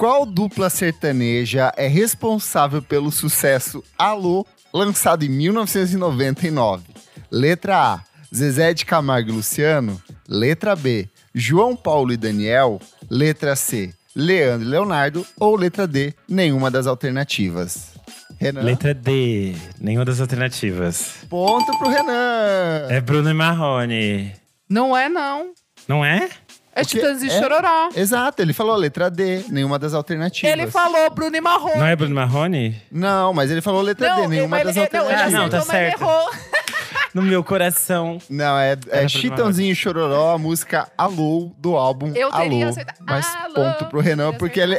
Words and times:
Qual 0.00 0.24
dupla 0.24 0.70
sertaneja 0.70 1.74
é 1.76 1.86
responsável 1.86 2.80
pelo 2.80 3.12
sucesso 3.12 3.84
Alô, 3.98 4.46
lançado 4.72 5.26
em 5.26 5.28
1999? 5.28 6.84
Letra 7.30 7.76
A, 7.76 8.00
Zezé 8.34 8.72
de 8.72 8.86
Camargo 8.86 9.28
e 9.28 9.32
Luciano. 9.34 10.00
Letra 10.26 10.74
B, 10.74 11.06
João 11.34 11.76
Paulo 11.76 12.14
e 12.14 12.16
Daniel. 12.16 12.80
Letra 13.10 13.54
C, 13.54 13.92
Leandro 14.16 14.66
e 14.66 14.70
Leonardo. 14.70 15.26
Ou 15.38 15.54
letra 15.54 15.86
D, 15.86 16.14
nenhuma 16.26 16.70
das 16.70 16.86
alternativas. 16.86 17.90
Renan? 18.38 18.62
Letra 18.62 18.94
D, 18.94 19.54
nenhuma 19.78 20.06
das 20.06 20.18
alternativas. 20.18 21.16
Ponto 21.28 21.76
pro 21.76 21.90
Renan. 21.90 22.86
É 22.88 23.02
Bruno 23.02 23.28
e 23.28 23.34
Marrone. 23.34 24.32
Não 24.66 24.96
é, 24.96 25.10
não. 25.10 25.52
Não 25.86 26.02
é? 26.02 26.30
É 26.74 26.82
O 26.82 26.86
quê? 26.86 26.98
Titãs 26.98 27.22
e 27.22 27.26
É? 27.28 27.38
Chororó. 27.40 27.88
Exato, 27.96 28.40
ele 28.40 28.52
falou 28.52 28.76
letra 28.76 29.10
D, 29.10 29.44
nenhuma 29.48 29.78
das 29.78 29.92
alternativas. 29.92 30.50
Ele 30.52 30.70
falou 30.70 31.10
Bruno 31.10 31.36
e 31.36 31.40
Marrone. 31.40 31.78
Não 31.78 31.86
é 31.86 31.96
Bruno 31.96 32.12
e 32.12 32.14
Marrone? 32.14 32.82
Não, 32.90 33.32
mas 33.34 33.50
ele 33.50 33.60
falou 33.60 33.82
letra 33.82 34.14
D, 34.14 34.28
nenhuma 34.28 34.56
ele- 34.60 34.64
das 34.72 34.76
ele- 34.76 34.88
não, 34.92 35.10
ele 35.10 35.14
alternativas. 35.20 35.34
Ah, 35.34 35.42
não, 35.42 35.48
tá 35.50 35.58
acertou, 35.58 35.74
mas 35.74 35.84
certo. 35.84 36.00
errou. 36.02 36.30
No 37.14 37.22
meu 37.22 37.42
coração. 37.42 38.18
Não, 38.30 38.56
é, 38.58 38.76
é 38.90 39.08
Chitãozinho 39.08 39.72
e 39.72 39.74
Chororó, 39.74 40.34
a 40.34 40.38
música 40.38 40.88
Alô, 40.96 41.50
do 41.58 41.76
álbum 41.76 42.12
Eu 42.14 42.30
teria 42.30 42.62
Alô. 42.64 42.68
acertado. 42.70 42.98
Mas 43.04 43.26
Alô, 43.34 43.54
ponto 43.54 43.86
pro 43.86 44.00
Renan, 44.00 44.26
teria 44.26 44.38
porque 44.38 44.60
ele, 44.60 44.76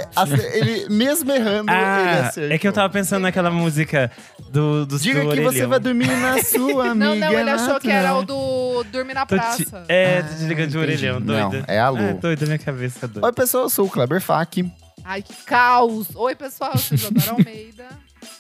ele, 0.54 0.90
mesmo 0.90 1.32
errando, 1.32 1.70
ele 1.72 1.80
Ah, 1.80 2.28
acertou. 2.28 2.52
é 2.56 2.58
que 2.58 2.68
eu 2.68 2.72
tava 2.72 2.90
pensando 2.92 3.24
naquela 3.24 3.52
música 3.52 4.10
do, 4.50 4.86
do 4.86 4.98
Diga 4.98 5.24
do 5.24 5.30
que 5.32 5.36
você 5.42 5.48
orelhão. 5.48 5.70
vai 5.70 5.80
dormir 5.80 6.08
na 6.08 6.42
sua, 6.44 6.92
amiga. 6.92 7.06
Não, 7.12 7.16
não, 7.16 7.40
ele 7.40 7.50
achou 7.50 7.80
que 7.80 7.92
era 7.92 8.14
o 8.16 8.24
do 8.24 8.84
Dormir 8.92 9.14
na 9.14 9.26
Tô 9.26 9.36
te- 9.36 9.40
Praça. 9.66 9.84
É, 9.90 10.22
tô 10.22 10.30
desligando 10.30 10.70
de 10.72 10.78
Ah, 10.78 10.84
entendi. 10.84 10.96
orelhão, 11.08 11.20
Não, 11.20 11.50
doida. 11.50 11.66
é 11.68 11.80
Alô. 11.80 11.98
Ah, 12.00 12.14
doida, 12.14 12.46
minha 12.46 12.58
cabeça 12.60 13.08
doida. 13.08 13.28
Oi, 13.28 13.34
pessoal, 13.34 13.64
eu 13.64 13.70
sou 13.70 13.86
o 13.86 13.90
Kleber 13.90 14.22
Fak. 14.22 14.72
Ai, 15.04 15.22
que 15.22 15.34
caos. 15.46 16.08
Oi, 16.16 16.36
pessoal, 16.36 16.72
eu 16.74 16.80
sou 16.80 16.96
Isadora 16.96 17.32
Almeida. 17.38 17.86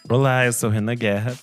Olá, 0.09 0.45
eu 0.45 0.53
sou 0.53 0.69
o 0.69 0.72
Renan 0.72 0.95
Guerra. 0.95 1.34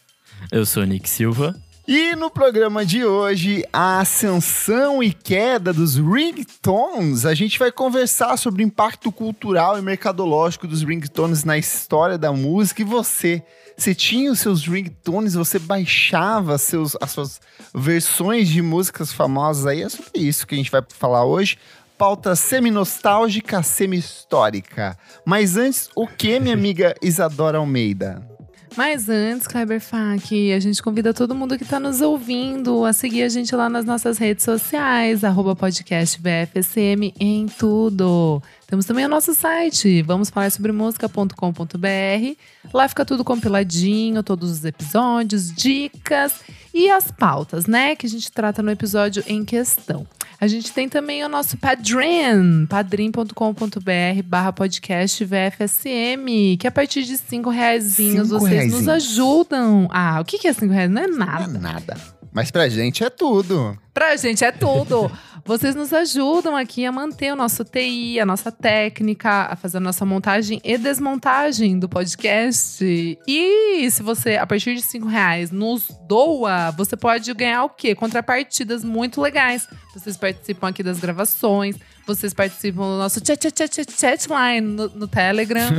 Eu 0.53 0.65
sou 0.65 0.83
o 0.83 0.87
Nick 0.87 1.09
Silva. 1.11 1.55
E 1.91 2.15
no 2.15 2.29
programa 2.29 2.85
de 2.85 3.03
hoje, 3.03 3.65
a 3.73 4.01
ascensão 4.01 5.03
e 5.03 5.11
queda 5.11 5.73
dos 5.73 5.97
ringtones, 5.97 7.25
a 7.25 7.33
gente 7.33 7.59
vai 7.59 7.73
conversar 7.73 8.37
sobre 8.37 8.63
o 8.63 8.67
impacto 8.67 9.11
cultural 9.11 9.79
e 9.79 9.81
mercadológico 9.81 10.67
dos 10.69 10.83
ringtones 10.83 11.45
na 11.45 11.57
história 11.57 12.19
da 12.19 12.31
música. 12.31 12.83
E 12.83 12.85
você, 12.85 13.43
você 13.75 13.95
tinha 13.95 14.31
os 14.31 14.39
seus 14.39 14.67
ringtones, 14.67 15.33
você 15.33 15.59
baixava 15.59 16.59
seus, 16.59 16.95
as 17.01 17.11
suas 17.11 17.41
versões 17.75 18.51
de 18.51 18.61
músicas 18.61 19.11
famosas 19.11 19.65
aí? 19.65 19.81
É 19.81 19.89
sobre 19.89 20.21
isso 20.21 20.47
que 20.47 20.55
a 20.55 20.59
gente 20.59 20.71
vai 20.71 20.83
falar 20.91 21.25
hoje. 21.25 21.57
Pauta 21.97 22.37
semi-nostálgica, 22.37 23.63
semi-histórica. 23.63 24.95
Mas 25.25 25.57
antes, 25.57 25.89
o 25.97 26.07
que, 26.07 26.39
minha 26.39 26.53
amiga 26.53 26.95
Isadora 27.01 27.57
Almeida? 27.57 28.38
Mas 28.79 29.09
antes, 29.09 29.49
Kleber 29.49 29.81
Fak, 29.81 30.53
a 30.53 30.61
gente 30.61 30.81
convida 30.81 31.13
todo 31.13 31.35
mundo 31.35 31.59
que 31.59 31.65
está 31.65 31.81
nos 31.81 32.01
ouvindo 32.01 32.85
a 32.85 32.93
seguir 32.93 33.25
a 33.25 33.29
gente 33.29 33.53
lá 33.57 33.69
nas 33.69 33.85
nossas 33.85 34.19
redes 34.19 34.45
sociais, 34.45 35.25
arroba 35.25 35.57
podcast 35.57 36.17
VFSM 36.17 37.13
em 37.19 37.47
tudo. 37.47 38.41
Temos 38.69 38.87
também 38.87 39.05
o 39.05 39.09
nosso 39.09 39.35
site, 39.35 40.01
vamos 40.03 40.31
falar 40.31 40.53
sobre 40.53 40.71
música.com.br. 40.71 42.37
Lá 42.73 42.87
fica 42.87 43.05
tudo 43.05 43.25
compiladinho, 43.25 44.23
todos 44.23 44.49
os 44.49 44.65
episódios, 44.65 45.53
dicas 45.53 46.35
e 46.73 46.89
as 46.89 47.11
pautas, 47.11 47.67
né? 47.67 47.97
Que 47.97 48.07
a 48.07 48.09
gente 48.09 48.31
trata 48.31 48.63
no 48.63 48.71
episódio 48.71 49.25
em 49.27 49.45
questão. 49.45 50.07
A 50.41 50.47
gente 50.47 50.73
tem 50.73 50.89
também 50.89 51.25
o 51.25 51.29
nosso 51.29 51.57
Padrim, 51.57 52.65
padrim.com.br 52.67 54.23
barra 54.25 54.53
podcast 54.53 55.25
VFSM, 55.25 56.57
que 56.59 56.67
a 56.67 56.71
partir 56.71 57.03
de 57.03 57.17
cinco 57.17 57.51
reais 57.51 57.85
Cinco 57.85 58.25
vocês 58.25 58.73
nos 58.73 58.87
ajudam. 58.87 59.89
Ah, 59.91 60.21
o 60.21 60.25
que 60.25 60.47
é 60.47 60.53
cinco 60.53 60.73
reais? 60.73 60.89
Não 60.89 61.03
é 61.03 61.07
Não 61.09 61.23
é 61.23 61.27
nada. 61.27 61.59
nada. 61.59 61.97
Mas 62.33 62.53
pra 62.53 62.69
gente 62.69 63.03
é 63.03 63.11
tudo. 63.11 63.77
Pra 63.93 64.15
gente 64.17 64.45
é 64.45 64.53
tudo. 64.53 65.11
Vocês 65.49 65.75
nos 65.75 65.95
ajudam 65.95 66.55
aqui 66.55 66.85
a 66.85 66.93
manter 66.93 67.33
o 67.33 67.35
nosso 67.35 67.65
TI, 67.65 68.21
a 68.21 68.27
nossa 68.27 68.53
técnica, 68.53 69.47
a 69.51 69.57
fazer 69.57 69.79
a 69.79 69.81
nossa 69.81 70.05
montagem 70.05 70.61
e 70.63 70.77
desmontagem 70.77 71.79
do 71.79 71.89
podcast. 71.89 72.85
E 73.27 73.91
se 73.91 74.03
você, 74.03 74.37
a 74.37 74.47
partir 74.47 74.75
de 74.75 74.83
cinco 74.83 75.09
reais, 75.09 75.51
nos 75.51 75.89
doa, 76.07 76.71
você 76.73 76.99
pode 76.99 77.33
ganhar 77.33 77.65
o 77.65 77.71
quê? 77.71 77.95
Contrapartidas 77.95 78.85
muito 78.85 79.23
legais. 79.23 79.67
Vocês 79.95 80.19
participam 80.19 80.69
aqui 80.69 80.83
das 80.83 81.01
gravações, 81.01 81.77
vocês 82.07 82.35
participam 82.35 82.83
do 82.83 82.99
nosso 82.99 83.19
chat, 83.27 83.43
chat, 83.43 83.59
chat, 83.59 83.75
chat, 83.75 83.93
chat 83.99 84.29
line 84.29 84.61
no, 84.61 84.89
no 84.91 85.09
Telegram. 85.09 85.71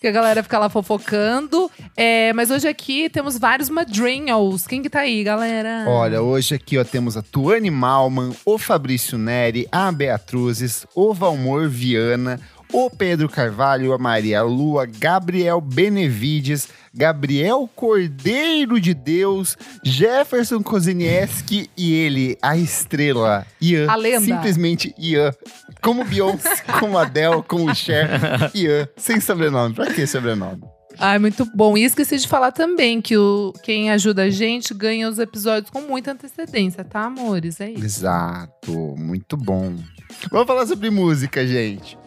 que 0.00 0.06
a 0.06 0.12
galera 0.12 0.42
fica 0.42 0.58
lá 0.58 0.70
fofocando. 0.70 1.59
É, 2.02 2.32
mas 2.32 2.50
hoje 2.50 2.66
aqui 2.66 3.10
temos 3.10 3.36
vários 3.36 3.68
madrinhos. 3.68 4.66
Quem 4.66 4.80
que 4.80 4.88
tá 4.88 5.00
aí, 5.00 5.22
galera? 5.22 5.84
Olha, 5.86 6.22
hoje 6.22 6.54
aqui 6.54 6.78
ó, 6.78 6.82
temos 6.82 7.14
a 7.14 7.20
Tuane 7.20 7.70
Malman, 7.70 8.34
o 8.42 8.56
Fabrício 8.56 9.18
Neri, 9.18 9.68
a 9.70 9.92
Beatruzes, 9.92 10.86
o 10.94 11.12
Valmor 11.12 11.68
Viana, 11.68 12.40
o 12.72 12.88
Pedro 12.88 13.28
Carvalho, 13.28 13.92
a 13.92 13.98
Maria 13.98 14.40
Lua, 14.40 14.86
Gabriel 14.86 15.60
Benevides, 15.60 16.70
Gabriel 16.94 17.68
Cordeiro 17.76 18.80
de 18.80 18.94
Deus, 18.94 19.54
Jefferson 19.84 20.62
Kozinieski 20.62 21.68
e 21.76 21.92
ele, 21.92 22.38
a 22.40 22.56
estrela, 22.56 23.46
Ian. 23.60 23.90
A 23.90 23.96
lenda. 23.96 24.24
Simplesmente 24.24 24.94
Ian. 24.98 25.32
Como 25.82 26.02
Beyoncé, 26.06 26.62
como 26.80 26.96
Adele, 26.96 27.42
como 27.46 27.74
Cher, 27.74 28.08
Ian. 28.54 28.88
Sem 28.96 29.20
sobrenome. 29.20 29.74
Pra 29.74 29.92
que 29.92 30.06
sobrenome? 30.06 30.62
Ai, 31.00 31.18
muito 31.18 31.46
bom. 31.54 31.78
E 31.78 31.84
esqueci 31.84 32.18
de 32.18 32.28
falar 32.28 32.52
também 32.52 33.00
que 33.00 33.16
o, 33.16 33.54
quem 33.62 33.90
ajuda 33.90 34.24
a 34.24 34.30
gente 34.30 34.74
ganha 34.74 35.08
os 35.08 35.18
episódios 35.18 35.70
com 35.70 35.80
muita 35.80 36.12
antecedência, 36.12 36.84
tá, 36.84 37.04
amores? 37.04 37.58
É 37.58 37.70
isso. 37.70 37.84
Exato, 37.84 38.70
muito 38.98 39.34
bom. 39.34 39.74
Vamos 40.30 40.46
falar 40.46 40.66
sobre 40.66 40.90
música, 40.90 41.46
gente. 41.46 41.99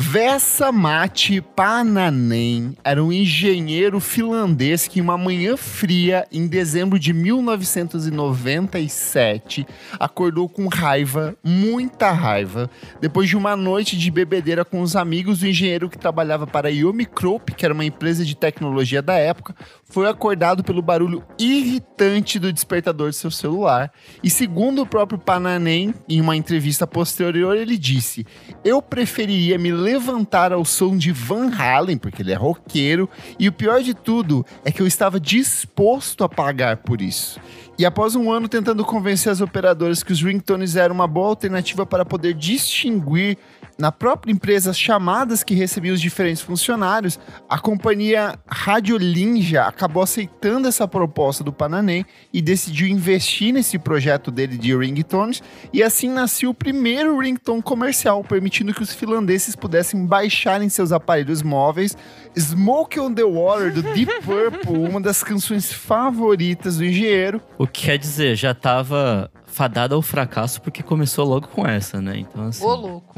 Vessa 0.00 0.70
Mate 0.70 1.40
Pananen 1.40 2.76
era 2.84 3.02
um 3.02 3.12
engenheiro 3.12 3.98
finlandês 3.98 4.86
que, 4.86 5.00
em 5.00 5.02
uma 5.02 5.18
manhã 5.18 5.56
fria, 5.56 6.24
em 6.30 6.46
dezembro 6.46 7.00
de 7.00 7.12
1997, 7.12 9.66
acordou 9.98 10.48
com 10.48 10.68
raiva, 10.68 11.36
muita 11.42 12.12
raiva, 12.12 12.70
depois 13.00 13.28
de 13.28 13.36
uma 13.36 13.56
noite 13.56 13.98
de 13.98 14.08
bebedeira 14.08 14.64
com 14.64 14.82
os 14.82 14.94
amigos. 14.94 15.42
O 15.42 15.48
engenheiro 15.48 15.90
que 15.90 15.98
trabalhava 15.98 16.46
para 16.46 16.68
a 16.68 16.70
Yomicrop, 16.70 17.50
que 17.50 17.64
era 17.64 17.74
uma 17.74 17.84
empresa 17.84 18.24
de 18.24 18.36
tecnologia 18.36 19.02
da 19.02 19.14
época, 19.14 19.52
foi 19.84 20.08
acordado 20.08 20.62
pelo 20.62 20.80
barulho 20.80 21.24
irritante 21.36 22.38
do 22.38 22.52
despertador 22.52 23.10
de 23.10 23.16
seu 23.16 23.32
celular. 23.32 23.90
E 24.22 24.30
segundo 24.30 24.82
o 24.82 24.86
próprio 24.86 25.18
Pananen, 25.18 25.92
em 26.08 26.20
uma 26.20 26.36
entrevista 26.36 26.86
posterior, 26.86 27.56
ele 27.56 27.76
disse: 27.76 28.24
Eu 28.62 28.80
preferiria 28.80 29.58
me 29.58 29.72
levantar 29.88 30.52
ao 30.52 30.64
som 30.64 30.96
de 30.96 31.10
Van 31.12 31.50
Halen, 31.50 31.96
porque 31.96 32.20
ele 32.20 32.32
é 32.32 32.36
roqueiro, 32.36 33.08
e 33.38 33.48
o 33.48 33.52
pior 33.52 33.82
de 33.82 33.94
tudo 33.94 34.44
é 34.64 34.70
que 34.70 34.82
eu 34.82 34.86
estava 34.86 35.18
disposto 35.18 36.22
a 36.22 36.28
pagar 36.28 36.78
por 36.78 37.00
isso. 37.00 37.40
E 37.78 37.86
após 37.86 38.14
um 38.14 38.30
ano 38.30 38.48
tentando 38.48 38.84
convencer 38.84 39.32
as 39.32 39.40
operadoras 39.40 40.02
que 40.02 40.12
os 40.12 40.20
ringtones 40.20 40.76
eram 40.76 40.94
uma 40.94 41.06
boa 41.06 41.28
alternativa 41.28 41.86
para 41.86 42.04
poder 42.04 42.34
distinguir 42.34 43.38
na 43.78 43.92
própria 43.92 44.32
empresa 44.32 44.70
as 44.70 44.78
chamadas 44.78 45.44
que 45.44 45.54
recebiam 45.54 45.94
os 45.94 46.00
diferentes 46.00 46.42
funcionários, 46.42 47.18
a 47.48 47.58
companhia 47.60 48.36
Radiolinja 48.48 49.62
acabou 49.62 50.02
aceitando 50.02 50.66
essa 50.66 50.88
proposta 50.88 51.44
do 51.44 51.52
Pananem 51.52 52.04
e 52.32 52.42
decidiu 52.42 52.88
investir 52.88 53.52
nesse 53.52 53.78
projeto 53.78 54.32
dele 54.32 54.58
de 54.58 54.76
ringtones 54.76 55.40
e 55.72 55.80
assim 55.80 56.10
nasceu 56.10 56.50
o 56.50 56.54
primeiro 56.54 57.18
ringtone 57.20 57.62
comercial, 57.62 58.24
permitindo 58.24 58.74
que 58.74 58.82
os 58.82 58.92
finlandeses 58.92 59.54
pudessem 59.54 60.04
baixar 60.04 60.60
em 60.60 60.68
seus 60.68 60.90
aparelhos 60.90 61.40
móveis 61.40 61.96
Smoke 62.36 62.98
on 62.98 63.14
the 63.14 63.24
Water 63.24 63.72
do 63.72 63.82
Deep 63.82 64.12
Purple, 64.22 64.88
uma 64.88 65.00
das 65.00 65.22
canções 65.22 65.72
favoritas 65.72 66.78
do 66.78 66.84
engenheiro. 66.84 67.40
O 67.56 67.66
que 67.66 67.86
quer 67.86 67.98
dizer, 67.98 68.34
já 68.34 68.52
tava 68.52 69.30
fadada 69.48 69.94
ao 69.94 70.02
fracasso 70.02 70.60
porque 70.62 70.82
começou 70.82 71.26
logo 71.26 71.48
com 71.48 71.66
essa, 71.66 72.00
né? 72.00 72.18
Então, 72.18 72.44
assim. 72.46 72.64
Ô, 72.64 72.74
louco. 72.74 73.14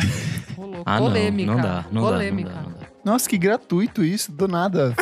Ô, 0.56 0.62
louco. 0.66 0.82
Ah, 0.86 0.98
não, 0.98 1.06
Polêmica. 1.06 1.52
não 1.52 1.60
dá, 1.60 1.84
não 1.92 2.02
Polêmica. 2.02 2.48
dá, 2.48 2.54
não 2.56 2.62
dá, 2.62 2.68
não 2.70 2.78
dá. 2.80 2.86
Nossa, 3.04 3.28
que 3.28 3.36
gratuito 3.38 4.02
isso, 4.04 4.30
do 4.32 4.46
nada. 4.48 4.94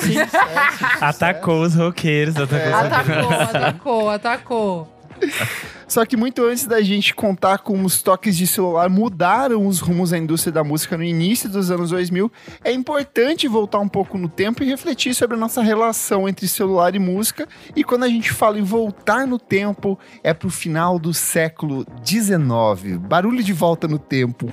Atacou 1.00 1.62
os 1.62 1.74
roqueiros, 1.74 2.36
atacou 2.36 2.58
É. 2.58 2.68
os 2.68 2.74
Atacou, 2.74 3.40
atacou, 3.40 4.10
atacou. 4.10 4.97
Só 5.88 6.04
que 6.04 6.16
muito 6.16 6.44
antes 6.44 6.66
da 6.66 6.82
gente 6.82 7.14
contar 7.14 7.58
como 7.58 7.86
os 7.86 8.02
toques 8.02 8.36
de 8.36 8.46
celular 8.46 8.90
mudaram 8.90 9.66
os 9.66 9.80
rumos 9.80 10.10
da 10.10 10.18
indústria 10.18 10.52
da 10.52 10.62
música 10.62 10.98
no 10.98 11.02
início 11.02 11.48
dos 11.48 11.70
anos 11.70 11.90
2000, 11.90 12.30
é 12.62 12.70
importante 12.72 13.48
voltar 13.48 13.78
um 13.78 13.88
pouco 13.88 14.18
no 14.18 14.28
tempo 14.28 14.62
e 14.62 14.66
refletir 14.66 15.14
sobre 15.14 15.36
a 15.36 15.40
nossa 15.40 15.62
relação 15.62 16.28
entre 16.28 16.46
celular 16.46 16.94
e 16.94 16.98
música. 16.98 17.48
E 17.74 17.82
quando 17.82 18.04
a 18.04 18.08
gente 18.08 18.32
fala 18.32 18.58
em 18.58 18.62
voltar 18.62 19.26
no 19.26 19.38
tempo, 19.38 19.98
é 20.22 20.34
pro 20.34 20.50
final 20.50 20.98
do 20.98 21.14
século 21.14 21.86
XIX. 22.04 22.98
Barulho 23.00 23.42
de 23.42 23.52
volta 23.54 23.88
no 23.88 23.98
tempo. 23.98 24.46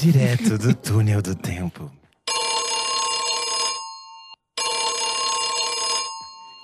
Direto 0.00 0.56
do 0.56 0.72
túnel 0.72 1.20
do 1.20 1.34
tempo. 1.34 1.90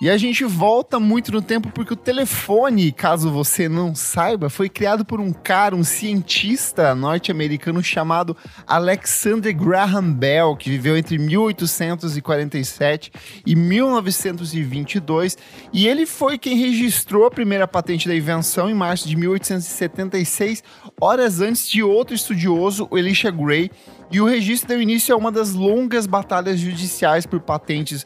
E 0.02 0.10
a 0.10 0.16
gente 0.16 0.44
volta 0.44 0.99
muito 0.99 1.31
no 1.31 1.40
tempo 1.40 1.70
porque 1.70 1.93
o 1.93 1.96
telefone, 1.96 2.90
caso 2.90 3.31
você 3.31 3.69
não 3.69 3.94
saiba, 3.94 4.50
foi 4.50 4.69
criado 4.69 5.04
por 5.04 5.20
um 5.20 5.32
cara, 5.32 5.76
um 5.76 5.84
cientista 5.84 6.93
norte-americano 6.93 7.81
chamado 7.84 8.37
Alexander 8.66 9.56
Graham 9.56 10.12
Bell, 10.12 10.56
que 10.56 10.70
viveu 10.70 10.96
entre 10.96 11.19
1847 11.19 13.12
e 13.46 13.54
1922, 13.54 15.38
e 15.72 15.87
ele 15.87 16.05
foi 16.05 16.37
quem 16.37 16.56
registrou 16.56 17.25
a 17.25 17.31
primeira 17.31 17.69
patente 17.69 18.08
da 18.08 18.16
invenção 18.16 18.69
em 18.69 18.75
março 18.75 19.08
de 19.08 19.14
1876, 19.14 20.64
horas 21.00 21.40
antes 21.40 21.70
de 21.70 21.81
outro 21.81 22.12
estudioso, 22.12 22.88
o 22.90 22.98
Elisha 22.98 23.31
Gray, 23.31 23.70
e 24.10 24.20
o 24.20 24.26
registro 24.26 24.69
deu 24.69 24.82
início 24.82 25.14
a 25.14 25.16
uma 25.16 25.31
das 25.31 25.52
longas 25.52 26.08
batalhas 26.08 26.58
judiciais 26.58 27.25
por 27.25 27.38
patentes 27.38 28.05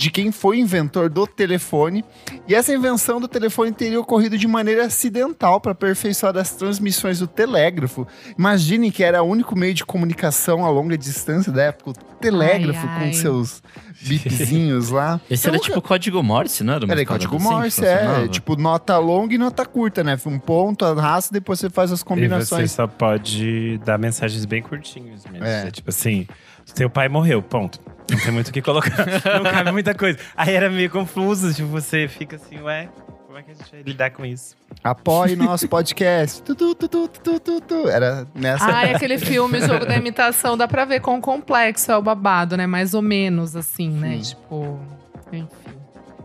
de 0.00 0.10
quem 0.10 0.32
foi 0.32 0.58
inventor 0.58 1.10
do 1.10 1.26
telefone. 1.26 2.02
E 2.48 2.54
essa 2.54 2.72
invenção 2.72 3.20
do 3.20 3.28
telefone 3.28 3.70
teria 3.70 4.00
ocorrido 4.00 4.38
de 4.38 4.48
maneira 4.48 4.86
acidental 4.86 5.60
para 5.60 5.72
aperfeiçoar 5.72 6.34
as 6.38 6.52
transmissões 6.52 7.18
do 7.18 7.26
telégrafo. 7.26 8.06
Imagine 8.38 8.90
que 8.90 9.04
era 9.04 9.22
o 9.22 9.26
único 9.26 9.54
meio 9.54 9.74
de 9.74 9.84
comunicação 9.84 10.64
a 10.64 10.70
longa 10.70 10.96
distância 10.96 11.52
da 11.52 11.64
época, 11.64 11.90
o 11.90 11.92
telégrafo 12.18 12.80
Ai, 12.86 12.94
ai. 12.96 13.08
com 13.08 13.12
seus 13.12 13.62
bipzinhos 14.00 14.88
lá. 14.88 15.20
Esse 15.30 15.46
era 15.48 15.58
Eu 15.58 15.60
tipo 15.60 15.82
código 15.82 16.22
Morse, 16.22 16.64
não 16.64 16.72
era? 16.72 16.90
Era 16.90 17.04
código 17.04 17.36
assim 17.36 17.44
Morse, 17.44 17.84
é. 17.84 18.26
Tipo, 18.28 18.56
nota 18.56 18.96
longa 18.96 19.34
e 19.34 19.38
nota 19.38 19.66
curta, 19.66 20.02
né? 20.02 20.18
Um 20.24 20.38
ponto, 20.38 20.82
arrasta, 20.86 21.30
depois 21.30 21.60
você 21.60 21.68
faz 21.68 21.92
as 21.92 22.00
E 22.00 22.02
você 22.02 22.08
combinações. 22.08 22.72
só 22.72 22.86
pode 22.86 23.76
dar 23.84 23.98
mensagens 23.98 24.46
bem 24.46 24.62
curtinhas 24.62 25.26
mesmo. 25.26 25.44
É. 25.44 25.66
É. 25.66 25.70
tipo 25.70 25.90
assim, 25.90 26.26
seu 26.74 26.90
pai 26.90 27.08
morreu, 27.08 27.42
ponto. 27.42 27.80
Não 28.10 28.18
tem 28.18 28.32
muito 28.32 28.48
o 28.48 28.52
que 28.52 28.60
colocar. 28.60 29.06
não 29.42 29.44
cabe 29.44 29.70
muita 29.72 29.94
coisa. 29.94 30.18
Aí 30.36 30.54
era 30.54 30.68
meio 30.68 30.90
confuso, 30.90 31.54
tipo, 31.54 31.68
você 31.68 32.08
fica 32.08 32.36
assim, 32.36 32.60
ué, 32.60 32.88
como 33.26 33.38
é 33.38 33.42
que 33.42 33.52
a 33.52 33.54
gente 33.54 33.70
vai 33.70 33.82
lidar 33.82 34.10
com 34.10 34.24
isso? 34.26 34.56
Apoie 34.82 35.36
nosso 35.36 35.66
podcast. 35.70 36.42
Tu, 36.42 36.54
tu, 36.54 36.74
tu, 36.74 36.88
tu, 36.88 37.08
tu, 37.08 37.40
tu, 37.40 37.60
tu. 37.60 37.88
Era 37.88 38.26
nessa. 38.34 38.64
Ai, 38.64 38.92
aquele 38.94 39.18
filme, 39.18 39.60
Jogo 39.60 39.86
da 39.86 39.96
Imitação, 39.96 40.56
dá 40.56 40.66
pra 40.66 40.84
ver 40.84 41.00
quão 41.00 41.20
complexo 41.20 41.92
é 41.92 41.96
o 41.96 42.02
babado, 42.02 42.56
né? 42.56 42.66
Mais 42.66 42.92
ou 42.94 43.02
menos, 43.02 43.54
assim, 43.54 43.88
né? 43.88 44.18
Sim. 44.20 44.34
Tipo, 44.34 44.80
enfim. 45.32 45.48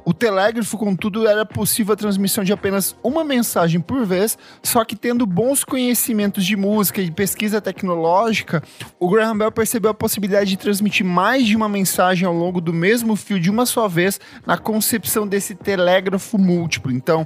O 0.07 0.13
telégrafo, 0.13 0.77
contudo, 0.77 1.27
era 1.27 1.43
possível 1.43 1.93
a 1.93 1.97
transmissão 1.97 2.43
de 2.43 2.53
apenas 2.53 2.95
uma 3.01 3.23
mensagem 3.23 3.81
por 3.81 4.05
vez, 4.05 4.37
só 4.61 4.85
que 4.85 4.95
tendo 4.95 5.25
bons 5.25 5.63
conhecimentos 5.63 6.45
de 6.45 6.55
música 6.55 7.01
e 7.01 7.09
pesquisa 7.09 7.59
tecnológica, 7.59 8.61
o 8.99 9.09
Graham 9.09 9.35
Bell 9.35 9.51
percebeu 9.51 9.89
a 9.89 9.95
possibilidade 9.95 10.51
de 10.51 10.57
transmitir 10.57 11.03
mais 11.03 11.47
de 11.47 11.55
uma 11.55 11.67
mensagem 11.67 12.27
ao 12.27 12.33
longo 12.35 12.61
do 12.61 12.71
mesmo 12.71 13.15
fio 13.15 13.39
de 13.39 13.49
uma 13.49 13.65
só 13.65 13.87
vez 13.87 14.19
na 14.45 14.59
concepção 14.59 15.27
desse 15.27 15.55
telégrafo 15.55 16.37
múltiplo. 16.37 16.91
Então, 16.91 17.25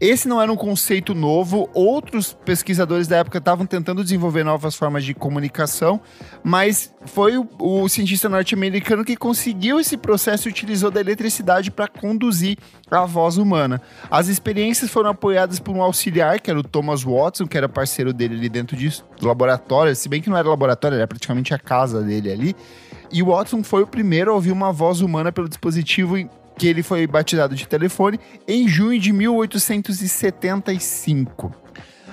esse 0.00 0.28
não 0.28 0.40
era 0.40 0.52
um 0.52 0.56
conceito 0.56 1.16
novo, 1.16 1.68
outros 1.74 2.32
pesquisadores 2.44 3.08
da 3.08 3.16
época 3.16 3.38
estavam 3.38 3.66
tentando 3.66 4.04
desenvolver 4.04 4.44
novas 4.44 4.76
formas 4.76 5.04
de 5.04 5.14
comunicação, 5.14 6.00
mas 6.44 6.94
foi 7.06 7.36
o, 7.36 7.48
o 7.58 7.88
cientista 7.88 8.28
norte-americano 8.28 9.04
que 9.04 9.16
conseguiu 9.16 9.80
esse 9.80 9.96
processo 9.96 10.46
e 10.46 10.52
utilizou 10.52 10.92
da 10.92 11.00
eletricidade 11.00 11.72
para 11.72 11.88
conduzir 11.88 12.19
a 12.90 13.06
voz 13.06 13.36
humana. 13.36 13.80
As 14.10 14.28
experiências 14.28 14.90
foram 14.90 15.10
apoiadas 15.10 15.58
por 15.58 15.74
um 15.74 15.82
auxiliar, 15.82 16.40
que 16.40 16.50
era 16.50 16.58
o 16.58 16.62
Thomas 16.62 17.02
Watson, 17.02 17.46
que 17.46 17.56
era 17.56 17.68
parceiro 17.68 18.12
dele 18.12 18.34
ali 18.34 18.48
dentro 18.48 18.76
do 18.76 19.26
laboratório, 19.26 19.94
se 19.94 20.08
bem 20.08 20.20
que 20.20 20.28
não 20.28 20.36
era 20.36 20.48
laboratório, 20.48 20.96
era 20.96 21.06
praticamente 21.06 21.54
a 21.54 21.58
casa 21.58 22.02
dele 22.02 22.32
ali. 22.32 22.56
E 23.12 23.22
o 23.22 23.26
Watson 23.26 23.62
foi 23.62 23.82
o 23.82 23.86
primeiro 23.86 24.30
a 24.30 24.34
ouvir 24.34 24.52
uma 24.52 24.72
voz 24.72 25.00
humana 25.00 25.32
pelo 25.32 25.48
dispositivo 25.48 26.16
que 26.56 26.68
ele 26.68 26.82
foi 26.82 27.06
batizado 27.06 27.54
de 27.54 27.66
telefone 27.66 28.20
em 28.46 28.68
junho 28.68 29.00
de 29.00 29.12
1875. 29.12 31.69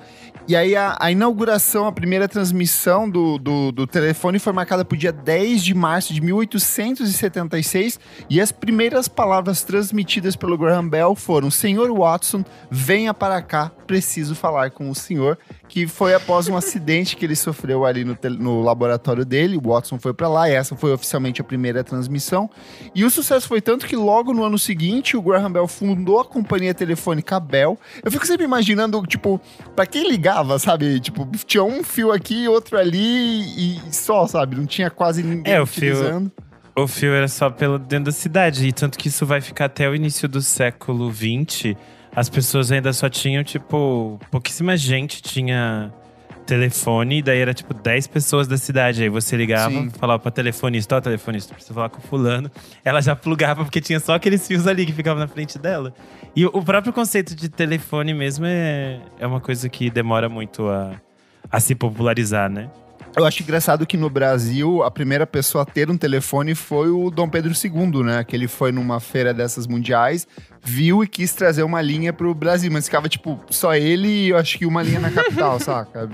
E 0.47 0.55
aí 0.55 0.75
a, 0.75 0.97
a 0.99 1.11
inauguração, 1.11 1.85
a 1.85 1.91
primeira 1.91 2.27
transmissão 2.27 3.09
do, 3.09 3.37
do, 3.37 3.71
do 3.71 3.87
telefone 3.87 4.39
foi 4.39 4.51
marcada 4.53 4.83
para 4.83 4.95
o 4.95 4.97
dia 4.97 5.11
10 5.11 5.63
de 5.63 5.73
março 5.73 6.13
de 6.13 6.21
1876. 6.21 7.99
E 8.29 8.41
as 8.41 8.51
primeiras 8.51 9.07
palavras 9.07 9.63
transmitidas 9.63 10.35
pelo 10.35 10.57
Graham 10.57 10.87
Bell 10.87 11.15
foram: 11.15 11.51
Senhor 11.51 11.91
Watson, 11.95 12.43
venha 12.69 13.13
para 13.13 13.41
cá, 13.41 13.71
preciso 13.91 14.33
falar 14.35 14.71
com 14.71 14.89
o 14.89 14.95
senhor. 14.95 15.37
Que 15.67 15.85
foi 15.87 16.13
após 16.13 16.47
um 16.47 16.55
acidente 16.55 17.15
que 17.15 17.25
ele 17.25 17.35
sofreu 17.35 17.85
ali 17.85 18.03
no, 18.05 18.17
no 18.39 18.61
laboratório 18.61 19.25
dele. 19.25 19.57
O 19.57 19.69
Watson 19.69 19.99
foi 19.99 20.13
para 20.13 20.27
lá 20.27 20.49
e 20.49 20.53
essa 20.53 20.75
foi 20.75 20.91
oficialmente 20.93 21.41
a 21.41 21.43
primeira 21.43 21.83
transmissão. 21.83 22.49
E 22.95 23.03
o 23.03 23.09
sucesso 23.09 23.47
foi 23.47 23.61
tanto 23.61 23.85
que 23.85 23.95
logo 23.95 24.33
no 24.33 24.43
ano 24.43 24.57
seguinte 24.57 25.15
o 25.17 25.21
Graham 25.21 25.51
Bell 25.51 25.67
fundou 25.67 26.19
a 26.19 26.25
companhia 26.25 26.73
telefônica 26.73 27.39
Bell. 27.39 27.77
Eu 28.03 28.11
fico 28.11 28.25
sempre 28.25 28.45
imaginando, 28.45 29.01
tipo, 29.05 29.39
pra 29.75 29.85
quem 29.85 30.09
ligava, 30.09 30.57
sabe? 30.59 30.99
Tipo, 30.99 31.27
tinha 31.45 31.63
um 31.63 31.83
fio 31.83 32.11
aqui, 32.11 32.47
outro 32.47 32.77
ali 32.77 32.97
e 33.77 33.81
só, 33.93 34.25
sabe? 34.27 34.55
Não 34.55 34.65
tinha 34.65 34.89
quase 34.89 35.21
ninguém 35.23 35.53
É, 35.53 35.61
o 35.61 35.65
fio- 35.65 35.91
utilizando. 35.93 36.31
O 36.75 36.87
fio 36.87 37.13
era 37.13 37.27
só 37.27 37.49
pelo 37.49 37.77
dentro 37.77 38.05
da 38.05 38.11
cidade. 38.13 38.65
E 38.67 38.71
tanto 38.71 38.97
que 38.97 39.09
isso 39.09 39.25
vai 39.25 39.41
ficar 39.41 39.65
até 39.65 39.89
o 39.89 39.93
início 39.95 40.27
do 40.27 40.41
século 40.41 41.11
XX. 41.13 41.75
As 42.15 42.29
pessoas 42.29 42.71
ainda 42.71 42.91
só 42.93 43.09
tinham, 43.09 43.43
tipo, 43.43 44.19
pouquíssima 44.29 44.75
gente 44.75 45.21
tinha 45.21 45.93
telefone. 46.45 47.19
E 47.19 47.21
daí 47.21 47.39
era, 47.39 47.53
tipo, 47.53 47.73
10 47.73 48.07
pessoas 48.07 48.47
da 48.47 48.57
cidade. 48.57 49.03
Aí 49.03 49.09
você 49.09 49.37
ligava, 49.37 49.71
Sim. 49.71 49.89
falava 49.91 50.19
pra 50.19 50.31
telefonista: 50.31 50.97
Ó, 50.97 51.01
telefonista, 51.01 51.53
precisa 51.53 51.73
falar 51.73 51.89
com 51.89 51.99
o 51.99 52.01
fulano. 52.01 52.51
Ela 52.83 53.01
já 53.01 53.15
plugava, 53.15 53.63
porque 53.63 53.79
tinha 53.79 53.99
só 53.99 54.15
aqueles 54.15 54.45
fios 54.45 54.67
ali 54.67 54.85
que 54.85 54.91
ficavam 54.91 55.19
na 55.19 55.27
frente 55.27 55.57
dela. 55.57 55.93
E 56.35 56.45
o 56.45 56.51
o 56.53 56.63
próprio 56.63 56.93
conceito 56.93 57.35
de 57.35 57.49
telefone 57.49 58.13
mesmo 58.13 58.45
é, 58.45 58.99
é 59.17 59.25
uma 59.25 59.39
coisa 59.39 59.67
que 59.67 59.89
demora 59.89 60.29
muito 60.29 60.67
a, 60.67 60.91
a 61.49 61.59
se 61.59 61.73
popularizar, 61.73 62.49
né? 62.49 62.69
Eu 63.15 63.25
acho 63.25 63.43
engraçado 63.43 63.85
que 63.85 63.97
no 63.97 64.09
Brasil, 64.09 64.83
a 64.83 64.89
primeira 64.89 65.27
pessoa 65.27 65.63
a 65.63 65.65
ter 65.65 65.89
um 65.89 65.97
telefone 65.97 66.55
foi 66.55 66.89
o 66.89 67.09
Dom 67.11 67.27
Pedro 67.27 67.51
II, 67.51 68.03
né? 68.03 68.23
Que 68.23 68.35
ele 68.35 68.47
foi 68.47 68.71
numa 68.71 68.99
feira 69.01 69.33
dessas 69.33 69.67
mundiais, 69.67 70.25
viu 70.63 71.03
e 71.03 71.07
quis 71.07 71.33
trazer 71.33 71.63
uma 71.63 71.81
linha 71.81 72.13
pro 72.13 72.33
Brasil. 72.33 72.71
Mas 72.71 72.85
ficava, 72.85 73.09
tipo, 73.09 73.37
só 73.49 73.75
ele 73.75 74.07
e 74.07 74.29
eu 74.29 74.37
acho 74.37 74.57
que 74.57 74.65
uma 74.65 74.81
linha 74.81 74.99
na 74.99 75.11
capital, 75.11 75.59
saca? 75.61 76.09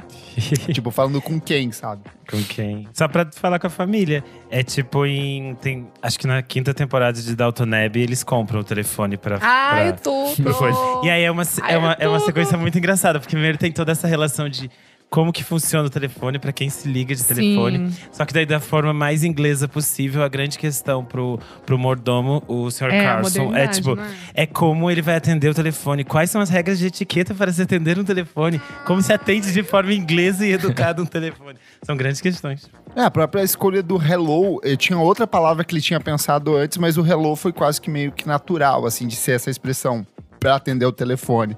tipo, 0.74 0.90
falando 0.90 1.22
com 1.22 1.40
quem, 1.40 1.72
sabe? 1.72 2.02
Com 2.30 2.42
quem? 2.44 2.88
Só 2.94 3.08
pra 3.08 3.28
falar 3.32 3.60
com 3.60 3.68
a 3.68 3.70
família. 3.70 4.24
É 4.50 4.64
tipo 4.64 5.06
em. 5.06 5.54
Tem, 5.56 5.88
acho 6.02 6.18
que 6.20 6.26
na 6.28 6.42
quinta 6.42 6.74
temporada 6.74 7.22
de 7.22 7.36
Dalton 7.36 7.64
Abbey 7.86 8.02
eles 8.04 8.24
compram 8.24 8.62
o 8.62 8.64
telefone 8.64 9.18
pra. 9.18 9.38
Ai, 9.42 9.94
pra- 9.94 10.02
tudo! 10.02 10.44
pra. 10.44 11.06
E 11.06 11.10
aí 11.12 11.24
é 11.24 11.30
uma, 11.32 11.44
Ai, 11.62 11.74
é, 11.74 11.78
uma, 11.78 11.92
é 12.00 12.08
uma 12.08 12.18
tudo. 12.18 12.26
sequência 12.26 12.58
muito 12.58 12.78
engraçada, 12.78 13.20
porque 13.20 13.36
primeiro 13.36 13.58
tem 13.58 13.72
toda 13.72 13.92
essa 13.92 14.08
relação 14.08 14.50
de 14.50 14.70
como 15.10 15.32
que 15.32 15.44
funciona 15.44 15.88
o 15.88 15.90
telefone 15.90 16.38
pra 16.38 16.52
quem 16.52 16.70
se 16.70 16.88
liga 16.88 17.16
de 17.16 17.24
telefone. 17.24 17.92
Sim. 17.92 18.02
Só 18.12 18.26
que 18.26 18.34
daí 18.34 18.46
da 18.46 18.60
forma 18.60 18.94
mais 18.94 19.24
inglesa 19.24 19.68
possível, 19.68 20.22
a 20.22 20.28
grande 20.28 20.58
questão 20.58 21.04
pro, 21.04 21.40
pro 21.66 21.78
mordomo, 21.78 22.44
o 22.48 22.70
Sr. 22.70 22.92
É, 22.92 23.00
a 23.00 23.04
Carlson, 23.04 23.56
é 23.56 23.68
tipo, 23.68 23.96
não 23.96 24.04
é? 24.04 24.08
é 24.34 24.46
como 24.46 24.92
ele 24.92 25.02
vai 25.02 25.16
atender 25.16 25.50
o 25.50 25.54
telefone. 25.54 26.04
Quais 26.04 26.30
são 26.30 26.42
as 26.42 26.50
regras 26.50 26.78
de 26.78 26.88
etiqueta 26.88 27.34
para 27.34 27.52
se 27.52 27.62
atender 27.62 27.98
um 27.98 28.04
telefone? 28.04 28.62
Como 28.86 29.02
se 29.02 29.14
atende 29.14 29.52
de 29.54 29.64
forma 29.64 29.94
inglesa 29.94 30.46
e 30.46 30.52
educada 30.52 31.02
um 31.02 31.06
telefone? 31.06 31.58
São 31.84 31.96
grandes 31.96 32.20
questões. 32.20 32.70
É, 32.96 33.02
a 33.02 33.12
própria 33.12 33.44
escolha 33.44 33.82
do 33.82 34.02
hello, 34.02 34.60
eh, 34.64 34.76
tinha 34.76 34.98
outra 34.98 35.26
palavra 35.26 35.64
que 35.64 35.74
ele 35.74 35.82
tinha 35.82 36.00
pensado 36.00 36.56
antes, 36.56 36.78
mas 36.78 36.98
o 36.98 37.06
hello 37.06 37.36
foi 37.36 37.54
quase 37.54 37.80
que 37.80 37.90
meio 37.90 38.12
que 38.12 38.28
natural, 38.28 38.86
assim, 38.86 39.08
de 39.08 39.16
ser 39.16 39.34
essa 39.34 39.50
expressão 39.50 40.06
para 40.40 40.56
atender 40.56 40.86
o 40.86 40.92
telefone. 40.92 41.56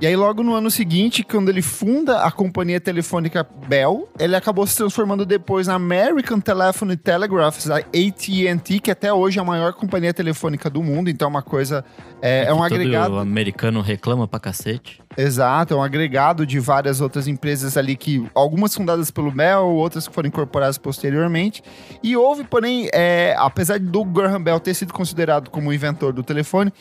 E 0.00 0.06
aí, 0.06 0.14
logo 0.14 0.44
no 0.44 0.54
ano 0.54 0.70
seguinte, 0.70 1.24
quando 1.24 1.48
ele 1.48 1.60
funda 1.60 2.22
a 2.22 2.30
companhia 2.30 2.80
telefônica 2.80 3.44
Bell, 3.66 4.08
ele 4.16 4.36
acabou 4.36 4.64
se 4.64 4.76
transformando 4.76 5.26
depois 5.26 5.66
na 5.66 5.74
American 5.74 6.38
Telephone 6.38 6.96
Telegraph, 6.96 7.66
a 7.68 7.78
AT&T, 7.78 8.78
que 8.78 8.92
até 8.92 9.12
hoje 9.12 9.40
é 9.40 9.42
a 9.42 9.44
maior 9.44 9.72
companhia 9.72 10.14
telefônica 10.14 10.70
do 10.70 10.84
mundo. 10.84 11.10
Então, 11.10 11.26
é 11.26 11.30
uma 11.30 11.42
coisa... 11.42 11.84
É, 12.22 12.44
é 12.44 12.52
um 12.52 12.58
Todo 12.58 12.74
agregado... 12.74 13.18
americano 13.18 13.80
reclama 13.80 14.28
pra 14.28 14.38
cacete. 14.38 15.00
Exato, 15.16 15.74
é 15.74 15.76
um 15.76 15.82
agregado 15.82 16.46
de 16.46 16.60
várias 16.60 17.00
outras 17.00 17.26
empresas 17.26 17.76
ali 17.76 17.96
que 17.96 18.24
algumas 18.36 18.72
fundadas 18.72 19.10
pelo 19.10 19.32
Bell, 19.32 19.66
outras 19.66 20.06
que 20.06 20.14
foram 20.14 20.28
incorporadas 20.28 20.78
posteriormente. 20.78 21.60
E 22.04 22.16
houve, 22.16 22.44
porém, 22.44 22.88
é, 22.92 23.34
apesar 23.36 23.80
do 23.80 24.04
Graham 24.04 24.40
Bell 24.40 24.60
ter 24.60 24.74
sido 24.74 24.92
considerado 24.92 25.50
como 25.50 25.70
o 25.70 25.72
inventor 25.72 26.12
do 26.12 26.22
telefone, 26.22 26.72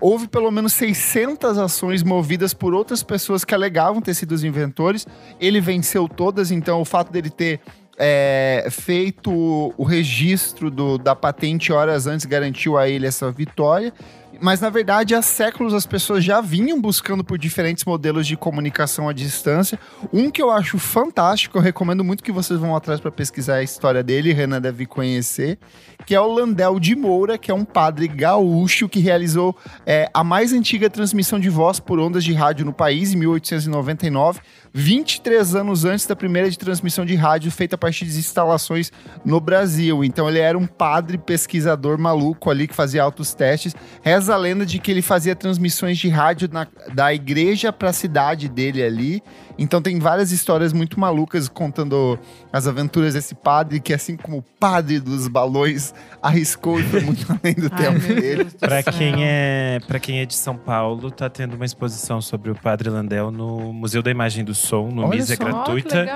houve 0.00 0.26
pelo 0.26 0.50
menos 0.50 0.72
600 0.72 1.58
ações 1.58 2.02
movidas 2.02 2.54
por 2.54 2.74
outras 2.74 3.02
pessoas 3.02 3.44
que 3.44 3.54
alegavam 3.54 4.00
ter 4.00 4.14
sido 4.14 4.32
os 4.32 4.42
inventores. 4.42 5.06
Ele 5.38 5.60
venceu 5.60 6.08
todas, 6.08 6.50
então 6.50 6.80
o 6.80 6.84
fato 6.84 7.12
dele 7.12 7.30
ter 7.30 7.60
é, 7.98 8.66
feito 8.70 9.30
o 9.76 9.84
registro 9.84 10.70
do, 10.70 10.96
da 10.96 11.14
patente 11.14 11.70
horas 11.70 12.06
antes 12.06 12.24
garantiu 12.24 12.78
a 12.78 12.88
ele 12.88 13.06
essa 13.06 13.30
vitória. 13.30 13.92
Mas 14.40 14.58
na 14.58 14.70
verdade, 14.70 15.14
há 15.14 15.20
séculos 15.20 15.74
as 15.74 15.84
pessoas 15.84 16.24
já 16.24 16.40
vinham 16.40 16.80
buscando 16.80 17.22
por 17.22 17.36
diferentes 17.36 17.84
modelos 17.84 18.26
de 18.26 18.36
comunicação 18.36 19.06
à 19.06 19.12
distância. 19.12 19.78
Um 20.10 20.30
que 20.30 20.40
eu 20.40 20.50
acho 20.50 20.78
fantástico, 20.78 21.58
eu 21.58 21.62
recomendo 21.62 22.02
muito 22.02 22.24
que 22.24 22.32
vocês 22.32 22.58
vão 22.58 22.74
atrás 22.74 23.00
para 23.00 23.12
pesquisar 23.12 23.56
a 23.56 23.62
história 23.62 24.02
dele, 24.02 24.32
Renan 24.32 24.60
deve 24.60 24.86
conhecer, 24.86 25.58
que 26.06 26.14
é 26.14 26.20
o 26.20 26.32
Landel 26.32 26.80
de 26.80 26.96
Moura, 26.96 27.36
que 27.36 27.50
é 27.50 27.54
um 27.54 27.66
padre 27.66 28.08
gaúcho 28.08 28.88
que 28.88 28.98
realizou 28.98 29.54
é, 29.84 30.08
a 30.14 30.24
mais 30.24 30.54
antiga 30.54 30.88
transmissão 30.88 31.38
de 31.38 31.50
voz 31.50 31.78
por 31.78 31.98
ondas 31.98 32.24
de 32.24 32.32
rádio 32.32 32.64
no 32.64 32.72
país, 32.72 33.12
em 33.12 33.18
1899, 33.18 34.40
23 34.72 35.54
anos 35.54 35.84
antes 35.84 36.06
da 36.06 36.16
primeira 36.16 36.50
de 36.50 36.58
transmissão 36.58 37.04
de 37.04 37.14
rádio 37.14 37.50
feita 37.50 37.74
a 37.74 37.78
partir 37.78 38.06
de 38.06 38.18
instalações 38.18 38.90
no 39.22 39.38
Brasil. 39.38 40.02
Então 40.02 40.28
ele 40.28 40.38
era 40.38 40.56
um 40.56 40.66
padre 40.66 41.18
pesquisador 41.18 41.98
maluco 41.98 42.48
ali 42.48 42.66
que 42.66 42.74
fazia 42.74 43.02
altos 43.02 43.34
testes. 43.34 43.74
Reza 44.00 44.29
a 44.30 44.36
lenda 44.36 44.64
de 44.64 44.78
que 44.78 44.90
ele 44.90 45.02
fazia 45.02 45.34
transmissões 45.34 45.98
de 45.98 46.08
rádio 46.08 46.48
na, 46.52 46.66
da 46.94 47.12
igreja 47.12 47.72
para 47.72 47.90
a 47.90 47.92
cidade 47.92 48.48
dele 48.48 48.82
ali. 48.82 49.22
Então 49.60 49.82
tem 49.82 49.98
várias 49.98 50.32
histórias 50.32 50.72
muito 50.72 50.98
malucas 50.98 51.46
contando 51.46 52.18
as 52.50 52.66
aventuras 52.66 53.12
desse 53.12 53.34
padre 53.34 53.78
que, 53.78 53.92
assim 53.92 54.16
como 54.16 54.38
o 54.38 54.42
padre 54.42 54.98
dos 54.98 55.28
balões, 55.28 55.92
arriscou 56.22 56.80
e 56.80 56.82
foi 56.82 57.00
muito 57.02 57.26
além 57.28 57.54
do 57.54 57.68
Ai, 57.70 57.82
tempo 57.82 58.20
dele. 58.20 58.46
Céu. 58.56 58.92
quem, 58.96 59.14
é, 59.18 59.78
pra 59.86 60.00
quem 60.00 60.20
é 60.20 60.24
de 60.24 60.34
São 60.34 60.56
Paulo, 60.56 61.10
tá 61.10 61.28
tendo 61.28 61.56
uma 61.56 61.66
exposição 61.66 62.22
sobre 62.22 62.50
o 62.50 62.54
Padre 62.54 62.88
Landel 62.88 63.30
no 63.30 63.70
Museu 63.70 64.02
da 64.02 64.10
Imagem 64.10 64.44
do 64.46 64.54
Som, 64.54 64.88
no 64.88 65.02
Olha 65.02 65.18
MIS, 65.18 65.30
é 65.30 65.36
gratuita. 65.36 66.06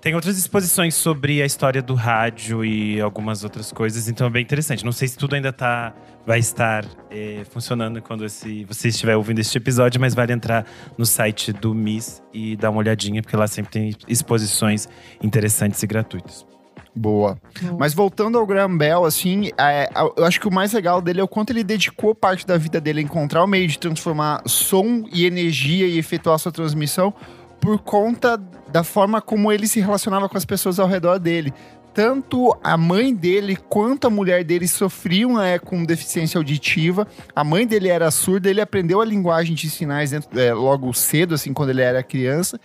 Tem 0.00 0.14
outras 0.14 0.38
exposições 0.38 0.94
sobre 0.94 1.42
a 1.42 1.46
história 1.46 1.82
do 1.82 1.94
rádio 1.94 2.64
e 2.64 3.00
algumas 3.00 3.42
outras 3.42 3.72
coisas, 3.72 4.08
então 4.08 4.28
é 4.28 4.30
bem 4.30 4.42
interessante. 4.42 4.84
Não 4.84 4.92
sei 4.92 5.08
se 5.08 5.18
tudo 5.18 5.34
ainda 5.34 5.52
tá, 5.52 5.92
vai 6.24 6.38
estar 6.38 6.84
eh, 7.10 7.42
funcionando 7.50 8.00
quando 8.00 8.24
esse, 8.24 8.64
você 8.64 8.86
estiver 8.86 9.16
ouvindo 9.16 9.40
este 9.40 9.58
episódio, 9.58 10.00
mas 10.00 10.14
vale 10.14 10.32
entrar 10.32 10.64
no 10.96 11.04
site 11.04 11.52
do 11.52 11.74
MIS 11.74 12.22
e 12.32 12.54
dar 12.54 12.70
uma 12.70 12.83
olhadinha, 12.84 13.22
porque 13.22 13.36
lá 13.36 13.46
sempre 13.46 13.72
tem 13.72 13.96
exposições 14.06 14.88
interessantes 15.22 15.82
e 15.82 15.86
gratuitas. 15.86 16.46
Boa. 16.94 17.36
Boa. 17.60 17.76
Mas 17.78 17.92
voltando 17.92 18.38
ao 18.38 18.46
Graham 18.46 18.76
Bell, 18.76 19.04
assim, 19.04 19.50
é, 19.58 19.90
eu 20.16 20.24
acho 20.24 20.40
que 20.40 20.46
o 20.46 20.52
mais 20.52 20.72
legal 20.72 21.02
dele 21.02 21.20
é 21.20 21.24
o 21.24 21.28
quanto 21.28 21.50
ele 21.50 21.64
dedicou 21.64 22.14
parte 22.14 22.46
da 22.46 22.56
vida 22.56 22.80
dele 22.80 23.00
a 23.00 23.02
encontrar 23.02 23.42
o 23.42 23.46
meio 23.46 23.66
de 23.66 23.78
transformar 23.78 24.42
som 24.46 25.04
e 25.12 25.26
energia 25.26 25.86
e 25.86 25.98
efetuar 25.98 26.38
sua 26.38 26.52
transmissão 26.52 27.12
por 27.60 27.78
conta 27.80 28.40
da 28.70 28.84
forma 28.84 29.20
como 29.20 29.50
ele 29.50 29.66
se 29.66 29.80
relacionava 29.80 30.28
com 30.28 30.36
as 30.36 30.44
pessoas 30.44 30.78
ao 30.78 30.86
redor 30.86 31.18
dele. 31.18 31.52
Tanto 31.94 32.58
a 32.62 32.76
mãe 32.76 33.14
dele 33.14 33.56
quanto 33.56 34.06
a 34.06 34.10
mulher 34.10 34.42
dele 34.42 34.66
sofriam 34.66 35.40
é, 35.40 35.58
com 35.60 35.84
deficiência 35.84 36.36
auditiva. 36.38 37.06
A 37.34 37.44
mãe 37.44 37.66
dele 37.66 37.88
era 37.88 38.10
surda, 38.10 38.50
ele 38.50 38.60
aprendeu 38.60 39.00
a 39.00 39.04
linguagem 39.04 39.54
de 39.54 39.70
sinais 39.70 40.10
dentro- 40.10 40.38
é, 40.38 40.52
logo 40.52 40.92
cedo, 40.92 41.34
assim, 41.34 41.52
quando 41.52 41.70
ele 41.70 41.82
era 41.82 42.02
criança. 42.02 42.58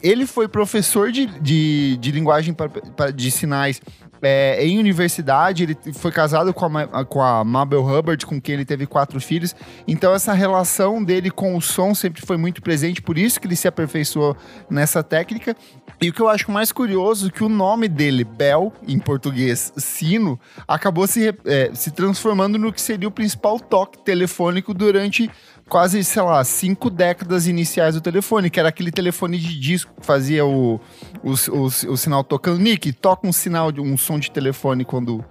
Ele 0.00 0.24
foi 0.24 0.46
professor 0.46 1.10
de, 1.10 1.26
de, 1.40 1.96
de 1.96 2.12
linguagem 2.12 2.54
pra- 2.54 2.68
pra- 2.68 3.10
de 3.10 3.30
sinais 3.30 3.80
é, 4.22 4.64
em 4.64 4.78
universidade. 4.78 5.64
Ele 5.64 5.78
foi 5.94 6.10
casado 6.10 6.52
com 6.52 6.66
a, 6.66 7.04
com 7.04 7.22
a 7.22 7.44
Mabel 7.44 7.84
Hubbard, 7.84 8.24
com 8.26 8.40
quem 8.40 8.54
ele 8.54 8.64
teve 8.64 8.86
quatro 8.86 9.20
filhos. 9.20 9.54
Então, 9.86 10.14
essa 10.14 10.32
relação 10.32 11.02
dele 11.02 11.30
com 11.30 11.56
o 11.56 11.60
som 11.60 11.94
sempre 11.94 12.24
foi 12.24 12.36
muito 12.36 12.62
presente, 12.62 13.02
por 13.02 13.18
isso 13.18 13.40
que 13.40 13.46
ele 13.46 13.56
se 13.56 13.68
aperfeiçoou 13.68 14.36
nessa 14.68 15.02
técnica. 15.02 15.56
E 16.00 16.08
o 16.08 16.12
que 16.12 16.20
eu 16.20 16.28
acho 16.28 16.50
mais 16.50 16.72
curioso 16.72 17.28
é 17.28 17.30
que 17.30 17.44
o 17.44 17.48
nome 17.48 17.86
dele, 17.86 18.24
Bell, 18.24 18.72
em 18.88 18.98
português, 18.98 19.70
sino, 19.76 20.40
acabou 20.66 21.06
se, 21.06 21.34
é, 21.44 21.70
se 21.74 21.90
transformando 21.90 22.58
no 22.58 22.72
que 22.72 22.80
seria 22.80 23.06
o 23.06 23.10
principal 23.10 23.60
toque 23.60 24.02
telefônico 24.02 24.72
durante 24.72 25.30
quase, 25.70 26.02
sei 26.04 26.20
lá, 26.20 26.42
cinco 26.44 26.90
décadas 26.90 27.46
iniciais 27.46 27.94
do 27.94 28.00
telefone, 28.00 28.50
que 28.50 28.58
era 28.58 28.68
aquele 28.68 28.90
telefone 28.90 29.38
de 29.38 29.58
disco 29.58 29.94
que 29.98 30.04
fazia 30.04 30.44
o, 30.44 30.80
o, 31.22 31.30
o, 31.30 31.64
o 31.64 31.96
sinal 31.96 32.24
tocando. 32.24 32.58
Nick, 32.58 32.92
toca 32.92 33.26
um 33.26 33.32
sinal 33.32 33.70
de 33.70 33.80
um 33.80 33.96
som 33.96 34.18
de 34.18 34.30
telefone 34.30 34.84
quando, 34.84 35.24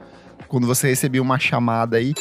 quando 0.48 0.66
você 0.66 0.88
recebia 0.88 1.22
uma 1.22 1.38
chamada 1.38 1.98
aí. 1.98 2.14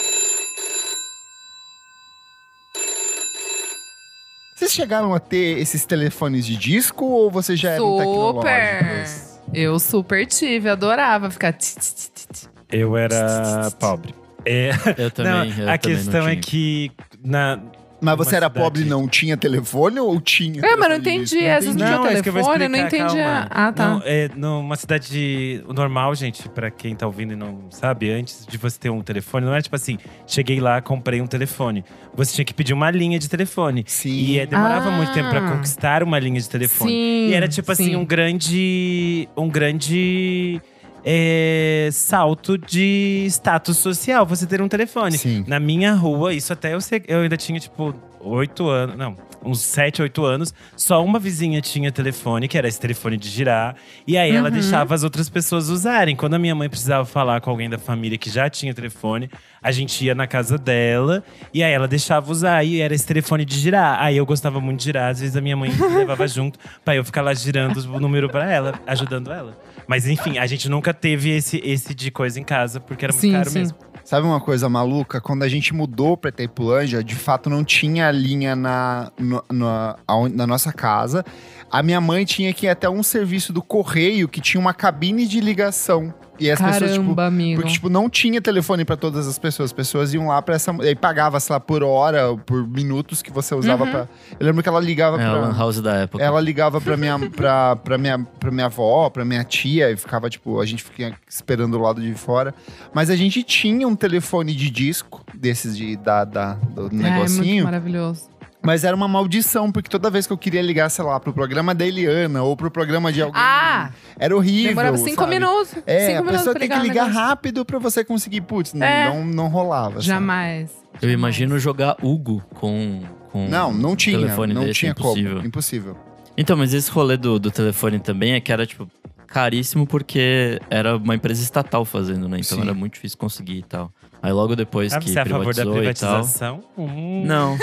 Vocês 4.56 4.72
chegaram 4.72 5.14
a 5.14 5.20
ter 5.20 5.58
esses 5.58 5.86
telefones 5.86 6.44
de 6.44 6.56
disco 6.56 7.04
ou 7.04 7.30
vocês 7.30 7.58
já 7.58 7.70
eram 7.70 7.86
Super! 7.96 8.78
tecnológicos? 8.80 9.28
Eu 9.54 9.78
super 9.78 10.26
tive, 10.26 10.68
adorava 10.68 11.30
ficar. 11.30 11.52
tch, 11.52 11.74
tch, 11.76 11.92
tch, 11.94 12.26
tch. 12.32 12.44
Eu 12.70 12.96
era 12.96 13.70
pobre. 13.78 14.14
É, 14.44 14.70
Eu 14.98 15.10
também. 15.12 15.32
não, 15.32 15.44
eu 15.44 15.70
a 15.70 15.78
também 15.78 15.96
não 15.96 16.02
questão 16.02 16.28
é 16.28 16.36
que 16.36 16.90
na, 17.24 17.60
Mas 18.00 18.16
você 18.16 18.36
era 18.36 18.46
cidade- 18.46 18.64
pobre 18.64 18.82
e 18.82 18.84
não 18.84 19.08
tinha 19.08 19.36
telefone 19.36 19.98
ou 19.98 20.20
tinha? 20.20 20.60
É, 20.64 20.76
mas 20.76 20.88
não 20.88 20.96
entendi. 20.96 21.24
disco? 21.24 21.38
Essas 21.44 21.74
não 21.74 21.86
tinha 21.86 21.98
Não, 21.98 22.06
é 22.06 22.12
isso 22.14 22.22
que 22.22 22.28
eu 22.28 22.32
vou 22.32 22.42
telefone, 22.42 22.64
eu 22.64 22.70
não 22.70 22.78
entendi. 22.86 23.22
calma. 23.22 23.46
Ah, 23.50 23.72
tá. 23.72 23.88
Não, 23.88 24.02
é 24.04 24.30
numa 24.36 24.76
cidade 24.76 25.64
normal, 25.74 26.14
gente, 26.14 26.48
pra 26.48 26.70
quem 26.70 26.94
tá 26.94 27.06
ouvindo 27.06 27.32
e 27.32 27.36
não 27.36 27.64
sabe, 27.70 28.10
antes 28.10 28.46
de 28.46 28.56
você 28.56 28.78
ter 28.78 28.90
um 28.90 29.02
telefone, 29.02 29.46
não 29.46 29.54
é 29.54 29.60
tipo 29.60 29.74
assim, 29.74 29.98
cheguei 30.26 30.60
lá, 30.60 30.80
comprei 30.80 31.20
um 31.20 31.26
telefone. 31.26 31.84
Você 32.14 32.34
tinha 32.34 32.44
que 32.44 32.54
pedir 32.54 32.72
uma 32.72 32.90
linha 32.90 33.18
de 33.18 33.28
telefone. 33.28 33.84
Sim. 33.86 34.10
E 34.10 34.38
é, 34.38 34.46
demorava 34.46 34.88
Ah. 34.88 34.92
muito 34.96 35.12
tempo 35.12 35.28
pra 35.30 35.40
conquistar 35.50 36.02
uma 36.02 36.18
linha 36.18 36.40
de 36.40 36.48
telefone. 36.48 36.90
Sim, 36.90 37.28
E 37.30 37.34
era 37.34 37.48
tipo 37.48 37.70
assim, 37.72 37.84
sim. 37.86 37.96
um 37.96 38.04
grande. 38.04 39.28
Um 39.36 39.48
grande. 39.48 40.60
É, 41.04 41.88
salto 41.92 42.56
de 42.58 43.24
status 43.28 43.76
social, 43.78 44.24
você 44.26 44.46
ter 44.46 44.60
um 44.62 44.68
telefone. 44.68 45.16
Sim. 45.18 45.44
Na 45.46 45.58
minha 45.60 45.94
rua, 45.94 46.32
isso 46.34 46.52
até 46.52 46.74
eu, 46.74 46.80
sei- 46.80 47.02
eu 47.08 47.20
ainda 47.20 47.36
tinha, 47.36 47.58
tipo, 47.60 47.94
oito 48.20 48.68
anos. 48.68 48.96
Não, 48.96 49.16
uns 49.44 49.60
sete, 49.60 50.02
oito 50.02 50.24
anos. 50.24 50.52
Só 50.76 51.02
uma 51.04 51.18
vizinha 51.18 51.60
tinha 51.60 51.90
telefone, 51.92 52.48
que 52.48 52.58
era 52.58 52.66
esse 52.68 52.80
telefone 52.80 53.16
de 53.16 53.28
girar. 53.28 53.76
E 54.06 54.18
aí 54.18 54.30
ela 54.34 54.48
Uhum. 54.48 54.54
deixava 54.54 54.94
as 54.94 55.02
outras 55.04 55.28
pessoas 55.30 55.68
usarem. 55.68 56.16
Quando 56.16 56.34
a 56.34 56.38
minha 56.38 56.54
mãe 56.54 56.68
precisava 56.68 57.04
falar 57.04 57.40
com 57.40 57.48
alguém 57.50 57.70
da 57.70 57.78
família 57.78 58.18
que 58.18 58.28
já 58.28 58.50
tinha 58.50 58.74
telefone, 58.74 59.30
a 59.62 59.70
gente 59.70 60.04
ia 60.04 60.14
na 60.14 60.26
casa 60.26 60.58
dela 60.58 61.22
e 61.54 61.62
aí 61.62 61.72
ela 61.72 61.86
deixava 61.88 62.30
usar. 62.30 62.64
E 62.64 62.80
era 62.80 62.92
esse 62.94 63.06
telefone 63.06 63.44
de 63.44 63.56
girar. 63.58 64.00
Aí 64.02 64.16
eu 64.16 64.26
gostava 64.26 64.60
muito 64.60 64.78
de 64.80 64.84
girar, 64.86 65.10
às 65.10 65.20
vezes 65.20 65.36
a 65.36 65.40
minha 65.40 65.56
mãe 65.56 65.70
me 65.70 65.88
levava 65.98 66.26
junto 66.28 66.58
pra 66.84 66.96
eu 66.96 67.04
ficar 67.04 67.22
lá 67.22 67.32
girando 67.32 67.76
o 67.78 68.00
número 68.00 68.28
pra 68.28 68.50
ela, 68.50 68.74
ajudando 68.86 69.30
ela. 69.32 69.56
Mas 69.88 70.06
enfim, 70.06 70.36
a 70.38 70.46
gente 70.46 70.68
nunca 70.68 70.92
teve 70.92 71.30
esse, 71.30 71.56
esse 71.64 71.94
de 71.94 72.10
coisa 72.10 72.38
em 72.38 72.44
casa, 72.44 72.78
porque 72.78 73.04
era 73.06 73.12
muito 73.12 73.22
Sim, 73.22 73.32
caro 73.32 73.48
sim. 73.50 73.58
mesmo. 73.60 73.78
Sabe 74.04 74.26
uma 74.26 74.40
coisa 74.40 74.68
maluca? 74.68 75.20
Quando 75.20 75.42
a 75.42 75.48
gente 75.48 75.74
mudou 75.74 76.16
pra 76.16 76.28
Itaipulândia, 76.30 77.02
de 77.02 77.14
fato 77.14 77.50
não 77.50 77.62
tinha 77.64 78.10
linha 78.10 78.54
na, 78.54 79.10
no- 79.18 79.44
na, 79.52 79.96
na 80.32 80.46
nossa 80.46 80.72
casa. 80.72 81.24
A 81.70 81.82
minha 81.82 82.00
mãe 82.00 82.24
tinha 82.24 82.52
que 82.52 82.66
ir 82.66 82.68
até 82.70 82.88
um 82.88 83.02
serviço 83.02 83.52
do 83.52 83.60
correio 83.62 84.26
que 84.28 84.40
tinha 84.40 84.60
uma 84.60 84.72
cabine 84.72 85.26
de 85.26 85.38
ligação. 85.40 86.14
E 86.40 86.48
as 86.50 86.60
pessoas, 86.60 86.92
tipo, 86.92 87.02
Caramba, 87.02 87.26
amigo. 87.26 87.56
Porque, 87.60 87.72
tipo, 87.74 87.88
não 87.90 88.08
tinha 88.08 88.40
telefone 88.40 88.84
pra 88.84 88.96
todas 88.96 89.26
as 89.26 89.38
pessoas. 89.40 89.70
As 89.70 89.72
pessoas 89.72 90.14
iam 90.14 90.28
lá 90.28 90.40
pra 90.40 90.54
essa. 90.54 90.72
E 90.84 90.94
pagava, 90.94 91.40
sei 91.40 91.52
lá, 91.52 91.58
por 91.60 91.82
hora, 91.82 92.36
por 92.46 92.64
minutos 92.66 93.20
que 93.22 93.30
você 93.32 93.56
usava 93.56 93.84
Uhum. 93.84 93.90
pra. 93.90 94.08
Eu 94.38 94.46
lembro 94.46 94.62
que 94.62 94.68
ela 94.68 94.78
ligava 94.80 95.20
É 95.20 95.26
a 95.26 95.32
lan 95.32 95.48
pra. 95.50 95.58
house 95.58 95.80
da 95.80 95.94
época. 95.96 96.22
Ela 96.22 96.40
ligava 96.40 96.80
pra 96.80 96.96
minha, 96.96 97.18
pra, 97.30 97.74
pra, 97.76 97.98
minha, 97.98 98.20
pra 98.20 98.52
minha 98.52 98.66
avó, 98.66 99.10
pra 99.10 99.24
minha 99.24 99.42
tia, 99.42 99.90
e 99.90 99.96
ficava, 99.96 100.30
tipo, 100.30 100.60
a 100.60 100.64
gente 100.64 100.84
fica 100.84 101.12
esperando 101.28 101.72
do 101.76 101.82
lado 101.82 102.00
de 102.00 102.14
fora. 102.14 102.54
Mas 102.94 103.10
a 103.10 103.16
gente 103.16 103.42
tinha 103.42 103.86
um 103.88 103.96
telefone 103.96 104.54
de 104.54 104.70
disco, 104.70 105.24
desses 105.34 105.76
de, 105.76 105.96
da, 105.96 106.24
da, 106.24 106.52
do 106.54 106.82
É, 106.82 106.90
muito 106.90 106.94
negocinho. 107.02 107.64
maravilhoso. 107.64 108.28
Mas 108.62 108.84
era 108.84 108.94
uma 108.94 109.08
maldição, 109.08 109.70
porque 109.72 109.88
toda 109.88 110.10
vez 110.10 110.26
que 110.26 110.32
eu 110.32 110.38
queria 110.38 110.60
ligar, 110.60 110.88
sei 110.90 111.04
lá, 111.04 111.18
pro 111.20 111.32
programa 111.32 111.74
da 111.74 111.86
Eliana 111.86 112.42
ou 112.42 112.56
pro 112.56 112.70
programa 112.70 113.12
de 113.12 113.22
alguém. 113.22 113.40
Ah! 113.40 113.90
era 114.18 114.36
horrível. 114.36 114.70
Demorava 114.70 114.98
cinco 114.98 115.22
sabe? 115.22 115.34
minutos. 115.38 115.74
É, 115.86 116.06
cinco 116.06 116.18
a 116.18 116.22
minutos 116.22 116.38
pessoa 116.38 116.54
tem 116.54 116.68
que 116.68 116.78
ligar 116.78 117.06
negócio. 117.06 117.20
rápido 117.28 117.64
pra 117.64 117.78
você 117.78 118.04
conseguir. 118.04 118.40
Putz, 118.42 118.74
não, 118.74 118.86
É. 118.86 119.08
não, 119.08 119.24
não 119.24 119.48
rolava. 119.48 119.92
sabe? 119.94 120.04
Jamais. 120.04 120.70
Eu 121.00 121.10
imagino 121.10 121.58
jogar 121.58 121.96
Hugo 122.02 122.42
com, 122.54 123.02
com 123.30 123.48
Não, 123.48 123.72
não 123.72 123.90
um 123.92 123.96
tinha. 123.96 124.18
telefone 124.18 124.52
Não 124.52 124.62
desse, 124.64 124.80
tinha 124.80 124.90
impossível. 124.92 125.36
como. 125.36 125.46
Impossível. 125.46 125.96
Então, 126.36 126.56
mas 126.56 126.74
esse 126.74 126.90
rolê 126.90 127.16
do, 127.16 127.38
do 127.38 127.50
telefone 127.50 127.98
também 128.00 128.32
é 128.32 128.40
que 128.40 128.52
era, 128.52 128.66
tipo, 128.66 128.88
caríssimo 129.26 129.86
porque 129.86 130.60
era 130.70 130.96
uma 130.96 131.14
empresa 131.14 131.42
estatal 131.42 131.84
fazendo, 131.84 132.28
né? 132.28 132.38
Então 132.40 132.58
Sim. 132.58 132.64
era 132.64 132.74
muito 132.74 132.94
difícil 132.94 133.18
conseguir 133.18 133.58
e 133.58 133.62
tal. 133.62 133.92
Aí 134.20 134.32
logo 134.32 134.56
depois 134.56 134.92
Ah, 134.92 134.98
que 134.98 135.10
você 135.10 135.18
é 135.18 135.22
a 135.22 135.26
favor 135.26 135.54
da 135.54 135.62
privatizou 135.62 135.82
e 135.82 135.94
tal. 135.94 136.10
privatização? 136.14 136.60
Hum. 136.76 137.22
Não, 137.24 137.56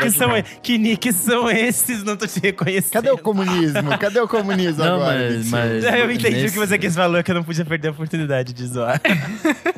Que 0.00 0.10
são, 0.10 0.28
não. 0.28 0.42
que 0.62 0.76
nicks 0.78 1.14
são 1.16 1.48
esses? 1.50 2.02
Não 2.02 2.16
tô 2.16 2.26
te 2.26 2.40
reconhecendo. 2.40 2.92
Cadê 2.92 3.10
o 3.10 3.18
comunismo? 3.18 3.96
Cadê 3.98 4.20
o 4.20 4.26
comunismo 4.28 4.78
Não, 4.84 4.96
agora? 4.96 5.30
mas- 5.30 5.48
mas- 5.50 5.84
Eu 5.84 6.10
entendi 6.10 6.36
Nesse- 6.42 6.46
o 6.48 6.52
que 6.60 6.66
você 6.66 6.78
quis 6.78 6.94
falar, 6.96 7.22
que 7.22 7.30
eu 7.30 7.34
não 7.36 7.44
podia 7.44 7.64
perder 7.64 7.88
a 7.88 7.90
oportunidade 7.92 8.52
de 8.52 8.66
zoar. 8.66 9.00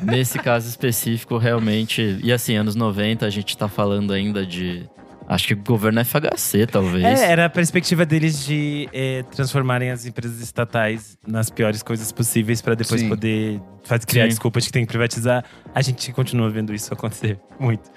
Nesse 0.01 0.39
caso 0.39 0.67
específico, 0.67 1.37
realmente. 1.37 2.19
E 2.23 2.31
assim, 2.33 2.55
anos 2.55 2.75
90, 2.75 3.25
a 3.25 3.29
gente 3.29 3.55
tá 3.57 3.67
falando 3.67 4.11
ainda 4.11 4.45
de. 4.45 4.89
Acho 5.27 5.47
que 5.47 5.55
governo 5.55 6.03
FHC, 6.03 6.67
talvez. 6.67 7.03
É, 7.03 7.31
era 7.31 7.45
a 7.45 7.49
perspectiva 7.49 8.05
deles 8.05 8.45
de 8.45 8.89
eh, 8.93 9.23
transformarem 9.31 9.89
as 9.89 10.05
empresas 10.05 10.41
estatais 10.41 11.17
nas 11.25 11.49
piores 11.49 11.81
coisas 11.81 12.11
possíveis 12.11 12.61
para 12.61 12.75
depois 12.75 13.01
Sim. 13.01 13.09
poder 13.09 13.61
fazer, 13.83 14.05
criar 14.05 14.23
Sim. 14.23 14.29
desculpas 14.29 14.63
de 14.63 14.69
que 14.69 14.73
tem 14.73 14.85
que 14.85 14.89
privatizar. 14.89 15.43
A 15.73 15.81
gente 15.81 16.11
continua 16.11 16.49
vendo 16.49 16.73
isso 16.73 16.93
acontecer 16.93 17.39
muito. 17.59 17.89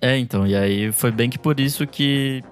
É, 0.00 0.16
então, 0.16 0.46
e 0.46 0.54
aí 0.54 0.92
foi 0.92 1.10
bem 1.10 1.28
que 1.28 1.38
por 1.38 1.58
isso 1.58 1.86
que, 1.86 2.42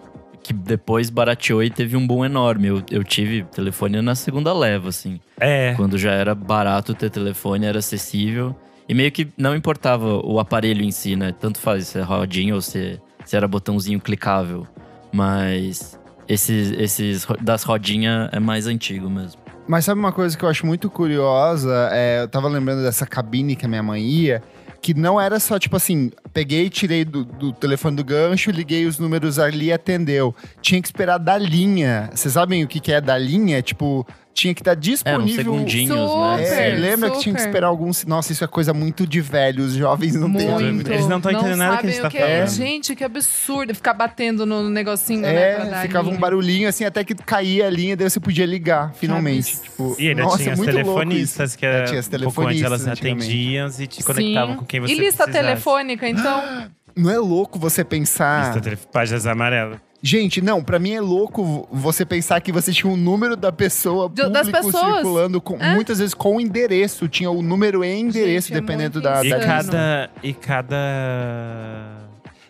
que 0.42 0.52
depois 0.52 1.10
barateou 1.10 1.62
e 1.62 1.70
teve 1.70 1.96
um 1.96 2.06
boom 2.06 2.24
enorme. 2.24 2.68
Eu, 2.68 2.82
eu 2.90 3.04
tive 3.04 3.44
telefone 3.44 4.02
na 4.02 4.14
segunda 4.14 4.52
leva, 4.52 4.88
assim. 4.88 5.20
É. 5.38 5.74
Quando 5.76 5.96
já 5.96 6.12
era 6.12 6.34
barato 6.34 6.94
ter 6.94 7.10
telefone, 7.10 7.66
era 7.66 7.78
acessível. 7.78 8.54
E 8.88 8.94
meio 8.94 9.10
que 9.10 9.28
não 9.36 9.54
importava 9.54 10.20
o 10.24 10.38
aparelho 10.38 10.82
em 10.82 10.90
si, 10.90 11.16
né? 11.16 11.32
Tanto 11.32 11.58
faz 11.58 11.88
se 11.88 11.98
é 11.98 12.02
rodinha 12.02 12.54
ou 12.54 12.60
se, 12.60 13.00
se 13.26 13.36
era 13.36 13.46
botãozinho 13.46 14.00
clicável. 14.00 14.66
Mas 15.12 15.98
esses, 16.26 16.72
esses 16.72 17.26
das 17.42 17.62
rodinhas 17.62 18.30
é 18.32 18.40
mais 18.40 18.66
antigo 18.66 19.10
mesmo. 19.10 19.40
Mas 19.68 19.84
sabe 19.84 19.98
uma 19.98 20.12
coisa 20.12 20.38
que 20.38 20.44
eu 20.44 20.48
acho 20.48 20.64
muito 20.64 20.88
curiosa? 20.88 21.90
É, 21.92 22.22
eu 22.22 22.28
tava 22.28 22.48
lembrando 22.48 22.82
dessa 22.82 23.04
cabine 23.04 23.56
que 23.56 23.66
a 23.66 23.68
minha 23.68 23.82
mãe 23.82 24.00
ia, 24.00 24.40
que 24.80 24.94
não 24.94 25.20
era 25.20 25.40
só 25.40 25.58
tipo 25.58 25.74
assim, 25.74 26.12
peguei, 26.32 26.70
tirei 26.70 27.04
do, 27.04 27.24
do 27.24 27.52
telefone 27.52 27.96
do 27.96 28.04
gancho, 28.04 28.52
liguei 28.52 28.86
os 28.86 28.98
números 28.98 29.40
ali 29.40 29.66
e 29.66 29.72
atendeu. 29.72 30.34
Tinha 30.60 30.80
que 30.80 30.86
esperar 30.86 31.18
da 31.18 31.36
linha. 31.36 32.08
Vocês 32.14 32.34
sabem 32.34 32.62
o 32.62 32.68
que, 32.68 32.78
que 32.78 32.92
é 32.92 33.00
da 33.00 33.18
linha? 33.18 33.60
Tipo, 33.60 34.06
tinha 34.36 34.54
que 34.54 34.60
estar 34.60 34.72
Eram 34.72 34.80
disponível. 34.80 35.36
segundinhos, 35.36 36.10
Super. 36.10 36.36
né? 36.36 36.70
É, 36.70 36.74
lembra 36.76 37.10
que 37.10 37.20
tinha 37.20 37.34
que 37.34 37.40
Super. 37.40 37.48
esperar 37.50 37.66
alguns. 37.68 38.04
Nossa, 38.04 38.32
isso 38.32 38.44
é 38.44 38.46
coisa 38.46 38.74
muito 38.74 39.06
de 39.06 39.20
velho. 39.20 39.64
Os 39.64 39.72
jovens 39.72 40.14
não 40.14 40.30
têm. 40.32 40.46
Muito. 40.72 40.92
Eles 40.92 41.08
não 41.08 41.20
tão 41.20 41.32
entendendo 41.32 41.56
nada 41.56 41.78
que 41.78 41.86
a 41.86 41.90
gente 41.90 42.02
tá 42.02 42.08
o 42.08 42.16
é. 42.16 42.20
falando. 42.36 42.48
Gente, 42.56 42.94
que 42.94 43.02
absurdo. 43.02 43.74
Ficar 43.74 43.94
batendo 43.94 44.44
no 44.44 44.68
negocinho, 44.68 45.22
né? 45.22 45.54
pra 45.54 45.64
É, 45.66 45.70
dar 45.70 45.82
ficava 45.82 46.08
um 46.10 46.16
barulhinho 46.16 46.68
assim, 46.68 46.84
até 46.84 47.02
que 47.02 47.14
caía 47.14 47.66
a 47.66 47.70
linha, 47.70 47.96
daí 47.96 48.08
você 48.10 48.20
podia 48.20 48.44
ligar, 48.46 48.92
finalmente. 48.94 49.60
Tipo, 49.62 49.96
E 49.98 50.08
ainda 50.10 50.22
nossa, 50.22 50.36
tinha 50.36 50.50
é 50.50 50.52
as 50.52 50.58
muito 50.58 50.72
louco 50.72 50.84
telefonistas, 50.92 51.56
que 51.56 51.64
era, 51.66 51.78
É, 51.78 51.84
tinha 51.84 52.00
as 52.00 52.06
um 52.06 52.10
pouco 52.10 52.42
antes 52.42 52.60
telefonistas 52.60 52.66
elas 52.66 52.86
antigamente. 52.86 53.24
atendiam 53.24 53.68
e 53.78 53.86
te 53.86 54.04
conectavam 54.04 54.54
Sim. 54.54 54.58
com 54.60 54.64
quem 54.66 54.80
você 54.80 54.92
E 54.92 54.98
lista 54.98 55.24
precisasse. 55.24 55.46
telefônica, 55.48 56.08
então. 56.08 56.42
Não 56.94 57.10
é 57.10 57.18
louco 57.18 57.58
você 57.58 57.84
pensar. 57.84 58.54
Lista. 58.56 58.78
Páginas 58.90 59.26
amarelas. 59.26 59.78
Gente, 60.06 60.40
não, 60.40 60.62
pra 60.62 60.78
mim 60.78 60.92
é 60.92 61.00
louco 61.00 61.66
você 61.72 62.04
pensar 62.06 62.40
que 62.40 62.52
você 62.52 62.72
tinha 62.72 62.92
o 62.92 62.96
número 62.96 63.34
da 63.34 63.50
pessoa 63.50 64.08
De- 64.08 64.28
das 64.30 64.46
público 64.46 64.70
pessoas. 64.72 64.94
circulando, 64.94 65.40
com, 65.40 65.56
É. 65.60 65.74
muitas 65.74 65.98
vezes 65.98 66.14
com 66.14 66.36
o 66.36 66.40
endereço. 66.40 67.08
Tinha 67.08 67.28
o 67.28 67.42
número 67.42 67.84
e 67.84 67.92
endereço, 67.92 68.48
Gente, 68.48 68.56
é 68.58 68.60
dependendo 68.60 69.00
muito 69.00 69.04
da, 69.04 69.24
E 69.24 69.30
da 69.30 69.38
Insano. 69.38 69.52
cada, 69.52 70.10
e 70.22 70.32
cada 70.32 71.96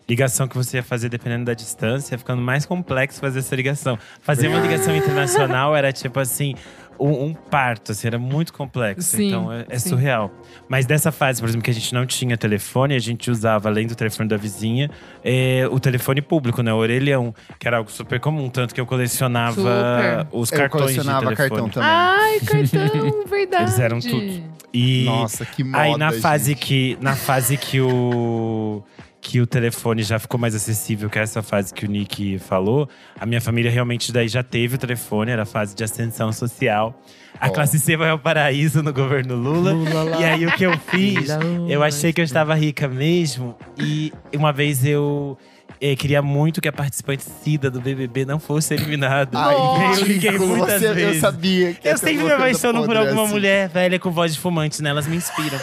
ligação 0.09 0.47
que 0.47 0.57
você 0.57 0.77
ia 0.77 0.83
fazer, 0.83 1.09
dependendo 1.09 1.47
da 1.47 1.55
distância, 1.55 2.14
ia 2.14 2.19
ficando 2.19 2.42
mais 2.42 2.66
complexo 2.66 3.21
fazer 3.21 3.38
essa 3.38 3.57
ligação. 3.57 3.99
Fazer 4.21 4.49
uma 4.49 4.61
ligação 4.61 4.95
internacional 4.95 5.75
era 5.75 5.92
tipo 5.92 6.21
assim. 6.21 6.55
Um, 6.99 7.27
um 7.27 7.35
parto, 7.35 7.93
assim, 7.93 8.07
era 8.07 8.19
muito 8.19 8.53
complexo. 8.53 9.17
Sim, 9.17 9.29
então 9.29 9.53
é, 9.53 9.67
é 9.69 9.79
surreal. 9.79 10.31
Mas 10.69 10.87
dessa 10.87 11.13
fase, 11.13 11.41
por 11.41 11.49
exemplo, 11.49 11.65
que 11.65 11.71
a 11.71 11.75
gente 11.75 11.93
não 11.95 12.07
tinha 12.07 12.37
telefone, 12.37 12.95
a 12.95 12.99
gente 12.99 13.31
usava, 13.31 13.69
além 13.69 13.87
do 13.87 13.95
telefone 13.95 14.29
da 14.29 14.37
vizinha, 14.37 14.91
é, 15.25 15.69
o 15.71 15.79
telefone 15.79 16.23
público, 16.23 16.63
né? 16.63 16.73
O 16.73 16.77
orelhão, 16.77 17.35
que 17.59 17.67
era 17.67 17.77
algo 17.79 17.91
super 17.91 18.19
comum. 18.21 18.49
Tanto 18.49 18.75
que 18.75 18.81
eu 18.81 18.87
colecionava 18.87 19.55
Super. 19.55 20.27
os 20.33 20.51
Eu 20.51 20.59
cartões 20.59 20.83
colecionava 20.83 21.27
de 21.31 21.37
telefone. 21.37 21.49
cartão 21.51 21.69
também. 21.69 21.89
Ai, 21.91 22.41
cartão, 22.47 23.25
verdade. 23.27 23.63
Eles 23.65 23.79
eram 23.79 24.01
tudo. 24.01 24.57
E 24.73 25.05
Nossa, 25.05 25.47
que 25.47 25.65
moda, 25.65 25.83
Aí 25.83 25.97
na 25.97 26.13
fase 26.13 26.51
gente. 26.53 26.61
que 26.61 26.99
na 27.01 27.17
fase 27.17 27.57
que 27.57 27.81
o 27.81 28.83
que 29.27 29.41
o 29.41 29.47
telefone 29.47 30.05
já 30.05 30.21
ficou 30.21 30.39
mais 30.39 30.55
acessível, 30.55 31.11
que 31.11 31.19
é 31.19 31.23
essa 31.23 31.43
fase 31.43 31.75
que 31.75 31.85
o 31.85 31.89
Nick 31.89 32.39
falou, 32.39 32.89
a 33.19 33.27
minha 33.27 33.41
família 33.41 33.69
realmente 33.69 34.12
daí 34.12 34.29
já 34.29 34.41
teve 34.41 34.77
o 34.77 34.79
telefone, 34.79 35.33
era 35.33 35.43
a 35.43 35.47
fase 35.47 35.75
de 35.75 35.83
ascensão 35.83 36.33
social. 36.33 37.03
A 37.41 37.49
Ó. 37.49 37.51
classe 37.51 37.81
C 37.81 37.97
vai 37.97 38.11
ao 38.11 38.21
paraíso 38.21 38.85
no 38.85 38.93
governo 38.93 39.35
Lula. 39.35 39.73
E 40.21 40.25
aí 40.25 40.47
o 40.47 40.53
que 40.53 40.65
eu 40.65 40.79
fiz, 40.79 41.29
eu 41.69 41.83
achei 41.83 42.12
que 42.12 42.21
eu 42.21 42.25
estava 42.25 42.55
rica 42.55 42.87
mesmo. 42.87 43.57
E 43.77 44.12
uma 44.33 44.53
vez 44.53 44.87
eu 44.87 45.37
eh, 45.81 45.95
queria 45.97 46.23
muito 46.23 46.61
que 46.61 46.69
a 46.69 46.73
participante 46.73 47.25
Cida 47.43 47.71
do 47.71 47.81
BBB 47.81 48.25
não 48.25 48.39
fosse 48.39 48.75
eliminada. 48.75 49.31
Ai, 49.39 49.55
eu 50.01 50.05
liguei 50.07 50.39
muitas 50.39 50.81
você- 50.81 50.93
vezes. 50.95 51.15
Eu 51.17 51.21
sabia 51.21 51.75
que 51.75 51.89
Eu 51.89 51.99
sempre 51.99 52.25
me 52.25 52.33
apaixono 52.33 52.85
por 52.85 52.97
alguma 52.97 53.23
assim. 53.25 53.33
mulher 53.33 53.69
velha 53.69 53.99
com 53.99 54.11
voz 54.11 54.35
de 54.35 54.41
fumante, 54.41 54.83
né? 54.83 54.91
Elas 54.91 55.07
me 55.07 55.17
inspiram. 55.17 55.59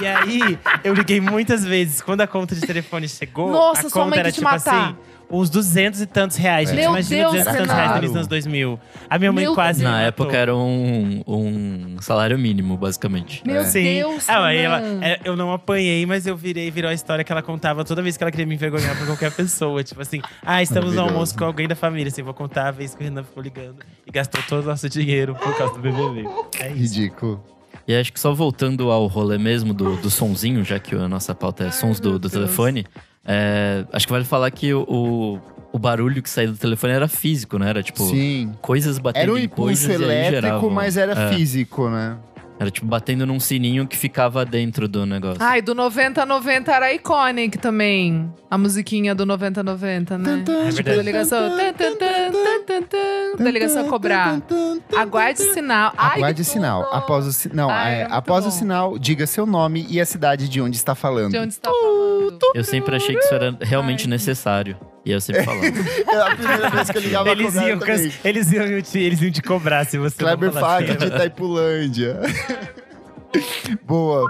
e 0.00 0.06
aí, 0.06 0.58
eu 0.82 0.92
liguei 0.94 1.20
muitas 1.20 1.64
vezes. 1.64 2.00
Quando 2.02 2.20
a 2.20 2.26
conta 2.26 2.54
de 2.54 2.60
telefone 2.62 3.08
chegou, 3.08 3.50
Nossa, 3.50 3.86
a 3.86 3.90
conta 3.90 4.16
era 4.18 4.32
tipo 4.32 4.44
matar. 4.44 4.84
assim, 4.88 4.96
uns 5.30 5.48
duzentos 5.50 6.00
e 6.00 6.06
tantos 6.06 6.36
reais. 6.36 6.68
Gente, 6.68 6.80
Meu 6.80 6.90
imagina 6.90 7.22
Deus, 7.22 7.32
200 7.32 7.52
e 7.52 7.56
tantos 7.58 7.74
reais 7.74 7.90
no 7.90 7.96
início 7.96 8.08
dos 8.08 8.16
anos 8.16 8.28
2000. 8.28 8.80
A 9.10 9.18
minha 9.18 9.32
mãe 9.32 9.44
Meu 9.44 9.54
quase 9.54 9.82
Na 9.82 10.02
época 10.02 10.36
era 10.36 10.54
um, 10.54 11.22
um 11.26 11.96
salário 12.00 12.38
mínimo, 12.38 12.76
basicamente. 12.76 13.42
Meu 13.46 13.62
É. 13.62 13.64
Sim. 13.64 13.82
Deus, 13.82 14.28
Ah, 14.28 14.44
aí 14.46 14.58
ela, 14.58 14.80
é, 15.02 15.20
eu 15.24 15.36
não 15.36 15.52
apanhei, 15.52 16.04
mas 16.06 16.26
eu 16.26 16.36
virei, 16.36 16.70
virou 16.70 16.90
a 16.90 16.94
história 16.94 17.24
que 17.24 17.32
ela 17.32 17.42
contava 17.42 17.84
toda 17.84 18.02
vez 18.02 18.16
que 18.16 18.22
ela 18.22 18.30
queria 18.30 18.46
me 18.46 18.54
envergonhar 18.54 18.96
pra 18.96 19.06
qualquer 19.06 19.32
pessoa. 19.32 19.82
Tipo 19.82 20.02
assim, 20.02 20.20
ah, 20.42 20.62
estamos 20.62 20.94
no 20.94 21.00
almoço 21.02 21.36
com 21.36 21.44
alguém 21.44 21.66
da 21.66 21.74
família. 21.74 22.08
Assim, 22.08 22.22
vou 22.22 22.34
contar 22.34 22.68
a 22.68 22.70
vez 22.70 22.94
que 22.94 23.00
o 23.02 23.04
Renan 23.04 23.24
ficou 23.24 23.42
ligando 23.42 23.76
e 24.06 24.10
gastou 24.10 24.40
todo 24.48 24.64
o 24.64 24.66
nosso 24.66 24.88
dinheiro 24.88 25.34
por 25.34 25.56
causa 25.56 25.74
do 25.74 25.80
BBB. 25.80 26.28
É 26.60 26.68
isso. 26.70 26.94
Ridículo. 26.94 27.42
E 27.86 27.94
acho 27.94 28.12
que 28.12 28.18
só 28.20 28.32
voltando 28.32 28.90
ao 28.90 29.06
rolê 29.06 29.36
mesmo 29.36 29.74
do, 29.74 29.96
do 29.96 30.08
sonzinho, 30.08 30.64
já 30.64 30.78
que 30.78 30.94
a 30.94 31.06
nossa 31.08 31.34
pauta 31.34 31.64
é 31.64 31.70
sons 31.70 32.00
do, 32.00 32.12
do 32.12 32.18
Deus. 32.20 32.32
telefone, 32.32 32.86
é, 33.24 33.84
acho 33.92 34.06
que 34.06 34.12
vale 34.12 34.24
falar 34.24 34.50
que 34.50 34.72
o, 34.74 35.38
o, 35.72 35.78
barulho 35.78 36.22
que 36.22 36.28
saía 36.30 36.48
do 36.48 36.56
telefone 36.56 36.92
era 36.92 37.08
físico, 37.08 37.58
né? 37.58 37.68
Era 37.70 37.82
tipo 37.82 38.02
Sim. 38.04 38.52
coisas 38.60 38.98
batendo 38.98 39.22
Era 39.22 39.32
um 39.32 39.38
em 39.38 39.48
coisas 39.48 39.84
impulso 39.84 40.02
e 40.02 40.04
elétrico, 40.04 40.70
mas 40.70 40.96
era 40.96 41.12
É. 41.12 41.28
físico, 41.34 41.88
né? 41.88 42.16
Era 42.56 42.70
tipo 42.70 42.86
batendo 42.86 43.26
num 43.26 43.40
sininho 43.40 43.84
que 43.84 43.96
ficava 43.96 44.44
dentro 44.44 44.86
do 44.86 45.04
negócio. 45.04 45.42
Ai, 45.42 45.60
do 45.60 45.74
90 45.74 46.22
a 46.22 46.26
90 46.26 46.70
era 46.72 46.92
iconic 46.94 47.58
também. 47.58 48.32
A 48.48 48.56
musiquinha 48.56 49.12
do 49.12 49.26
90 49.26 49.60
a 49.60 49.64
90, 49.64 50.18
né? 50.18 50.24
Tan, 50.24 50.44
tan, 50.44 50.52
É 50.52 50.70
Tipo, 50.70 50.74
verdade. 50.76 50.96
da 50.98 51.02
ligação. 51.02 51.40
Da 53.38 53.50
ligação 53.50 53.86
a 53.86 53.88
cobrar. 53.88 54.40
Aguarde 54.96 55.42
o 55.42 55.52
sinal. 55.52 55.92
Ai, 55.96 56.18
Aguarde 56.18 56.44
sinal. 56.44 56.88
Após 56.92 57.26
o 57.26 57.32
si- 57.32 57.50
não, 57.52 57.68
Ai, 57.68 58.02
é, 58.02 58.06
após 58.08 58.46
o 58.46 58.50
sinal, 58.52 58.98
diga 58.98 59.26
seu 59.26 59.46
nome 59.46 59.84
e 59.90 60.00
a 60.00 60.06
cidade 60.06 60.48
de 60.48 60.60
onde 60.60 60.76
está 60.76 60.94
falando. 60.94 61.32
De 61.32 61.38
onde 61.38 61.52
está 61.54 61.70
falando? 61.70 62.03
Eu 62.54 62.64
sempre 62.64 62.96
achei 62.96 63.14
que 63.14 63.24
isso 63.24 63.34
era 63.34 63.56
realmente 63.60 64.04
Ai. 64.04 64.10
necessário. 64.10 64.76
E 65.04 65.10
eu 65.10 65.20
sempre 65.20 65.42
falava. 65.44 65.64
É 66.08 66.16
a 66.16 66.36
primeira 66.36 66.70
vez 66.70 66.90
que 66.90 66.98
eu 66.98 67.02
ligava 67.02 67.30
Eles 67.30 67.54
iam, 67.54 67.80
eles, 68.24 68.52
iam 68.52 68.82
te, 68.82 68.98
eles 68.98 69.20
iam 69.22 69.30
te 69.30 69.42
cobrar 69.42 69.84
se 69.84 69.98
você 69.98 70.16
Kleber 70.16 70.52
não 70.52 70.60
falasse. 70.60 70.86
Fag 70.86 70.98
de 70.98 71.06
Itaipulândia. 71.06 72.20
Boa. 73.84 74.26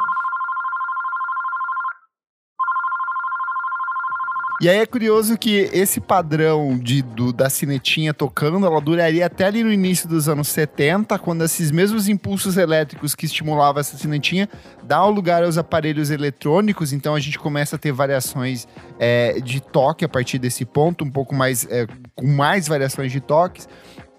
E 4.60 4.68
aí 4.68 4.78
é 4.78 4.86
curioso 4.86 5.36
que 5.36 5.68
esse 5.72 6.00
padrão 6.00 6.78
de, 6.78 7.02
do- 7.02 7.32
da 7.32 7.50
cinetinha 7.50 8.14
tocando, 8.14 8.64
ela 8.64 8.80
duraria 8.80 9.26
até 9.26 9.46
ali 9.46 9.64
no 9.64 9.72
início 9.72 10.08
dos 10.08 10.28
anos 10.28 10.46
70, 10.48 11.18
quando 11.18 11.42
esses 11.44 11.72
mesmos 11.72 12.08
impulsos 12.08 12.56
elétricos 12.56 13.16
que 13.16 13.26
estimulavam 13.26 13.80
essa 13.80 13.96
cinetinha 13.96 14.48
dão 14.82 15.10
lugar 15.10 15.42
aos 15.42 15.58
aparelhos 15.58 16.10
eletrônicos, 16.10 16.92
então 16.92 17.14
a 17.16 17.20
gente 17.20 17.38
começa 17.38 17.74
a 17.74 17.78
ter 17.78 17.90
variações 17.90 18.68
é, 18.98 19.40
de 19.40 19.60
toque 19.60 20.04
a 20.04 20.08
partir 20.08 20.38
desse 20.38 20.64
ponto, 20.64 21.04
um 21.04 21.10
pouco 21.10 21.34
mais, 21.34 21.66
é, 21.68 21.86
com 22.14 22.26
mais 22.26 22.68
variações 22.68 23.10
de 23.10 23.20
toques. 23.20 23.68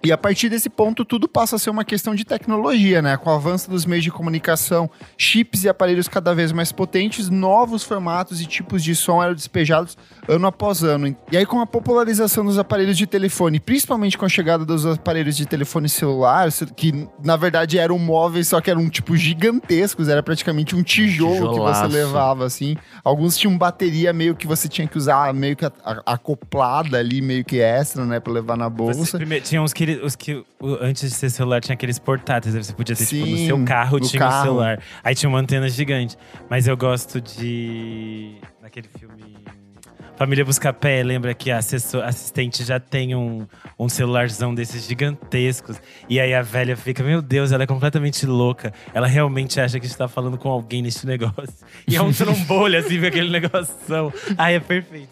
E 0.05 0.11
a 0.11 0.17
partir 0.17 0.49
desse 0.49 0.69
ponto, 0.69 1.03
tudo 1.03 1.27
passa 1.27 1.55
a 1.55 1.59
ser 1.59 1.69
uma 1.69 1.83
questão 1.83 2.13
de 2.13 2.23
tecnologia, 2.23 3.01
né? 3.01 3.17
Com 3.17 3.29
o 3.29 3.33
avanço 3.33 3.69
dos 3.69 3.85
meios 3.85 4.03
de 4.03 4.11
comunicação, 4.11 4.89
chips 5.17 5.63
e 5.63 5.69
aparelhos 5.69 6.07
cada 6.07 6.33
vez 6.33 6.51
mais 6.51 6.71
potentes, 6.71 7.29
novos 7.29 7.83
formatos 7.83 8.41
e 8.41 8.45
tipos 8.45 8.83
de 8.83 8.95
som 8.95 9.21
eram 9.21 9.33
despejados 9.33 9.97
ano 10.27 10.47
após 10.47 10.83
ano. 10.83 11.15
E 11.31 11.37
aí, 11.37 11.45
com 11.45 11.59
a 11.59 11.65
popularização 11.65 12.45
dos 12.45 12.57
aparelhos 12.57 12.97
de 12.97 13.07
telefone, 13.07 13.59
principalmente 13.59 14.17
com 14.17 14.25
a 14.25 14.29
chegada 14.29 14.65
dos 14.65 14.85
aparelhos 14.85 15.35
de 15.35 15.45
telefone 15.45 15.89
celular, 15.89 16.49
que 16.75 17.07
na 17.23 17.35
verdade 17.35 17.77
eram 17.77 17.97
móveis, 17.97 18.47
só 18.47 18.61
que 18.61 18.69
eram 18.69 18.89
tipo 18.89 19.15
gigantescos, 19.15 20.07
era 20.07 20.21
praticamente 20.21 20.75
um 20.75 20.83
tijolo 20.83 21.49
Tijolaço. 21.49 21.83
que 21.83 21.91
você 21.91 21.97
levava, 21.97 22.45
assim. 22.45 22.75
Alguns 23.03 23.37
tinham 23.37 23.57
bateria 23.57 24.13
meio 24.13 24.35
que 24.35 24.47
você 24.47 24.67
tinha 24.67 24.87
que 24.87 24.97
usar, 24.97 25.33
meio 25.33 25.55
que 25.55 25.65
acoplada 26.05 26.97
ali, 26.97 27.21
meio 27.21 27.43
que 27.43 27.59
extra, 27.59 28.05
né, 28.05 28.19
pra 28.19 28.33
levar 28.33 28.57
na 28.57 28.69
bolsa. 28.69 28.99
Você, 28.99 29.17
primeiro, 29.17 29.43
tinha 29.43 29.61
uns 29.61 29.73
que 29.73 29.94
os 30.03 30.15
que 30.15 30.43
antes 30.81 31.09
de 31.09 31.15
ser 31.15 31.29
celular 31.29 31.61
tinha 31.61 31.73
aqueles 31.73 31.99
portáteis, 31.99 32.55
você 32.55 32.73
podia 32.73 32.95
ter 32.95 33.05
Sim, 33.05 33.23
tipo 33.23 33.29
no 33.31 33.45
seu 33.45 33.65
carro 33.65 33.99
tinha 33.99 34.19
carro. 34.19 34.39
um 34.39 34.43
celular. 34.43 34.83
Aí 35.03 35.15
tinha 35.15 35.29
uma 35.29 35.39
antena 35.39 35.69
gigante. 35.69 36.17
Mas 36.49 36.67
eu 36.67 36.75
gosto 36.75 37.21
de 37.21 38.35
daquele 38.61 38.87
filme 38.87 39.35
Família 40.17 40.45
Buscapé, 40.45 41.03
lembra 41.03 41.33
que 41.33 41.51
a 41.51 41.57
assistente 41.57 42.63
já 42.63 42.79
tem 42.79 43.13
um, 43.13 43.45
um 43.77 43.89
celularzão 43.89 44.55
desses 44.55 44.87
gigantescos. 44.87 45.77
E 46.07 46.19
aí 46.19 46.33
a 46.33 46.41
velha 46.41 46.77
fica, 46.77 47.03
meu 47.03 47.21
Deus, 47.21 47.51
ela 47.51 47.63
é 47.63 47.67
completamente 47.67 48.25
louca. 48.25 48.73
Ela 48.93 49.07
realmente 49.07 49.59
acha 49.59 49.77
que 49.79 49.85
está 49.85 50.07
falando 50.07 50.37
com 50.37 50.49
alguém 50.49 50.81
neste 50.81 51.05
negócio. 51.05 51.53
E 51.85 51.97
é 51.97 52.01
um 52.01 52.11
trombolho, 52.13 52.79
assim, 52.79 53.05
aquele 53.05 53.29
negócio. 53.29 53.75
Ai, 54.37 54.55
é 54.55 54.59
perfeito. 54.59 55.09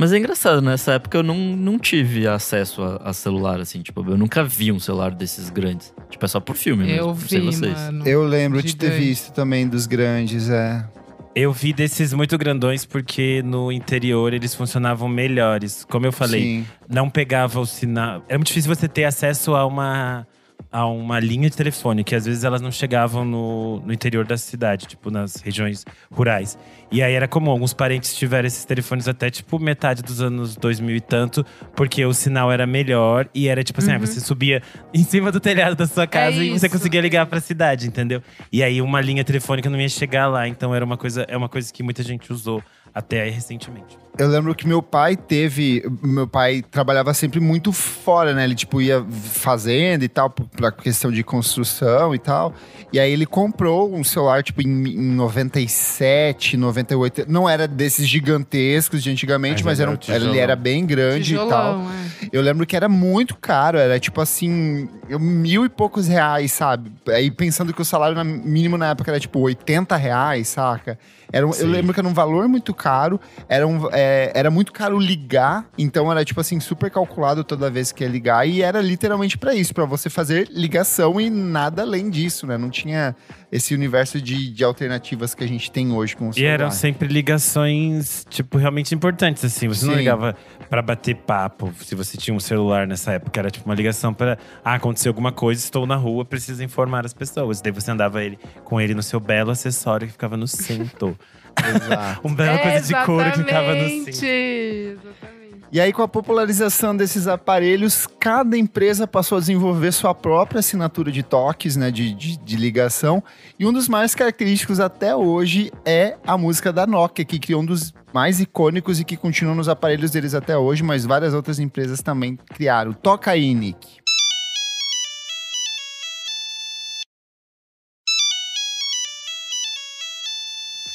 Mas 0.00 0.14
é 0.14 0.16
engraçado, 0.16 0.62
nessa 0.62 0.92
época 0.92 1.18
eu 1.18 1.22
não, 1.22 1.36
não 1.36 1.78
tive 1.78 2.26
acesso 2.26 2.82
a, 2.82 3.10
a, 3.10 3.12
celular, 3.12 3.60
assim, 3.60 3.82
tipo, 3.82 4.00
eu 4.10 4.16
nunca 4.16 4.42
vi 4.42 4.72
um 4.72 4.80
celular 4.80 5.10
desses 5.10 5.50
grandes. 5.50 5.92
Tipo, 6.08 6.24
é 6.24 6.28
só 6.28 6.40
por 6.40 6.56
filme 6.56 6.86
mesmo, 6.86 7.08
eu 7.08 7.14
vi, 7.14 7.38
vocês. 7.38 7.72
Mano, 7.74 8.08
eu 8.08 8.24
lembro 8.24 8.62
de 8.62 8.74
ter 8.74 8.92
visto 8.92 9.30
também 9.30 9.68
dos 9.68 9.86
grandes, 9.86 10.48
é. 10.48 10.88
Eu 11.34 11.52
vi 11.52 11.74
desses 11.74 12.14
muito 12.14 12.38
grandões 12.38 12.86
porque 12.86 13.42
no 13.44 13.70
interior 13.70 14.32
eles 14.32 14.54
funcionavam 14.54 15.06
melhores. 15.06 15.84
Como 15.84 16.06
eu 16.06 16.12
falei, 16.12 16.40
Sim. 16.40 16.66
não 16.88 17.10
pegava 17.10 17.60
o 17.60 17.66
sinal. 17.66 18.24
Era 18.26 18.38
muito 18.38 18.48
difícil 18.48 18.74
você 18.74 18.88
ter 18.88 19.04
acesso 19.04 19.54
a 19.54 19.66
uma 19.66 20.26
a 20.72 20.86
uma 20.86 21.18
linha 21.18 21.50
de 21.50 21.56
telefone, 21.56 22.04
que 22.04 22.14
às 22.14 22.24
vezes 22.24 22.44
elas 22.44 22.60
não 22.60 22.70
chegavam 22.70 23.24
no, 23.24 23.80
no 23.80 23.92
interior 23.92 24.24
da 24.24 24.36
cidade, 24.36 24.86
tipo 24.86 25.10
nas 25.10 25.36
regiões 25.36 25.84
rurais. 26.10 26.56
E 26.92 27.02
aí 27.02 27.12
era 27.12 27.26
comum, 27.26 27.50
alguns 27.50 27.74
parentes 27.74 28.14
tiveram 28.14 28.46
esses 28.46 28.64
telefones 28.64 29.08
até 29.08 29.30
tipo 29.30 29.58
metade 29.58 30.02
dos 30.02 30.20
anos 30.20 30.56
2000 30.56 30.96
e 30.96 31.00
tanto, 31.00 31.44
porque 31.74 32.04
o 32.04 32.12
sinal 32.12 32.52
era 32.52 32.66
melhor 32.66 33.28
e 33.34 33.48
era 33.48 33.64
tipo 33.64 33.80
assim, 33.80 33.92
uhum. 33.92 33.98
você 33.98 34.20
subia 34.20 34.62
em 34.94 35.02
cima 35.02 35.32
do 35.32 35.40
telhado 35.40 35.74
da 35.74 35.86
sua 35.86 36.06
casa 36.06 36.40
é 36.40 36.46
e 36.46 36.50
você 36.50 36.68
conseguia 36.68 37.00
ligar 37.00 37.26
para 37.26 37.38
a 37.38 37.42
cidade, 37.42 37.86
entendeu? 37.86 38.22
E 38.52 38.62
aí 38.62 38.80
uma 38.80 39.00
linha 39.00 39.24
telefônica 39.24 39.68
não 39.68 39.80
ia 39.80 39.88
chegar 39.88 40.28
lá, 40.28 40.46
então 40.46 40.74
era 40.74 40.84
uma 40.84 40.96
coisa, 40.96 41.24
é 41.28 41.36
uma 41.36 41.48
coisa 41.48 41.72
que 41.72 41.82
muita 41.82 42.02
gente 42.02 42.32
usou 42.32 42.62
até 42.94 43.22
aí 43.22 43.30
recentemente. 43.30 43.98
Eu 44.18 44.28
lembro 44.28 44.54
que 44.54 44.66
meu 44.66 44.82
pai 44.82 45.16
teve. 45.16 45.82
Meu 46.02 46.26
pai 46.26 46.62
trabalhava 46.68 47.14
sempre 47.14 47.40
muito 47.40 47.72
fora, 47.72 48.34
né? 48.34 48.44
Ele, 48.44 48.54
tipo, 48.54 48.82
ia 48.82 49.02
fazendo 49.08 50.02
e 50.02 50.08
tal, 50.08 50.28
pra 50.28 50.70
questão 50.70 51.10
de 51.10 51.22
construção 51.22 52.14
e 52.14 52.18
tal. 52.18 52.52
E 52.92 52.98
aí 52.98 53.10
ele 53.10 53.24
comprou 53.24 53.94
um 53.94 54.02
celular, 54.02 54.42
tipo, 54.42 54.60
em, 54.60 54.66
em 54.66 55.12
97, 55.12 56.56
98. 56.56 57.24
Não 57.28 57.48
era 57.48 57.66
desses 57.68 58.06
gigantescos 58.06 59.02
de 59.02 59.10
antigamente, 59.10 59.64
mas, 59.64 59.78
mas 59.78 59.80
era 59.80 59.90
um, 59.90 59.98
ele 60.28 60.38
era 60.38 60.56
bem 60.56 60.84
grande 60.84 61.30
Tijolão, 61.30 61.46
e 61.46 61.50
tal. 61.50 61.80
É. 61.80 62.28
Eu 62.32 62.42
lembro 62.42 62.66
que 62.66 62.76
era 62.76 62.88
muito 62.88 63.36
caro, 63.36 63.78
era 63.78 63.98
tipo 63.98 64.20
assim, 64.20 64.88
mil 65.18 65.64
e 65.64 65.68
poucos 65.68 66.06
reais, 66.06 66.52
sabe? 66.52 66.92
Aí 67.08 67.30
pensando 67.30 67.72
que 67.72 67.82
o 67.82 67.84
salário 67.84 68.22
mínimo 68.24 68.76
na 68.76 68.90
época 68.90 69.10
era 69.10 69.18
tipo 69.18 69.40
80 69.40 69.96
reais, 69.96 70.48
saca? 70.48 70.98
Era 71.32 71.46
um, 71.46 71.52
eu 71.54 71.66
lembro 71.66 71.94
que 71.94 72.00
era 72.00 72.08
um 72.08 72.12
valor 72.12 72.48
muito 72.48 72.74
caro, 72.74 73.20
era, 73.48 73.66
um, 73.66 73.88
é, 73.92 74.32
era 74.34 74.50
muito 74.50 74.72
caro 74.72 74.98
ligar, 74.98 75.64
então 75.78 76.10
era 76.10 76.24
tipo 76.24 76.40
assim, 76.40 76.58
super 76.58 76.90
calculado 76.90 77.44
toda 77.44 77.70
vez 77.70 77.92
que 77.92 78.02
ia 78.02 78.10
ligar, 78.10 78.48
e 78.48 78.62
era 78.62 78.80
literalmente 78.80 79.38
para 79.38 79.54
isso, 79.54 79.72
para 79.72 79.84
você 79.84 80.10
fazer 80.10 80.48
ligação 80.50 81.20
e 81.20 81.30
nada 81.30 81.82
além 81.82 82.10
disso, 82.10 82.46
né? 82.46 82.58
Não 82.58 82.68
tinha 82.68 83.14
esse 83.52 83.74
universo 83.74 84.20
de, 84.20 84.50
de 84.50 84.64
alternativas 84.64 85.34
que 85.34 85.42
a 85.42 85.46
gente 85.46 85.70
tem 85.70 85.92
hoje 85.92 86.16
com 86.16 86.28
o 86.28 86.32
celular. 86.32 86.50
E 86.50 86.54
eram 86.54 86.70
sempre 86.70 87.08
ligações, 87.08 88.24
tipo, 88.28 88.58
realmente 88.58 88.94
importantes, 88.94 89.44
assim. 89.44 89.66
Você 89.68 89.80
Sim. 89.80 89.88
não 89.88 89.94
ligava 89.96 90.36
para 90.68 90.80
bater 90.80 91.16
papo, 91.16 91.72
se 91.80 91.94
você 91.94 92.16
tinha 92.16 92.34
um 92.34 92.40
celular 92.40 92.86
nessa 92.86 93.12
época. 93.12 93.40
Era 93.40 93.50
tipo 93.50 93.68
uma 93.68 93.74
ligação 93.74 94.14
para 94.14 94.38
ah, 94.64 94.74
aconteceu 94.74 94.99
alguma 95.08 95.32
coisa, 95.32 95.62
estou 95.62 95.86
na 95.86 95.96
rua, 95.96 96.24
preciso 96.24 96.62
informar 96.62 97.04
as 97.04 97.12
pessoas. 97.12 97.60
Daí 97.60 97.72
você 97.72 97.90
andava 97.90 98.22
ele, 98.22 98.38
com 98.64 98.80
ele 98.80 98.94
no 98.94 99.02
seu 99.02 99.20
belo 99.20 99.50
acessório 99.50 100.06
que 100.06 100.12
ficava 100.12 100.36
no 100.36 100.46
cinto. 100.46 101.18
Exato. 101.58 102.20
um 102.26 102.34
belo 102.34 102.58
coisa 102.58 102.80
de 102.80 103.04
couro 103.04 103.30
que 103.32 103.38
ficava 103.38 103.74
no 103.74 103.88
cinto. 103.88 104.24
Exatamente. 104.24 105.40
E 105.72 105.80
aí, 105.80 105.92
com 105.92 106.02
a 106.02 106.08
popularização 106.08 106.96
desses 106.96 107.28
aparelhos, 107.28 108.04
cada 108.18 108.58
empresa 108.58 109.06
passou 109.06 109.38
a 109.38 109.40
desenvolver 109.40 109.92
sua 109.92 110.12
própria 110.12 110.58
assinatura 110.58 111.12
de 111.12 111.22
toques, 111.22 111.76
né, 111.76 111.92
de, 111.92 112.12
de, 112.12 112.36
de, 112.36 112.56
ligação. 112.56 113.22
E 113.56 113.64
um 113.64 113.72
dos 113.72 113.88
mais 113.88 114.12
característicos 114.12 114.80
até 114.80 115.14
hoje 115.14 115.70
é 115.84 116.16
a 116.26 116.36
música 116.36 116.72
da 116.72 116.88
Nokia, 116.88 117.24
que 117.24 117.38
criou 117.38 117.62
um 117.62 117.64
dos 117.64 117.94
mais 118.12 118.40
icônicos 118.40 118.98
e 118.98 119.04
que 119.04 119.16
continua 119.16 119.54
nos 119.54 119.68
aparelhos 119.68 120.10
deles 120.10 120.34
até 120.34 120.58
hoje, 120.58 120.82
mas 120.82 121.04
várias 121.04 121.34
outras 121.34 121.60
empresas 121.60 122.02
também 122.02 122.36
criaram. 122.52 122.92
Toca 122.92 123.30
aí, 123.30 123.54
Nick. 123.54 123.99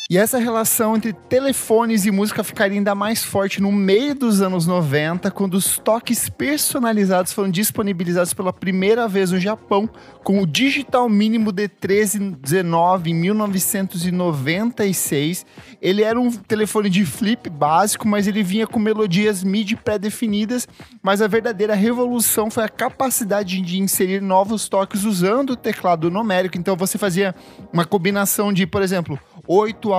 E 0.07 0.19
essa 0.19 0.37
relação 0.37 0.95
entre 0.95 1.13
telefones 1.13 2.05
e 2.05 2.11
música 2.11 2.43
ficaria 2.43 2.77
ainda 2.77 2.93
mais 2.93 3.23
forte 3.23 3.59
no 3.59 3.71
meio 3.71 4.13
dos 4.13 4.39
anos 4.39 4.67
90, 4.67 5.31
quando 5.31 5.55
os 5.55 5.79
toques 5.79 6.29
personalizados 6.29 7.33
foram 7.33 7.49
disponibilizados 7.49 8.31
pela 8.31 8.53
primeira 8.53 9.07
vez 9.07 9.31
no 9.31 9.39
Japão, 9.39 9.89
com 10.23 10.43
o 10.43 10.45
Digital 10.45 11.09
Mínimo 11.09 11.51
D1319 11.51 13.07
em 13.07 13.15
1996. 13.15 15.43
Ele 15.81 16.03
era 16.03 16.19
um 16.19 16.31
telefone 16.31 16.87
de 16.87 17.03
flip 17.03 17.49
básico, 17.49 18.07
mas 18.07 18.27
ele 18.27 18.43
vinha 18.43 18.67
com 18.67 18.77
melodias 18.77 19.43
MIDI 19.43 19.75
pré-definidas, 19.75 20.67
mas 21.01 21.19
a 21.19 21.27
verdadeira 21.27 21.73
revolução 21.73 22.51
foi 22.51 22.63
a 22.63 22.69
capacidade 22.69 23.59
de 23.59 23.79
inserir 23.79 24.21
novos 24.21 24.69
toques 24.69 25.03
usando 25.03 25.53
o 25.53 25.55
teclado 25.55 26.11
numérico. 26.11 26.59
Então 26.59 26.75
você 26.75 26.95
fazia 26.95 27.33
uma 27.73 27.85
combinação 27.85 28.53
de, 28.53 28.67
por 28.67 28.83
exemplo, 28.83 29.19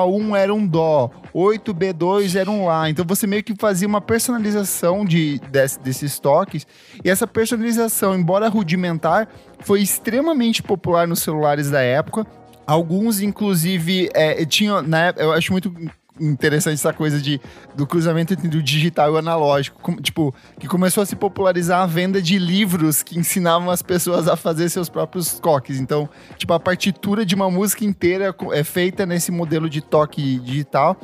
8A1 0.04 0.36
era 0.36 0.54
um 0.54 0.66
Dó, 0.66 1.10
8B2 1.34 2.36
era 2.36 2.50
um 2.50 2.66
Lá. 2.66 2.90
Então 2.90 3.04
você 3.06 3.26
meio 3.26 3.42
que 3.42 3.54
fazia 3.54 3.86
uma 3.86 4.00
personalização 4.00 5.04
de, 5.04 5.38
desse, 5.50 5.78
desses 5.80 6.18
toques. 6.18 6.66
E 7.04 7.10
essa 7.10 7.26
personalização, 7.26 8.14
embora 8.14 8.48
rudimentar, 8.48 9.28
foi 9.60 9.80
extremamente 9.82 10.62
popular 10.62 11.06
nos 11.06 11.20
celulares 11.20 11.70
da 11.70 11.80
época. 11.80 12.26
Alguns, 12.66 13.20
inclusive, 13.20 14.10
é, 14.12 14.44
tinham. 14.44 14.78
Época, 14.78 15.24
eu 15.24 15.32
acho 15.32 15.52
muito 15.52 15.72
interessante 16.20 16.74
essa 16.74 16.92
coisa 16.92 17.20
de, 17.20 17.40
do 17.74 17.86
cruzamento 17.86 18.32
entre 18.32 18.58
o 18.58 18.62
digital 18.62 19.10
e 19.10 19.12
o 19.12 19.16
analógico. 19.16 19.80
Com, 19.80 19.96
tipo, 19.96 20.34
que 20.58 20.66
começou 20.66 21.02
a 21.02 21.06
se 21.06 21.16
popularizar 21.16 21.82
a 21.82 21.86
venda 21.86 22.20
de 22.20 22.38
livros 22.38 23.02
que 23.02 23.18
ensinavam 23.18 23.70
as 23.70 23.82
pessoas 23.82 24.28
a 24.28 24.36
fazer 24.36 24.68
seus 24.68 24.88
próprios 24.88 25.38
toques. 25.38 25.80
Então, 25.80 26.08
tipo, 26.36 26.52
a 26.52 26.60
partitura 26.60 27.24
de 27.24 27.34
uma 27.34 27.50
música 27.50 27.84
inteira 27.84 28.34
é 28.52 28.64
feita 28.64 29.06
nesse 29.06 29.30
modelo 29.30 29.68
de 29.68 29.80
toque 29.80 30.38
digital. 30.40 30.98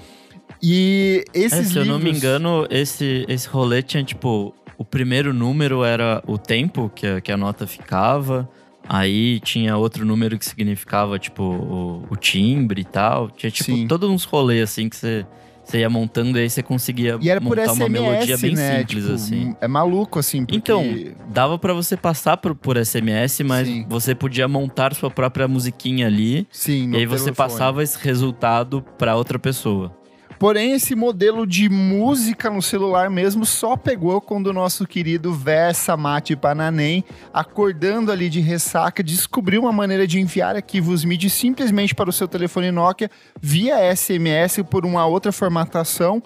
E 0.62 1.25
esses 1.35 1.53
é, 1.53 1.62
se 1.62 1.68
livros... 1.70 1.87
eu 1.87 1.92
não 1.92 1.98
me 1.98 2.11
engano, 2.11 2.66
esse, 2.70 3.25
esse 3.29 3.48
rolê 3.48 3.83
tinha, 3.83 4.05
tipo, 4.05 4.55
o 4.79 4.85
primeiro 4.85 5.33
número 5.33 5.85
era 5.85 6.22
o 6.27 6.38
tempo 6.38 6.90
que 6.94 7.07
a, 7.07 7.20
que 7.20 7.33
a 7.33 7.37
nota 7.37 7.66
ficava. 7.66 8.48
Aí 8.92 9.40
tinha 9.40 9.74
outro 9.74 10.05
número 10.05 10.38
que 10.38 10.44
significava, 10.44 11.18
tipo, 11.18 11.42
o, 11.42 12.05
o 12.11 12.14
timbre 12.14 12.83
e 12.83 12.85
tal. 12.85 13.31
Tinha, 13.31 13.50
tipo, 13.50 13.72
Sim. 13.72 13.87
todos 13.87 14.11
uns 14.11 14.24
rolês, 14.24 14.64
assim, 14.64 14.87
que 14.90 14.96
você... 14.96 15.24
Você 15.64 15.78
ia 15.78 15.88
montando 15.88 16.37
e 16.38 16.42
aí 16.42 16.50
você 16.50 16.61
conseguia 16.61 17.16
e 17.20 17.31
era 17.31 17.40
montar 17.40 17.68
SMS, 17.68 17.78
uma 17.78 17.88
melodia 17.88 18.37
bem 18.37 18.52
né? 18.52 18.78
simples, 18.81 19.05
tipo, 19.05 19.14
assim. 19.14 19.57
É 19.61 19.68
maluco, 19.68 20.18
assim, 20.18 20.44
porque... 20.44 20.57
Então, 20.57 20.85
dava 21.28 21.57
para 21.57 21.72
você 21.72 21.96
passar 21.96 22.37
por, 22.37 22.52
por 22.57 22.76
SMS, 22.76 23.40
mas 23.44 23.68
Sim. 23.68 23.87
você 23.88 24.12
podia 24.12 24.48
montar 24.48 24.92
sua 24.92 25.09
própria 25.09 25.46
musiquinha 25.46 26.09
ali. 26.09 26.48
Sim, 26.50 26.90
E 26.90 26.96
aí 26.96 27.07
você 27.07 27.31
passava 27.31 27.81
esse 27.81 27.96
resultado 27.96 28.83
para 28.98 29.14
outra 29.14 29.38
pessoa. 29.38 29.96
Porém, 30.42 30.72
esse 30.72 30.96
modelo 30.96 31.46
de 31.46 31.68
música 31.68 32.50
no 32.50 32.61
celular 32.61 33.09
mesmo 33.09 33.46
só 33.46 33.76
pegou 33.76 34.20
quando 34.20 34.48
o 34.48 34.52
nosso 34.52 34.85
querido 34.88 35.33
Versa 35.33 35.96
Mate 35.96 36.35
Pananem, 36.35 37.05
acordando 37.33 38.11
ali 38.11 38.28
de 38.28 38.40
ressaca, 38.40 39.05
descobriu 39.05 39.61
uma 39.62 39.72
maneira 39.72 40.05
de 40.05 40.18
enviar 40.18 40.57
arquivos 40.57 41.05
MIDI 41.05 41.31
simplesmente 41.31 41.94
para 41.94 42.11
o 42.11 42.12
seu 42.12 42.26
telefone 42.26 42.72
Nokia 42.72 43.09
via 43.40 43.94
SMS 43.94 44.64
por 44.68 44.85
uma 44.85 45.07
outra 45.07 45.31
formatação 45.31 46.20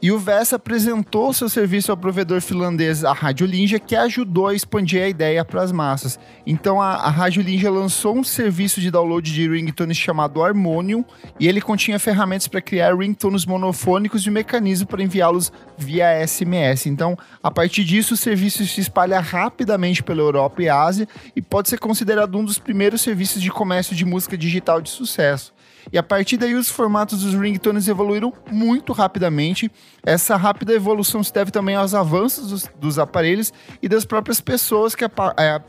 E 0.00 0.12
o 0.12 0.18
VES 0.18 0.52
apresentou 0.52 1.32
seu 1.32 1.48
serviço 1.48 1.90
ao 1.90 1.96
provedor 1.96 2.40
finlandês, 2.40 3.04
a 3.04 3.12
Rádio 3.12 3.44
Linja, 3.44 3.80
que 3.80 3.96
ajudou 3.96 4.46
a 4.46 4.54
expandir 4.54 5.02
a 5.02 5.08
ideia 5.08 5.44
para 5.44 5.60
as 5.60 5.72
massas. 5.72 6.20
Então 6.46 6.80
a, 6.80 6.94
a 6.94 7.10
Rádio 7.10 7.42
Linja 7.42 7.68
lançou 7.68 8.16
um 8.16 8.22
serviço 8.22 8.80
de 8.80 8.92
download 8.92 9.32
de 9.32 9.48
ringtones 9.48 9.96
chamado 9.96 10.40
Harmonium, 10.40 11.04
e 11.40 11.48
ele 11.48 11.60
continha 11.60 11.98
ferramentas 11.98 12.46
para 12.46 12.60
criar 12.60 12.96
ringtones 12.96 13.44
monofônicos 13.44 14.22
e 14.24 14.30
um 14.30 14.32
mecanismo 14.32 14.86
para 14.86 15.02
enviá-los 15.02 15.52
via 15.76 16.24
SMS. 16.24 16.86
Então, 16.86 17.18
a 17.42 17.50
partir 17.50 17.82
disso, 17.82 18.14
o 18.14 18.16
serviço 18.16 18.64
se 18.66 18.80
espalha 18.80 19.18
rapidamente 19.18 20.00
pela 20.00 20.20
Europa 20.20 20.62
e 20.62 20.68
Ásia 20.68 21.08
e 21.34 21.42
pode 21.42 21.68
ser 21.68 21.80
considerado 21.80 22.38
um 22.38 22.44
dos 22.44 22.56
primeiros 22.56 23.00
serviços 23.00 23.42
de 23.42 23.50
comércio 23.50 23.96
de 23.96 24.04
música 24.04 24.38
digital 24.38 24.80
de 24.80 24.90
sucesso. 24.90 25.57
E 25.92 25.98
a 25.98 26.02
partir 26.02 26.36
daí 26.36 26.54
os 26.54 26.68
formatos 26.68 27.22
dos 27.22 27.34
ringtones 27.34 27.88
evoluíram 27.88 28.32
muito 28.50 28.92
rapidamente. 28.92 29.70
Essa 30.04 30.36
rápida 30.36 30.72
evolução 30.72 31.22
se 31.22 31.32
deve 31.32 31.50
também 31.50 31.74
aos 31.74 31.94
avanços 31.94 32.50
dos, 32.50 32.70
dos 32.78 32.98
aparelhos 32.98 33.52
e 33.82 33.88
das 33.88 34.04
próprias 34.04 34.40
pessoas 34.40 34.94
que 34.94 35.04
é, 35.04 35.08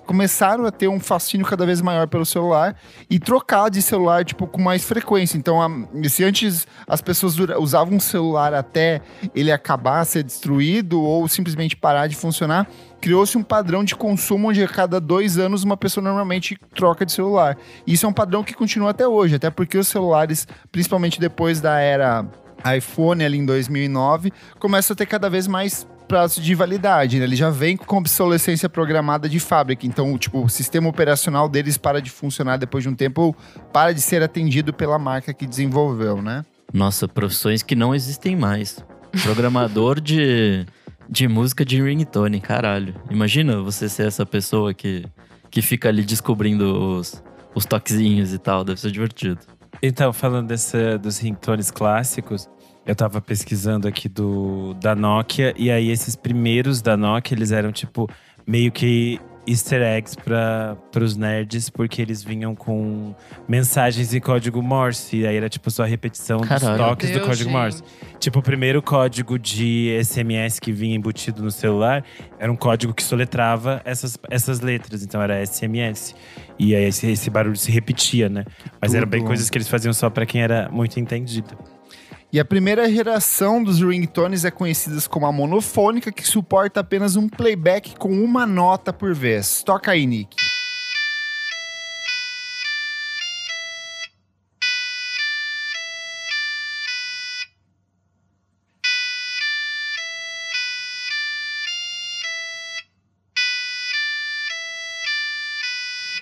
começaram 0.06 0.66
a 0.66 0.72
ter 0.72 0.88
um 0.88 1.00
fascínio 1.00 1.46
cada 1.46 1.66
vez 1.66 1.82
maior 1.82 2.08
pelo 2.08 2.26
celular 2.26 2.76
e 3.10 3.20
trocar 3.20 3.70
de 3.70 3.82
celular 3.82 4.26
tipo 4.26 4.48
com 4.48 4.62
mais 4.62 4.84
frequência. 4.84 5.38
Então, 5.38 5.62
a, 5.62 5.70
se 6.08 6.24
antes 6.24 6.68
as 6.88 7.02
pessoas 7.02 7.36
usavam 7.60 7.96
um 7.96 8.00
celular 8.00 8.54
até 8.54 9.02
ele 9.34 9.52
acabar, 9.52 10.06
ser 10.06 10.24
destruído 10.24 11.02
ou 11.02 11.28
simplesmente 11.28 11.76
parar 11.76 12.08
de 12.08 12.16
funcionar, 12.16 12.68
criou-se 13.00 13.38
um 13.38 13.44
padrão 13.44 13.84
de 13.84 13.96
consumo 13.96 14.50
onde 14.50 14.64
a 14.64 14.68
cada 14.68 15.00
dois 15.00 15.38
anos 15.38 15.64
uma 15.64 15.78
pessoa 15.78 16.04
normalmente 16.04 16.58
troca 16.76 17.06
de 17.06 17.12
celular. 17.12 17.58
Isso 17.86 18.06
é 18.06 18.10
um 18.10 18.14
padrão 18.14 18.44
que 18.44 18.54
continua 18.54 18.92
até 18.92 19.08
hoje, 19.08 19.36
até 19.36 19.50
porque 19.50 19.78
os 19.78 19.88
celulares, 19.88 20.48
principalmente 20.72 21.20
depois 21.20 21.62
da 21.62 21.80
era 21.80 22.26
iPhone 22.76 23.24
ali 23.24 23.38
em 23.38 23.46
2009, 23.46 24.32
começam 24.60 24.94
a 24.94 24.98
ter 24.98 25.06
cada 25.06 25.30
vez 25.30 25.48
mais 25.48 25.88
prazo 26.08 26.42
de 26.42 26.56
validade, 26.56 27.20
né? 27.20 27.26
Ele 27.26 27.36
já 27.36 27.52
vem 27.52 27.78
com 27.78 27.98
obsolescência 27.98 28.68
programada 28.68 29.30
de 29.30 29.40
fábrica. 29.40 29.86
Então, 29.86 30.18
tipo, 30.18 30.44
o 30.44 30.50
sistema 30.50 30.90
operacional 30.90 31.48
deles 31.48 31.78
para 31.78 32.02
de 32.02 32.10
funcionar 32.10 32.58
depois 32.58 32.84
de 32.84 32.90
um 32.90 32.96
tempo 32.96 33.22
ou 33.22 33.36
para 33.72 33.94
de 33.94 34.02
ser 34.02 34.24
atendido 34.24 34.74
pela 34.74 34.98
marca 34.98 35.34
que 35.34 35.46
desenvolveu, 35.46 36.22
né? 36.22 36.44
Nossa, 36.74 37.08
profissões 37.08 37.62
que 37.62 37.76
não 37.76 37.94
existem 37.94 38.36
mais. 38.36 38.84
Programador 39.24 40.00
de 40.00 40.66
de 41.10 41.28
música 41.28 41.66
de 41.66 41.82
ringtone, 41.82 42.40
caralho. 42.40 42.94
Imagina 43.10 43.62
você 43.62 43.90
ser 43.90 44.08
essa 44.08 44.26
pessoa 44.26 44.74
que, 44.74 45.06
que 45.50 45.62
fica 45.62 45.90
ali 45.90 46.04
descobrindo 46.04 46.98
os, 46.98 47.24
os 47.56 47.66
toquezinhos 47.66 48.34
e 48.34 48.38
tal, 48.38 48.64
deve 48.64 48.80
ser 48.80 48.92
divertido. 48.92 49.40
Então, 49.82 50.14
falando 50.14 50.48
desse, 50.48 50.98
dos 50.98 51.18
ringtones 51.18 51.72
clássicos, 51.72 52.48
eu 52.86 52.96
tava 52.96 53.22
pesquisando 53.22 53.88
aqui 53.88 54.08
do 54.08 54.74
da 54.76 54.96
Nokia, 54.96 55.54
e 55.58 55.72
aí 55.72 55.90
esses 55.90 56.16
primeiros 56.16 56.82
da 56.82 56.96
Nokia, 56.96 57.36
eles 57.36 57.52
eram 57.52 57.72
tipo 57.72 58.08
meio 58.46 58.72
que 58.72 59.20
easter 59.50 59.82
eggs 59.82 60.16
para 60.16 60.78
os 61.04 61.16
nerds, 61.16 61.70
porque 61.70 62.02
eles 62.02 62.24
vinham 62.24 62.56
com 62.56 63.16
mensagens 63.48 64.14
em 64.14 64.20
código 64.20 64.62
Morse. 64.62 65.18
E 65.18 65.28
aí 65.28 65.36
era 65.36 65.50
tipo 65.50 65.70
só 65.72 65.84
a 65.84 65.86
repetição 65.86 66.40
Caralho. 66.40 66.78
dos 66.78 66.88
toques 66.88 67.10
Deus, 67.10 67.22
do 67.22 67.28
código 67.28 67.50
gente. 67.50 67.60
Morse. 67.60 67.84
Tipo, 68.20 68.40
o 68.40 68.42
primeiro 68.42 68.82
código 68.82 69.40
de 69.40 69.98
SMS 70.04 70.60
que 70.60 70.72
vinha 70.72 70.96
embutido 70.96 71.42
no 71.42 71.52
celular 71.52 72.04
era 72.38 72.52
um 72.52 72.56
código 72.56 72.94
que 72.94 73.04
soletrava 73.04 73.82
essas, 73.86 74.18
essas 74.30 74.60
letras. 74.60 75.04
Então 75.04 75.22
era 75.22 75.46
SMS. 75.46 76.16
E 76.58 76.76
aí 76.76 76.86
esse, 76.86 77.10
esse 77.10 77.30
barulho 77.30 77.58
se 77.58 77.72
repetia, 77.72 78.30
né? 78.30 78.46
Mas 78.82 78.94
eram 78.94 79.08
bem 79.08 79.24
coisas 79.24 79.50
que 79.50 79.58
eles 79.58 79.68
faziam 79.68 79.94
só 79.94 80.10
para 80.10 80.26
quem 80.26 80.42
era 80.42 80.70
muito 80.70 81.00
entendido. 81.00 81.58
E 82.32 82.40
a 82.40 82.46
primeira 82.46 82.88
geração 82.92 83.64
dos 83.64 83.82
ringtones 83.82 84.46
é 84.46 84.52
conhecida 84.52 84.96
como 85.10 85.26
a 85.26 85.32
monofônica, 85.32 86.12
que 86.12 86.26
suporta 86.26 86.80
apenas 86.80 87.16
um 87.16 87.28
playback 87.28 87.96
com 87.98 88.12
uma 88.12 88.46
nota 88.46 88.94
por 88.94 89.16
vez. 89.16 89.64
Toca 89.64 89.92
aí, 89.92 90.06
Nick. 90.06 90.49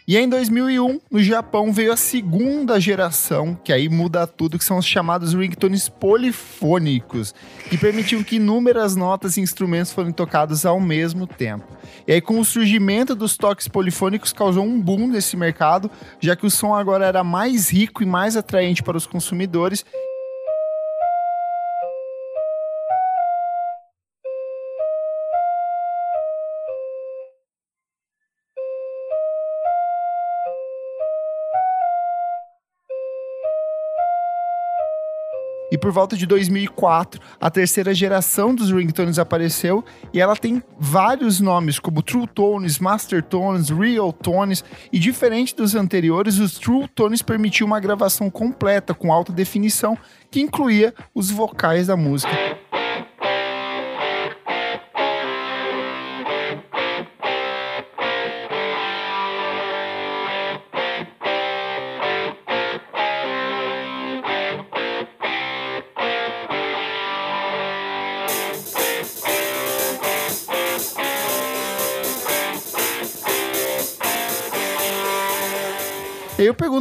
E 0.10 0.16
em 0.16 0.30
2001, 0.30 1.02
no 1.12 1.22
Japão, 1.22 1.74
veio 1.74 1.92
a 1.92 1.98
segunda 1.98 2.80
geração, 2.80 3.60
que 3.62 3.74
aí 3.74 3.90
muda 3.90 4.26
tudo, 4.26 4.58
que 4.58 4.64
são 4.64 4.78
os 4.78 4.86
chamados 4.86 5.34
ringtones 5.34 5.90
polifônicos, 5.90 7.36
que 7.70 7.78
permitiam 7.78 8.24
que 8.24 8.38
inúmeras 8.38 8.96
notas 8.96 9.36
e 9.36 9.42
instrumentos 9.42 9.92
fossem 9.92 10.14
tocados 10.14 10.66
ao 10.66 10.80
mesmo 10.80 11.28
tempo. 11.28 11.66
E 12.08 12.14
aí, 12.14 12.22
com 12.22 12.40
o 12.40 12.46
surgimento 12.46 13.14
dos 13.14 13.36
toques 13.36 13.68
polifônicos, 13.68 14.32
causou 14.32 14.64
um 14.64 14.80
boom 14.80 15.10
nesse 15.10 15.36
mercado, 15.36 15.92
já 16.22 16.38
que 16.38 16.46
o 16.46 16.50
som 16.50 16.74
agora 16.74 17.06
era 17.06 17.22
mais 17.22 17.70
rico 17.70 18.02
e 18.02 18.06
mais 18.06 18.38
atraente 18.38 18.82
para 18.82 18.96
os 18.96 19.06
consumidores 19.06 19.84
E 35.70 35.78
por 35.78 35.92
volta 35.92 36.16
de 36.16 36.26
2004, 36.26 37.20
a 37.40 37.50
terceira 37.50 37.94
geração 37.94 38.56
dos 38.56 38.72
ringtones 38.72 39.20
apareceu 39.20 39.84
e 40.14 40.22
ela 40.22 40.36
tem 40.36 40.64
vários 40.80 41.42
nomes, 41.42 41.78
como 41.78 42.02
True 42.02 42.26
Tones, 42.28 42.80
Master 42.80 43.22
Tones, 43.22 43.70
Real 43.70 44.14
Tones. 44.14 44.64
E 44.94 45.00
diferente 45.00 45.56
dos 45.56 45.76
anteriores, 45.76 46.40
os 46.40 46.58
True 46.58 46.88
Tones 46.88 47.22
permitiam 47.22 47.68
uma 47.68 47.80
gravação 47.80 48.30
completa 48.30 48.94
com 48.94 49.12
alta 49.12 49.34
definição 49.34 49.98
que 50.32 50.40
incluía 50.40 50.94
os 51.14 51.30
vocais 51.30 51.88
da 51.88 51.98
música. 51.98 52.32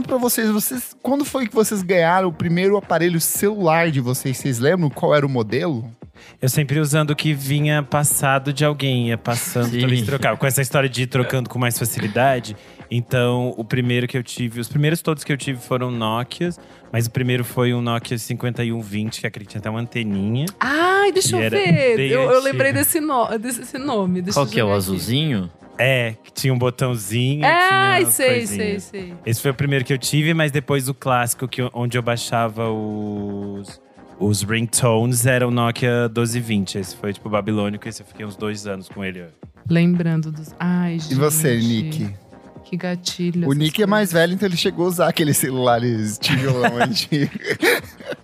Pergunto 0.07 0.09
para 0.09 0.16
vocês, 0.16 0.51
vocês, 0.51 0.97
quando 1.03 1.25
foi 1.25 1.47
que 1.47 1.55
vocês 1.55 1.83
ganharam 1.83 2.29
o 2.29 2.33
primeiro 2.33 2.77
aparelho 2.77 3.21
celular 3.21 3.90
de 3.90 4.01
vocês? 4.01 4.37
Vocês 4.37 4.59
lembram 4.59 4.88
qual 4.88 5.14
era 5.14 5.27
o 5.27 5.29
modelo? 5.29 5.90
Eu 6.40 6.49
sempre 6.49 6.81
usando 6.81 7.11
o 7.11 7.16
que 7.16 7.35
vinha 7.35 7.83
passado 7.83 8.53
de 8.53 8.64
alguém, 8.64 9.09
ia 9.09 9.19
passando, 9.19 9.71
Sim. 9.71 9.81
talvez 9.81 10.03
trocava. 10.03 10.37
Com 10.37 10.47
essa 10.47 10.62
história 10.62 10.88
de 10.88 11.03
ir 11.03 11.07
trocando 11.09 11.51
com 11.51 11.59
mais 11.59 11.79
facilidade. 11.79 12.57
Então, 12.90 13.53
o 13.57 13.64
primeiro 13.64 14.07
que 14.07 14.16
eu 14.16 14.23
tive, 14.23 14.61
os 14.61 14.69
primeiros 14.69 15.03
todos 15.03 15.25
que 15.25 15.33
eu 15.33 15.37
tive 15.37 15.61
foram 15.61 15.90
Nokias, 15.90 16.59
mas 16.92 17.07
o 17.07 17.11
primeiro 17.11 17.45
foi 17.45 17.75
um 17.75 17.83
Nokia 17.83 18.16
5120, 18.16 19.21
que 19.21 19.27
acredito 19.27 19.51
tinha 19.51 19.61
até 19.61 19.69
uma 19.69 19.81
anteninha. 19.81 20.47
Ai, 20.61 21.12
deixa 21.12 21.37
eu 21.37 21.51
ver. 21.51 21.99
Eu, 21.99 22.31
eu, 22.31 22.42
lembrei 22.42 22.73
desse, 22.73 23.01
no, 23.01 23.37
desse 23.38 23.77
nome. 23.77 24.23
Deixa 24.23 24.38
Qual 24.38 24.47
que 24.47 24.61
é 24.61 24.64
o 24.64 24.73
azulzinho? 24.73 25.51
É, 25.79 26.15
que 26.23 26.33
tinha 26.33 26.53
um 26.53 26.59
botãozinho. 26.59 27.45
É, 27.45 28.05
sei, 28.07 28.47
sei, 28.47 28.81
sei. 28.81 29.15
Esse 29.25 29.41
foi 29.41 29.51
o 29.51 29.55
primeiro 29.55 29.85
que 29.85 29.93
eu 29.93 29.99
tive, 29.99 30.33
mas 30.33 30.51
depois 30.51 30.89
o 30.89 30.95
clássico, 30.95 31.47
que, 31.47 31.69
onde 31.73 31.99
eu 31.99 32.03
baixava 32.03 32.71
os, 32.71 33.81
os 34.19 34.43
ringtones, 34.43 35.27
era 35.27 35.47
o 35.47 35.51
Nokia 35.51 36.05
1220. 36.09 36.79
Esse 36.79 36.97
foi 36.97 37.12
tipo 37.12 37.29
babilônico, 37.29 37.89
esse 37.89 38.03
eu 38.03 38.07
fiquei 38.07 38.25
uns 38.25 38.37
dois 38.37 38.67
anos 38.67 38.89
com 38.89 39.05
ele. 39.05 39.27
Lembrando 39.69 40.31
dos. 40.31 40.55
Ai, 40.59 40.99
gente. 40.99 41.12
E 41.12 41.15
você, 41.15 41.57
Nick? 41.57 42.15
Que 42.65 42.77
gatilho. 42.77 43.49
O 43.49 43.53
Nick 43.53 43.77
coisas. 43.77 43.83
é 43.83 43.87
mais 43.87 44.12
velho, 44.12 44.33
então 44.33 44.49
ele 44.49 44.57
chegou 44.57 44.87
a 44.87 44.89
usar 44.89 45.09
aqueles 45.09 45.37
celulares 45.37 46.19
tijolão 46.19 46.79
antigo. 46.83 47.31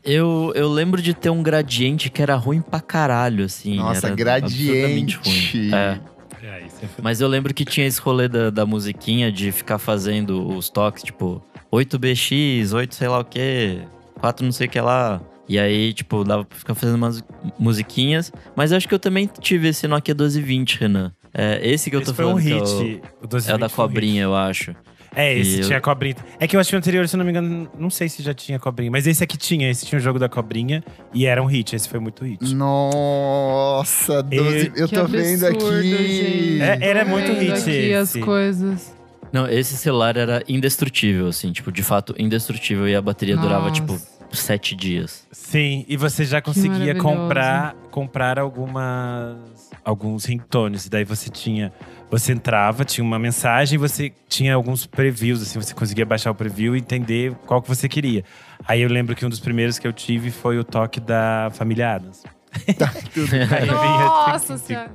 Eu, 0.04 0.52
eu 0.56 0.68
lembro 0.68 1.00
de 1.00 1.14
ter 1.14 1.30
um 1.30 1.42
gradiente 1.44 2.10
que 2.10 2.20
era 2.20 2.34
ruim 2.34 2.60
pra 2.60 2.80
caralho, 2.80 3.44
assim. 3.44 3.76
Nossa, 3.76 4.10
gradiente. 4.10 5.16
Ruim. 5.24 5.72
É. 5.72 6.00
É, 6.82 6.86
Mas 7.02 7.20
eu 7.20 7.28
lembro 7.28 7.54
que 7.54 7.64
tinha 7.64 7.86
esse 7.86 8.00
rolê 8.00 8.28
da, 8.28 8.50
da 8.50 8.66
musiquinha 8.66 9.30
de 9.30 9.52
ficar 9.52 9.78
fazendo 9.78 10.46
os 10.48 10.68
toques, 10.68 11.02
tipo, 11.02 11.42
8BX, 11.72 12.72
8 12.74 12.94
sei 12.94 13.08
lá 13.08 13.20
o 13.20 13.24
que, 13.24 13.80
4 14.20 14.44
não 14.44 14.52
sei 14.52 14.66
o 14.66 14.70
que 14.70 14.80
lá. 14.80 15.20
E 15.48 15.58
aí, 15.58 15.92
tipo, 15.92 16.24
dava 16.24 16.44
pra 16.44 16.56
ficar 16.58 16.74
fazendo 16.74 16.96
umas 16.96 17.22
musiquinhas. 17.58 18.32
Mas 18.56 18.70
eu 18.70 18.76
acho 18.76 18.88
que 18.88 18.94
eu 18.94 18.98
também 18.98 19.28
tive 19.40 19.68
esse 19.68 19.86
Nokia 19.86 20.14
1220, 20.14 20.78
Renan. 20.78 21.12
É, 21.34 21.60
esse 21.66 21.90
que 21.90 21.96
eu 21.96 22.00
esse 22.00 22.10
tô 22.10 22.14
falando. 22.14 22.40
Foi 22.40 22.52
um 22.52 22.60
hit. 22.60 23.00
É 23.22 23.26
o, 23.26 23.36
o 23.36 23.50
é 23.50 23.54
o 23.54 23.58
da 23.58 23.68
cobrinha, 23.68 24.22
eu 24.22 24.34
acho. 24.34 24.74
É, 25.14 25.34
esse 25.38 25.56
E 25.56 25.60
eu- 25.60 25.66
tinha 25.66 25.80
cobrinha. 25.80 26.16
É 26.40 26.46
que 26.46 26.56
eu 26.56 26.60
acho 26.60 26.70
que 26.70 26.76
o 26.76 26.78
anterior, 26.78 27.06
se 27.08 27.14
eu 27.14 27.18
não 27.18 27.24
me 27.24 27.30
engano, 27.30 27.68
não 27.78 27.90
sei 27.90 28.08
se 28.08 28.22
já 28.22 28.32
tinha 28.32 28.58
cobrinha. 28.58 28.90
Mas 28.90 29.06
esse 29.06 29.22
aqui 29.22 29.36
tinha. 29.36 29.70
Esse 29.70 29.84
tinha 29.84 29.98
o 29.98 30.02
jogo 30.02 30.18
da 30.18 30.28
cobrinha 30.28 30.82
e 31.12 31.26
era 31.26 31.42
um 31.42 31.46
hit. 31.46 31.76
Esse 31.76 31.88
foi 31.88 32.00
muito 32.00 32.24
hit. 32.24 32.54
Nossa, 32.54 34.22
12, 34.22 34.72
eu 34.76 34.88
Que 34.88 34.94
tô 34.94 35.06
vendo 35.06 35.46
absurdo, 35.46 35.66
aqui. 35.68 36.08
gente. 36.08 36.62
É, 36.62 36.78
era 36.80 37.04
muito 37.04 37.26
vendo 37.34 37.40
hit 37.40 37.60
aqui 37.60 37.94
as 37.94 38.16
coisas. 38.16 38.94
Não, 39.32 39.48
esse 39.48 39.76
celular 39.76 40.16
era 40.16 40.42
indestrutível, 40.48 41.28
assim, 41.28 41.52
tipo, 41.52 41.72
de 41.72 41.82
fato, 41.82 42.14
indestrutível. 42.18 42.86
E 42.88 42.94
a 42.94 43.00
bateria 43.00 43.36
durava, 43.36 43.68
Nossa. 43.68 43.80
tipo, 43.80 43.98
sete 44.30 44.74
dias. 44.76 45.26
Sim, 45.32 45.84
e 45.88 45.96
você 45.96 46.24
já 46.24 46.40
conseguia 46.42 46.94
comprar, 46.94 47.74
comprar 47.90 48.38
algumas 48.38 49.36
alguns 49.84 50.24
ringtones. 50.24 50.88
Daí 50.88 51.04
você 51.04 51.28
tinha, 51.30 51.72
você 52.10 52.32
entrava, 52.32 52.84
tinha 52.84 53.04
uma 53.04 53.18
mensagem, 53.18 53.78
você 53.78 54.12
tinha 54.28 54.54
alguns 54.54 54.86
previews 54.86 55.42
assim, 55.42 55.60
você 55.60 55.74
conseguia 55.74 56.06
baixar 56.06 56.30
o 56.30 56.34
preview 56.34 56.74
e 56.76 56.78
entender 56.78 57.34
qual 57.46 57.60
que 57.62 57.68
você 57.68 57.88
queria. 57.88 58.24
Aí 58.66 58.80
eu 58.82 58.88
lembro 58.88 59.14
que 59.16 59.24
um 59.26 59.28
dos 59.28 59.40
primeiros 59.40 59.78
que 59.78 59.86
eu 59.86 59.92
tive 59.92 60.30
foi 60.30 60.58
o 60.58 60.64
toque 60.64 61.00
da 61.00 61.50
família 61.52 61.94
Adams. 61.94 62.22
Tá, 62.78 62.88
tudo 63.12 63.28
bem. 63.30 63.40
Aí 63.42 63.64
vinha- 63.66 64.04
Nossa 64.06 64.58
senhora. 64.58 64.90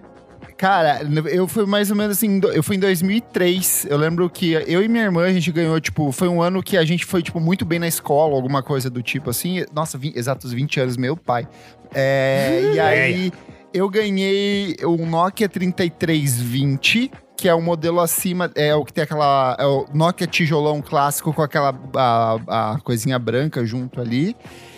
Cara, 0.57 1.01
eu 1.31 1.47
fui 1.47 1.67
mais 1.67 1.91
ou 1.91 1.95
menos 1.95 2.17
assim, 2.17 2.41
eu 2.51 2.63
fui 2.63 2.77
em 2.77 2.79
2003. 2.79 3.85
Eu 3.91 3.95
lembro 3.97 4.27
que 4.27 4.53
eu 4.53 4.81
e 4.83 4.87
minha 4.87 5.03
irmã, 5.03 5.23
a 5.25 5.31
gente 5.31 5.51
ganhou, 5.51 5.79
tipo, 5.79 6.11
foi 6.11 6.27
um 6.27 6.41
ano 6.41 6.63
que 6.63 6.75
a 6.75 6.83
gente 6.83 7.05
foi, 7.05 7.21
tipo, 7.21 7.39
muito 7.39 7.63
bem 7.63 7.77
na 7.77 7.87
escola, 7.87 8.33
alguma 8.35 8.63
coisa 8.63 8.89
do 8.89 9.03
tipo 9.03 9.29
assim. 9.29 9.63
Nossa, 9.71 9.99
vi- 9.99 10.13
exatos 10.15 10.51
20 10.51 10.79
anos, 10.79 10.97
meu 10.97 11.15
pai. 11.15 11.47
É, 11.93 12.71
e 12.73 12.79
aí, 12.79 13.31
eu 13.77 13.89
ganhei 13.89 14.75
o 14.83 14.97
Nokia 15.05 15.47
3320, 15.47 17.11
que 17.35 17.47
é 17.47 17.53
o 17.53 17.61
modelo 17.61 17.99
acima, 17.99 18.51
é 18.55 18.73
o 18.75 18.83
que 18.83 18.91
tem 18.91 19.03
aquela, 19.03 19.55
é 19.59 19.65
o 19.65 19.85
Nokia 19.93 20.25
tijolão 20.27 20.81
clássico 20.81 21.31
com 21.33 21.41
aquela 21.41 21.77
a, 21.95 22.73
a 22.73 22.79
coisinha 22.79 23.17
branca 23.19 23.65
junto 23.65 24.01
ali. 24.01 24.35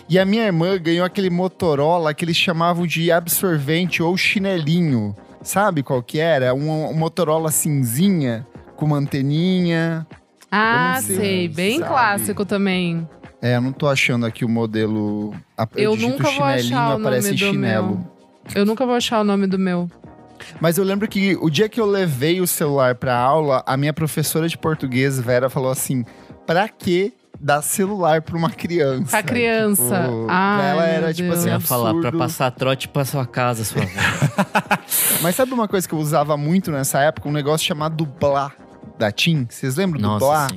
E 0.09 0.17
a 0.17 0.25
minha 0.25 0.43
irmã 0.45 0.77
ganhou 0.77 1.05
aquele 1.05 1.29
Motorola 1.29 2.13
que 2.13 2.25
eles 2.25 2.35
chamavam 2.35 2.85
de 2.87 3.11
absorvente 3.11 4.01
ou 4.01 4.17
chinelinho. 4.17 5.15
Sabe 5.41 5.83
qual 5.83 6.01
que 6.01 6.19
era? 6.19 6.53
Um, 6.53 6.89
um 6.89 6.93
Motorola 6.93 7.51
cinzinha 7.51 8.45
com 8.75 8.85
uma 8.85 8.97
anteninha. 8.97 10.05
Ah, 10.51 10.95
Eu 10.97 11.03
sei, 11.03 11.15
sei. 11.15 11.47
Bem 11.47 11.77
sabe? 11.79 11.89
clássico 11.91 12.43
também. 12.45 13.07
É, 13.41 13.55
eu 13.55 13.61
não 13.61 13.71
tô 13.71 13.87
achando 13.87 14.25
aqui 14.25 14.43
o 14.43 14.49
modelo. 14.49 15.33
Eu 15.75 15.91
digito 15.95 16.11
nunca 16.11 16.31
vou 16.31 16.43
achar 16.43 16.87
o 16.87 16.91
nome 16.93 17.01
aparece 17.05 17.31
do 17.31 17.37
chinelo. 17.37 17.87
meu. 17.87 18.18
Eu 18.55 18.65
nunca 18.65 18.85
vou 18.85 18.95
achar 18.95 19.19
o 19.21 19.23
nome 19.23 19.47
do 19.47 19.57
meu. 19.59 19.89
Mas 20.61 20.77
eu 20.77 20.83
lembro 20.83 21.07
que 21.07 21.37
o 21.41 21.49
dia 21.49 21.67
que 21.67 21.79
eu 21.79 21.85
levei 21.85 22.39
o 22.41 22.47
celular 22.47 22.95
pra 22.95 23.15
aula, 23.15 23.61
a 23.65 23.75
minha 23.75 23.93
professora 23.93 24.47
de 24.47 24.57
português, 24.57 25.19
Vera, 25.19 25.49
falou 25.49 25.69
assim: 25.71 26.05
pra 26.47 26.67
que 26.69 27.13
dar 27.39 27.61
celular 27.61 28.21
pra 28.21 28.37
uma 28.37 28.49
criança? 28.49 29.11
Pra 29.11 29.23
criança. 29.23 30.01
Tipo, 30.03 30.25
pra 30.25 30.65
ela 30.69 30.85
era, 30.85 31.13
tipo 31.13 31.27
Deus. 31.29 31.39
assim, 31.41 31.49
ia 31.49 31.59
falar, 31.59 31.89
pra 31.91 31.99
absurdo. 31.99 32.17
passar 32.17 32.51
trote 32.51 32.87
pra 32.87 33.05
sua 33.05 33.25
casa, 33.25 33.63
sua 33.65 33.83
avó. 33.83 34.81
Mas 35.21 35.35
sabe 35.35 35.53
uma 35.53 35.67
coisa 35.67 35.87
que 35.87 35.93
eu 35.93 35.99
usava 35.99 36.35
muito 36.37 36.71
nessa 36.71 36.99
época? 37.01 37.27
Um 37.27 37.33
negócio 37.33 37.65
chamado 37.67 38.05
Blá 38.05 38.51
da 38.97 39.11
TIM. 39.11 39.45
Vocês 39.49 39.75
lembram 39.75 40.01
do 40.01 40.07
Nossa, 40.07 40.25
Blá? 40.25 40.47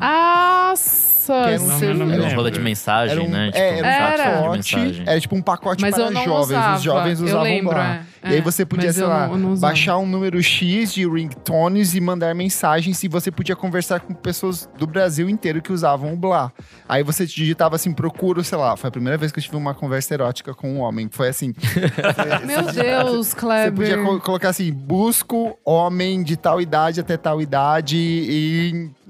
sim. 0.77 1.12
Nossa, 1.29 1.45
Que 1.45 1.51
era 1.55 1.63
um 1.63 1.67
você- 1.67 1.79
celular- 1.79 1.99
não 1.99 2.07
me 2.07 2.13
Era 2.25 2.41
um 2.41 2.51
de 2.51 2.61
mensagem, 2.61 3.13
Era 3.17 3.23
um, 3.23 3.29
né? 3.31 3.47
Tipo, 3.47 3.59
é, 3.59 3.79
era 3.79 3.87
um 3.87 3.91
Era. 3.91 4.17
de 4.59 4.73
pacote, 4.73 5.03
era 5.07 5.21
tipo 5.21 5.37
um 5.37 5.43
pacote 5.43 5.83
Mas 5.83 5.95
para 5.95 6.11
não 6.11 6.25
jovens. 6.25 6.45
usava. 6.49 6.77
Os 6.77 6.83
jovens 6.83 7.21
eu 7.21 7.27
usavam 7.27 7.43
lembro, 7.45 7.75
Blá. 7.75 7.95
é. 7.95 8.13
E 8.25 8.33
aí 8.35 8.39
É, 8.39 8.41
você 8.41 8.65
podia, 8.65 8.87
mas 8.87 8.97
sei 8.97 9.05
lá, 9.05 9.27
não- 9.27 9.37
não 9.37 9.57
baixar 9.57 9.99
um 9.99 10.07
número 10.07 10.41
X 10.41 10.93
de 10.95 11.09
ringtones 11.09 11.95
e 11.95 12.01
mandar 12.01 12.33
mensagens 12.37 13.03
e 13.03 13.09
você 13.09 13.33
podia 13.33 13.57
conversar 13.57 13.99
com 14.01 14.15
pessoas 14.15 14.69
do 14.79 14.87
Brasil 14.87 15.29
inteiro 15.29 15.61
que 15.61 15.73
usavam 15.73 16.13
o 16.13 16.17
Blá. 16.17 16.53
Aí 16.89 17.03
você 17.03 17.27
digitava 17.27 17.75
assim, 17.77 17.93
procuro, 17.93 18.45
sei 18.45 18.57
lá, 18.59 18.77
foi 18.77 18.89
a 18.89 18.91
primeira 18.93 19.19
vez 19.19 19.33
que 19.33 19.41
eu 19.41 19.43
tive 19.43 19.57
uma 19.57 19.75
conversa 19.75 20.15
erótica 20.15 20.55
com 20.55 20.71
um 20.73 20.79
homem. 20.81 21.09
Foi 21.11 21.29
assim. 21.29 21.53
Meu 22.47 22.63
Deus, 22.73 23.29
Você 23.33 23.37
Kleber. 23.37 23.73
podia 23.73 24.05
co- 24.05 24.21
colocar 24.21 24.51
assim, 24.51 24.73
busco 24.73 25.59
homem 25.65 26.23
de 26.23 26.37
tal 26.37 26.61
idade 26.61 27.01
até 27.01 27.17
tal 27.17 27.41
idade 27.43 27.97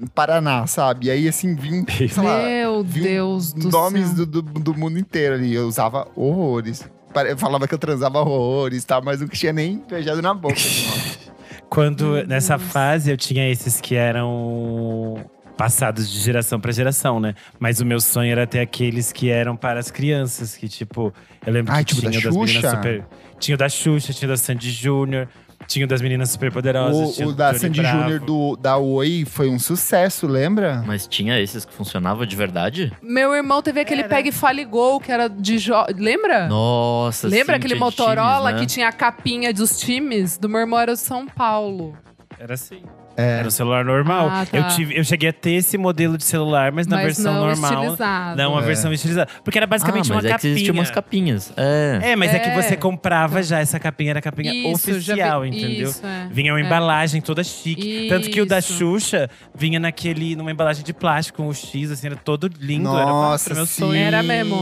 Paraná, 0.07 0.65
sabe? 0.67 1.07
E 1.07 1.11
aí 1.11 1.27
assim, 1.27 1.55
vinha, 1.55 1.83
sei 1.89 2.09
lá, 2.23 2.43
Meu 2.43 2.83
Deus 2.83 3.53
do 3.53 3.69
nomes 3.69 4.07
céu. 4.09 4.25
do, 4.25 4.41
do, 4.41 4.41
do 4.41 4.75
mundo 4.75 4.97
inteiro 4.99 5.35
ali. 5.35 5.53
Eu 5.53 5.67
usava 5.67 6.07
horrores. 6.15 6.89
Eu 7.27 7.37
falava 7.37 7.67
que 7.67 7.73
eu 7.73 7.77
transava 7.79 8.19
horrores, 8.19 8.83
tá? 8.83 8.99
Mas 8.99 9.21
não 9.21 9.27
tinha 9.27 9.53
nem 9.53 9.83
beijado 9.87 10.21
na 10.21 10.33
boca. 10.33 10.55
Quando 11.69 12.05
Meu 12.13 12.27
nessa 12.27 12.57
Deus. 12.57 12.71
fase 12.71 13.11
eu 13.11 13.17
tinha 13.17 13.49
esses 13.49 13.81
que 13.81 13.95
eram 13.95 15.23
passados 15.57 16.09
de 16.11 16.19
geração 16.19 16.59
pra 16.59 16.71
geração, 16.71 17.19
né? 17.19 17.35
Mas 17.59 17.79
o 17.79 17.85
meu 17.85 17.99
sonho 17.99 18.31
era 18.31 18.45
ter 18.47 18.59
aqueles 18.59 19.11
que 19.11 19.29
eram 19.29 19.55
para 19.55 19.79
as 19.79 19.89
crianças, 19.91 20.55
que 20.55 20.67
tipo, 20.67 21.13
eu 21.45 21.53
lembro 21.53 21.71
Ai, 21.71 21.83
que 21.85 21.93
tipo 21.95 22.01
da 22.05 22.11
tinha 22.11 22.19
o 22.21 22.23
das 22.23 22.35
meninas 22.35 22.61
Xuxa? 22.63 22.75
super, 22.75 23.05
tinha 23.39 23.55
o 23.55 23.57
da 23.57 23.69
Xuxa, 23.69 24.13
tinha 24.13 24.27
o 24.27 24.31
da 24.31 24.37
Sandy 24.37 24.71
Júnior, 24.71 25.27
tinha 25.67 25.85
o 25.85 25.87
das 25.87 26.01
meninas 26.01 26.29
super 26.29 26.51
poderosas, 26.51 27.19
O, 27.19 27.27
o 27.29 27.33
da 27.33 27.51
Johnny 27.51 27.59
Sandy. 27.59 27.83
Júnior 27.83 28.19
do, 28.19 28.55
da 28.55 28.77
Oi 28.77 29.25
foi 29.25 29.49
um 29.49 29.59
sucesso, 29.59 30.27
lembra? 30.27 30.83
Mas 30.85 31.07
tinha 31.07 31.39
esses 31.39 31.65
que 31.65 31.73
funcionavam 31.73 32.25
de 32.25 32.35
verdade? 32.35 32.91
Meu 33.01 33.33
irmão 33.33 33.61
teve 33.61 33.79
aquele 33.79 34.03
Peg 34.03 34.31
Fale 34.31 34.65
Gol, 34.65 34.99
que 34.99 35.11
era 35.11 35.27
de 35.27 35.57
jo... 35.57 35.73
Lembra? 35.95 36.47
Nossa, 36.47 37.27
Lembra 37.27 37.55
sim, 37.55 37.59
aquele 37.59 37.75
Motorola 37.75 38.49
times, 38.49 38.53
né? 38.53 38.59
que 38.59 38.65
tinha 38.65 38.87
a 38.87 38.91
capinha 38.91 39.53
dos 39.53 39.79
times? 39.79 40.37
Do 40.37 40.49
meu 40.49 40.59
irmão 40.61 40.79
era 40.79 40.91
o 40.91 40.97
São 40.97 41.25
Paulo. 41.27 41.97
Era 42.39 42.53
assim. 42.55 42.83
É. 43.15 43.39
Era 43.39 43.47
um 43.47 43.51
celular 43.51 43.85
normal. 43.85 44.27
Ah, 44.31 44.45
tá. 44.45 44.57
eu, 44.57 44.67
tive, 44.69 44.97
eu 44.97 45.03
cheguei 45.03 45.29
a 45.29 45.33
ter 45.33 45.51
esse 45.53 45.77
modelo 45.77 46.17
de 46.17 46.23
celular, 46.23 46.71
mas 46.71 46.87
na 46.87 46.95
mas 46.97 47.05
versão 47.05 47.33
não 47.33 47.45
normal. 47.47 47.71
estilizado. 47.73 48.37
Não, 48.37 48.57
a 48.57 48.61
É. 48.61 48.65
versão 48.65 48.91
estilizada. 48.93 49.29
Porque 49.43 49.57
era 49.59 49.67
basicamente 49.67 50.11
ah, 50.11 50.15
mas 50.15 50.23
uma 50.23 50.29
é 50.29 50.31
que 50.31 50.35
capinha. 50.37 50.51
existiam 50.53 50.73
umas 50.75 50.91
capinhas. 50.91 51.53
É. 51.55 51.99
É, 52.11 52.15
mas 52.15 52.33
é. 52.33 52.39
que 52.39 52.49
É. 52.49 52.61
você 52.61 52.75
comprava 52.75 53.43
já, 53.43 53.59
essa 53.59 53.79
capinha 53.79 54.11
era 54.11 54.19
a 54.19 54.21
capinha 54.21 54.53
Isso, 54.53 54.99
já 54.99 55.13
oficial, 55.13 55.41
vi- 55.41 55.47
entendeu? 55.49 55.89
Isso, 55.89 56.05
é. 56.05 56.27
Vinha 56.31 56.53
uma 56.53 56.59
É. 56.59 56.63
embalagem 56.63 57.21
toda 57.21 57.43
chique. 57.43 58.07
Tanto 58.09 58.29
que 58.29 58.41
o 58.41 58.45
da 58.45 58.59
Isso. 58.59 58.73
Xuxa 58.73 59.29
vinha 59.53 59.79
naquele, 59.79 60.35
numa 60.35 60.51
embalagem 60.51 60.83
de 60.83 60.93
plástico, 60.93 61.37
com 61.43 61.47
o 61.49 61.53
X, 61.53 61.91
assim, 61.91 62.07
era 62.07 62.15
todo 62.15 62.49
lindo. 62.59 62.89
era, 62.97 63.05
Nossa, 63.05 63.49
era 63.49 63.55
meu 63.55 63.65
sim. 63.65 63.79
sonho. 63.81 63.95
Era 63.95 64.23
mesmo. 64.23 64.55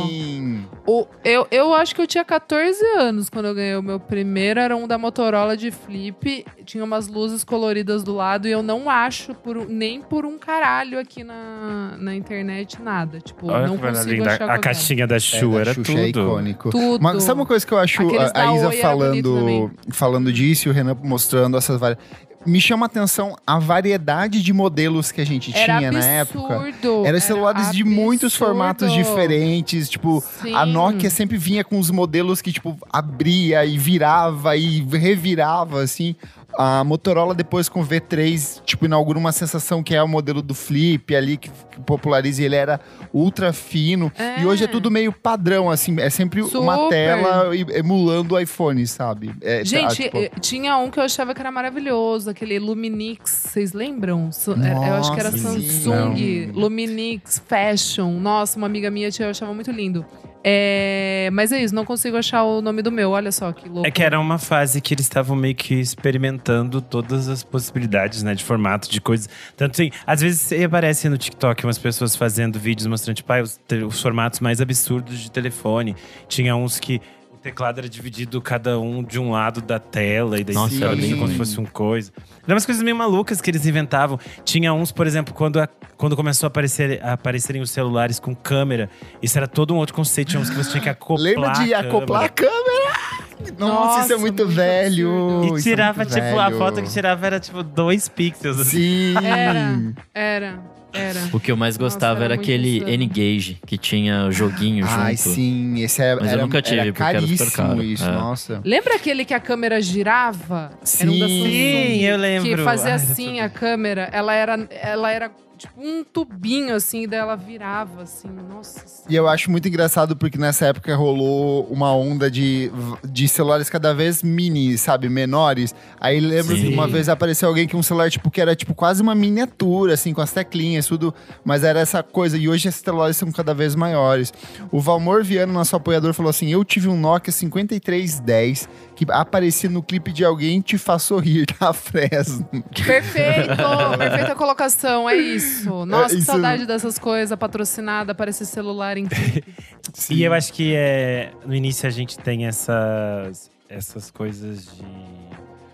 O, 0.85 1.05
eu, 1.23 1.47
eu 1.51 1.73
acho 1.73 1.93
que 1.93 2.01
eu 2.01 2.07
tinha 2.07 2.25
14 2.25 2.83
anos 2.97 3.29
quando 3.29 3.45
eu 3.45 3.53
ganhei 3.55 3.75
o 3.75 3.83
meu 3.83 3.99
primeiro. 3.99 4.59
Era 4.59 4.75
um 4.75 4.87
da 4.87 4.97
Motorola 4.97 5.55
de 5.55 5.69
flip. 5.71 6.45
Tinha 6.65 6.83
umas 6.83 7.07
luzes 7.07 7.43
coloridas 7.43 8.03
do 8.03 8.15
lado. 8.15 8.47
E 8.47 8.51
eu 8.51 8.63
não 8.63 8.89
acho 8.89 9.33
por 9.35 9.67
nem 9.69 10.01
por 10.01 10.25
um 10.25 10.37
caralho 10.39 10.99
aqui 10.99 11.23
na, 11.23 11.95
na 11.99 12.15
internet 12.15 12.81
nada. 12.81 13.19
Tipo, 13.19 13.51
Olha 13.51 13.67
não 13.67 13.77
consigo 13.77 14.23
achar 14.27 14.49
A 14.49 14.55
é. 14.55 14.57
caixinha 14.59 15.05
da 15.05 15.15
É, 15.15 15.19
Xuxa 15.19 15.47
da 15.49 15.59
era 15.61 15.73
Xuxa 15.73 15.91
tudo. 15.91 15.99
é 16.01 16.07
icônico. 16.09 16.69
Tudo. 16.71 17.01
Mas 17.03 17.23
sabe 17.23 17.39
uma 17.39 17.45
coisa 17.45 17.65
que 17.65 17.73
eu 17.73 17.77
acho 17.77 18.01
Aqueles 18.01 18.31
a, 18.33 18.49
a 18.49 18.55
Isa 18.55 18.71
falando, 18.71 19.71
falando 19.91 20.33
disso 20.33 20.67
e 20.67 20.71
o 20.71 20.73
Renan 20.73 20.97
mostrando 21.03 21.57
essas 21.57 21.79
várias. 21.79 21.99
Me 22.45 22.59
chama 22.59 22.85
a 22.85 22.87
atenção 22.87 23.35
a 23.45 23.59
variedade 23.59 24.41
de 24.41 24.51
modelos 24.51 25.11
que 25.11 25.21
a 25.21 25.25
gente 25.25 25.55
Era 25.55 25.77
tinha 25.77 25.89
absurdo. 25.89 26.07
na 26.07 26.13
época. 26.13 27.07
Eram 27.07 27.19
celulares 27.19 27.71
de 27.71 27.83
muitos 27.83 28.35
formatos 28.35 28.91
diferentes. 28.91 29.89
Tipo, 29.89 30.23
a 30.53 30.65
Sim. 30.65 30.71
Nokia 30.71 31.09
sempre 31.09 31.37
vinha 31.37 31.63
com 31.63 31.77
os 31.77 31.91
modelos 31.91 32.41
que, 32.41 32.51
tipo, 32.51 32.77
abria 32.91 33.65
e 33.65 33.77
virava 33.77 34.55
e 34.57 34.81
revirava, 34.81 35.81
assim. 35.81 36.15
A 36.57 36.83
Motorola, 36.83 37.33
depois 37.33 37.69
com 37.69 37.81
o 37.81 37.85
V3, 37.85 38.61
tipo, 38.65 38.85
inaugura 38.85 39.17
uma 39.17 39.31
sensação 39.31 39.81
que 39.81 39.95
é 39.95 40.03
o 40.03 40.07
modelo 40.07 40.41
do 40.41 40.53
Flip 40.53 41.15
ali, 41.15 41.37
que, 41.37 41.49
que 41.49 41.79
populariza 41.81 42.41
e 42.41 42.45
ele 42.45 42.55
era 42.55 42.79
ultra 43.13 43.53
fino. 43.53 44.11
É. 44.17 44.41
E 44.41 44.45
hoje 44.45 44.63
é 44.65 44.67
tudo 44.67 44.91
meio 44.91 45.11
padrão, 45.11 45.69
assim. 45.71 45.99
É 45.99 46.09
sempre 46.09 46.41
uma 46.41 46.75
Super. 46.75 46.89
tela 46.89 47.55
e- 47.55 47.65
emulando 47.77 48.35
o 48.35 48.39
iPhone, 48.39 48.85
sabe? 48.85 49.33
É, 49.41 49.59
tá, 49.59 49.63
Gente, 49.63 49.95
tipo, 49.95 50.17
eh, 50.17 50.29
tinha 50.39 50.77
um 50.77 50.89
que 50.91 50.99
eu 50.99 51.03
achava 51.03 51.33
que 51.33 51.39
era 51.39 51.51
maravilhoso, 51.51 52.29
aquele 52.29 52.59
Luminix, 52.59 53.47
vocês 53.49 53.73
lembram? 53.73 54.31
Su- 54.31 54.51
era- 54.53 54.87
eu 54.87 54.93
acho 54.95 55.13
que 55.13 55.19
era 55.19 55.31
Nossa, 55.31 55.49
sim. 55.59 55.61
Samsung, 55.69 56.47
Não. 56.53 56.59
Luminix 56.61 57.41
Fashion. 57.47 58.11
Nossa, 58.19 58.57
uma 58.57 58.67
amiga 58.67 58.91
minha 58.91 59.09
tinha, 59.09 59.27
eu 59.27 59.31
achava 59.31 59.53
muito 59.53 59.71
lindo. 59.71 60.05
É, 60.43 61.29
mas 61.31 61.51
é 61.51 61.61
isso, 61.61 61.73
não 61.73 61.85
consigo 61.85 62.17
achar 62.17 62.43
o 62.43 62.61
nome 62.61 62.81
do 62.81 62.91
meu, 62.91 63.11
olha 63.11 63.31
só 63.31 63.51
que 63.51 63.69
louco. 63.69 63.87
É 63.87 63.91
que 63.91 64.01
era 64.01 64.19
uma 64.19 64.37
fase 64.37 64.81
que 64.81 64.93
eles 64.93 65.05
estavam 65.05 65.35
meio 65.35 65.55
que 65.55 65.75
experimentando 65.75 66.81
todas 66.81 67.29
as 67.29 67.43
possibilidades, 67.43 68.23
né? 68.23 68.33
De 68.33 68.43
formato, 68.43 68.89
de 68.89 68.99
coisas. 68.99 69.29
Tanto 69.55 69.73
assim, 69.73 69.91
às 70.05 70.21
vezes 70.21 70.51
aparece 70.63 71.07
no 71.09 71.17
TikTok 71.17 71.63
umas 71.63 71.77
pessoas 71.77 72.15
fazendo 72.15 72.59
vídeos 72.59 72.87
mostrando, 72.87 73.17
tipo, 73.17 73.31
ah, 73.31 73.41
os, 73.41 73.59
os 73.87 74.01
formatos 74.01 74.39
mais 74.39 74.59
absurdos 74.59 75.19
de 75.19 75.31
telefone. 75.31 75.95
Tinha 76.27 76.55
uns 76.55 76.79
que 76.79 77.01
teclado 77.41 77.79
era 77.79 77.89
dividido 77.89 78.39
cada 78.41 78.79
um 78.79 79.03
de 79.03 79.19
um 79.19 79.31
lado 79.31 79.61
da 79.61 79.79
tela, 79.79 80.39
e 80.39 80.43
daí 80.43 80.53
Nossa, 80.55 80.75
era 80.85 80.95
bem 80.95 81.15
como 81.15 81.27
se 81.27 81.35
fosse 81.35 81.59
um 81.59 81.65
coisa. 81.65 82.11
Eram 82.43 82.53
umas 82.55 82.65
coisas 82.65 82.83
meio 82.83 82.95
malucas 82.95 83.41
que 83.41 83.49
eles 83.49 83.65
inventavam. 83.65 84.19
Tinha 84.45 84.73
uns, 84.73 84.91
por 84.91 85.07
exemplo, 85.07 85.33
quando, 85.33 85.59
a- 85.59 85.67
quando 85.97 86.15
começou 86.15 86.45
a, 86.45 86.49
aparecer, 86.49 87.03
a 87.03 87.13
aparecerem 87.13 87.61
os 87.61 87.71
celulares 87.71 88.19
com 88.19 88.35
câmera, 88.35 88.89
isso 89.21 89.37
era 89.37 89.47
todo 89.47 89.73
um 89.73 89.77
outro 89.77 89.95
conceito. 89.95 90.29
Tinha 90.29 90.41
uns 90.41 90.49
que 90.49 90.55
você 90.55 90.71
tinha 90.71 90.83
que 90.83 90.89
acoplar. 90.89 91.21
Lembra 91.23 91.49
de 91.53 91.73
a 91.73 91.79
acoplar 91.79 92.29
câmera. 92.31 92.51
a 92.53 92.91
câmera? 92.91 93.21
Nossa, 93.57 94.01
isso 94.03 94.13
é 94.13 94.15
Nossa, 94.15 94.17
muito, 94.19 94.43
muito 94.43 94.47
velho. 94.47 95.09
absurdo. 95.09 95.57
isso 95.57 95.67
E 95.67 95.71
é 95.71 95.73
tirava, 95.75 95.97
muito 95.97 96.13
tipo, 96.13 96.39
a 96.39 96.45
velho. 96.45 96.57
foto 96.59 96.81
que 96.83 96.89
tirava 96.89 97.25
era, 97.25 97.39
tipo, 97.39 97.63
dois 97.63 98.07
pixels. 98.07 98.59
assim. 98.59 98.69
Sim. 98.77 99.15
Era, 99.25 99.93
era. 100.13 100.59
Era. 100.93 101.19
O 101.31 101.39
que 101.39 101.51
eu 101.51 101.57
mais 101.57 101.77
Nossa, 101.77 101.93
gostava 101.95 102.15
era 102.23 102.33
era 102.33 102.35
muito 102.35 102.45
aquele. 102.49 102.83
N-Gage, 102.97 103.59
que 103.65 103.77
tinha 103.77 104.25
o 104.25 104.31
joguinho 104.31 104.85
Ai, 104.87 105.15
junto. 105.15 105.29
sim, 105.35 105.81
esse 105.81 106.01
é, 106.01 106.15
Mas 106.15 106.25
eu 106.25 106.29
era, 106.33 106.41
nunca 106.41 106.61
tive, 106.61 106.79
era 106.81 106.91
porque 106.93 107.03
era 107.03 107.21
super 107.21 107.37
caríssimo 107.37 107.67
caro. 107.67 107.83
isso, 107.83 108.03
É. 108.05 108.11
nossa. 108.11 108.61
Lembra 108.65 108.95
aquele 108.95 109.23
que 109.25 109.33
a 109.33 109.39
câmera 109.39 109.81
girava? 109.81 110.71
Era 110.99 111.11
um 111.11 111.19
da 111.19 111.27
Sim. 111.27 111.43
Sim, 111.45 112.01
eu 112.03 112.17
lembro. 112.17 112.49
Que 112.49 112.57
fazia 112.63 112.89
Ai, 112.91 112.95
assim 112.95 113.39
a 113.39 113.49
câmera. 113.49 114.09
Ela 114.11 114.33
era, 114.33 114.67
ela 114.69 115.11
era 115.11 115.31
tipo 115.61 115.79
um 115.79 116.03
tubinho 116.03 116.75
assim, 116.75 117.07
daí 117.07 117.19
ela 117.19 117.35
virava 117.35 118.03
assim. 118.03 118.29
Nossa. 118.29 119.03
E 119.07 119.15
eu 119.15 119.27
acho 119.27 119.51
muito 119.51 119.67
engraçado 119.67 120.15
porque 120.15 120.37
nessa 120.37 120.65
época 120.65 120.95
rolou 120.95 121.65
uma 121.65 121.93
onda 121.93 122.31
de, 122.31 122.71
de 123.07 123.27
celulares 123.27 123.69
cada 123.69 123.93
vez 123.93 124.23
mini, 124.23 124.77
sabe, 124.77 125.07
menores. 125.07 125.75
Aí 125.99 126.19
lembro 126.19 126.55
Sim. 126.55 126.63
que 126.63 126.73
uma 126.73 126.87
vez 126.87 127.07
apareceu 127.09 127.47
alguém 127.47 127.67
com 127.67 127.77
um 127.77 127.83
celular 127.83 128.09
tipo 128.09 128.31
que 128.31 128.41
era 128.41 128.55
tipo 128.55 128.73
quase 128.73 129.01
uma 129.01 129.13
miniatura 129.13 129.93
assim, 129.93 130.13
com 130.13 130.21
as 130.21 130.31
teclinhas, 130.31 130.87
tudo, 130.87 131.13
mas 131.43 131.63
era 131.63 131.79
essa 131.79 132.01
coisa 132.01 132.37
e 132.37 132.49
hoje 132.49 132.67
esses 132.67 132.81
celulares 132.81 133.17
são 133.17 133.31
cada 133.31 133.53
vez 133.53 133.75
maiores. 133.75 134.33
O 134.71 134.79
Valmor 134.79 135.23
Viano, 135.23 135.53
nosso 135.53 135.75
apoiador, 135.75 136.13
falou 136.13 136.29
assim: 136.29 136.51
"Eu 136.51 136.63
tive 136.65 136.87
um 136.87 136.97
Nokia 136.97 137.31
5310 137.31 138.67
que 138.95 139.05
aparecia 139.09 139.69
no 139.69 139.81
clipe 139.81 140.11
de 140.11 140.23
alguém 140.23 140.61
te 140.61 140.77
faz 140.77 141.03
sorrir 141.03 141.45
da 141.59 141.71
Fresno". 141.73 142.47
Perfeito! 142.85 143.57
Perfeita 143.97 144.35
colocação, 144.35 145.09
é 145.09 145.15
isso. 145.15 145.50
Nossa, 145.85 146.05
É, 146.05 146.09
que 146.09 146.15
isso- 146.15 146.25
saudade 146.25 146.65
dessas 146.65 146.97
coisas 146.99 147.37
patrocinadas 147.37 148.15
para 148.15 148.29
esse 148.29 148.45
celular 148.45 148.97
em 148.97 149.07
E 150.09 150.23
eu 150.23 150.33
acho 150.33 150.53
que 150.53 150.73
é, 150.75 151.31
no 151.45 151.53
início 151.55 151.87
a 151.87 151.91
gente 151.91 152.17
tem 152.17 152.45
essas, 152.45 153.49
essas 153.69 154.09
coisas 154.11 154.65
de. 154.75 154.83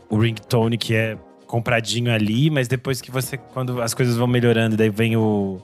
O 0.09 0.17
ringtone 0.17 0.78
que 0.78 0.95
é 0.95 1.17
compradinho 1.45 2.11
ali, 2.13 2.49
mas 2.49 2.67
depois 2.67 3.01
que 3.01 3.11
você. 3.11 3.38
Quando 3.38 3.82
as 3.82 3.93
coisas 3.93 4.15
vão 4.17 4.28
melhorando, 4.28 4.75
daí 4.78 4.89
vem 4.89 5.15
o. 5.17 5.59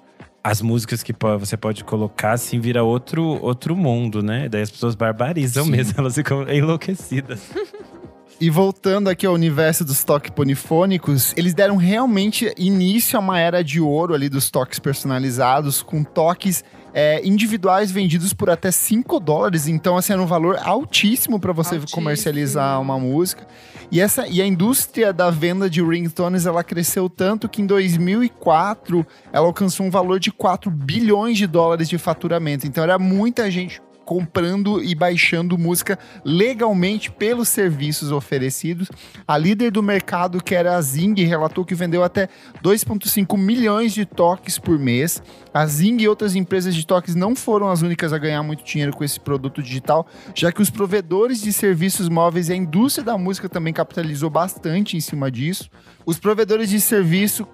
As 0.46 0.62
músicas 0.62 1.02
que 1.02 1.14
você 1.40 1.56
pode 1.56 1.86
colocar, 1.86 2.34
assim, 2.34 2.60
vira 2.60 2.84
outro, 2.84 3.40
outro 3.42 3.78
mundo, 3.78 4.22
né? 4.22 4.50
Daí 4.50 4.62
as 4.62 4.70
pessoas 4.70 4.94
barbarizam 4.94 5.64
Sim. 5.64 5.72
mesmo, 5.72 5.94
elas 5.98 6.16
ficam 6.16 6.44
enlouquecidas. 6.50 7.42
E 8.44 8.50
voltando 8.50 9.10
aqui 9.10 9.26
ao 9.26 9.34
universo 9.34 9.86
dos 9.86 10.04
toques 10.04 10.30
polifônicos, 10.30 11.34
eles 11.38 11.54
deram 11.54 11.78
realmente 11.78 12.54
início 12.58 13.16
a 13.16 13.22
uma 13.22 13.40
era 13.40 13.64
de 13.64 13.80
ouro 13.80 14.14
ali 14.14 14.28
dos 14.28 14.52
toques 14.52 14.80
personalizados, 14.80 15.82
com 15.82 16.04
toques 16.04 16.62
é, 16.94 17.26
individuais 17.26 17.90
vendidos 17.90 18.34
por 18.34 18.50
até 18.50 18.70
5 18.70 19.18
dólares. 19.22 19.70
Então, 19.70 19.96
assim, 19.96 20.12
era 20.12 20.22
um 20.22 20.26
valor 20.26 20.60
altíssimo 20.62 21.40
para 21.40 21.54
você 21.54 21.76
Altíssimo. 21.76 21.96
comercializar 21.96 22.82
uma 22.82 23.00
música. 23.00 23.48
E, 23.90 24.02
essa, 24.02 24.28
e 24.28 24.42
a 24.42 24.46
indústria 24.46 25.14
da 25.14 25.30
venda 25.30 25.70
de 25.70 25.82
ringtones, 25.82 26.46
ela 26.46 26.66
cresceu 26.66 27.08
tanto 27.08 27.48
que 27.48 27.62
em 27.62 27.66
2004 27.66 29.08
ela 29.32 29.48
alcançou 29.48 29.86
um 29.86 29.90
valor 29.90 30.20
de 30.20 30.34
4 30.34 30.70
bilhões 30.70 31.38
de 31.38 31.48
dólares 31.48 31.88
de 31.88 31.98
faturamento. 31.98 32.68
Então, 32.68 32.84
era 32.84 33.00
muita 33.00 33.50
gente 33.50 33.82
comprando 34.06 34.84
e 34.84 34.94
baixando 34.94 35.58
música 35.58 35.98
legalmente 36.24 37.12
pelos 37.12 37.50
serviços 37.50 38.12
oferecidos. 38.12 38.90
A 39.28 39.38
líder 39.38 39.72
do 39.72 39.84
mercado, 39.84 40.44
que 40.44 40.56
era 40.56 40.76
a 40.76 40.82
Zing, 40.82 41.16
relatou 41.24 41.66
que 41.66 41.76
vendeu 41.76 42.04
até 42.04 42.28
2,5 42.64 43.38
milhões 43.38 43.94
de 43.94 44.06
toques 44.06 44.58
por 44.58 44.78
mês. 44.78 45.22
A 45.54 45.66
Zing 45.68 46.02
e 46.02 46.08
outras 46.08 46.36
empresas 46.36 46.74
de 46.74 46.86
toques 46.86 47.14
não 47.14 47.36
foram 47.36 47.70
as 47.70 47.82
únicas 47.82 48.12
a 48.12 48.18
ganhar 48.18 48.42
muito 48.42 48.64
dinheiro 48.64 48.92
com 48.92 49.04
esse 49.04 49.20
produto 49.20 49.62
digital, 49.62 50.08
já 50.34 50.52
que 50.52 50.62
os 50.62 50.70
provedores 50.70 51.42
de 51.42 51.54
serviços 51.54 52.10
móveis 52.10 52.50
e 52.50 52.54
a 52.54 52.56
indústria 52.56 53.06
da 53.06 53.18
música 53.18 53.48
também 53.48 53.74
capitalizou 53.74 54.30
bastante 54.30 54.98
em 54.98 55.00
cima 55.00 55.30
disso. 55.30 55.70
Os 56.06 56.20
provedores 56.20 56.70
de 56.70 56.82
serviço 56.82 57.48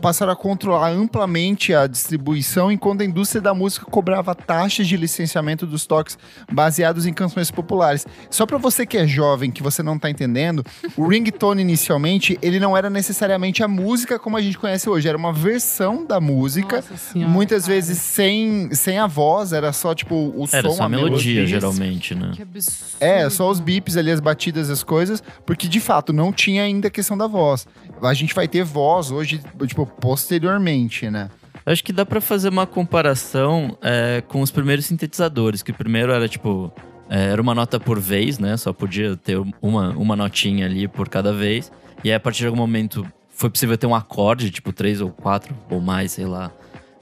passaram 0.00 0.32
a 0.32 0.36
controlar 0.36 0.90
amplamente 0.90 1.72
a 1.72 1.86
distribuição, 1.86 2.70
enquanto 2.70 3.00
a 3.00 3.04
indústria 3.04 3.40
da 3.40 3.54
música 3.54 3.86
cobrava 3.86 4.34
taxas 4.34 4.86
de 4.86 4.96
licenciamento 4.96 5.66
dos 5.66 5.86
toques 5.86 6.18
baseados 6.52 7.06
em 7.06 7.14
canções 7.14 7.50
populares. 7.50 8.06
Só 8.28 8.44
para 8.44 8.58
você 8.58 8.84
que 8.84 8.98
é 8.98 9.06
jovem, 9.06 9.50
que 9.50 9.62
você 9.62 9.82
não 9.82 9.98
tá 9.98 10.10
entendendo, 10.10 10.64
o 10.96 11.06
ringtone 11.08 11.62
inicialmente, 11.62 12.38
ele 12.42 12.60
não 12.60 12.76
era 12.76 12.90
necessariamente 12.90 13.62
a 13.62 13.68
música 13.68 14.18
como 14.18 14.36
a 14.36 14.42
gente 14.42 14.58
conhece 14.58 14.88
hoje, 14.88 15.08
era 15.08 15.16
uma 15.16 15.32
versão 15.32 16.04
da 16.04 16.20
música. 16.20 16.76
Nossa 16.76 16.96
senhora, 16.96 17.32
Muitas 17.44 17.64
cara. 17.64 17.74
vezes 17.74 17.98
sem, 17.98 18.74
sem 18.74 18.98
a 18.98 19.06
voz, 19.06 19.52
era 19.52 19.72
só 19.72 19.94
tipo 19.94 20.14
o 20.14 20.46
Era 20.50 20.68
som, 20.68 20.76
só 20.76 20.82
a 20.84 20.88
melodia, 20.88 21.34
melodia. 21.34 21.46
geralmente, 21.46 22.14
né? 22.14 22.32
Que 22.34 22.42
absurdo. 22.42 22.96
É, 23.00 23.28
só 23.30 23.50
os 23.50 23.60
bips 23.60 23.96
ali, 23.96 24.10
as 24.10 24.20
batidas, 24.20 24.70
as 24.70 24.82
coisas, 24.82 25.22
porque 25.44 25.68
de 25.68 25.80
fato 25.80 26.12
não 26.12 26.32
tinha 26.32 26.62
ainda 26.62 26.88
a 26.88 26.90
questão 26.90 27.16
da 27.16 27.26
voz. 27.26 27.66
A 28.02 28.14
gente 28.14 28.34
vai 28.34 28.48
ter 28.48 28.64
voz 28.64 29.10
hoje, 29.10 29.40
tipo, 29.66 29.86
posteriormente, 29.86 31.10
né? 31.10 31.28
Eu 31.64 31.72
Acho 31.72 31.82
que 31.82 31.92
dá 31.92 32.04
pra 32.04 32.20
fazer 32.20 32.48
uma 32.48 32.66
comparação 32.66 33.76
é, 33.80 34.22
com 34.28 34.40
os 34.42 34.50
primeiros 34.50 34.86
sintetizadores, 34.86 35.62
que 35.62 35.70
o 35.70 35.74
primeiro 35.74 36.12
era 36.12 36.28
tipo. 36.28 36.72
é, 37.08 37.26
era 37.30 37.40
uma 37.40 37.54
nota 37.54 37.78
por 37.80 37.98
vez, 37.98 38.38
né? 38.38 38.56
Só 38.56 38.72
podia 38.72 39.16
ter 39.16 39.38
uma, 39.62 39.90
uma 39.90 40.16
notinha 40.16 40.66
ali 40.66 40.86
por 40.88 41.08
cada 41.08 41.32
vez. 41.32 41.70
E 42.02 42.10
aí, 42.10 42.14
a 42.14 42.20
partir 42.20 42.40
de 42.40 42.46
algum 42.46 42.58
momento, 42.58 43.06
foi 43.30 43.48
possível 43.48 43.78
ter 43.78 43.86
um 43.86 43.94
acorde, 43.94 44.50
tipo 44.50 44.72
três 44.72 45.00
ou 45.00 45.10
quatro 45.10 45.56
ou 45.70 45.80
mais, 45.80 46.12
sei 46.12 46.26
lá, 46.26 46.50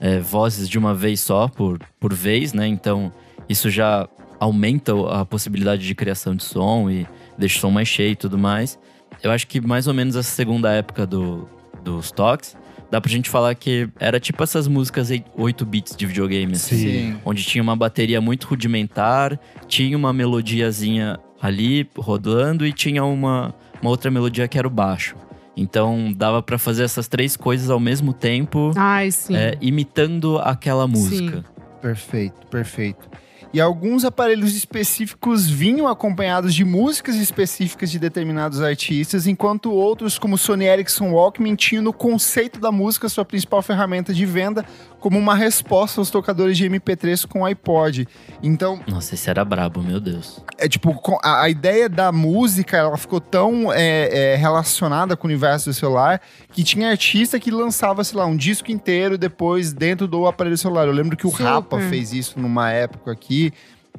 é, 0.03 0.19
vozes 0.19 0.69
de 0.69 0.77
uma 0.77 0.93
vez 0.93 1.21
só 1.21 1.47
por, 1.47 1.79
por 2.01 2.13
vez, 2.13 2.53
né? 2.53 2.67
Então, 2.67 3.13
isso 3.49 3.71
já 3.71 4.09
aumenta 4.41 4.93
a 5.09 5.25
possibilidade 5.25 5.87
de 5.87 5.95
criação 5.95 6.35
de 6.35 6.43
som 6.43 6.91
e 6.91 7.07
deixa 7.39 7.59
o 7.59 7.61
som 7.61 7.71
mais 7.71 7.87
cheio 7.87 8.11
e 8.11 8.17
tudo 8.17 8.37
mais. 8.37 8.77
Eu 9.23 9.31
acho 9.31 9.47
que 9.47 9.61
mais 9.61 9.87
ou 9.87 9.95
menos 9.95 10.17
essa 10.17 10.29
segunda 10.29 10.73
época 10.73 11.07
do, 11.07 11.49
dos 11.85 12.11
toques, 12.11 12.57
dá 12.91 13.01
pra 13.01 13.09
gente 13.09 13.31
falar 13.31 13.55
que 13.55 13.89
era 14.01 14.19
tipo 14.19 14.43
essas 14.43 14.67
músicas 14.67 15.09
8 15.37 15.65
bits 15.65 15.95
de 15.95 16.05
videogame, 16.05 16.55
assim, 16.55 16.77
Sim. 16.77 17.17
onde 17.25 17.45
tinha 17.45 17.63
uma 17.63 17.77
bateria 17.77 18.21
muito 18.21 18.49
rudimentar, 18.49 19.39
tinha 19.69 19.97
uma 19.97 20.13
melodiazinha 20.13 21.17
ali 21.41 21.89
rodando 21.97 22.67
e 22.67 22.73
tinha 22.73 23.05
uma, 23.05 23.55
uma 23.81 23.91
outra 23.91 24.11
melodia 24.11 24.49
que 24.49 24.59
era 24.59 24.67
o 24.67 24.71
baixo. 24.71 25.15
Então 25.57 26.13
dava 26.13 26.43
pra 26.43 26.59
fazer 26.59 26.85
essas 26.85 27.09
três 27.09 27.37
coisas 27.37 27.69
ao 27.69 27.79
mesmo 27.81 28.13
tempo, 28.13 28.73
Ai, 28.77 29.11
sim. 29.11 29.37
é, 29.37 29.57
imitando 29.61 30.39
aquela 30.39 30.87
música. 30.87 31.45
Perfeito, 31.81 32.47
perfeito. 32.47 33.09
E 33.53 33.61
alguns 33.61 34.05
aparelhos 34.05 34.57
específicos 34.57 35.49
vinham 35.49 35.87
acompanhados 35.87 36.55
de 36.55 36.65
músicas 36.65 37.17
específicas 37.17 37.91
de 37.91 37.99
determinados 37.99 38.63
artistas, 38.63 39.27
enquanto 39.27 39.71
outros, 39.71 40.19
como 40.19 40.39
Sony 40.39 40.65
Ericsson 40.65 41.13
Walkman, 41.13 41.55
tinham 41.55 41.83
no 41.83 41.93
conceito 41.93 42.59
da 42.59 42.73
música 42.73 43.09
sua 43.09 43.25
principal 43.25 43.61
ferramenta 43.61 44.15
de 44.15 44.25
venda 44.25 44.65
como 45.03 45.19
uma 45.19 45.35
resposta 45.35 46.01
aos 46.01 46.11
tocadores 46.11 46.57
de 46.57 46.65
MP3 46.65 47.27
com 47.27 47.45
iPod. 47.45 48.07
Então, 48.41 48.81
Nossa, 48.87 49.15
esse 49.15 49.29
era 49.29 49.45
brabo, 49.45 49.83
meu 49.83 50.01
Deus. 50.01 50.41
é 50.57 50.69
tipo, 50.69 50.97
a, 51.25 51.43
a 51.43 51.49
ideia 51.51 51.89
da 51.89 52.13
música, 52.13 52.77
ela 52.77 52.97
ficou 52.97 53.21
tão 53.21 53.73
é, 53.73 54.35
é, 54.35 54.37
relacionada 54.37 55.17
com 55.17 55.27
o 55.27 55.31
universo 55.31 55.71
do 55.71 55.75
celular 55.75 56.21
que 56.53 56.63
tinha 56.63 56.89
artista 56.89 57.41
que 57.41 57.51
lançava, 57.51 58.05
sei 58.05 58.17
lá, 58.17 58.27
um 58.27 58.37
disco 58.37 58.71
inteiro 58.71 59.19
depois 59.19 59.73
dentro 59.73 60.07
do 60.07 60.25
aparelho 60.25 60.57
celular. 60.57 60.87
Eu 60.87 60.93
lembro 60.93 61.17
que 61.17 61.27
o 61.27 61.31
Super. 61.31 61.45
Rapa 61.45 61.81
fez 61.81 62.13
isso 62.13 62.39
numa 62.39 62.71
época 62.71 63.11
aqui. 63.11 63.42
die 63.43 63.53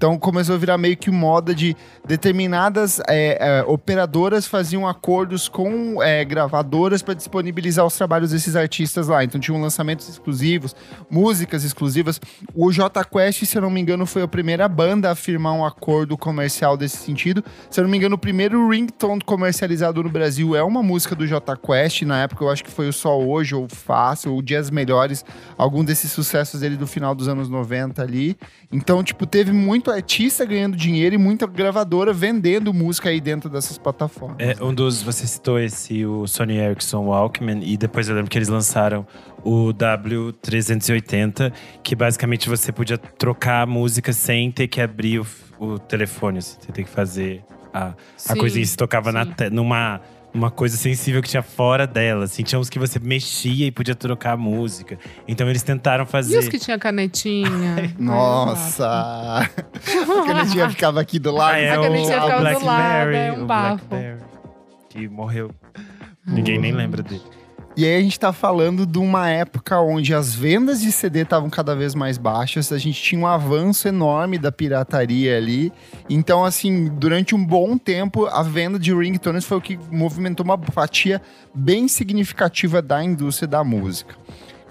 Então 0.04 0.20
começou 0.20 0.56
a 0.56 0.58
virar 0.58 0.78
meio 0.78 0.98
que 0.98 1.10
moda 1.10 1.56
de 1.56 1.78
determinadas 2.06 3.00
é, 3.08 3.38
é, 3.40 3.64
operadoras 3.64 4.46
faziam 4.46 4.86
acordos 4.86 5.48
com 5.48 6.04
é, 6.04 6.26
gravadoras 6.26 7.02
para 7.02 7.14
disponibilizar 7.14 7.86
os 7.86 7.96
trabalhos 7.96 8.32
desses 8.32 8.58
artistas 8.58 9.08
lá. 9.08 9.24
Então 9.24 9.40
tinham 9.40 9.62
lançamentos 9.62 10.10
exclusivos, 10.10 10.76
músicas 11.10 11.64
exclusivas. 11.64 12.20
O 12.54 12.70
J 12.70 13.02
Quest, 13.06 13.46
se 13.46 13.58
eu 13.58 13.62
não 13.62 13.70
me 13.70 13.80
engano, 13.80 14.06
foi 14.06 14.24
a 14.24 14.28
primeira 14.28 14.68
banda 14.68 15.10
a 15.10 15.16
firmar 15.16 15.54
um 15.54 15.64
acordo 15.64 16.18
comercial 16.18 16.76
desse 16.76 16.98
sentido. 16.98 17.42
Se 17.70 17.80
eu 17.80 17.86
não 17.86 17.90
me 17.90 17.96
engano, 17.96 18.16
o 18.16 18.20
primeiro 18.20 18.68
ringtone 18.68 19.22
comercializado 19.22 20.04
no 20.04 20.10
Brasil 20.10 20.54
é 20.54 20.62
uma 20.62 20.84
música 20.84 21.16
do 21.16 21.26
J 21.26 21.56
Quest. 21.56 22.02
Na 22.02 22.24
época 22.24 22.44
eu 22.44 22.50
acho 22.50 22.62
que 22.62 22.72
foi 22.72 22.90
o 22.90 22.94
Só 22.94 23.18
Hoje, 23.18 23.56
ou 23.56 23.70
Fácil, 23.70 24.34
ou 24.34 24.42
Dias 24.42 24.70
Melhores, 24.70 25.24
algum 25.58 25.82
desses 25.82 26.12
sucessos 26.12 26.60
dele 26.60 26.76
do 26.76 26.86
final 26.86 27.16
dos 27.16 27.30
anos 27.30 27.48
90 27.48 28.02
ali. 28.02 28.36
Então, 28.70 29.02
tipo, 29.02 29.26
teve 29.26 29.54
muito 29.54 29.93
artista 29.94 30.46
ganhando 30.46 30.76
dinheiro 30.76 31.16
e 31.16 31.18
muita 31.18 31.48
gravadora 31.48 32.14
vendendo 32.14 32.74
música 32.74 33.10
aí 33.10 33.20
dentro 33.22 33.50
dessas 33.50 33.78
plataformas. 33.78 34.38
É, 34.40 34.64
um 34.64 34.74
dos. 34.74 35.02
Você 35.02 35.26
citou 35.28 35.60
esse, 35.60 36.06
o 36.06 36.28
Sony 36.28 36.58
Ericsson 36.58 37.06
Walkman, 37.06 37.62
e 37.64 37.78
depois 37.78 38.10
eu 38.10 38.16
lembro 38.16 38.30
que 38.30 38.38
eles 38.38 38.50
lançaram 38.50 39.06
o 39.44 39.74
W380, 39.74 41.52
que 41.84 41.96
basicamente 41.96 42.50
você 42.50 42.72
podia 42.72 42.98
trocar 42.98 43.64
a 43.64 43.66
música 43.66 44.14
sem 44.14 44.52
ter 44.52 44.68
que 44.68 44.82
abrir 44.82 45.20
o, 45.20 45.28
o 45.60 45.80
telefone. 45.80 46.40
assim, 46.40 46.58
Você 46.60 46.72
tem 46.72 46.86
que 46.86 46.92
fazer 46.92 47.44
a, 47.74 47.88
a 47.88 47.94
Sim, 48.16 48.38
coisinha 48.38 48.66
se 48.66 48.78
tocava 48.78 49.12
na, 49.12 49.26
numa. 49.52 50.00
Uma 50.34 50.50
coisa 50.50 50.76
sensível 50.78 51.22
que 51.22 51.30
tinha 51.30 51.44
fora 51.44 51.86
dela, 51.86 52.26
assim. 52.26 52.42
Tinha 52.42 52.58
uns 52.60 52.68
que 52.70 52.80
você 52.80 52.98
mexia 53.00 53.68
e 53.68 53.72
podia 53.72 53.94
trocar 53.94 54.32
a 54.32 54.38
música. 54.38 54.98
Então 55.28 55.48
eles 55.48 55.62
tentaram 55.62 56.06
E 56.06 56.08
fazer. 56.08 56.40
os 56.40 56.48
que 56.48 56.58
tinha 56.58 56.80
canetinha? 56.80 57.94
Nossa! 58.00 58.88
a 58.88 60.26
canetinha 60.26 60.70
ficava 60.72 61.00
aqui 61.00 61.20
do 61.20 61.32
lado. 61.32 61.54
Ah, 61.54 61.60
é 61.60 61.72
A 61.72 61.76
canetinha 61.82 62.18
o, 62.18 62.22
ficava 62.22 62.50
o 62.56 62.60
do 62.60 62.66
lado, 62.66 63.10
é 63.12 63.32
um 63.32 63.44
o 63.44 63.46
bafo. 63.46 63.86
Blackberry, 63.88 64.22
que 64.90 65.08
morreu. 65.08 65.52
Ninguém 66.26 66.58
nem 66.60 66.72
lembra 66.72 67.04
dele. 67.04 67.22
E 67.76 67.86
aí 67.86 67.96
a 67.96 68.02
gente 68.02 68.20
tá 68.20 68.32
falando 68.32 68.86
de 68.86 69.00
uma 69.00 69.28
época 69.30 69.82
onde 69.82 70.14
as 70.14 70.36
vendas 70.36 70.80
de 70.80 70.92
CD 70.92 71.22
estavam 71.22 71.50
cada 71.50 71.76
vez 71.76 71.96
mais 71.96 72.20
baixas, 72.20 72.72
a 72.72 72.78
gente 72.78 73.02
tinha 73.02 73.20
um 73.20 73.26
avanço 73.26 73.88
enorme 73.88 74.38
da 74.38 74.52
pirataria 74.52 75.36
ali. 75.36 75.74
Então, 76.08 76.46
assim, 76.46 76.88
durante 76.88 77.34
um 77.34 77.44
bom 77.44 77.76
tempo, 77.76 78.28
a 78.28 78.44
venda 78.44 78.78
de 78.78 78.94
ringtones 78.94 79.44
foi 79.44 79.58
o 79.58 79.62
que 79.62 79.80
movimentou 79.90 80.44
uma 80.44 80.58
fatia 80.72 81.20
bem 81.52 81.88
significativa 81.88 82.80
da 82.80 83.04
indústria 83.04 83.48
da 83.48 83.64
música. 83.64 84.23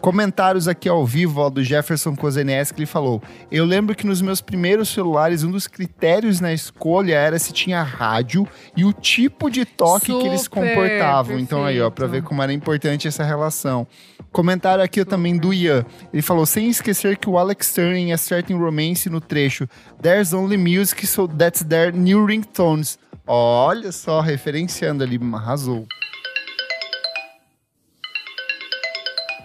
Comentários 0.02 0.66
aqui 0.66 0.88
ao 0.88 1.06
vivo 1.06 1.40
ó, 1.40 1.48
do 1.48 1.62
Jefferson 1.62 2.16
Kozenes, 2.16 2.72
que 2.72 2.80
ele 2.80 2.86
falou: 2.86 3.22
Eu 3.52 3.64
lembro 3.64 3.94
que 3.94 4.04
nos 4.04 4.20
meus 4.20 4.40
primeiros 4.40 4.88
celulares, 4.88 5.44
um 5.44 5.50
dos 5.52 5.68
critérios 5.68 6.40
na 6.40 6.52
escolha 6.52 7.14
era 7.14 7.38
se 7.38 7.52
tinha 7.52 7.84
rádio 7.84 8.44
e 8.76 8.84
o 8.84 8.92
tipo 8.92 9.48
de 9.48 9.64
toque 9.64 10.06
que 10.06 10.26
eles 10.26 10.42
Super, 10.42 10.74
comportavam. 10.74 11.38
Então, 11.38 11.64
aí, 11.64 11.80
ó, 11.80 11.88
pra 11.88 12.06
ver 12.06 12.14
perfeito. 12.14 12.28
como 12.28 12.42
era 12.42 12.52
importante 12.52 13.06
essa 13.06 13.22
relação. 13.22 13.86
Comentário 14.32 14.82
aqui 14.82 15.04
também 15.04 15.38
do 15.38 15.54
Ian. 15.54 15.86
Ele 16.12 16.20
falou: 16.20 16.46
sem 16.46 16.68
esquecer 16.68 17.16
que 17.16 17.30
o 17.30 17.38
Alex 17.38 17.72
Turner 17.72 17.94
é 17.94 18.52
em 18.52 18.56
romance 18.56 19.08
no 19.08 19.20
trecho 19.20 19.68
There's 20.02 20.32
only 20.32 20.56
music, 20.56 21.06
so 21.06 21.28
that's 21.28 21.62
their 21.62 21.94
new 21.94 22.26
ringtones. 22.26 22.98
Olha 23.24 23.92
só, 23.92 24.20
referenciando 24.20 25.04
ali, 25.04 25.20
arrasou. 25.32 25.86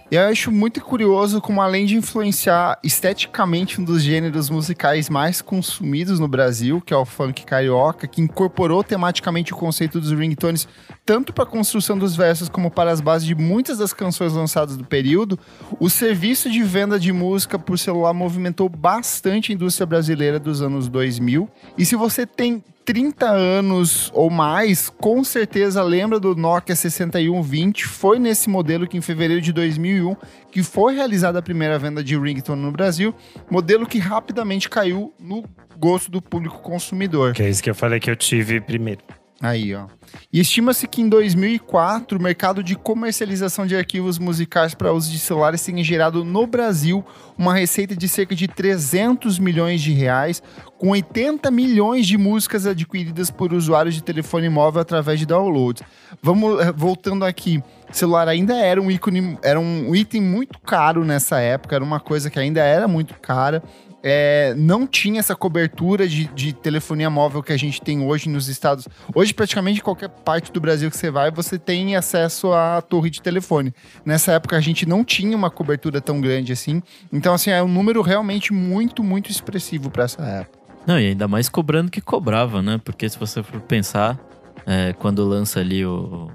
Eu 0.09 0.21
acho 0.21 0.51
muito 0.51 0.79
curioso 0.81 1.41
como, 1.41 1.61
além 1.61 1.85
de 1.85 1.95
influenciar 1.95 2.79
esteticamente 2.81 3.81
um 3.81 3.83
dos 3.83 4.01
gêneros 4.01 4.49
musicais 4.49 5.09
mais 5.09 5.41
consumidos 5.41 6.17
no 6.17 6.27
Brasil, 6.29 6.79
que 6.79 6.93
é 6.93 6.97
o 6.97 7.03
funk 7.03 7.45
carioca, 7.45 8.07
que 8.07 8.21
incorporou 8.21 8.83
tematicamente 8.83 9.53
o 9.53 9.57
conceito 9.57 9.99
dos 9.99 10.11
ringtones 10.11 10.67
tanto 11.05 11.33
para 11.33 11.43
a 11.43 11.47
construção 11.47 11.97
dos 11.97 12.15
versos 12.15 12.47
como 12.47 12.71
para 12.71 12.91
as 12.91 13.01
bases 13.01 13.27
de 13.27 13.35
muitas 13.35 13.77
das 13.77 13.93
canções 13.93 14.33
lançadas 14.33 14.77
do 14.77 14.85
período, 14.85 15.37
o 15.79 15.89
serviço 15.89 16.49
de 16.49 16.63
venda 16.63 16.99
de 16.99 17.11
música 17.11 17.59
por 17.59 17.77
celular 17.77 18.13
movimentou 18.13 18.69
bastante 18.69 19.51
a 19.51 19.55
indústria 19.55 19.85
brasileira 19.85 20.39
dos 20.39 20.61
anos 20.61 20.87
2000. 20.87 21.49
E 21.77 21.85
se 21.85 21.95
você 21.95 22.25
tem 22.25 22.63
30 22.87 23.29
anos 23.29 24.09
ou 24.13 24.29
mais, 24.29 24.89
com 24.89 25.21
certeza 25.21 25.83
lembra 25.83 26.21
do 26.21 26.33
Nokia 26.33 26.73
6120. 26.73 27.85
Foi 27.85 28.17
nesse 28.17 28.49
modelo 28.49 28.87
que 28.87 28.97
em 28.97 29.01
fevereiro 29.01 29.41
de 29.41 29.51
2001 29.51 30.15
que 30.49 30.63
foi 30.63 30.95
realizada 30.95 31.37
a 31.37 31.41
primeira 31.41 31.77
venda 31.77 32.01
de 32.01 32.17
ringtone 32.17 32.61
no 32.61 32.71
Brasil, 32.71 33.13
modelo 33.51 33.85
que 33.85 33.99
rapidamente 33.99 34.69
caiu 34.69 35.13
no 35.19 35.43
gosto 35.77 36.09
do 36.09 36.21
público 36.21 36.61
consumidor. 36.61 37.33
Que 37.33 37.43
é 37.43 37.49
isso 37.49 37.61
que 37.61 37.69
eu 37.69 37.75
falei 37.75 37.99
que 37.99 38.09
eu 38.09 38.15
tive 38.15 38.61
primeiro. 38.61 39.01
Aí, 39.39 39.75
ó. 39.75 39.85
E 40.33 40.39
estima-se 40.39 40.87
que 40.87 40.99
em 41.01 41.07
2004 41.07 42.17
o 42.17 42.21
mercado 42.21 42.63
de 42.63 42.75
comercialização 42.75 43.67
de 43.67 43.75
arquivos 43.75 44.17
musicais 44.17 44.73
para 44.73 44.91
uso 44.91 45.11
de 45.11 45.19
celulares 45.19 45.63
tenha 45.63 45.83
gerado 45.83 46.25
no 46.25 46.47
Brasil 46.47 47.05
uma 47.37 47.53
receita 47.53 47.95
de 47.95 48.07
cerca 48.07 48.33
de 48.33 48.47
300 48.47 49.37
milhões 49.37 49.81
de 49.81 49.93
reais, 49.93 50.41
com 50.79 50.89
80 50.89 51.51
milhões 51.51 52.07
de 52.07 52.17
músicas 52.17 52.65
adquiridas 52.65 53.29
por 53.29 53.53
usuários 53.53 53.93
de 53.93 54.01
telefone 54.01 54.49
móvel 54.49 54.81
através 54.81 55.19
de 55.19 55.25
downloads. 55.27 55.83
Vamos 56.21 56.59
eh, 56.59 56.71
voltando 56.75 57.23
aqui. 57.23 57.61
Celular 57.91 58.27
ainda 58.27 58.55
era 58.55 58.81
um 58.81 58.89
ícone, 58.89 59.37
era 59.43 59.59
um 59.59 59.95
item 59.95 60.21
muito 60.21 60.59
caro 60.59 61.05
nessa 61.05 61.39
época, 61.39 61.75
era 61.75 61.83
uma 61.83 61.99
coisa 61.99 62.29
que 62.29 62.39
ainda 62.39 62.61
era 62.61 62.87
muito 62.87 63.13
cara. 63.19 63.61
É, 64.03 64.53
não 64.55 64.85
tinha 64.85 65.19
essa 65.19 65.35
cobertura 65.35 66.07
de, 66.07 66.25
de 66.27 66.53
telefonia 66.53 67.09
móvel 67.09 67.41
que 67.41 67.51
a 67.51 67.57
gente 67.57 67.81
tem 67.81 68.05
hoje 68.05 68.29
nos 68.29 68.47
estados. 68.47 68.87
Hoje, 69.13 69.33
praticamente, 69.33 69.81
qualquer 69.81 70.09
parte 70.09 70.51
do 70.51 70.61
Brasil 70.61 70.89
que 70.89 70.97
você 70.97 71.09
vai, 71.09 71.31
você 71.31 71.57
tem 71.57 71.95
acesso 71.95 72.53
à 72.53 72.81
torre 72.81 73.09
de 73.09 73.21
telefone. 73.21 73.73
Nessa 74.05 74.33
época, 74.33 74.55
a 74.55 74.61
gente 74.61 74.85
não 74.85 75.03
tinha 75.03 75.35
uma 75.35 75.49
cobertura 75.49 75.99
tão 75.99 76.21
grande 76.21 76.53
assim. 76.53 76.81
Então, 77.11 77.33
assim, 77.33 77.49
é 77.49 77.61
um 77.61 77.67
número 77.67 78.01
realmente 78.01 78.53
muito, 78.53 79.03
muito 79.03 79.31
expressivo 79.31 79.89
para 79.89 80.03
essa 80.03 80.21
época. 80.21 80.57
Não, 80.85 80.99
e 80.99 81.07
ainda 81.07 81.27
mais 81.27 81.49
cobrando 81.49 81.91
que 81.91 81.99
cobrava, 81.99 82.61
né? 82.61 82.79
Porque 82.83 83.09
se 83.09 83.17
você 83.17 83.43
for 83.43 83.59
pensar, 83.59 84.17
é, 84.65 84.93
quando 84.93 85.25
lança 85.25 85.59
ali 85.59 85.85
o. 85.85 86.29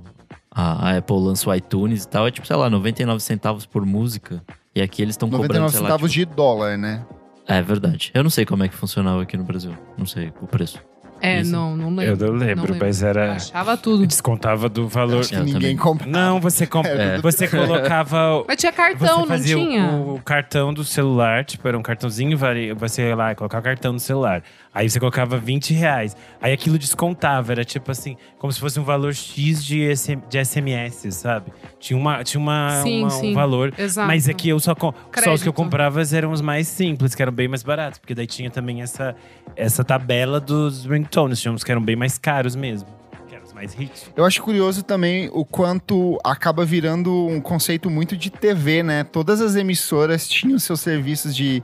A, 0.55 0.91
a 0.91 0.99
Apple 0.99 1.17
lança 1.17 1.49
o 1.49 1.55
iTunes 1.55 2.05
e 2.05 2.09
tal, 2.09 2.27
é 2.27 2.31
tipo, 2.31 2.47
sei 2.47 2.57
lá, 2.57 2.69
99 2.69 3.23
centavos 3.23 3.65
por 3.65 3.87
música. 3.87 4.43
E 4.75 4.83
aqui 4.83 5.01
eles 5.01 5.15
estão 5.15 5.31
cobrando, 5.31 5.55
99 5.55 5.73
sei 5.73 5.81
lá, 5.81 5.87
centavos 5.87 6.13
tipo- 6.13 6.31
de 6.31 6.37
dólar, 6.37 6.77
né? 6.77 7.03
É 7.47 7.61
verdade. 7.63 8.11
Eu 8.15 8.23
não 8.23 8.31
sei 8.31 8.45
como 8.45 8.63
é 8.65 8.69
que 8.69 8.75
funcionava 8.75 9.23
aqui 9.23 9.37
no 9.37 9.45
Brasil. 9.45 9.73
Não 9.99 10.07
sei 10.07 10.33
o 10.41 10.47
preço. 10.47 10.79
É, 11.25 11.41
Isso. 11.41 11.53
não, 11.53 11.77
não 11.77 12.03
Eu 12.03 12.11
lembro. 12.15 12.33
não 12.33 12.39
lembro, 12.39 12.77
mas 12.81 13.01
era. 13.01 13.35
achava 13.35 13.77
tudo. 13.77 14.05
Descontava 14.05 14.69
do 14.69 14.89
valor. 14.89 15.21
Acho 15.21 15.29
que 15.29 15.37
Eu 15.37 15.45
ninguém 15.45 15.61
também. 15.61 15.77
compra. 15.77 16.07
Não, 16.09 16.41
você, 16.41 16.67
comp... 16.67 16.85
É. 16.85 17.19
você 17.19 17.47
colocava. 17.47 18.43
Mas 18.49 18.57
tinha 18.57 18.73
cartão, 18.73 18.99
você 19.07 19.21
não 19.21 19.27
fazia 19.29 19.55
tinha? 19.57 19.85
O, 19.87 20.15
o 20.17 20.21
cartão 20.21 20.75
do 20.75 20.83
celular, 20.83 21.45
tipo, 21.45 21.69
era 21.69 21.79
um 21.79 21.83
cartãozinho, 21.83 22.37
vari- 22.37 22.73
você 22.73 23.07
ia 23.09 23.15
lá 23.15 23.31
e 23.31 23.35
colocava 23.37 23.61
o 23.61 23.65
cartão 23.65 23.93
no 23.93 24.01
celular. 24.01 24.43
Aí 24.75 24.89
você 24.89 24.99
colocava 24.99 25.37
20 25.37 25.75
reais. 25.75 26.17
Aí 26.41 26.51
aquilo 26.53 26.79
descontava, 26.79 27.53
era 27.53 27.63
tipo 27.65 27.91
assim, 27.91 28.17
como 28.39 28.51
se 28.51 28.59
fosse 28.59 28.81
um 28.81 28.85
valor 28.85 29.15
X 29.15 29.63
de, 29.63 29.95
SM, 29.95 30.17
de 30.31 30.39
SMS, 30.43 31.13
sabe? 31.15 31.53
Tinha, 31.79 31.99
uma, 31.99 32.25
tinha 32.25 32.41
uma, 32.41 32.81
Sim, 32.83 33.01
uma- 33.03 33.11
sim. 33.11 33.31
um 33.33 33.35
valor. 33.35 33.75
Exato. 33.77 34.09
Mas 34.09 34.29
aqui 34.31 34.49
eu 34.49 34.59
só, 34.59 34.75
com- 34.75 34.93
só 34.93 34.99
os 34.99 35.05
que 35.05 35.21
Crédito. 35.21 35.47
eu 35.47 35.53
comprava 35.53 36.01
eram 36.13 36.33
os 36.33 36.41
mais 36.41 36.69
simples, 36.69 37.15
que 37.15 37.21
eram 37.23 37.33
bem 37.33 37.49
mais 37.49 37.63
baratos. 37.63 37.99
Porque 37.99 38.15
daí 38.15 38.27
tinha 38.27 38.51
também 38.51 38.81
essa, 38.81 39.15
essa 39.55 39.85
tabela 39.85 40.41
dos 40.41 40.87
ringtones. 40.87 41.39
Tinha 41.41 41.53
uns 41.53 41.63
que 41.63 41.71
eram 41.71 41.83
bem 41.83 41.95
mais 41.97 42.17
caros 42.17 42.57
mesmo. 42.57 42.89
Que 43.29 43.35
eram 43.35 43.45
os 43.45 43.53
mais 43.53 43.79
hits. 43.79 44.11
Eu 44.17 44.25
acho 44.25 44.43
curioso 44.43 44.83
também 44.83 45.29
o 45.35 45.45
quanto 45.45 46.19
acaba 46.25 46.65
virando 46.65 47.27
um 47.27 47.43
conceito 47.43 47.91
muito 47.91 48.17
de 48.17 48.31
TV, 48.31 48.83
né? 48.83 49.05
Todas 49.05 49.43
as 49.43 49.55
emissoras 49.55 50.27
tinham 50.27 50.59
seus 50.59 50.81
serviços 50.81 51.37
de. 51.37 51.63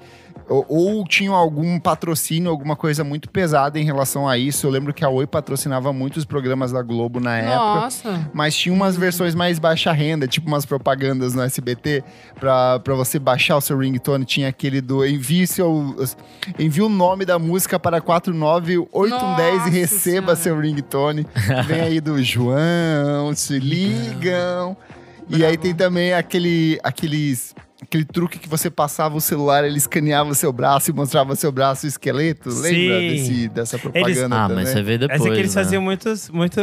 Ou, 0.48 0.64
ou 0.68 1.04
tinham 1.06 1.34
algum 1.34 1.78
patrocínio, 1.78 2.50
alguma 2.50 2.74
coisa 2.74 3.04
muito 3.04 3.28
pesada 3.28 3.78
em 3.78 3.84
relação 3.84 4.26
a 4.26 4.38
isso. 4.38 4.66
Eu 4.66 4.70
lembro 4.70 4.94
que 4.94 5.04
a 5.04 5.08
Oi 5.08 5.26
patrocinava 5.26 5.92
muitos 5.92 6.24
programas 6.24 6.72
da 6.72 6.82
Globo 6.82 7.20
na 7.20 7.36
época. 7.36 7.80
Nossa. 7.80 8.30
Mas 8.32 8.56
tinha 8.56 8.74
umas 8.74 8.96
versões 8.96 9.34
mais 9.34 9.58
baixa 9.58 9.92
renda, 9.92 10.26
tipo 10.26 10.48
umas 10.48 10.64
propagandas 10.64 11.34
no 11.34 11.42
SBT, 11.42 12.02
pra, 12.40 12.78
pra 12.78 12.94
você 12.94 13.18
baixar 13.18 13.56
o 13.56 13.60
seu 13.60 13.78
ringtone. 13.78 14.24
Tinha 14.24 14.48
aquele 14.48 14.80
do 14.80 15.04
envie, 15.06 15.46
seu, 15.46 15.94
envie 16.58 16.82
o 16.82 16.88
nome 16.88 17.24
da 17.24 17.38
música 17.38 17.78
para 17.78 18.00
49810 18.00 19.10
Nossa 19.52 19.68
e 19.68 19.70
receba 19.70 20.34
Senhora. 20.34 20.36
seu 20.36 20.58
ringtone. 20.58 21.26
Vem 21.66 21.80
aí 21.80 22.00
do 22.00 22.22
João, 22.22 23.34
se 23.34 23.58
ligam. 23.58 24.76
E 25.28 25.44
aí 25.44 25.58
tem 25.58 25.74
também 25.74 26.14
aquele, 26.14 26.80
aqueles, 26.82 27.54
aquele 27.82 28.04
truque 28.04 28.38
que 28.38 28.48
você 28.48 28.70
passava 28.70 29.16
o 29.16 29.20
celular, 29.20 29.64
ele 29.64 29.78
escaneava 29.78 30.30
o 30.30 30.34
seu 30.34 30.52
braço 30.52 30.90
e 30.90 30.94
mostrava 30.94 31.32
o 31.32 31.36
seu 31.36 31.52
braço 31.52 31.86
o 31.86 31.88
esqueleto. 31.88 32.48
Lembra 32.48 32.68
Sim. 32.68 33.08
desse, 33.08 33.48
dessa 33.48 33.78
propaganda 33.78 34.36
Ah, 34.36 34.48
também? 34.48 34.64
mas 34.64 34.68
você 34.72 34.82
vê 34.82 34.98
depois. 34.98 35.20
Mas 35.20 35.30
é 35.30 35.34
que 35.34 35.40
eles 35.40 35.54
né? 35.54 35.62
faziam 35.62 35.82
muitos, 35.82 36.28
muito, 36.30 36.60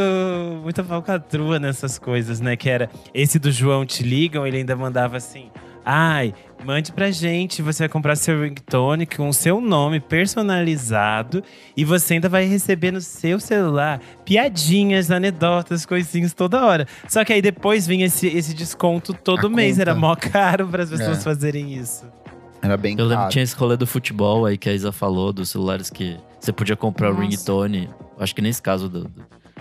muita 0.61 0.83
falcatrua 0.83 1.59
nessas 1.59 1.97
coisas, 1.97 2.39
né? 2.39 2.55
Que 2.55 2.69
era 2.69 2.89
esse 3.13 3.39
do 3.39 3.51
João 3.51 3.85
Te 3.85 4.03
Ligam, 4.03 4.45
ele 4.45 4.57
ainda 4.57 4.75
mandava 4.75 5.17
assim. 5.17 5.49
Ai, 5.87 6.33
mande 6.65 6.91
pra 6.91 7.11
gente, 7.11 7.61
você 7.61 7.83
vai 7.83 7.89
comprar 7.89 8.15
seu 8.15 8.41
ringtone 8.41 9.05
com 9.05 9.29
o 9.29 9.33
seu 9.33 9.61
nome 9.61 9.99
personalizado 9.99 11.43
e 11.77 11.85
você 11.85 12.15
ainda 12.15 12.27
vai 12.27 12.45
receber 12.45 12.91
no 12.91 12.99
seu 13.01 13.39
celular 13.39 13.99
piadinhas, 14.25 15.11
anedotas, 15.11 15.85
coisinhas 15.85 16.33
toda 16.33 16.65
hora. 16.65 16.87
Só 17.07 17.23
que 17.23 17.31
aí 17.33 17.41
depois 17.41 17.85
vinha 17.85 18.07
esse, 18.07 18.27
esse 18.27 18.53
desconto 18.53 19.13
todo 19.13 19.47
A 19.47 19.49
mês, 19.49 19.77
era 19.77 19.93
conta. 19.93 20.07
mó 20.07 20.15
caro 20.15 20.67
para 20.67 20.83
as 20.83 20.89
pessoas 20.89 21.19
É. 21.19 21.21
fazerem 21.21 21.73
isso. 21.73 22.05
Era 22.61 22.75
bem 22.77 22.93
Eu 22.97 23.03
lembro 23.05 23.17
caro. 23.17 23.27
que 23.27 23.33
tinha 23.33 23.43
esse 23.43 23.55
rolê 23.55 23.77
do 23.77 23.85
futebol 23.85 24.45
aí 24.45 24.57
que 24.57 24.67
a 24.67 24.73
Isa 24.73 24.91
falou, 24.91 25.31
dos 25.31 25.49
celulares 25.49 25.91
que 25.91 26.17
você 26.39 26.51
podia 26.51 26.75
comprar 26.75 27.09
o 27.11 27.13
Nossa. 27.13 27.23
ringtone. 27.27 27.89
Acho 28.19 28.33
que 28.33 28.41
nesse 28.41 28.61
caso 28.61 28.89
do, 28.89 29.03
do, 29.03 29.11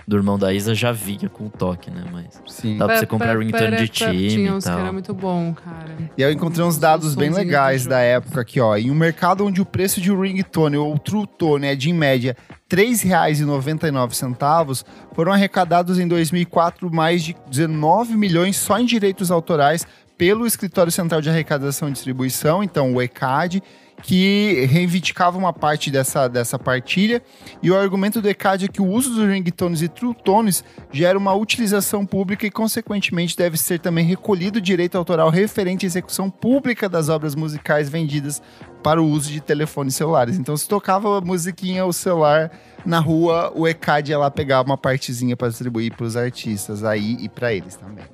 do 0.07 0.15
irmão 0.15 0.37
da 0.37 0.53
Isa 0.53 0.75
já 0.75 0.91
vinha 0.91 1.29
com 1.29 1.45
o 1.45 1.49
toque, 1.49 1.89
né? 1.89 2.03
Mas 2.11 2.41
Sim. 2.47 2.77
dá 2.77 2.85
pra 2.85 2.97
você 2.97 3.05
comprar 3.05 3.37
ringtone 3.37 3.77
de 3.77 3.87
time 3.87 4.29
Tinha 4.29 4.49
e 4.49 4.51
uns 4.51 4.63
que 4.63 4.69
tal. 4.69 4.79
era 4.79 4.91
muito 4.91 5.13
bom, 5.13 5.53
cara. 5.53 5.95
E 6.17 6.23
aí 6.23 6.29
eu 6.29 6.33
encontrei 6.33 6.63
uns 6.63 6.75
Os 6.75 6.79
dados 6.79 7.15
bem 7.15 7.31
legais 7.31 7.87
da 7.87 7.99
época 7.99 8.41
aqui, 8.41 8.59
ó. 8.59 8.77
Em 8.77 8.91
um 8.91 8.95
mercado 8.95 9.45
onde 9.45 9.61
o 9.61 9.65
preço 9.65 9.99
de 9.99 10.11
um 10.11 10.21
ringtone 10.21 10.77
ou 10.77 10.97
true 10.99 11.25
tone 11.25 11.67
é 11.67 11.75
de, 11.75 11.89
em 11.89 11.93
média, 11.93 12.37
R$ 12.71 12.77
3,99, 12.77 14.83
foram 15.13 15.31
arrecadados 15.31 15.97
em 15.97 16.07
2004 16.07 16.93
mais 16.93 17.23
de 17.23 17.35
19 17.49 18.15
milhões 18.15 18.57
só 18.57 18.79
em 18.79 18.85
direitos 18.85 19.31
autorais 19.31 19.87
pelo 20.17 20.45
Escritório 20.45 20.91
Central 20.91 21.21
de 21.21 21.29
Arrecadação 21.29 21.89
e 21.89 21.91
Distribuição, 21.91 22.63
então 22.63 22.93
o 22.93 23.01
ECAD, 23.01 23.61
que 24.05 24.67
reivindicava 24.69 25.35
uma 25.35 25.51
parte 25.51 25.89
dessa, 25.89 26.27
dessa 26.27 26.59
partilha. 26.59 27.23
E 27.61 27.71
o 27.71 27.75
argumento 27.75 28.21
do 28.21 28.29
ECAD 28.29 28.65
é 28.65 28.67
que 28.67 28.79
o 28.79 28.85
uso 28.85 29.09
dos 29.09 29.27
ringtones 29.27 29.81
e 29.81 29.87
true 29.87 30.13
tones 30.13 30.63
gera 30.91 31.17
uma 31.17 31.33
utilização 31.33 32.05
pública 32.05 32.45
e, 32.45 32.51
consequentemente, 32.51 33.35
deve 33.35 33.57
ser 33.57 33.79
também 33.79 34.05
recolhido 34.05 34.59
o 34.59 34.61
direito 34.61 34.95
autoral 34.95 35.31
referente 35.31 35.87
à 35.87 35.87
execução 35.87 36.29
pública 36.29 36.87
das 36.87 37.09
obras 37.09 37.33
musicais 37.33 37.89
vendidas 37.89 38.43
para 38.83 39.01
o 39.01 39.07
uso 39.07 39.31
de 39.31 39.41
telefones 39.41 39.95
celulares. 39.95 40.37
Então, 40.37 40.55
se 40.55 40.67
tocava 40.67 41.17
a 41.17 41.21
musiquinha, 41.21 41.83
o 41.83 41.91
celular 41.91 42.51
na 42.85 42.99
rua, 42.99 43.51
o 43.55 43.67
ECAD 43.67 44.11
ia 44.11 44.19
lá 44.19 44.29
pegar 44.29 44.61
uma 44.61 44.77
partezinha 44.77 45.35
para 45.35 45.47
distribuir 45.47 45.91
para 45.95 46.05
os 46.05 46.15
artistas 46.15 46.83
aí 46.83 47.17
e 47.19 47.27
para 47.27 47.51
eles 47.51 47.75
também? 47.75 48.05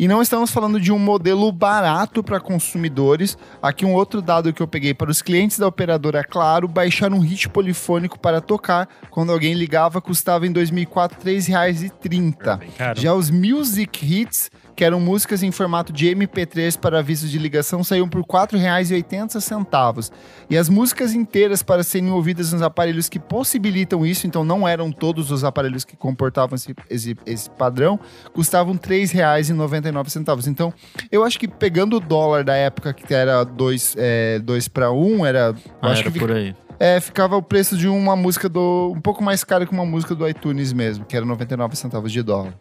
E 0.00 0.08
não 0.08 0.22
estamos 0.22 0.50
falando 0.50 0.80
de 0.80 0.90
um 0.90 0.98
modelo 0.98 1.52
barato 1.52 2.22
para 2.22 2.40
consumidores. 2.40 3.36
Aqui 3.60 3.84
um 3.84 3.92
outro 3.92 4.22
dado 4.22 4.50
que 4.50 4.62
eu 4.62 4.66
peguei 4.66 4.94
para 4.94 5.10
os 5.10 5.20
clientes 5.20 5.58
da 5.58 5.66
operadora 5.66 6.24
Claro, 6.24 6.66
baixar 6.66 7.12
um 7.12 7.18
hit 7.18 7.50
polifônico 7.50 8.18
para 8.18 8.40
tocar 8.40 8.88
quando 9.10 9.30
alguém 9.30 9.52
ligava 9.52 10.00
custava 10.00 10.46
em 10.46 10.52
2004 10.52 11.18
R$ 11.22 11.34
3,30. 11.34 12.58
Bem 12.58 12.70
caro. 12.70 12.98
Já 12.98 13.12
os 13.12 13.30
Music 13.30 14.02
Hits, 14.02 14.50
que 14.74 14.84
eram 14.84 15.00
músicas 15.00 15.42
em 15.42 15.50
formato 15.50 15.92
de 15.92 16.06
MP3 16.06 16.78
para 16.78 16.98
avisos 16.98 17.30
de 17.30 17.38
ligação, 17.38 17.84
saíam 17.84 18.08
por 18.08 18.20
R$ 18.20 18.26
4,80. 18.26 20.10
E 20.48 20.56
as 20.56 20.68
músicas 20.68 21.14
inteiras 21.14 21.62
para 21.62 21.82
serem 21.82 22.10
ouvidas 22.10 22.52
nos 22.52 22.62
aparelhos 22.62 23.08
que 23.08 23.18
possibilitam 23.18 24.04
isso, 24.04 24.26
então 24.26 24.44
não 24.44 24.66
eram 24.66 24.90
todos 24.90 25.30
os 25.30 25.44
aparelhos 25.44 25.84
que 25.84 25.96
comportavam 25.96 26.56
esse, 26.56 26.74
esse, 26.88 27.16
esse 27.26 27.50
padrão, 27.50 27.98
custavam 28.32 28.74
R$ 28.74 28.80
3,99. 28.80 30.46
Então, 30.48 30.72
eu 31.10 31.24
acho 31.24 31.38
que 31.38 31.46
pegando 31.46 31.96
o 31.96 32.00
dólar 32.00 32.44
da 32.44 32.54
época 32.54 32.92
que 32.92 33.12
era 33.12 33.44
2 33.44 33.96
é, 33.96 34.38
dois 34.38 34.68
para 34.68 34.90
1, 34.90 34.96
um, 34.96 35.26
era. 35.26 35.54
Ah, 35.80 35.90
acho 35.90 36.02
era 36.02 36.10
que 36.10 36.18
por 36.18 36.32
aí. 36.32 36.54
é, 36.78 37.00
ficava 37.00 37.36
o 37.36 37.42
preço 37.42 37.76
de 37.76 37.88
uma 37.88 38.16
música 38.16 38.48
do. 38.48 38.92
um 38.94 39.00
pouco 39.00 39.22
mais 39.22 39.44
caro 39.44 39.66
que 39.66 39.72
uma 39.72 39.84
música 39.84 40.14
do 40.14 40.28
iTunes 40.28 40.72
mesmo, 40.72 41.04
que 41.04 41.16
era 41.16 41.24
99 41.24 41.76
centavos 41.76 42.12
de 42.12 42.22
dólar. 42.22 42.54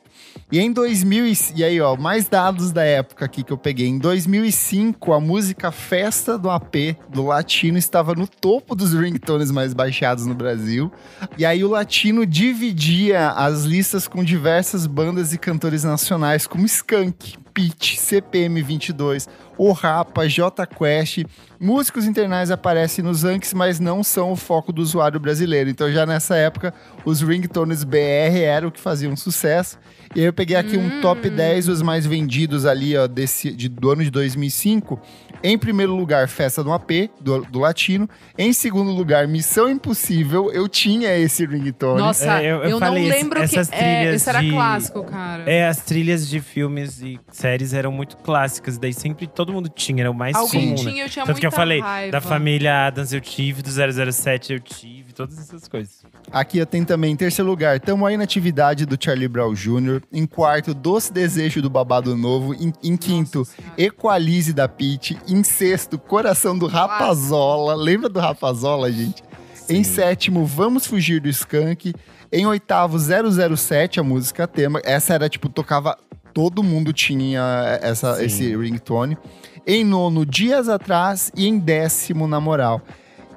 E 0.51 0.59
em 0.59 0.71
2000, 0.71 1.25
e, 1.55 1.63
aí 1.63 1.79
ó, 1.79 1.95
mais 1.95 2.27
dados 2.27 2.71
da 2.71 2.83
época 2.83 3.25
aqui 3.25 3.43
que 3.43 3.53
eu 3.53 3.57
peguei. 3.57 3.87
Em 3.87 3.99
2005, 3.99 5.13
a 5.13 5.19
música 5.19 5.71
Festa 5.71 6.37
do 6.37 6.49
AP 6.49 6.97
do 7.09 7.27
Latino 7.27 7.77
estava 7.77 8.15
no 8.15 8.27
topo 8.27 8.73
dos 8.73 8.93
ringtones 8.93 9.51
mais 9.51 9.73
baixados 9.73 10.25
no 10.25 10.33
Brasil. 10.33 10.91
E 11.37 11.45
aí 11.45 11.63
o 11.63 11.69
Latino 11.69 12.25
dividia 12.25 13.29
as 13.29 13.63
listas 13.63 14.07
com 14.07 14.23
diversas 14.23 14.87
bandas 14.87 15.33
e 15.33 15.37
cantores 15.37 15.83
nacionais, 15.83 16.47
como 16.47 16.65
Skank, 16.65 17.37
Pitch, 17.53 17.95
CPM 17.97 18.61
22, 18.61 19.27
O 19.57 19.71
Rapa, 19.71 20.27
J 20.27 20.65
Quest. 20.65 21.25
Músicos 21.59 22.05
internais 22.05 22.51
aparecem 22.51 23.03
nos 23.03 23.23
ranks, 23.23 23.53
mas 23.53 23.79
não 23.79 24.03
são 24.03 24.31
o 24.31 24.35
foco 24.35 24.71
do 24.71 24.81
usuário 24.81 25.19
brasileiro. 25.19 25.69
Então 25.69 25.91
já 25.91 26.05
nessa 26.05 26.35
época, 26.35 26.73
os 27.03 27.21
ringtones 27.21 27.83
BR 27.83 28.37
eram 28.43 28.69
o 28.69 28.71
que 28.71 28.79
faziam 28.79 29.15
sucesso. 29.15 29.77
E 30.15 30.21
aí 30.21 30.25
eu 30.25 30.33
peguei 30.33 30.55
aqui 30.55 30.75
um 30.75 31.01
top 31.01 31.29
10 31.29 31.67
dos 31.67 31.81
mais 31.81 32.05
vendidos 32.05 32.65
ali, 32.65 32.97
ó, 32.97 33.05
desse, 33.05 33.51
de, 33.51 33.69
do 33.69 33.91
ano 33.91 34.03
de 34.03 34.09
2005. 34.09 34.99
Em 35.43 35.57
primeiro 35.57 35.95
lugar, 35.95 36.27
Festa 36.27 36.63
do 36.63 36.71
AP, 36.73 37.09
do, 37.21 37.41
do 37.45 37.59
Latino. 37.59 38.09
Em 38.37 38.51
segundo 38.53 38.91
lugar, 38.91 39.27
Missão 39.27 39.69
Impossível. 39.69 40.51
Eu 40.51 40.67
tinha 40.67 41.15
esse 41.17 41.45
ringtone. 41.45 41.99
Nossa, 41.99 42.41
É, 42.41 42.45
eu- 42.51 42.57
eu, 42.63 42.69
eu 42.71 42.79
não 42.79 42.97
esse- 42.97 43.09
lembro 43.09 43.39
que. 43.39 43.45
essas 43.45 43.71
É, 43.71 43.77
trilhas 43.77 44.15
esse 44.21 44.29
era 44.29 44.41
de- 44.41 44.51
clássico, 44.51 45.03
cara. 45.03 45.49
É, 45.49 45.67
as 45.67 45.77
trilhas 45.77 46.27
de 46.27 46.39
filmes 46.39 47.01
e 47.01 47.19
séries 47.31 47.73
eram 47.73 47.91
muito 47.91 48.17
clássicas, 48.17 48.77
daí 48.77 48.93
sempre 48.93 49.27
todo 49.27 49.53
mundo 49.53 49.69
tinha, 49.69 50.03
era 50.03 50.11
o 50.11 50.13
mais 50.13 50.35
Alguém 50.35 50.61
comum, 50.75 50.83
né? 50.83 50.91
tinha, 50.91 51.03
eu 51.05 51.09
tinha 51.09 51.25
Tanto 51.25 51.35
muita 51.35 51.39
que 51.39 51.47
eu 51.47 51.51
falei, 51.51 51.79
raiva. 51.79 52.11
da 52.11 52.21
família 52.21 52.87
Adams 52.87 53.13
eu 53.13 53.21
tive, 53.21 53.61
do 53.61 53.69
007 53.69 54.53
eu 54.53 54.59
tive, 54.59 55.08
todas 55.13 55.37
essas 55.37 55.67
coisas. 55.67 56.03
Aqui 56.31 56.57
eu 56.57 56.65
tenho 56.65 56.85
também, 56.85 57.13
em 57.13 57.15
terceiro 57.15 57.49
lugar, 57.49 57.79
Tamo 57.79 58.05
Aí 58.05 58.17
na 58.17 58.23
Atividade 58.23 58.85
do 58.85 58.97
Charlie 59.01 59.27
Brown 59.27 59.53
Jr. 59.53 60.01
Em 60.11 60.25
quarto, 60.25 60.73
Doce 60.73 61.11
Desejo 61.11 61.61
do 61.61 61.69
Babado 61.69 62.15
Novo. 62.15 62.53
Em, 62.53 62.73
em 62.83 62.97
quinto, 62.97 63.47
Equalize 63.77 64.53
da 64.53 64.67
Pete. 64.67 65.17
Em 65.27 65.43
sexto, 65.43 65.97
Coração 65.97 66.57
do 66.57 66.67
Rapazola. 66.67 67.75
Lembra 67.75 68.09
do 68.09 68.19
Rapazola, 68.19 68.91
gente? 68.91 69.23
Em 69.69 69.83
sétimo, 69.83 70.45
Vamos 70.45 70.85
Fugir 70.87 71.21
do 71.21 71.29
Skank. 71.29 71.93
Em 72.31 72.45
oitavo, 72.45 72.97
007, 72.97 73.99
a 73.99 74.03
música 74.03 74.47
tema. 74.47 74.81
Essa 74.83 75.13
era, 75.13 75.29
tipo, 75.29 75.49
tocava... 75.49 75.97
Todo 76.31 76.61
mundo 76.63 76.93
tinha 76.93 77.79
essa, 77.81 78.15
Sim. 78.15 78.25
esse 78.25 78.55
ringtone. 78.55 79.17
Em 79.65 79.83
nono, 79.83 80.25
Dias 80.25 80.69
Atrás. 80.69 81.31
E 81.35 81.47
em 81.47 81.57
décimo, 81.57 82.27
Na 82.27 82.39
Moral. 82.39 82.81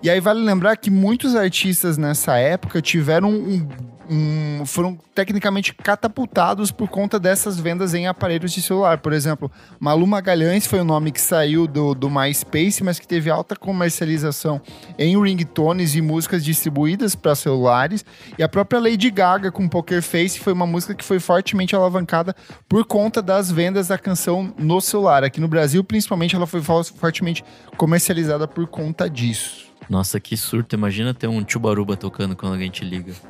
E 0.02 0.10
aí 0.10 0.18
vale 0.20 0.40
lembrar 0.42 0.76
que 0.76 0.90
muitos 0.90 1.36
artistas 1.36 1.96
nessa 1.96 2.36
época 2.36 2.82
tiveram 2.82 3.30
um, 3.30 3.68
um- 4.10 4.66
foram 4.66 4.98
tecnicamente 5.14 5.72
catapultados 5.72 6.72
por 6.72 6.88
conta 6.88 7.20
dessas 7.20 7.60
vendas 7.60 7.94
em 7.94 8.08
aparelhos 8.08 8.50
de 8.50 8.60
celular. 8.60 8.98
Por 8.98 9.12
exemplo, 9.12 9.48
Malu 9.78 10.04
Magalhães 10.04 10.66
foi 10.66 10.80
o 10.80 10.84
nome 10.84 11.12
que 11.12 11.20
saiu 11.20 11.68
do, 11.68 11.94
do 11.94 12.10
MySpace, 12.10 12.82
mas 12.82 12.98
que 12.98 13.06
teve 13.06 13.30
alta 13.30 13.54
comercialização 13.54 14.60
em 14.98 15.16
ringtones 15.22 15.94
e 15.94 16.02
músicas 16.02 16.44
distribuídas 16.44 17.14
para 17.14 17.36
celulares. 17.36 18.04
E 18.36 18.42
a 18.42 18.48
própria 18.48 18.80
Lady 18.80 19.08
Gaga 19.08 19.52
com 19.52 19.68
Poker 19.68 20.02
Face 20.02 20.40
foi 20.40 20.52
uma 20.52 20.66
música 20.66 20.94
que 20.96 21.04
foi 21.04 21.20
fortemente 21.20 21.76
alavancada 21.76 22.34
por 22.68 22.84
conta 22.84 23.22
das 23.22 23.52
vendas 23.52 23.86
da 23.86 23.96
canção 23.98 24.52
no 24.58 24.80
celular. 24.80 25.22
Aqui 25.22 25.40
no 25.40 25.46
Brasil, 25.46 25.84
principalmente, 25.84 26.34
ela 26.34 26.46
foi 26.46 26.60
fo- 26.60 26.82
fortemente 26.82 27.44
comercializada 27.76 28.48
por 28.48 28.66
conta 28.66 29.08
disso. 29.08 29.70
Nossa, 29.92 30.18
que 30.18 30.38
surto. 30.38 30.74
Imagina 30.74 31.12
ter 31.12 31.28
um 31.28 31.46
Chubaruba 31.46 31.98
tocando 31.98 32.34
quando 32.34 32.54
alguém 32.54 32.70
te 32.70 32.82
liga. 32.82 33.12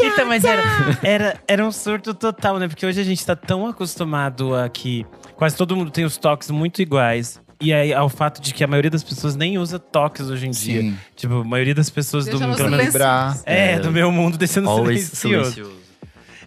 Então, 0.00 0.26
mas 0.26 0.44
era, 0.44 0.62
era, 1.02 1.40
era 1.48 1.66
um 1.66 1.72
surto 1.72 2.14
total, 2.14 2.60
né? 2.60 2.68
Porque 2.68 2.86
hoje 2.86 3.00
a 3.00 3.04
gente 3.04 3.26
tá 3.26 3.34
tão 3.34 3.66
acostumado 3.66 4.54
a 4.54 4.68
que 4.68 5.04
quase 5.34 5.56
todo 5.56 5.74
mundo 5.74 5.90
tem 5.90 6.04
os 6.04 6.16
toques 6.16 6.48
muito 6.50 6.80
iguais. 6.80 7.40
E 7.60 7.72
aí, 7.72 7.92
ao 7.92 8.08
fato 8.08 8.40
de 8.40 8.54
que 8.54 8.62
a 8.62 8.68
maioria 8.68 8.90
das 8.90 9.02
pessoas 9.02 9.34
nem 9.34 9.58
usa 9.58 9.80
toques 9.80 10.30
hoje 10.30 10.46
em 10.46 10.50
dia. 10.52 10.94
Tipo, 11.16 11.40
a 11.40 11.44
maioria 11.44 11.74
das 11.74 11.90
pessoas 11.90 12.24
Deixa 12.26 12.38
do 12.38 12.48
mundo. 12.48 12.76
Lembrar. 12.76 13.36
É, 13.44 13.72
É, 13.72 13.78
do 13.80 13.90
meu 13.90 14.12
mundo 14.12 14.38
deixando 14.38 14.68
Always 14.68 15.08
silencioso. 15.08 15.50
silencioso. 15.52 15.84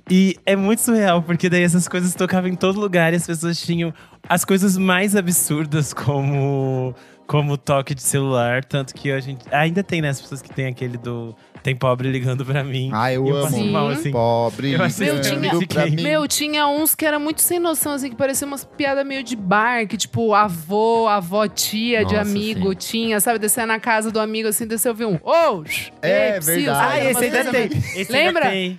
E 0.10 0.38
é 0.46 0.56
muito 0.56 0.82
surreal, 0.82 1.22
porque 1.22 1.50
daí 1.50 1.64
essas 1.64 1.86
coisas 1.88 2.16
tocavam 2.16 2.50
em 2.50 2.56
todo 2.56 2.80
lugar 2.80 3.12
e 3.12 3.18
as 3.18 3.28
pessoas 3.28 3.60
tinham 3.60 3.94
as 4.30 4.46
coisas 4.46 4.78
mais 4.78 5.18
absurdas, 5.18 5.94
como 5.94 6.96
como 7.28 7.58
toque 7.58 7.94
de 7.94 8.02
celular. 8.02 8.64
Tanto 8.64 8.94
que 8.94 9.12
a 9.12 9.20
gente. 9.20 9.46
Ainda 9.52 9.84
tem, 9.84 10.02
né? 10.02 10.10
As 10.10 10.22
pessoas 10.22 10.42
que 10.42 10.50
tem 10.50 10.66
aquele 10.68 10.98
do. 10.98 11.36
Tem 11.64 11.76
pobre 11.76 12.10
ligando 12.10 12.46
pra 12.46 12.64
mim. 12.64 12.92
Ah, 12.94 13.12
eu 13.12 13.28
eu 13.28 13.36
amo. 13.46 13.66
mal, 13.66 13.90
assim. 13.90 14.12
Pobre. 14.12 14.72
Eu 14.74 14.82
achei 14.84 15.12
Meu, 15.12 15.20
tinha- 15.22 15.68
pra 15.68 15.86
mim. 15.88 16.02
Meu, 16.02 16.28
tinha 16.28 16.66
uns 16.68 16.96
que 16.96 17.06
era 17.06 17.20
muito 17.20 17.42
sem 17.42 17.60
noção, 17.60 17.92
assim, 17.94 18.10
que 18.10 18.16
parecia 18.16 18.48
umas 18.48 18.64
piadas 18.64 19.06
meio 19.06 19.22
de 19.22 19.36
bar, 19.36 19.86
que 19.86 19.98
tipo, 19.98 20.34
avô, 20.34 21.08
avó, 21.08 21.46
tia 21.48 22.06
de 22.06 22.16
Nossa, 22.16 22.22
amigo 22.30 22.70
sim. 22.72 22.78
tinha, 22.78 23.20
sabe? 23.20 23.38
Descer 23.40 23.68
na 23.68 23.80
casa 23.80 24.10
do 24.12 24.20
amigo, 24.20 24.48
assim, 24.48 24.66
descer 24.66 24.88
ouvir 24.90 25.06
um. 25.06 25.20
Shh, 25.66 25.92
É, 26.02 26.28
ei, 26.28 26.34
preciso", 26.36 26.56
verdade. 26.68 26.86
Ah, 26.94 26.98
esse 27.12 27.12
Umas 27.26 27.36
ainda 27.38 27.52
tem. 27.52 27.66
Esse 28.02 28.12
Lembra? 28.12 28.48
ainda 28.48 28.52
tem. 28.52 28.78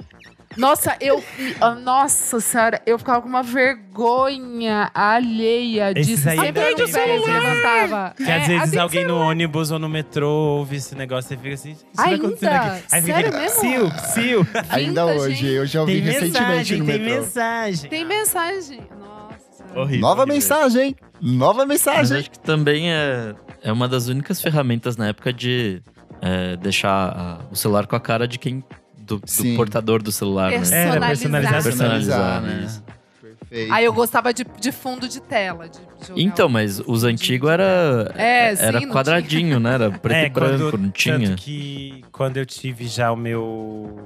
Nossa, 0.56 0.96
eu. 1.00 1.22
ah, 1.60 1.74
Nossa 1.74 2.40
senhora, 2.40 2.80
eu 2.86 2.98
ficava 2.98 3.20
com 3.22 3.28
uma 3.28 3.42
vergonha 3.42 4.90
alheia 4.94 5.92
disso. 5.94 6.28
aí 6.28 6.38
Sempre 6.38 6.74
que 6.74 6.90
né? 6.92 7.06
levantava. 7.06 8.14
Que 8.16 8.22
É, 8.24 8.36
às 8.40 8.46
vezes 8.46 8.62
atende 8.62 8.78
alguém 8.78 9.04
no 9.06 9.16
ônibus 9.18 9.70
ou 9.70 9.78
no 9.78 9.88
metrô 9.88 10.28
ouve 10.30 10.76
esse 10.76 10.94
negócio 10.94 11.34
e 11.34 11.36
fica 11.36 11.54
assim. 11.54 11.72
Isso 11.72 11.86
vai 11.94 12.14
Ainda? 12.14 12.26
acontecendo 12.26 12.50
aqui. 12.54 12.82
Aí 12.92 13.02
fica 13.02 13.14
Sério 13.14 13.32
mesmo? 13.38 13.60
Sil, 13.60 13.84
sil. 14.14 14.40
Ainda 14.70 15.06
hoje, 15.06 15.46
eu 15.46 15.66
já 15.66 15.80
ouvi 15.80 15.92
Tem 15.94 16.02
recentemente 16.02 16.40
mensagem, 16.42 16.78
no 16.78 16.86
tem 16.86 16.98
metrô. 16.98 17.20
mensagem. 17.20 17.90
Tem 17.90 18.04
mensagem. 18.04 18.80
Nossa 18.98 19.38
senhora. 19.56 19.80
Horrível. 19.80 20.00
Nova 20.00 20.22
horrível. 20.22 20.34
mensagem! 20.34 20.96
Nova 21.20 21.58
Mas 21.66 21.68
mensagem! 21.68 22.18
acho 22.18 22.30
que 22.30 22.38
também 22.38 22.90
é, 22.92 23.34
é 23.62 23.72
uma 23.72 23.86
das 23.86 24.08
únicas 24.08 24.40
ferramentas 24.40 24.96
na 24.96 25.08
época 25.08 25.32
de 25.32 25.82
é, 26.22 26.56
deixar 26.56 26.88
a- 27.10 27.38
o 27.50 27.54
celular 27.56 27.86
com 27.86 27.94
a 27.96 28.00
cara 28.00 28.26
de 28.26 28.38
quem. 28.38 28.64
Do, 29.08 29.18
do 29.18 29.28
Sim. 29.30 29.56
portador 29.56 30.02
do 30.02 30.12
celular, 30.12 30.50
né? 30.50 30.56
Era 30.70 31.06
personalizado. 31.06 31.62
Personalizar, 31.64 32.42
né? 32.42 32.62
isso. 32.66 32.84
Perfeito. 33.20 33.72
Aí 33.72 33.84
eu 33.84 33.92
gostava 33.92 34.32
de, 34.34 34.44
de 34.60 34.70
fundo 34.70 35.08
de 35.08 35.20
tela. 35.22 35.68
de 35.68 35.78
jogar 36.06 36.20
Então, 36.20 36.46
o- 36.46 36.50
mas 36.50 36.78
os 36.86 37.02
antigos 37.04 37.48
era, 37.50 38.12
É, 38.14 38.54
sim, 38.54 38.62
era 38.62 38.80
não 38.80 38.90
quadradinho, 38.90 39.58
né? 39.58 39.74
Era 39.74 39.90
preto 39.98 40.26
e 40.26 40.28
branco, 40.30 40.70
quando- 40.70 40.78
não 40.82 40.90
tinha. 40.90 41.18
Tanto 41.18 41.36
que 41.42 42.04
quando 42.12 42.36
eu 42.36 42.44
tive 42.44 42.86
já 42.86 43.10
o 43.10 43.16
meu 43.16 43.98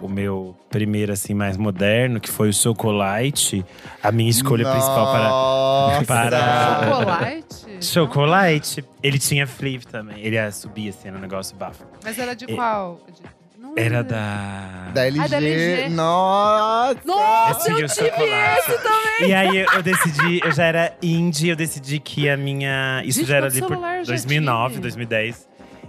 o 0.00 0.06
meu 0.08 0.56
primeiro 0.70 1.12
assim 1.12 1.34
mais 1.34 1.56
moderno, 1.56 2.20
que 2.20 2.30
foi 2.30 2.50
o 2.50 2.52
Chocolate, 2.52 3.64
a 4.00 4.12
minha 4.12 4.30
escolha 4.30 4.64
principal 4.70 5.10
para 5.12 5.28
Nossa. 5.28 6.04
para- 6.04 6.84
Chocolate? 6.88 7.84
Chocolate, 7.84 8.84
ele 9.02 9.18
tinha 9.18 9.44
flip 9.44 9.84
também. 9.88 10.20
Ele 10.20 10.52
subia 10.52 10.90
assim, 10.90 11.10
um 11.10 11.18
negócio 11.18 11.56
bafo. 11.56 11.84
Mas 12.04 12.16
era 12.16 12.34
de 12.34 12.44
É. 12.44 12.54
qual? 12.54 13.00
Não 13.08 13.47
Era 13.78 13.96
lembro. 13.98 14.04
da 14.04 14.90
Da 14.94 15.06
LG. 15.06 15.20
Ah, 15.24 15.28
da 15.28 15.36
LG. 15.36 15.88
Nossa! 15.90 17.00
Nossa, 17.04 17.70
eu 17.70 17.74
o 17.74 17.76
tive 17.76 17.84
esse 17.84 18.78
também! 18.82 19.28
E 19.28 19.34
aí 19.34 19.58
eu, 19.58 19.66
eu 19.74 19.82
decidi, 19.82 20.40
eu 20.44 20.52
já 20.52 20.64
era 20.64 20.96
indie, 21.02 21.48
eu 21.48 21.56
decidi 21.56 21.98
que 21.98 22.28
a 22.28 22.36
minha. 22.36 23.02
Isso 23.04 23.20
Gente, 23.20 23.28
já 23.28 23.36
era 23.36 23.46
ali 23.46 23.60
por 23.60 23.68
celular 23.68 23.98
eu 23.98 24.04
já 24.04 24.12
2009, 24.12 24.68
tive? 24.74 24.82
2010. 24.82 25.48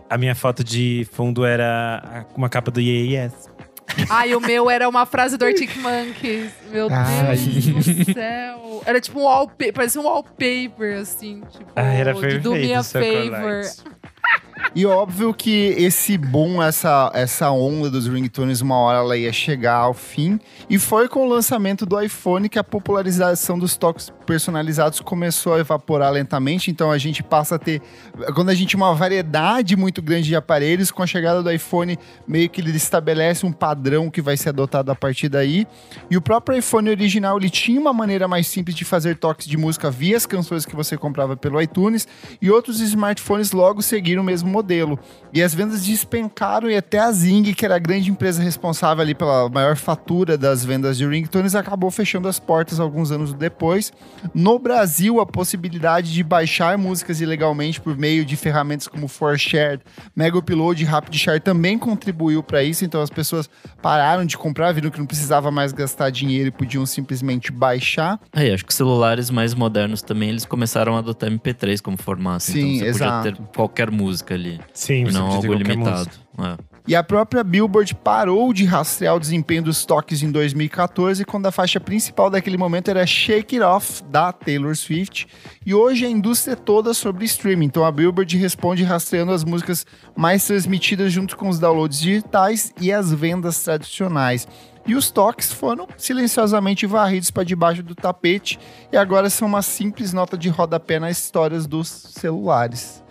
A 0.09 0.17
minha 0.17 0.33
foto 0.35 0.63
de 0.63 1.07
fundo 1.11 1.45
era 1.45 2.25
uma 2.35 2.49
capa 2.49 2.71
do 2.71 2.79
Yes. 2.79 3.31
Ai, 4.09 4.35
o 4.35 4.39
meu 4.39 4.69
era 4.69 4.87
uma 4.87 5.05
frase 5.05 5.37
do 5.37 5.45
Arctic 5.45 5.75
Monkeys. 5.77 6.51
Meu 6.71 6.87
Ai. 6.91 7.35
Deus 7.37 7.85
do 7.85 8.13
céu. 8.13 8.83
Era 8.85 9.01
tipo 9.01 9.19
um 9.19 9.23
wallpaper, 9.23 9.73
parecia 9.73 9.99
um 10.01 10.05
wallpaper, 10.05 10.99
assim. 10.99 11.41
Tipo, 11.51 11.71
Ah, 11.75 11.93
era 11.93 12.13
perfeito 12.13 12.43
Do 12.43 12.51
Me 12.53 12.73
a 12.73 12.79
o 12.79 12.83
chocolate. 12.83 13.29
Favor. 13.29 13.61
E 14.75 14.85
óbvio 14.85 15.33
que 15.33 15.73
esse 15.77 16.17
boom, 16.17 16.61
essa, 16.61 17.11
essa 17.13 17.49
onda 17.51 17.89
dos 17.89 18.07
ringtones, 18.07 18.61
uma 18.61 18.75
hora 18.75 18.99
ela 18.99 19.17
ia 19.17 19.33
chegar 19.33 19.75
ao 19.75 19.93
fim. 19.93 20.39
E 20.69 20.77
foi 20.77 21.07
com 21.07 21.25
o 21.25 21.29
lançamento 21.29 21.85
do 21.85 21.99
iPhone 21.99 22.47
que 22.47 22.59
a 22.59 22.63
popularização 22.63 23.57
dos 23.57 23.75
toques 23.75 24.11
personalizados 24.25 24.99
começou 24.99 25.55
a 25.55 25.59
evaporar 25.59 26.11
lentamente. 26.11 26.69
Então 26.69 26.91
a 26.91 26.97
gente 26.97 27.23
passa 27.23 27.55
a 27.55 27.59
ter. 27.59 27.81
Quando 28.35 28.49
a 28.49 28.53
gente 28.53 28.75
tem 28.75 28.79
uma 28.79 28.93
variedade 28.93 29.75
muito 29.75 30.01
grande 30.01 30.27
de 30.27 30.35
aparelhos, 30.35 30.91
com 30.91 31.01
a 31.01 31.07
chegada 31.07 31.41
do 31.41 31.51
iPhone, 31.51 31.97
meio 32.27 32.49
que 32.49 32.61
ele 32.61 32.75
estabelece 32.75 33.45
um 33.45 33.51
padrão 33.51 34.09
que 34.09 34.21
vai 34.21 34.37
ser 34.37 34.49
adotado 34.49 34.91
a 34.91 34.95
partir 34.95 35.29
daí. 35.29 35.65
E 36.11 36.17
o 36.17 36.21
próprio 36.21 36.57
iPhone 36.57 36.89
original, 36.89 37.37
ele 37.37 37.49
tinha 37.49 37.79
uma 37.79 37.93
maneira 37.93 38.27
mais 38.27 38.47
simples 38.47 38.75
de 38.75 38.85
fazer 38.85 39.17
toques 39.17 39.47
de 39.47 39.57
música 39.57 39.89
via 39.89 40.15
as 40.15 40.25
canções 40.25 40.65
que 40.65 40.75
você 40.75 40.95
comprava 40.95 41.35
pelo 41.35 41.61
iTunes. 41.61 42.07
E 42.41 42.51
outros 42.51 42.79
smartphones 42.79 43.51
logo 43.51 43.81
seguiram 43.81 44.21
o 44.21 44.25
mesmo 44.25 44.48
modelo. 44.49 44.99
E 45.33 45.41
as 45.43 45.53
vendas 45.53 45.85
despencaram 45.85 46.69
e 46.69 46.75
até 46.75 46.99
a 46.99 47.11
Zing, 47.11 47.53
que 47.53 47.63
era 47.63 47.75
a 47.75 47.79
grande 47.79 48.09
empresa 48.09 48.41
responsável 48.41 49.01
ali 49.01 49.13
pela 49.13 49.47
maior 49.49 49.75
fatura 49.75 50.37
das 50.37 50.65
vendas 50.65 50.97
de 50.97 51.07
ringtones, 51.07 51.55
acabou 51.55 51.91
fechando 51.91 52.27
as 52.27 52.39
portas 52.39 52.79
alguns 52.79 53.11
anos 53.11 53.33
depois. 53.33 53.93
No 54.33 54.57
Brasil, 54.57 55.19
a 55.19 55.25
possibilidade 55.25 56.11
de 56.11 56.23
baixar 56.23 56.77
músicas 56.77 57.21
ilegalmente 57.21 57.79
por 57.79 57.95
meio 57.95 58.25
de 58.25 58.35
ferramentas 58.35 58.87
como 58.87 59.07
ForShare, 59.07 59.79
Mega 60.15 60.37
Upload 60.37 60.81
e 60.81 60.85
RapidShare 60.85 61.39
também 61.39 61.77
contribuiu 61.77 62.41
para 62.41 62.63
isso. 62.63 62.83
Então 62.83 63.01
as 63.01 63.09
pessoas 63.09 63.49
pararam 63.81 64.25
de 64.25 64.37
comprar, 64.37 64.71
viram 64.71 64.89
que 64.89 64.99
não 64.99 65.05
precisava 65.05 65.51
mais 65.51 65.71
gastar 65.71 66.09
dinheiro 66.09 66.47
e 66.47 66.51
podiam 66.51 66.85
simplesmente 66.85 67.51
baixar. 67.51 68.19
É, 68.33 68.53
acho 68.53 68.65
que 68.65 68.73
celulares 68.73 69.29
mais 69.29 69.53
modernos 69.53 70.01
também 70.01 70.29
eles 70.29 70.45
começaram 70.45 70.95
a 70.95 70.99
adotar 70.99 71.29
MP3 71.29 71.81
como 71.81 71.97
formato. 71.97 72.43
Sim, 72.43 72.75
então 72.75 72.79
você 72.79 72.85
exato. 72.85 73.29
podia 73.29 73.45
ter 73.45 73.55
qualquer 73.55 73.91
música 73.91 74.33
ali. 74.39 74.59
Sim, 74.73 75.05
E 75.07 75.11
não 75.11 75.27
algo 75.27 75.53
limitado. 75.53 76.09
É. 76.39 76.69
E 76.89 76.95
a 76.95 77.03
própria 77.03 77.43
Billboard 77.43 77.93
parou 77.93 78.51
de 78.51 78.65
rastrear 78.65 79.15
o 79.15 79.19
desempenho 79.19 79.61
dos 79.61 79.85
toques 79.85 80.23
em 80.23 80.31
2014, 80.31 81.23
quando 81.23 81.45
a 81.45 81.51
faixa 81.51 81.79
principal 81.79 82.31
daquele 82.31 82.57
momento 82.57 82.89
era 82.89 83.05
Shake 83.05 83.57
It 83.57 83.63
Off, 83.63 84.03
da 84.05 84.33
Taylor 84.33 84.75
Swift. 84.75 85.27
E 85.63 85.71
hoje 85.71 86.07
a 86.07 86.09
indústria 86.09 86.53
é 86.53 86.55
toda 86.55 86.91
sobre 86.95 87.25
streaming. 87.25 87.67
Então 87.67 87.85
a 87.85 87.91
Billboard 87.91 88.35
responde 88.37 88.83
rastreando 88.83 89.31
as 89.31 89.43
músicas 89.43 89.85
mais 90.15 90.43
transmitidas 90.47 91.13
junto 91.13 91.37
com 91.37 91.47
os 91.47 91.59
downloads 91.59 91.99
digitais 91.99 92.73
e 92.81 92.91
as 92.91 93.13
vendas 93.13 93.61
tradicionais. 93.63 94.47
E 94.87 94.95
os 94.95 95.11
toques 95.11 95.53
foram 95.53 95.87
silenciosamente 95.95 96.87
varridos 96.87 97.29
para 97.29 97.43
debaixo 97.43 97.83
do 97.83 97.93
tapete 97.93 98.59
e 98.91 98.97
agora 98.97 99.29
são 99.29 99.47
uma 99.47 99.61
simples 99.61 100.11
nota 100.11 100.35
de 100.35 100.49
rodapé 100.49 100.99
nas 100.99 101.19
histórias 101.19 101.67
dos 101.67 101.87
celulares. 101.87 103.03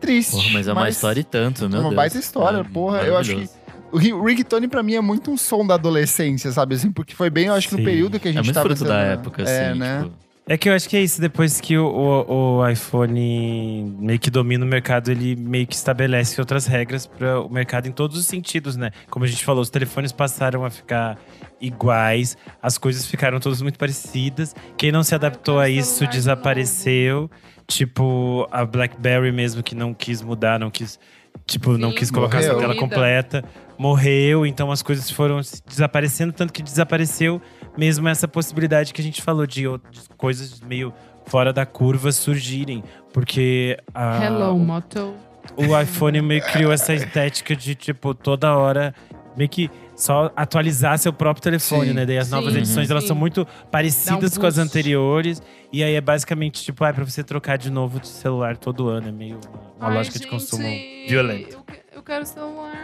Triste. 0.00 0.32
Porra, 0.32 0.50
mas 0.52 0.68
é 0.68 0.72
uma 0.72 0.88
história 0.88 1.20
e 1.20 1.24
tanto, 1.24 1.68
meu 1.68 1.78
É 1.78 1.80
uma 1.80 1.88
Deus. 1.90 1.94
baita 1.96 2.18
história, 2.18 2.58
É 2.58 2.64
porra. 2.64 2.98
Eu 3.02 3.16
acho 3.16 3.34
que 3.36 3.48
o 3.92 3.96
ri- 3.98 4.12
o 4.12 4.24
ringtone 4.24 4.68
pra 4.68 4.82
mim 4.82 4.94
é 4.94 5.00
muito 5.00 5.30
um 5.30 5.36
som 5.36 5.66
da 5.66 5.74
adolescência, 5.74 6.52
sabe? 6.52 6.74
Assim, 6.76 6.92
porque 6.92 7.14
foi 7.14 7.30
bem, 7.30 7.46
eu 7.46 7.54
acho 7.54 7.68
que 7.68 7.74
no 7.74 7.78
Sim. 7.80 7.84
período 7.84 8.20
que 8.20 8.28
a 8.28 8.30
É 8.30 8.34
gente 8.34 8.44
muito 8.44 8.54
tava... 8.54 8.68
fruto 8.68 8.84
da 8.84 8.98
época, 8.98 9.42
é, 9.42 9.70
assim, 9.70 9.78
né? 9.78 10.02
tipo... 10.04 10.28
É 10.50 10.56
que 10.56 10.66
eu 10.66 10.72
acho 10.72 10.88
que 10.88 10.96
é 10.96 11.02
isso, 11.02 11.20
depois 11.20 11.60
que 11.60 11.76
o, 11.76 11.84
o, 11.86 12.56
o 12.60 12.68
iPhone 12.70 13.94
meio 13.98 14.18
que 14.18 14.30
domina 14.30 14.64
o 14.64 14.68
mercado, 14.68 15.10
ele 15.10 15.36
meio 15.36 15.66
que 15.66 15.74
estabelece 15.74 16.40
outras 16.40 16.64
regras 16.66 17.06
para 17.06 17.38
o 17.42 17.50
mercado 17.50 17.86
em 17.86 17.92
todos 17.92 18.16
os 18.16 18.24
sentidos, 18.26 18.74
né? 18.74 18.90
Como 19.10 19.26
a 19.26 19.28
gente 19.28 19.44
falou, 19.44 19.60
os 19.60 19.68
telefones 19.68 20.10
passaram 20.10 20.64
a 20.64 20.70
ficar 20.70 21.18
iguais, 21.60 22.34
as 22.62 22.78
coisas 22.78 23.04
ficaram 23.04 23.38
todas 23.40 23.60
muito 23.60 23.78
parecidas. 23.78 24.54
Quem 24.78 24.90
não 24.90 25.02
se 25.02 25.14
adaptou 25.14 25.58
a 25.60 25.68
isso 25.68 26.06
desapareceu. 26.06 27.30
Tipo, 27.70 28.48
a 28.50 28.64
BlackBerry 28.64 29.30
mesmo, 29.30 29.62
que 29.62 29.74
não 29.74 29.92
quis 29.92 30.22
mudar, 30.22 30.58
não 30.58 30.70
quis. 30.70 30.98
Tipo, 31.46 31.76
não 31.76 31.90
Sim. 31.90 31.96
quis 31.96 32.10
colocar 32.10 32.38
essa 32.38 32.48
Morreu. 32.48 32.60
tela 32.60 32.72
Vida. 32.72 32.84
completa. 32.84 33.44
Morreu, 33.78 34.46
então 34.46 34.72
as 34.72 34.82
coisas 34.82 35.10
foram 35.10 35.40
desaparecendo, 35.66 36.32
tanto 36.32 36.52
que 36.52 36.62
desapareceu 36.62 37.40
mesmo 37.76 38.08
essa 38.08 38.26
possibilidade 38.26 38.92
que 38.92 39.00
a 39.00 39.04
gente 39.04 39.22
falou 39.22 39.46
de, 39.46 39.68
outras 39.68 40.08
coisas 40.16 40.60
meio 40.60 40.92
fora 41.26 41.52
da 41.52 41.64
curva 41.66 42.10
surgirem. 42.10 42.82
Porque 43.12 43.76
a, 43.94 44.24
Hello, 44.24 44.58
Moto. 44.58 45.14
o 45.56 45.78
iPhone 45.78 46.20
meio 46.22 46.42
que 46.42 46.50
criou 46.50 46.72
essa 46.72 46.94
estética 46.94 47.54
de, 47.54 47.74
tipo, 47.74 48.14
toda 48.14 48.56
hora 48.56 48.94
meio 49.38 49.48
que 49.48 49.70
só 49.96 50.30
atualizar 50.36 50.98
seu 50.98 51.12
próprio 51.12 51.42
telefone, 51.42 51.88
Sim. 51.88 51.94
né? 51.94 52.04
Daí 52.04 52.18
as 52.18 52.26
Sim, 52.26 52.34
novas 52.34 52.54
edições, 52.54 52.90
elas 52.90 53.04
sim. 53.04 53.08
são 53.08 53.16
muito 53.16 53.46
parecidas 53.70 54.36
um 54.36 54.40
com 54.40 54.46
as 54.46 54.58
anteriores. 54.58 55.40
E 55.72 55.82
aí 55.84 55.94
é 55.94 56.00
basicamente, 56.00 56.62
tipo, 56.62 56.84
ah, 56.84 56.88
é 56.88 56.92
pra 56.92 57.04
você 57.04 57.22
trocar 57.24 57.56
de 57.56 57.70
novo 57.70 58.00
de 58.00 58.08
celular 58.08 58.56
todo 58.56 58.88
ano. 58.88 59.08
É 59.08 59.12
meio 59.12 59.38
uma, 59.78 59.88
Ai, 59.88 59.94
lógica 59.94 60.18
de 60.18 60.26
consumo 60.26 60.62
gente, 60.62 61.08
violenta. 61.08 61.54
Eu, 61.54 61.60
que- 61.62 61.80
eu 61.96 62.02
quero 62.02 62.26
celular. 62.26 62.74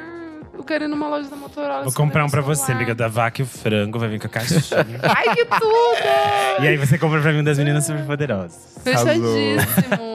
Eu 0.56 0.62
quero 0.62 0.84
ir 0.84 0.88
numa 0.88 1.08
loja 1.08 1.28
da 1.28 1.34
Motorola. 1.34 1.82
Vou 1.82 1.92
comprar 1.92 2.24
um 2.24 2.28
pra 2.30 2.40
celular. 2.40 2.56
você, 2.56 2.70
amiga 2.72 2.94
da 2.94 3.08
vaca 3.08 3.42
e 3.42 3.44
o 3.44 3.46
frango. 3.46 3.98
Vai 3.98 4.08
vir 4.08 4.20
com 4.20 4.26
a 4.28 4.30
caixinha. 4.30 4.60
Ai, 5.02 5.34
que 5.34 5.44
tudo! 5.46 6.62
e 6.62 6.68
aí 6.68 6.76
você 6.76 6.96
compra 6.96 7.20
pra 7.20 7.32
mim 7.32 7.40
um 7.40 7.44
das 7.44 7.58
meninas 7.58 7.84
super 7.84 8.04
poderosas. 8.06 8.78
Fechadíssimo. 8.84 10.13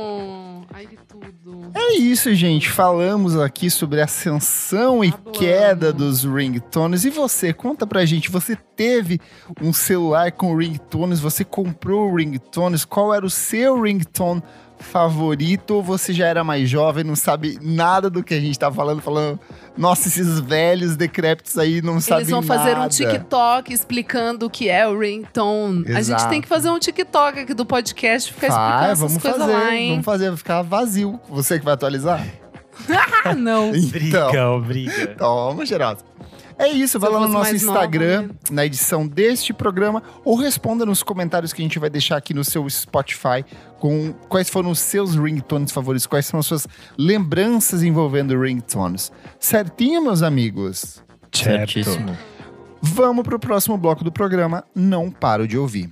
É 1.74 1.93
isso, 1.95 2.34
gente. 2.34 2.70
Falamos 2.70 3.38
aqui 3.38 3.70
sobre 3.70 4.01
a 4.01 4.05
ascensão 4.05 5.03
e 5.03 5.11
queda 5.34 5.91
dos 5.91 6.24
ringtones. 6.24 7.05
E 7.05 7.09
você, 7.09 7.53
conta 7.53 7.86
pra 7.86 8.05
gente, 8.05 8.30
você 8.30 8.55
teve 8.76 9.20
um 9.61 9.74
celular 9.74 10.32
com 10.32 10.55
ringtones, 10.55 11.20
você 11.20 11.43
comprou 11.43 12.15
ringtones, 12.15 12.86
qual 12.86 13.13
era 13.13 13.26
o 13.26 13.30
seu 13.30 13.82
ringtone 13.82 14.41
favorito? 14.80 15.76
Ou 15.76 15.84
você 15.84 16.14
já 16.14 16.28
era 16.28 16.44
mais 16.44 16.70
jovem, 16.70 17.04
não 17.04 17.16
sabe 17.16 17.60
nada 17.62 18.10
do 18.10 18.24
que 18.24 18.34
a 18.34 18.40
gente 18.40 18.58
tá 18.58 18.72
falando, 18.72 19.02
falando, 19.02 19.40
nossa, 19.78 20.08
esses 20.08 20.40
velhos 20.40 20.96
decrépitos 20.96 21.58
aí 21.58 21.82
não 21.82 22.00
sabem 22.02 22.24
Eles 22.24 22.32
vão 22.32 22.42
fazer 22.42 22.72
um 22.72 22.80
nada." 22.80 22.90
TikTok 22.90 23.74
explicando 23.74 24.46
o 24.48 24.50
que 24.50 24.70
é 24.70 24.88
o 24.88 24.98
ringtone. 24.98 25.84
A 25.88 26.02
gente 26.02 26.16
Exato. 26.16 26.30
tem 26.30 26.42
que 26.42 26.48
fazer 26.48 26.70
um 26.70 26.80
TikTok 26.80 27.40
aqui 27.40 27.54
do 27.54 27.66
podcast, 27.66 28.34
ficar 28.34 28.48
explicando 28.48 28.80
Vai, 28.80 28.86
essas 28.92 29.00
vamos 29.00 29.22
coisas 29.22 29.40
fazer, 29.40 29.54
lá, 29.54 29.76
hein? 29.76 29.90
vamos 29.92 30.06
fazer, 30.06 30.28
vai 30.30 30.38
ficar 30.38 30.62
vazio. 30.64 31.20
Você 31.30 31.60
que 31.60 31.66
vai 31.66 31.74
atualizar? 31.74 32.26
Ah, 33.26 33.36
não. 33.36 33.76
Então, 33.76 33.90
Brigão, 33.90 34.62
briga. 34.62 35.08
Toma, 35.18 35.66
cheirosa. 35.66 35.98
É 36.60 36.68
isso, 36.68 36.99
vai 36.99 37.10
lá 37.10 37.22
no 37.22 37.30
nosso 37.30 37.51
mais 37.51 37.64
nova, 37.64 37.80
Instagram, 37.80 38.24
né? 38.24 38.30
na 38.51 38.66
edição 38.66 39.07
deste 39.07 39.53
programa, 39.53 40.03
ou 40.26 40.36
responda 40.36 40.86
nos 40.86 41.01
comentários 41.01 41.53
que 41.53 41.62
a 41.62 41.64
gente 41.64 41.80
vai 41.80 41.89
deixar 41.89 42.18
aqui 42.18 42.34
no 42.34 42.43
seu 42.43 42.70
Spotify 42.70 43.45
com 43.80 44.12
quais 44.28 44.49
foram 44.49 44.70
os 44.70 44.80
seus 44.80 45.16
ringtones 45.16 45.72
favoritos, 45.72 46.05
quais 46.05 46.26
são 46.26 46.38
as 46.38 46.45
suas 46.45 46.68
lembranças 46.97 47.82
envolvendo 47.82 48.38
ringtones. 48.38 49.10
Certinho, 49.39 50.03
meus 50.03 50.22
amigos? 50.22 51.01
Certíssimo. 51.32 52.18
Vamos 52.82 53.24
pro 53.24 53.39
próximo 53.39 53.78
bloco 53.78 54.03
do 54.03 54.12
programa, 54.12 54.66
Não 54.76 55.10
Paro 55.10 55.47
de 55.47 55.57
Ouvir. 55.57 55.89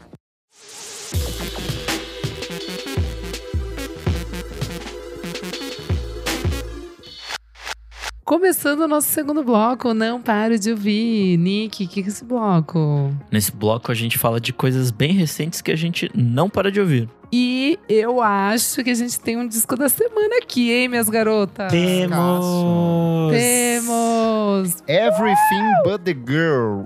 Começando 8.27 8.81
o 8.81 8.89
nosso 8.89 9.07
segundo 9.07 9.41
bloco, 9.41 9.93
não 9.93 10.21
paro 10.21 10.59
de 10.59 10.71
ouvir. 10.71 11.37
Nick, 11.37 11.85
o 11.85 11.87
que, 11.87 12.03
que 12.03 12.09
é 12.09 12.11
esse 12.11 12.25
bloco? 12.25 13.09
Nesse 13.31 13.53
bloco 13.53 13.89
a 13.89 13.95
gente 13.95 14.17
fala 14.17 14.37
de 14.37 14.51
coisas 14.51 14.91
bem 14.91 15.13
recentes 15.13 15.61
que 15.61 15.71
a 15.71 15.77
gente 15.77 16.11
não 16.13 16.49
para 16.49 16.69
de 16.69 16.81
ouvir. 16.81 17.07
E 17.31 17.79
eu 17.87 18.21
acho 18.21 18.83
que 18.83 18.89
a 18.89 18.93
gente 18.93 19.17
tem 19.17 19.37
um 19.37 19.47
disco 19.47 19.77
da 19.77 19.87
semana 19.87 20.39
aqui, 20.41 20.73
hein, 20.73 20.89
minhas 20.89 21.07
garotas? 21.07 21.71
Temos! 21.71 23.31
Temos! 23.31 24.83
Everything 24.85 25.83
But 25.85 26.01
The 26.03 26.13
Girl. 26.13 26.83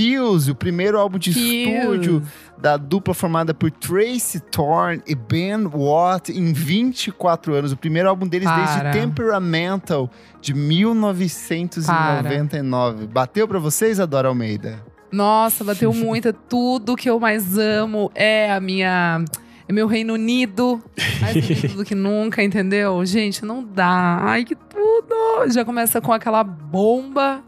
Fuse, 0.00 0.50
o 0.50 0.54
primeiro 0.54 0.98
álbum 0.98 1.18
de 1.18 1.32
Fuse. 1.32 1.70
estúdio 1.72 2.22
da 2.58 2.76
dupla 2.76 3.14
formada 3.14 3.54
por 3.54 3.70
Tracy 3.70 4.40
Thorn 4.40 5.02
e 5.06 5.14
Ben 5.14 5.66
Watt 5.66 6.30
em 6.30 6.52
24 6.52 7.54
anos. 7.54 7.72
O 7.72 7.76
primeiro 7.76 8.08
álbum 8.08 8.26
deles 8.26 8.48
Para. 8.48 8.82
desde 8.90 9.00
Temperamental, 9.00 10.10
de 10.40 10.54
1999. 10.54 13.06
Bateu 13.06 13.46
pra 13.48 13.58
vocês, 13.58 13.98
Adora 14.00 14.28
Almeida? 14.28 14.82
Nossa, 15.10 15.64
bateu 15.64 15.92
muito. 16.04 16.28
É 16.28 16.32
Tudo 16.32 16.94
que 16.96 17.10
eu 17.10 17.18
mais 17.18 17.58
amo 17.58 18.10
é 18.14 18.52
a 18.52 18.60
minha. 18.60 19.24
É 19.68 19.72
meu 19.72 19.86
Reino 19.86 20.14
Unido. 20.14 20.82
Mais 21.20 21.36
unido 21.36 21.76
do 21.76 21.84
que 21.84 21.94
nunca, 21.98 22.42
entendeu? 22.42 23.04
Gente, 23.06 23.44
não 23.44 23.62
dá. 23.64 24.18
Ai, 24.20 24.44
que 24.44 24.56
tudo! 24.56 25.48
Já 25.52 25.64
começa 25.64 26.00
com 26.00 26.12
aquela 26.12 26.42
bomba. 26.42 27.40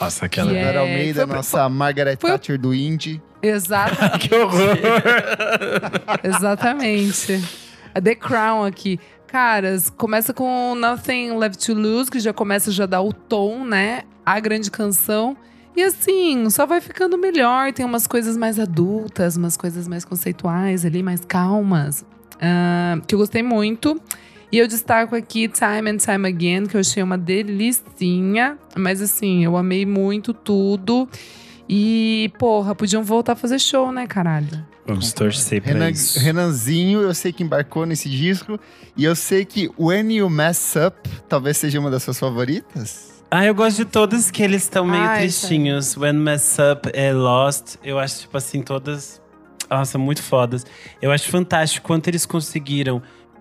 Nossa, 0.00 0.28
Que 0.28 0.40
aquela. 0.40 0.56
é- 0.56 0.62
Adora 0.62 0.80
Almeida, 0.80 1.26
foi- 1.26 1.36
nossa 1.36 1.68
Margaret 1.68 2.16
foi- 2.18 2.30
Thatcher 2.30 2.58
do 2.58 2.74
Indie. 2.74 3.20
Exatamente. 3.42 4.18
Que 4.28 4.34
horror! 4.34 4.76
Exatamente. 6.22 7.42
A 7.94 8.00
The 8.00 8.14
Crown 8.14 8.64
aqui. 8.64 8.98
Caras, 9.26 9.88
começa 9.90 10.32
com 10.34 10.74
Nothing 10.74 11.36
Left 11.38 11.64
to 11.64 11.74
Lose, 11.74 12.10
que 12.10 12.18
já 12.18 12.32
começa 12.32 12.72
já 12.72 12.84
dar 12.86 13.00
o 13.02 13.12
tom, 13.12 13.64
né? 13.64 14.02
A 14.26 14.40
grande 14.40 14.70
canção. 14.70 15.36
E 15.76 15.82
assim, 15.82 16.50
só 16.50 16.66
vai 16.66 16.80
ficando 16.80 17.16
melhor. 17.16 17.72
Tem 17.72 17.86
umas 17.86 18.06
coisas 18.08 18.36
mais 18.36 18.58
adultas, 18.58 19.36
umas 19.36 19.56
coisas 19.56 19.86
mais 19.86 20.04
conceituais 20.04 20.84
ali, 20.84 21.02
mais 21.02 21.24
calmas. 21.24 22.04
ah, 22.42 22.98
que 23.06 23.14
eu 23.14 23.18
gostei 23.18 23.42
muito. 23.42 24.00
E 24.52 24.58
eu 24.58 24.66
destaco 24.66 25.14
aqui 25.14 25.48
Time 25.48 25.90
and 25.90 25.98
Time 25.98 26.26
Again, 26.26 26.66
que 26.66 26.76
eu 26.76 26.80
achei 26.80 27.02
uma 27.02 27.16
delicinha. 27.16 28.58
Mas 28.76 29.00
assim, 29.00 29.44
eu 29.44 29.56
amei 29.56 29.86
muito 29.86 30.34
tudo. 30.34 31.08
E, 31.68 32.32
porra, 32.36 32.74
podiam 32.74 33.04
voltar 33.04 33.34
a 33.34 33.36
fazer 33.36 33.60
show, 33.60 33.92
né, 33.92 34.06
caralho? 34.06 34.66
Vamos 34.84 35.12
torcer 35.12 35.62
pra 35.62 35.72
Renan, 35.72 35.90
isso. 35.90 36.18
Renanzinho, 36.18 37.00
eu 37.00 37.14
sei 37.14 37.32
que 37.32 37.44
embarcou 37.44 37.86
nesse 37.86 38.08
disco. 38.08 38.58
E 38.96 39.04
eu 39.04 39.14
sei 39.14 39.44
que 39.44 39.70
When 39.78 40.12
You 40.12 40.28
Mess 40.28 40.74
Up 40.74 41.08
talvez 41.28 41.58
seja 41.58 41.78
uma 41.78 41.88
das 41.88 42.02
suas 42.02 42.18
favoritas. 42.18 43.22
Ah, 43.30 43.46
eu 43.46 43.54
gosto 43.54 43.76
de 43.76 43.84
todas 43.84 44.32
que 44.32 44.42
eles 44.42 44.64
estão 44.64 44.84
meio 44.84 45.04
Ai, 45.04 45.20
tristinhos. 45.20 45.96
When 45.96 46.14
Mess 46.14 46.56
Up 46.58 46.90
é 46.92 47.12
Lost. 47.12 47.76
Eu 47.84 48.00
acho, 48.00 48.22
tipo 48.22 48.36
assim, 48.36 48.62
todas. 48.62 49.22
Nossa, 49.70 49.96
muito 49.96 50.20
fodas. 50.20 50.66
Eu 51.00 51.12
acho 51.12 51.28
fantástico 51.28 51.86
quanto 51.86 52.08
eles 52.08 52.26
conseguiram 52.26 53.00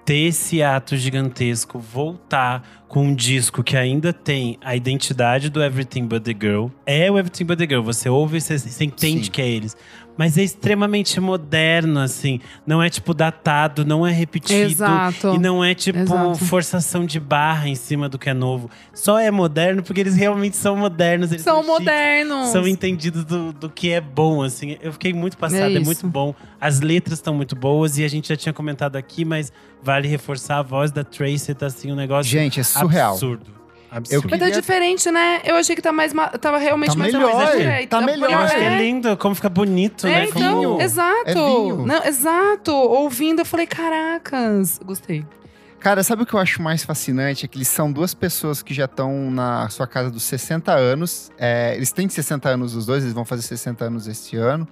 ter 0.10 0.26
esse 0.26 0.64
ato 0.64 0.98
gigantesco, 0.98 1.78
voltar 1.78 2.84
com 2.88 3.04
um 3.04 3.14
disco 3.14 3.64
que 3.64 3.78
ainda 3.78 4.12
tem 4.12 4.58
a 4.60 4.76
identidade 4.76 5.52
do 5.52 5.62
Everything 5.62 6.08
But 6.08 6.24
The 6.24 6.34
Girl. 6.34 6.70
É 6.84 7.12
o 7.12 7.20
Everything 7.20 7.46
But 7.46 7.60
The 7.60 7.68
Girl. 7.68 7.84
Você 7.84 8.10
ouve, 8.10 8.42
você, 8.42 8.58
você 8.58 8.86
entende 8.86 9.26
Sim. 9.26 9.32
que 9.32 9.40
é 9.40 9.48
eles. 9.48 9.78
Mas 10.20 10.38
é 10.38 10.44
extremamente 10.44 11.18
moderno, 11.22 12.02
assim. 12.02 12.42
Não 12.68 12.84
é, 12.84 12.90
tipo, 12.90 13.14
datado, 13.14 13.86
não 13.86 14.06
é 14.06 14.12
repetido. 14.12 14.70
Exato. 14.70 15.34
E 15.34 15.40
não 15.40 15.64
é, 15.64 15.74
tipo, 15.74 15.98
Exato. 15.98 16.44
forçação 16.44 17.06
de 17.06 17.22
barra 17.22 17.70
em 17.70 17.76
cima 17.76 18.10
do 18.10 18.20
que 18.20 18.30
é 18.30 18.34
novo. 18.34 18.70
Só 18.94 19.18
é 19.18 19.32
moderno 19.32 19.82
porque 19.82 20.02
eles 20.02 20.18
realmente 20.18 20.58
são 20.58 20.76
modernos. 20.76 21.32
Eles 21.32 21.42
São 21.42 21.64
chiques, 21.64 21.70
modernos. 21.70 22.50
São 22.50 22.68
entendidos 22.68 23.24
do, 23.24 23.54
do 23.54 23.70
que 23.70 23.92
é 23.92 24.02
bom, 24.02 24.44
assim. 24.44 24.76
Eu 24.82 24.92
fiquei 24.92 25.14
muito 25.14 25.38
passado, 25.38 25.72
É 25.72 25.76
é, 25.76 25.80
muito 25.80 26.06
bom. 26.06 26.36
As 26.60 26.82
letras 26.82 27.20
estão 27.20 27.34
muito 27.34 27.56
boas 27.56 27.98
e 27.98 28.04
a 28.04 28.08
gente 28.10 28.28
já 28.28 28.36
tinha 28.36 28.52
comentado 28.52 28.98
aqui, 28.98 29.24
mas 29.24 29.54
vale 29.82 30.10
reforçar 30.10 30.58
a 30.58 30.62
voz 30.62 30.92
da 30.92 31.06
Tracy, 31.06 31.54
tá 31.54 31.68
assim, 31.68 31.94
um 31.94 31.96
negócio 31.96 32.30
Gente, 32.30 32.60
é 32.60 32.64
surreal. 32.64 33.14
absurdo. 33.14 33.59
Eu 33.92 33.98
Absurdo. 33.98 34.28
Mas 34.30 34.40
tá 34.40 34.46
queria- 34.46 34.62
diferente, 34.62 35.12
né? 35.12 35.42
Eu 35.44 35.56
achei 35.56 35.76
que 35.76 35.82
tá 35.82 35.92
mais. 35.92 36.14
ma- 36.14 36.28
Tava 36.30 36.58
realmente 36.60 36.92
Tá 36.92 36.96
mais 36.96 37.12
melhor, 37.14 37.36
mais 37.36 37.58
direito. 37.58 37.90
tá 37.90 38.02
melhor. 38.02 38.30
Eu 38.32 38.38
acho 38.40 38.56
que 38.56 38.62
é. 38.62 38.66
é 38.66 38.78
lindo, 38.78 39.18
como 39.18 39.34
fica 39.34 39.50
bonito, 39.50 40.06
É, 40.06 40.12
né? 40.12 40.26
então, 40.26 40.64
Como- 40.64 40.82
exato. 40.82 41.24
É 41.26 41.34
vinho. 41.34 41.86
Não, 41.88 42.04
exato. 42.06 42.72
Ouvindo, 42.72 43.40
eu 43.40 43.46
falei, 43.46 43.66
caracas. 43.66 44.80
Gostei. 44.86 45.26
Cara, 45.80 46.04
sabe 46.04 46.24
o 46.24 46.26
que 46.26 46.34
eu 46.34 46.40
acho 46.40 46.62
mais 46.62 46.84
fascinante? 46.84 47.46
É 47.46 47.48
que 47.48 47.58
eles 47.58 47.68
são 47.70 47.92
duas 47.92 48.14
pessoas 48.14 48.62
que 48.62 48.74
já 48.74 48.86
estão 48.86 49.32
na 49.32 49.70
sua 49.70 49.88
casa 49.88 50.12
dos 50.12 50.24
60 50.24 50.74
anos. 50.74 51.32
É, 51.38 51.74
eles 51.76 51.92
têm 51.92 52.08
60 52.10 52.50
anos 52.50 52.76
os 52.76 52.86
dois, 52.86 53.02
eles 53.04 53.14
vão 53.14 53.24
fazer 53.26 53.42
60 53.44 53.86
anos 53.86 54.06
este 54.08 54.36
ano. 54.36 54.68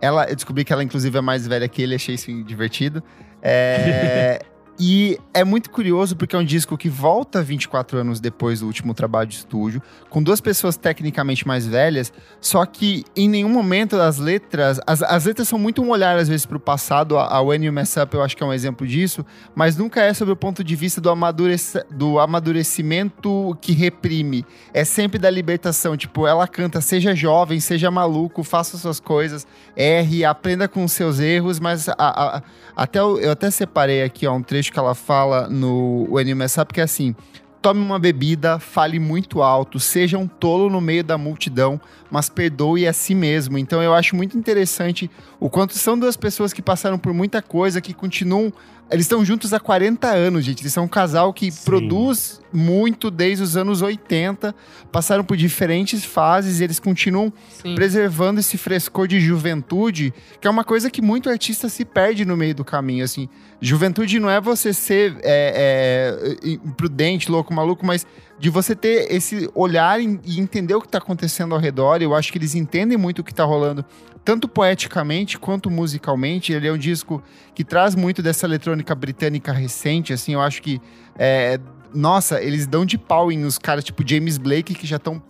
Ela, 0.00 0.28
eu 0.28 0.34
descobri 0.34 0.64
que 0.64 0.72
ela, 0.72 0.82
inclusive, 0.82 1.16
é 1.16 1.20
mais 1.20 1.46
velha 1.46 1.68
que 1.68 1.82
ele, 1.82 1.94
achei 1.94 2.14
isso 2.14 2.32
divertido. 2.42 3.02
É, 3.42 4.40
e 4.78 5.18
é 5.32 5.42
muito 5.44 5.70
curioso 5.70 6.14
porque 6.16 6.34
é 6.36 6.38
um 6.38 6.44
disco 6.44 6.76
que 6.76 6.88
volta 6.88 7.42
24 7.42 7.98
anos 7.98 8.20
depois 8.20 8.60
do 8.60 8.66
último 8.66 8.92
trabalho 8.94 9.28
de 9.28 9.36
estúdio, 9.36 9.80
com 10.10 10.22
duas 10.22 10.40
pessoas 10.40 10.76
tecnicamente 10.76 11.46
mais 11.46 11.66
velhas, 11.66 12.12
só 12.40 12.64
que 12.66 13.04
em 13.16 13.28
nenhum 13.28 13.48
momento 13.48 13.96
as 13.96 14.18
letras. 14.18 14.80
As, 14.86 15.02
as 15.02 15.24
letras 15.24 15.48
são 15.48 15.58
muito 15.58 15.82
um 15.82 15.90
olhar, 15.90 16.16
às 16.18 16.28
vezes, 16.28 16.44
para 16.46 16.56
o 16.56 16.60
passado. 16.60 17.16
A, 17.18 17.26
a 17.36 17.40
When 17.40 17.64
You 17.64 17.72
Mess 17.72 17.96
Up 17.96 18.14
eu 18.14 18.22
acho 18.22 18.36
que 18.36 18.42
é 18.42 18.46
um 18.46 18.52
exemplo 18.52 18.86
disso, 18.86 19.24
mas 19.54 19.76
nunca 19.76 20.00
é 20.02 20.12
sobre 20.14 20.32
o 20.32 20.36
ponto 20.36 20.62
de 20.62 20.76
vista 20.76 21.00
do, 21.00 21.10
amadurece, 21.10 21.82
do 21.90 22.18
amadurecimento 22.18 23.56
que 23.60 23.72
reprime. 23.72 24.44
É 24.74 24.84
sempre 24.84 25.18
da 25.18 25.30
libertação. 25.30 25.96
Tipo, 25.96 26.26
ela 26.26 26.46
canta, 26.46 26.80
seja 26.80 27.14
jovem, 27.14 27.60
seja 27.60 27.90
maluco, 27.90 28.42
faça 28.42 28.76
suas 28.76 29.00
coisas, 29.00 29.46
erre, 29.76 30.24
aprenda 30.24 30.68
com 30.68 30.86
seus 30.88 31.18
erros, 31.20 31.58
mas 31.58 31.88
a- 31.88 31.94
a- 31.98 32.42
até 32.74 32.98
eu, 32.98 33.18
eu 33.18 33.30
até 33.30 33.50
separei 33.50 34.02
aqui 34.02 34.26
ó, 34.26 34.34
um 34.34 34.42
trecho 34.42 34.65
que 34.72 34.78
ela 34.78 34.94
fala 34.94 35.48
no 35.48 36.08
Mess 36.36 36.56
Up, 36.58 36.72
que 36.72 36.80
é 36.80 36.84
assim. 36.84 37.14
Tome 37.62 37.80
uma 37.80 37.98
bebida, 37.98 38.60
fale 38.60 39.00
muito 39.00 39.42
alto, 39.42 39.80
seja 39.80 40.16
um 40.16 40.28
tolo 40.28 40.70
no 40.70 40.80
meio 40.80 41.02
da 41.02 41.18
multidão, 41.18 41.80
mas 42.10 42.28
perdoe 42.28 42.86
a 42.86 42.92
si 42.92 43.14
mesmo. 43.14 43.58
Então 43.58 43.82
eu 43.82 43.92
acho 43.92 44.14
muito 44.14 44.38
interessante 44.38 45.10
o 45.40 45.50
quanto 45.50 45.74
são 45.74 45.98
duas 45.98 46.16
pessoas 46.16 46.52
que 46.52 46.62
passaram 46.62 46.98
por 46.98 47.12
muita 47.12 47.42
coisa, 47.42 47.80
que 47.80 47.92
continuam. 47.92 48.52
Eles 48.90 49.04
estão 49.04 49.24
juntos 49.24 49.52
há 49.52 49.58
40 49.58 50.08
anos, 50.08 50.44
gente. 50.44 50.62
Eles 50.62 50.72
são 50.72 50.84
um 50.84 50.88
casal 50.88 51.32
que 51.32 51.50
Sim. 51.50 51.64
produz 51.64 52.40
muito 52.52 53.10
desde 53.10 53.42
os 53.42 53.56
anos 53.56 53.82
80, 53.82 54.54
passaram 54.92 55.24
por 55.24 55.36
diferentes 55.36 56.04
fases 56.04 56.60
e 56.60 56.64
eles 56.64 56.78
continuam 56.78 57.32
Sim. 57.50 57.74
preservando 57.74 58.38
esse 58.38 58.56
frescor 58.56 59.08
de 59.08 59.20
juventude, 59.20 60.14
que 60.40 60.46
é 60.46 60.50
uma 60.50 60.64
coisa 60.64 60.88
que 60.88 61.02
muito 61.02 61.28
artista 61.28 61.68
se 61.68 61.84
perde 61.84 62.24
no 62.24 62.36
meio 62.36 62.54
do 62.54 62.64
caminho, 62.64 63.04
assim. 63.04 63.28
Juventude 63.60 64.20
não 64.20 64.30
é 64.30 64.40
você 64.40 64.72
ser 64.72 65.16
é, 65.22 66.38
é, 66.42 66.48
imprudente, 66.48 67.30
louco, 67.30 67.52
maluco, 67.52 67.84
mas 67.84 68.06
de 68.38 68.50
você 68.50 68.74
ter 68.74 69.12
esse 69.12 69.50
olhar 69.54 70.00
e 70.00 70.38
entender 70.38 70.74
o 70.74 70.80
que 70.80 70.86
está 70.86 70.98
acontecendo 70.98 71.54
ao 71.54 71.60
redor. 71.60 72.02
Eu 72.02 72.14
acho 72.14 72.30
que 72.30 72.38
eles 72.38 72.54
entendem 72.54 72.98
muito 72.98 73.20
o 73.20 73.24
que 73.24 73.32
está 73.32 73.44
rolando, 73.44 73.84
tanto 74.24 74.46
poeticamente 74.46 75.38
quanto 75.38 75.70
musicalmente. 75.70 76.52
Ele 76.52 76.68
é 76.68 76.72
um 76.72 76.78
disco 76.78 77.22
que 77.54 77.64
traz 77.64 77.94
muito 77.94 78.22
dessa 78.22 78.46
eletrônica 78.46 78.94
britânica 78.94 79.52
recente, 79.52 80.12
assim. 80.12 80.34
Eu 80.34 80.40
acho 80.40 80.60
que, 80.60 80.80
é, 81.18 81.58
nossa, 81.94 82.42
eles 82.42 82.66
dão 82.66 82.84
de 82.84 82.98
pau 82.98 83.32
em 83.32 83.44
os 83.44 83.58
caras 83.58 83.84
tipo 83.84 84.06
James 84.06 84.36
Blake 84.36 84.74
que 84.74 84.86
já 84.86 84.96
estão 84.96 85.22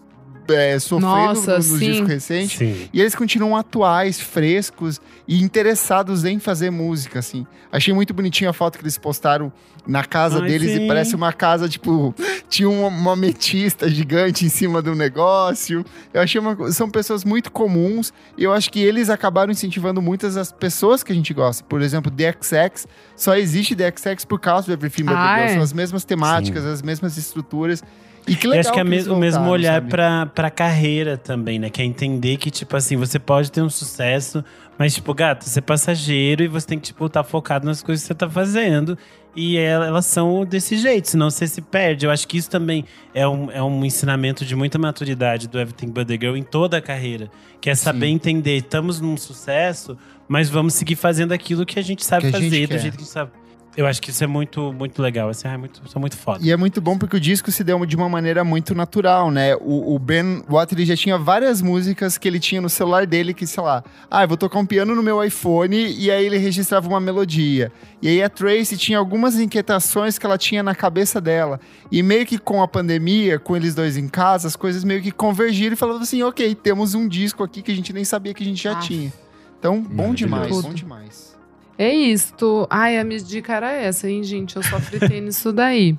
é, 0.50 0.78
sofrendo 0.78 1.06
Nossa, 1.06 1.52
no, 1.52 1.56
no 1.56 1.78
sim. 1.78 1.90
disco 1.90 2.06
recente. 2.06 2.58
Sim. 2.58 2.88
E 2.92 3.00
eles 3.00 3.14
continuam 3.14 3.56
atuais, 3.56 4.20
frescos 4.20 5.00
e 5.26 5.42
interessados 5.42 6.24
em 6.24 6.38
fazer 6.38 6.70
música, 6.70 7.18
assim. 7.18 7.46
Achei 7.70 7.92
muito 7.92 8.14
bonitinha 8.14 8.50
a 8.50 8.52
foto 8.52 8.78
que 8.78 8.84
eles 8.84 8.98
postaram 8.98 9.52
na 9.86 10.04
casa 10.04 10.40
Ai, 10.40 10.48
deles 10.48 10.72
sim. 10.72 10.84
e 10.84 10.88
parece 10.88 11.14
uma 11.14 11.32
casa, 11.32 11.68
tipo, 11.68 12.14
tinha 12.48 12.68
uma, 12.68 12.88
uma 12.88 13.12
ametista 13.12 13.88
gigante 13.88 14.44
em 14.44 14.48
cima 14.48 14.82
do 14.82 14.94
negócio. 14.94 15.84
Eu 16.12 16.20
achei 16.20 16.40
uma. 16.40 16.72
São 16.72 16.90
pessoas 16.90 17.24
muito 17.24 17.52
comuns 17.52 18.12
e 18.36 18.44
eu 18.44 18.52
acho 18.52 18.70
que 18.70 18.80
eles 18.80 19.08
acabaram 19.08 19.52
incentivando 19.52 20.02
muitas 20.02 20.34
das 20.34 20.50
pessoas 20.50 21.02
que 21.02 21.12
a 21.12 21.14
gente 21.14 21.32
gosta. 21.32 21.64
Por 21.64 21.82
exemplo, 21.82 22.10
The 22.10 22.34
XX 22.40 22.86
só 23.14 23.36
existe 23.36 23.74
The 23.76 23.92
XX 23.96 24.24
por 24.24 24.40
causa 24.40 24.66
do 24.66 24.72
Everything 24.72 25.04
But 25.04 25.14
The 25.14 25.22
Girl. 25.22 25.44
é? 25.44 25.48
São 25.54 25.62
as 25.62 25.72
mesmas 25.72 26.04
temáticas, 26.04 26.64
as 26.64 26.82
mesmas 26.82 27.16
estruturas. 27.16 27.82
E 28.26 28.34
que 28.34 28.46
legal 28.46 28.56
Eu 28.56 28.60
acho 28.60 28.72
que 28.72 28.80
é 28.80 28.82
o 29.08 29.16
mesmo 29.16 29.48
olhar 29.48 29.74
sabe? 29.74 29.90
pra, 29.90 30.26
carreira 30.50 31.16
também, 31.16 31.58
né? 31.58 31.70
Que 31.70 31.80
é 31.82 31.84
entender 31.84 32.36
que, 32.38 32.50
tipo 32.50 32.76
assim, 32.76 32.96
você 32.96 33.18
pode 33.18 33.52
ter 33.52 33.62
um 33.62 33.70
sucesso, 33.70 34.44
mas, 34.78 34.94
tipo, 34.94 35.14
gato, 35.14 35.44
você 35.44 35.58
é 35.58 35.62
passageiro 35.62 36.42
e 36.42 36.48
você 36.48 36.66
tem 36.66 36.78
que, 36.78 36.86
tipo, 36.86 37.06
estar 37.06 37.22
focado 37.22 37.64
nas 37.66 37.82
coisas 37.82 38.02
que 38.02 38.08
você 38.08 38.14
tá 38.14 38.28
fazendo. 38.28 38.98
E 39.34 39.56
el- 39.58 39.82
elas 39.84 40.06
são 40.06 40.44
desse 40.46 40.76
jeito, 40.78 41.08
senão 41.10 41.28
você 41.30 41.46
se 41.46 41.60
perde. 41.60 42.06
Eu 42.06 42.10
acho 42.10 42.26
que 42.26 42.38
isso 42.38 42.48
também 42.50 42.84
é 43.14 43.28
um, 43.28 43.50
é 43.50 43.62
um 43.62 43.84
ensinamento 43.84 44.44
de 44.46 44.56
muita 44.56 44.78
maturidade 44.78 45.46
do 45.46 45.60
Everything 45.60 45.90
But 45.90 46.08
The 46.08 46.14
Girl 46.14 46.36
em 46.36 46.42
toda 46.42 46.78
a 46.78 46.80
carreira. 46.80 47.30
Que 47.60 47.68
é 47.70 47.74
saber 47.74 48.06
Sim. 48.06 48.12
entender, 48.14 48.56
estamos 48.56 48.98
num 49.00 49.16
sucesso, 49.16 49.96
mas 50.26 50.48
vamos 50.48 50.72
seguir 50.74 50.96
fazendo 50.96 51.32
aquilo 51.32 51.66
que 51.66 51.78
a 51.78 51.82
gente 51.82 52.02
sabe 52.04 52.22
Que 52.22 52.32
gente 52.38 52.44
fazer, 52.50 52.66
quer. 52.66 52.74
do 52.76 52.80
jeito 52.80 52.96
que 52.96 53.02
a 53.02 53.04
gente 53.04 53.12
sabe. 53.12 53.30
Eu 53.76 53.86
acho 53.86 54.00
que 54.00 54.10
isso 54.10 54.24
é 54.24 54.26
muito, 54.26 54.72
muito 54.72 55.02
legal. 55.02 55.28
Assim, 55.28 55.46
é 55.46 55.56
muito, 55.56 55.82
isso 55.84 55.96
é 55.96 56.00
muito 56.00 56.16
foda. 56.16 56.38
E 56.42 56.50
é 56.50 56.56
muito 56.56 56.80
bom 56.80 56.96
porque 56.96 57.16
o 57.16 57.20
disco 57.20 57.52
se 57.52 57.62
deu 57.62 57.84
de 57.84 57.94
uma 57.94 58.08
maneira 58.08 58.42
muito 58.42 58.74
natural, 58.74 59.30
né? 59.30 59.54
O, 59.56 59.94
o 59.94 59.98
Ben 59.98 60.42
Watt 60.48 60.72
ele 60.74 60.86
já 60.86 60.96
tinha 60.96 61.18
várias 61.18 61.60
músicas 61.60 62.16
que 62.16 62.26
ele 62.26 62.40
tinha 62.40 62.60
no 62.62 62.70
celular 62.70 63.06
dele 63.06 63.34
que, 63.34 63.46
sei 63.46 63.62
lá, 63.62 63.84
ah, 64.10 64.24
eu 64.24 64.28
vou 64.28 64.36
tocar 64.38 64.58
um 64.58 64.64
piano 64.64 64.94
no 64.94 65.02
meu 65.02 65.22
iPhone 65.22 65.76
e 65.76 66.10
aí 66.10 66.24
ele 66.24 66.38
registrava 66.38 66.88
uma 66.88 66.98
melodia. 66.98 67.70
E 68.00 68.08
aí 68.08 68.22
a 68.22 68.30
Tracy 68.30 68.78
tinha 68.78 68.96
algumas 68.96 69.38
inquietações 69.38 70.18
que 70.18 70.24
ela 70.24 70.38
tinha 70.38 70.62
na 70.62 70.74
cabeça 70.74 71.20
dela. 71.20 71.60
E 71.92 72.02
meio 72.02 72.24
que 72.24 72.38
com 72.38 72.62
a 72.62 72.68
pandemia, 72.68 73.38
com 73.38 73.54
eles 73.54 73.74
dois 73.74 73.98
em 73.98 74.08
casa, 74.08 74.48
as 74.48 74.56
coisas 74.56 74.84
meio 74.84 75.02
que 75.02 75.10
convergiram 75.12 75.74
e 75.74 75.76
falavam 75.76 76.00
assim, 76.00 76.22
ok, 76.22 76.54
temos 76.54 76.94
um 76.94 77.06
disco 77.06 77.44
aqui 77.44 77.60
que 77.60 77.72
a 77.72 77.74
gente 77.76 77.92
nem 77.92 78.04
sabia 78.06 78.32
que 78.32 78.42
a 78.42 78.46
gente 78.46 78.62
já 78.62 78.72
Ah. 78.72 78.76
tinha. 78.76 79.12
Então, 79.58 79.82
bom 79.82 80.14
demais, 80.14 80.62
bom 80.62 80.72
demais. 80.72 81.35
É 81.78 81.92
isto. 81.92 82.66
Ai, 82.70 82.98
a 82.98 83.04
minha 83.04 83.20
dica 83.20 83.54
era 83.54 83.70
essa, 83.72 84.08
hein, 84.08 84.22
gente? 84.22 84.56
Eu 84.56 84.62
só 84.62 84.80
fritei 84.80 85.20
nisso 85.22 85.52
daí. 85.52 85.96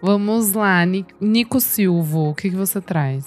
Vamos 0.00 0.52
lá, 0.52 0.84
Ni- 0.86 1.04
Nico 1.20 1.60
Silvo, 1.60 2.30
o 2.30 2.34
que, 2.34 2.50
que 2.50 2.56
você 2.56 2.80
traz? 2.80 3.26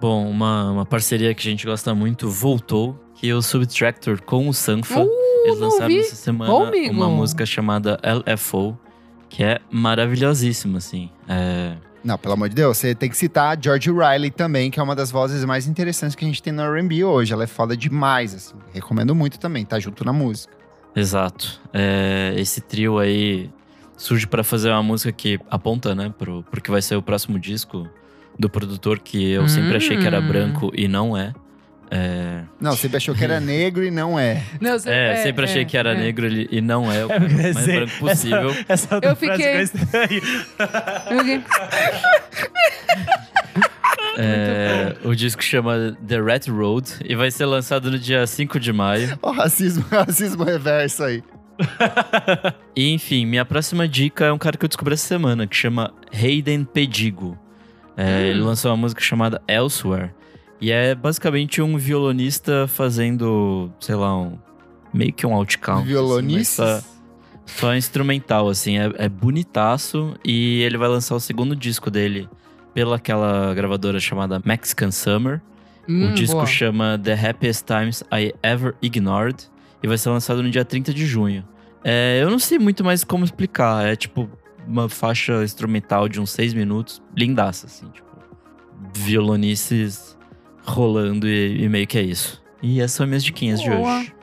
Bom, 0.00 0.28
uma, 0.30 0.70
uma 0.70 0.86
parceria 0.86 1.34
que 1.34 1.46
a 1.48 1.50
gente 1.50 1.64
gosta 1.66 1.94
muito 1.94 2.28
voltou, 2.28 2.98
que 3.14 3.28
é 3.30 3.34
o 3.34 3.40
Subtractor 3.40 4.22
com 4.22 4.46
o 4.48 4.52
Sanfa. 4.52 5.00
Uh, 5.02 5.08
Eles 5.46 5.58
lançaram 5.58 5.84
ouvi. 5.84 6.00
essa 6.00 6.16
semana 6.16 6.68
amigo. 6.68 6.92
uma 6.92 7.08
música 7.08 7.46
chamada 7.46 7.98
LFO, 8.04 8.76
que 9.30 9.42
é 9.42 9.58
maravilhosíssima, 9.70 10.78
assim. 10.78 11.10
É, 11.26 11.76
Não, 12.04 12.18
pelo 12.18 12.34
amor 12.34 12.50
de 12.50 12.54
Deus, 12.54 12.76
você 12.76 12.94
tem 12.94 13.08
que 13.08 13.16
citar 13.16 13.56
a 13.56 13.60
George 13.60 13.90
Riley 13.90 14.30
também, 14.30 14.70
que 14.70 14.78
é 14.78 14.82
uma 14.82 14.94
das 14.94 15.10
vozes 15.10 15.42
mais 15.46 15.66
interessantes 15.66 16.14
que 16.14 16.24
a 16.26 16.28
gente 16.28 16.42
tem 16.42 16.52
no 16.52 16.62
R&B 16.62 17.02
hoje. 17.04 17.32
Ela 17.32 17.44
é 17.44 17.46
foda 17.46 17.74
demais, 17.74 18.34
assim. 18.34 18.54
Recomendo 18.74 19.14
muito 19.14 19.38
também, 19.40 19.64
tá 19.64 19.80
junto 19.80 20.04
na 20.04 20.12
música. 20.12 20.54
Exato. 20.96 21.60
É, 21.72 22.32
esse 22.38 22.60
trio 22.60 22.98
aí 22.98 23.50
surge 23.96 24.26
para 24.26 24.42
fazer 24.42 24.70
uma 24.70 24.82
música 24.82 25.12
que 25.12 25.38
aponta, 25.50 25.94
né, 25.94 26.12
pro, 26.18 26.42
pro 26.50 26.60
que 26.60 26.70
vai 26.70 26.80
ser 26.82 26.96
o 26.96 27.02
próximo 27.02 27.38
disco 27.38 27.88
do 28.38 28.48
produtor, 28.50 28.98
que 28.98 29.30
eu 29.30 29.46
sempre 29.48 29.76
achei 29.76 29.96
que 29.96 30.06
era 30.06 30.18
Hum. 30.20 30.28
branco 30.28 30.72
e 30.74 30.88
não 30.88 31.16
é. 31.16 31.32
É, 31.88 32.40
Não, 32.60 32.72
sempre 32.74 32.96
achou 32.96 33.14
que 33.14 33.22
era 33.22 33.38
negro 33.38 33.84
e 33.84 33.92
não 33.92 34.18
é. 34.18 34.42
Não, 34.60 34.72
você- 34.76 34.90
é, 34.90 35.16
sempre 35.22 35.44
achei 35.44 35.64
que 35.64 35.76
era 35.76 35.92
é. 35.92 35.94
negro 35.96 36.26
e 36.26 36.60
não 36.60 36.90
é 36.90 37.04
o 37.06 37.08
É, 37.12 37.18
mais 37.20 37.64
branco 37.64 37.92
possível. 38.00 38.50
Essa, 38.68 38.96
essa 38.96 39.00
Eu 39.02 39.14
fiquei-. 39.14 39.62
Eu 39.62 39.68
fiquei- 41.18 41.44
É, 44.16 44.96
o 45.04 45.14
disco 45.14 45.42
chama 45.42 45.96
The 46.06 46.18
Rat 46.20 46.48
Road 46.48 46.90
e 47.04 47.14
vai 47.14 47.30
ser 47.30 47.44
lançado 47.44 47.90
no 47.90 47.98
dia 47.98 48.26
5 48.26 48.58
de 48.58 48.72
maio. 48.72 49.18
Ó, 49.22 49.30
racismo, 49.30 49.84
racismo 49.90 50.42
reverso 50.42 51.04
aí. 51.04 51.22
E 52.74 52.92
enfim, 52.92 53.26
minha 53.26 53.44
próxima 53.44 53.86
dica 53.86 54.26
é 54.26 54.32
um 54.32 54.38
cara 54.38 54.56
que 54.56 54.64
eu 54.64 54.68
descobri 54.68 54.94
essa 54.94 55.06
semana, 55.06 55.46
que 55.46 55.56
chama 55.56 55.92
Hayden 56.12 56.64
Pedigo. 56.64 57.38
É, 57.96 58.28
Ele 58.28 58.40
lançou 58.40 58.70
uma 58.70 58.76
música 58.76 59.00
chamada 59.00 59.40
Elsewhere. 59.48 60.10
E 60.60 60.70
é 60.70 60.94
basicamente 60.94 61.60
um 61.60 61.76
violonista 61.76 62.66
fazendo, 62.66 63.70
sei 63.80 63.94
lá, 63.94 64.16
um, 64.16 64.38
meio 64.92 65.12
que 65.12 65.26
um 65.26 65.34
outcount. 65.34 65.80
assim, 65.82 65.88
Violonices? 65.88 66.58
mas 66.58 66.84
só, 66.84 66.88
só 67.46 67.74
instrumental, 67.76 68.48
assim. 68.48 68.78
É, 68.78 68.90
é 68.96 69.08
bonitaço. 69.08 70.14
E 70.24 70.62
ele 70.62 70.78
vai 70.78 70.88
lançar 70.88 71.14
o 71.14 71.20
segundo 71.20 71.54
disco 71.54 71.90
dele 71.90 72.28
pela 72.76 72.96
aquela 72.96 73.54
gravadora 73.54 73.98
chamada 73.98 74.38
Mexican 74.44 74.90
Summer. 74.90 75.40
Hum, 75.88 76.10
o 76.10 76.12
disco 76.12 76.36
boa. 76.36 76.46
chama 76.46 77.00
The 77.02 77.14
Happiest 77.14 77.64
Times 77.64 78.04
I 78.12 78.34
Ever 78.42 78.74
Ignored 78.82 79.44
e 79.82 79.88
vai 79.88 79.96
ser 79.96 80.10
lançado 80.10 80.42
no 80.42 80.50
dia 80.50 80.62
30 80.62 80.92
de 80.92 81.06
junho. 81.06 81.42
É, 81.82 82.18
eu 82.20 82.28
não 82.28 82.38
sei 82.38 82.58
muito 82.58 82.84
mais 82.84 83.02
como 83.02 83.24
explicar. 83.24 83.86
É 83.86 83.96
tipo 83.96 84.28
uma 84.68 84.90
faixa 84.90 85.42
instrumental 85.42 86.06
de 86.06 86.20
uns 86.20 86.30
seis 86.32 86.52
minutos, 86.52 87.02
lindaça, 87.16 87.64
assim, 87.64 87.88
tipo. 87.88 88.04
Violonices 88.94 90.14
rolando 90.62 91.26
e, 91.26 91.62
e 91.62 91.68
meio 91.70 91.86
que 91.86 91.96
é 91.96 92.02
isso. 92.02 92.44
E 92.62 92.82
essas 92.82 92.92
são 92.92 93.06
minhas 93.06 93.24
diquinhas 93.24 93.58
de 93.62 93.70
Boa. 93.70 94.00
hoje. 94.00 94.14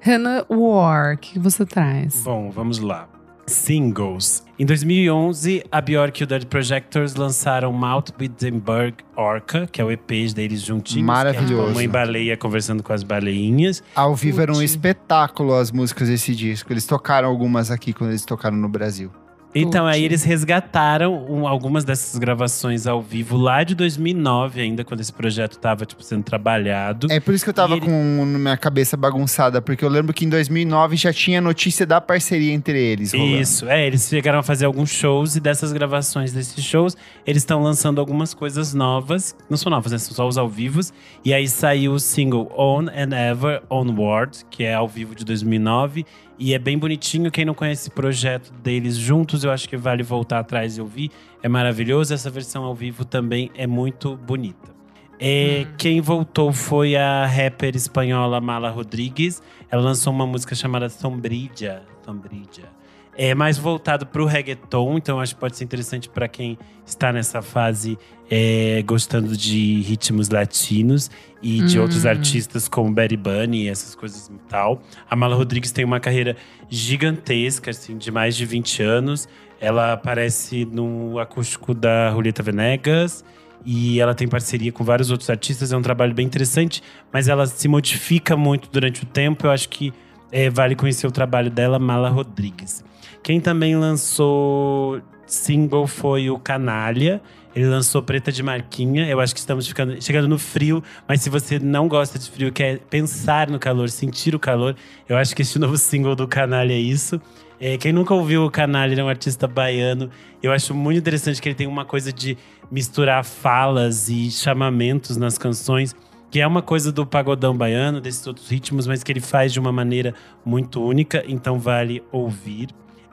Renan 0.00 0.46
War, 0.48 1.16
o 1.16 1.18
que 1.18 1.38
você 1.38 1.66
traz? 1.66 2.22
Bom, 2.24 2.50
vamos 2.50 2.78
lá. 2.78 3.06
Singles. 3.48 4.42
Em 4.58 4.66
2011, 4.66 5.64
a 5.70 5.80
Bjork 5.80 6.20
e 6.20 6.24
o 6.24 6.26
Dead 6.26 6.44
Projectors 6.46 7.14
lançaram 7.14 7.72
Mount 7.72 8.10
Wittenberg 8.20 8.96
Orca, 9.16 9.68
que 9.70 9.80
é 9.80 9.84
o 9.84 9.90
EP 9.90 10.10
deles 10.34 10.62
juntinhos. 10.62 11.06
Maravilhoso. 11.06 11.64
Que 11.64 11.70
é 11.70 11.74
mãe 11.74 11.88
baleia 11.88 12.36
conversando 12.36 12.82
com 12.82 12.92
as 12.92 13.02
baleinhas. 13.02 13.82
Ao 13.94 14.14
vivo 14.14 14.40
era 14.40 14.52
um 14.52 14.62
espetáculo 14.62 15.54
as 15.54 15.70
músicas 15.70 16.08
desse 16.08 16.34
disco. 16.34 16.72
Eles 16.72 16.86
tocaram 16.86 17.28
algumas 17.28 17.70
aqui 17.70 17.92
quando 17.92 18.10
eles 18.10 18.24
tocaram 18.24 18.56
no 18.56 18.68
Brasil. 18.68 19.10
Então, 19.54 19.86
aí 19.86 20.04
eles 20.04 20.22
resgataram 20.24 21.24
um- 21.28 21.48
algumas 21.48 21.82
dessas 21.84 22.18
gravações 22.18 22.86
ao 22.86 23.00
vivo 23.02 23.36
lá 23.36 23.64
de 23.64 23.74
2009, 23.74 24.60
ainda 24.60 24.84
quando 24.84 25.00
esse 25.00 25.12
projeto 25.12 25.52
estava 25.52 25.86
tipo, 25.86 26.02
sendo 26.02 26.22
trabalhado. 26.22 27.06
É 27.10 27.18
por 27.18 27.32
isso 27.34 27.44
que 27.44 27.50
eu 27.50 27.54
tava 27.54 27.74
E 27.74 27.78
ele- 27.78 27.86
com 27.86 28.24
minha 28.26 28.56
cabeça 28.56 28.96
bagunçada, 28.96 29.60
porque 29.62 29.84
eu 29.84 29.88
lembro 29.88 30.12
que 30.12 30.24
em 30.24 30.28
2009 30.28 30.96
já 30.96 31.12
tinha 31.12 31.40
notícia 31.40 31.86
da 31.86 32.00
parceria 32.00 32.52
entre 32.52 32.78
eles. 32.80 33.12
rolando. 33.12 33.36
Isso, 33.40 33.68
é, 33.68 33.86
eles 33.86 34.06
chegaram 34.08 34.38
a 34.38 34.42
fazer 34.42 34.66
alguns 34.66 34.90
shows 34.90 35.34
e 35.36 35.40
dessas 35.40 35.72
gravações 35.72 36.32
desses 36.32 36.62
shows, 36.64 36.96
eles 37.26 37.42
estão 37.42 37.62
lançando 37.62 38.00
algumas 38.00 38.34
coisas 38.34 38.74
novas. 38.74 39.34
Não 39.48 39.56
são 39.56 39.70
novas, 39.70 39.92
né? 39.92 39.98
São 39.98 40.14
só 40.14 40.28
os 40.28 40.36
ao 40.36 40.48
vivos. 40.48 40.92
E 41.24 41.32
aí 41.32 41.48
saiu 41.48 41.92
o 41.92 41.98
single 42.00 42.52
On 42.56 42.82
and 42.88 43.16
Ever 43.16 43.62
Onward, 43.70 44.40
que 44.50 44.62
é 44.64 44.74
ao 44.74 44.86
vivo 44.88 45.14
de 45.14 45.24
2009. 45.24 46.04
E 46.38 46.54
é 46.54 46.58
bem 46.58 46.78
bonitinho. 46.78 47.30
Quem 47.30 47.44
não 47.44 47.54
conhece 47.54 47.82
esse 47.82 47.90
projeto 47.90 48.52
deles 48.52 48.96
juntos, 48.96 49.42
eu 49.42 49.50
acho 49.50 49.68
que 49.68 49.76
vale 49.76 50.02
voltar 50.02 50.38
atrás 50.38 50.78
e 50.78 50.80
ouvir. 50.80 51.10
É 51.42 51.48
maravilhoso. 51.48 52.14
Essa 52.14 52.30
versão 52.30 52.64
ao 52.64 52.74
vivo 52.74 53.04
também 53.04 53.50
é 53.56 53.66
muito 53.66 54.16
bonita. 54.16 54.76
É, 55.20 55.66
Quem 55.76 56.00
voltou 56.00 56.52
foi 56.52 56.94
a 56.94 57.26
rapper 57.26 57.74
espanhola 57.74 58.40
Mala 58.40 58.70
Rodrigues. 58.70 59.42
Ela 59.68 59.82
lançou 59.82 60.12
uma 60.12 60.26
música 60.26 60.54
chamada 60.54 60.88
Sombrilla. 60.88 61.82
Sombrilla. 62.04 62.77
É 63.20 63.34
mais 63.34 63.58
voltado 63.58 64.06
para 64.06 64.22
o 64.22 64.26
reggaeton, 64.26 64.96
então 64.96 65.18
acho 65.18 65.34
que 65.34 65.40
pode 65.40 65.56
ser 65.56 65.64
interessante 65.64 66.08
para 66.08 66.28
quem 66.28 66.56
está 66.86 67.12
nessa 67.12 67.42
fase 67.42 67.98
é, 68.30 68.80
gostando 68.86 69.36
de 69.36 69.80
ritmos 69.80 70.28
latinos 70.28 71.10
e 71.42 71.60
de 71.62 71.78
Hum. 71.78 71.82
outros 71.82 72.06
artistas 72.06 72.68
como 72.68 72.92
Betty 72.92 73.16
Bunny 73.16 73.64
e 73.64 73.68
essas 73.68 73.96
coisas 73.96 74.28
e 74.28 74.38
tal. 74.48 74.80
A 75.10 75.16
Mala 75.16 75.34
Rodrigues 75.34 75.72
tem 75.72 75.84
uma 75.84 75.98
carreira 75.98 76.36
gigantesca, 76.70 77.70
assim, 77.70 77.98
de 77.98 78.10
mais 78.10 78.36
de 78.36 78.46
20 78.46 78.82
anos. 78.82 79.28
Ela 79.60 79.94
aparece 79.94 80.64
no 80.64 81.18
acústico 81.18 81.74
da 81.74 82.10
Julieta 82.12 82.42
Venegas 82.42 83.24
e 83.66 84.00
ela 84.00 84.14
tem 84.14 84.28
parceria 84.28 84.70
com 84.70 84.84
vários 84.84 85.10
outros 85.10 85.28
artistas. 85.28 85.72
É 85.72 85.76
um 85.76 85.82
trabalho 85.82 86.14
bem 86.14 86.24
interessante, 86.24 86.82
mas 87.12 87.26
ela 87.28 87.46
se 87.46 87.66
modifica 87.66 88.36
muito 88.36 88.68
durante 88.70 89.02
o 89.02 89.06
tempo. 89.06 89.46
Eu 89.46 89.50
acho 89.50 89.68
que 89.68 89.92
é, 90.30 90.48
vale 90.48 90.76
conhecer 90.76 91.06
o 91.06 91.10
trabalho 91.10 91.50
dela, 91.50 91.78
Mala 91.80 92.08
Rodrigues. 92.08 92.84
Quem 93.22 93.40
também 93.40 93.76
lançou 93.76 95.00
single 95.26 95.86
foi 95.86 96.30
o 96.30 96.38
Canalha. 96.38 97.20
Ele 97.54 97.66
lançou 97.66 98.02
Preta 98.02 98.30
de 98.30 98.42
Marquinha. 98.42 99.06
Eu 99.06 99.20
acho 99.20 99.34
que 99.34 99.40
estamos 99.40 99.66
ficando, 99.66 100.00
chegando 100.02 100.28
no 100.28 100.38
frio, 100.38 100.82
mas 101.06 101.22
se 101.22 101.30
você 101.30 101.58
não 101.58 101.88
gosta 101.88 102.18
de 102.18 102.30
frio, 102.30 102.52
quer 102.52 102.78
pensar 102.78 103.48
no 103.48 103.58
calor, 103.58 103.88
sentir 103.90 104.34
o 104.34 104.38
calor, 104.38 104.76
eu 105.08 105.16
acho 105.16 105.34
que 105.34 105.42
este 105.42 105.58
novo 105.60 105.76
single 105.76 106.14
do 106.14 106.28
Canalha 106.28 106.72
é 106.72 106.78
isso. 106.78 107.20
É, 107.60 107.76
quem 107.76 107.92
nunca 107.92 108.14
ouviu 108.14 108.44
o 108.44 108.50
Canalha, 108.50 108.92
ele 108.92 109.00
é 109.00 109.04
um 109.04 109.08
artista 109.08 109.48
baiano. 109.48 110.08
Eu 110.40 110.52
acho 110.52 110.72
muito 110.72 110.98
interessante 110.98 111.42
que 111.42 111.48
ele 111.48 111.56
tem 111.56 111.66
uma 111.66 111.84
coisa 111.84 112.12
de 112.12 112.38
misturar 112.70 113.24
falas 113.24 114.08
e 114.08 114.30
chamamentos 114.30 115.16
nas 115.16 115.36
canções, 115.36 115.96
que 116.30 116.40
é 116.40 116.46
uma 116.46 116.62
coisa 116.62 116.92
do 116.92 117.04
pagodão 117.04 117.56
baiano, 117.56 118.00
desses 118.00 118.24
outros 118.26 118.48
ritmos, 118.48 118.86
mas 118.86 119.02
que 119.02 119.10
ele 119.10 119.20
faz 119.20 119.52
de 119.52 119.58
uma 119.58 119.72
maneira 119.72 120.14
muito 120.44 120.80
única, 120.80 121.24
então 121.26 121.58
vale 121.58 122.02
ouvir. 122.12 122.68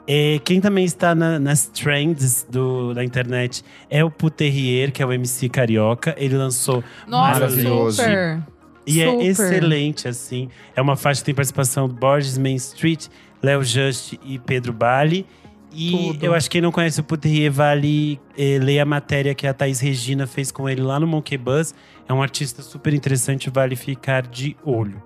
É, 0.08 0.40
quem 0.44 0.62
também 0.62 0.86
está 0.86 1.16
na- 1.16 1.40
nas 1.40 1.66
trends 1.68 2.46
do- 2.50 2.94
da 2.94 3.04
internet 3.04 3.64
é 3.90 4.04
o 4.04 4.12
Puterrier, 4.12 4.92
que 4.92 5.02
é 5.02 5.06
o 5.06 5.12
MC 5.12 5.50
carioca. 5.50 6.14
Ele 6.18 6.38
lançou 6.38 6.84
Nossa, 7.08 7.40
Maravilhoso. 7.40 8.02
super. 8.04 8.44
e 8.86 9.02
é 9.02 9.10
Super. 9.12 9.26
excelente, 9.26 10.08
assim. 10.08 10.48
É 10.76 10.82
uma 10.82 10.96
faixa 10.96 11.22
que 11.22 11.26
tem 11.26 11.34
participação 11.36 11.88
do 11.88 11.96
Borges 11.96 12.38
Main 12.38 12.56
Street, 12.56 13.08
Léo 13.42 13.64
Just 13.64 14.14
e 14.24 14.38
Pedro 14.38 14.72
Bali. 14.72 15.26
E 15.74 15.92
Tudo. 16.14 16.24
eu 16.24 16.34
acho 16.36 16.48
que 16.50 16.54
quem 16.54 16.62
não 16.62 16.72
conhece 16.72 17.00
o 17.02 17.04
Puterrier 17.04 17.52
vale 17.52 18.20
eh, 18.38 18.60
ler 18.62 18.80
a 18.80 18.86
matéria 18.86 19.34
que 19.36 19.46
a 19.48 19.54
Thaís 19.54 19.80
Regina 19.82 20.26
fez 20.28 20.52
com 20.52 20.70
ele 20.70 20.82
lá 20.82 21.00
no 21.00 21.08
Monkey 21.08 21.38
Buzz. 21.38 21.74
É 22.08 22.14
um 22.14 22.22
artista 22.22 22.62
super 22.62 22.94
interessante, 22.94 23.50
vale 23.50 23.76
ficar 23.76 24.22
de 24.28 24.56
olho. 24.64 25.02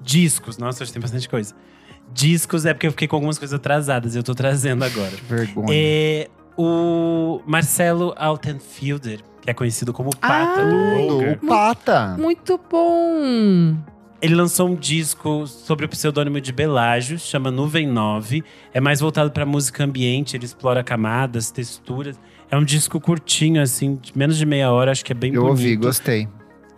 Discos, 0.00 0.56
nossa, 0.58 0.82
hoje 0.82 0.92
tem 0.92 1.00
bastante 1.02 1.28
coisa. 1.28 1.54
Discos 2.12 2.64
é 2.66 2.72
porque 2.74 2.86
eu 2.86 2.90
fiquei 2.90 3.06
com 3.08 3.16
algumas 3.16 3.38
coisas 3.38 3.54
atrasadas, 3.54 4.16
eu 4.16 4.22
tô 4.22 4.34
trazendo 4.34 4.84
agora. 4.84 5.10
Que 5.10 5.24
vergonha. 5.24 5.68
É 5.70 6.28
o 6.56 7.40
Marcelo 7.46 8.12
Altenfielder, 8.16 9.20
que 9.40 9.50
é 9.50 9.54
conhecido 9.54 9.92
como 9.92 10.10
Pata 10.16 10.60
Ah, 10.60 10.64
do 10.64 11.14
Ogre. 11.16 11.30
o 11.42 11.46
Pata. 11.46 12.16
Muito 12.18 12.58
bom. 12.70 13.76
Ele 14.20 14.34
lançou 14.34 14.68
um 14.68 14.74
disco 14.74 15.46
sobre 15.46 15.86
o 15.86 15.88
pseudônimo 15.88 16.40
de 16.40 16.50
Belágio, 16.52 17.18
chama 17.20 17.52
Nuvem 17.52 17.86
9. 17.86 18.42
É 18.74 18.80
mais 18.80 18.98
voltado 18.98 19.30
para 19.30 19.46
música 19.46 19.84
ambiente, 19.84 20.36
ele 20.36 20.44
explora 20.44 20.82
camadas, 20.82 21.52
texturas. 21.52 22.18
É 22.50 22.56
um 22.56 22.64
disco 22.64 22.98
curtinho, 23.00 23.62
assim, 23.62 23.94
de 23.94 24.16
menos 24.18 24.36
de 24.36 24.44
meia 24.44 24.72
hora, 24.72 24.90
acho 24.90 25.04
que 25.04 25.12
é 25.12 25.14
bem 25.14 25.32
Eu 25.32 25.42
bonito. 25.42 25.50
ouvi, 25.50 25.76
gostei. 25.76 26.26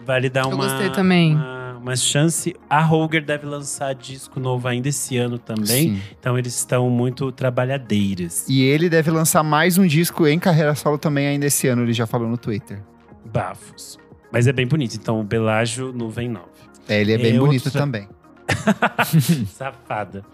Vale 0.04 0.28
dar 0.28 0.42
Eu 0.44 0.48
uma, 0.50 0.66
gostei 0.66 0.90
também. 0.90 1.34
uma, 1.34 1.59
uma 1.80 1.96
chance. 1.96 2.54
A 2.68 2.80
Roger 2.82 3.24
deve 3.24 3.46
lançar 3.46 3.94
disco 3.94 4.38
novo 4.38 4.66
ainda 4.68 4.88
esse 4.88 5.16
ano 5.16 5.38
também. 5.38 5.66
Sim. 5.96 6.02
Então 6.18 6.38
eles 6.38 6.54
estão 6.56 6.88
muito 6.90 7.30
trabalhadeiros. 7.32 8.44
E 8.48 8.62
ele 8.62 8.88
deve 8.88 9.10
lançar 9.10 9.42
mais 9.42 9.78
um 9.78 9.86
disco 9.86 10.26
em 10.26 10.38
carreira 10.38 10.74
solo 10.74 10.98
também 10.98 11.26
ainda 11.26 11.46
esse 11.46 11.66
ano, 11.68 11.82
ele 11.82 11.92
já 11.92 12.06
falou 12.06 12.28
no 12.28 12.36
Twitter. 12.38 12.82
Bafos. 13.32 13.98
Mas 14.32 14.46
é 14.46 14.52
bem 14.52 14.66
bonito. 14.66 14.94
Então, 14.94 15.20
o 15.20 15.24
Belágio 15.24 15.92
Nuvem 15.92 16.28
9. 16.28 16.46
É, 16.88 17.00
ele 17.00 17.12
é 17.12 17.18
bem 17.18 17.34
É, 17.34 17.38
bonito 17.38 17.66
outra- 17.66 17.80
também. 17.80 18.08
Safada. 19.56 20.24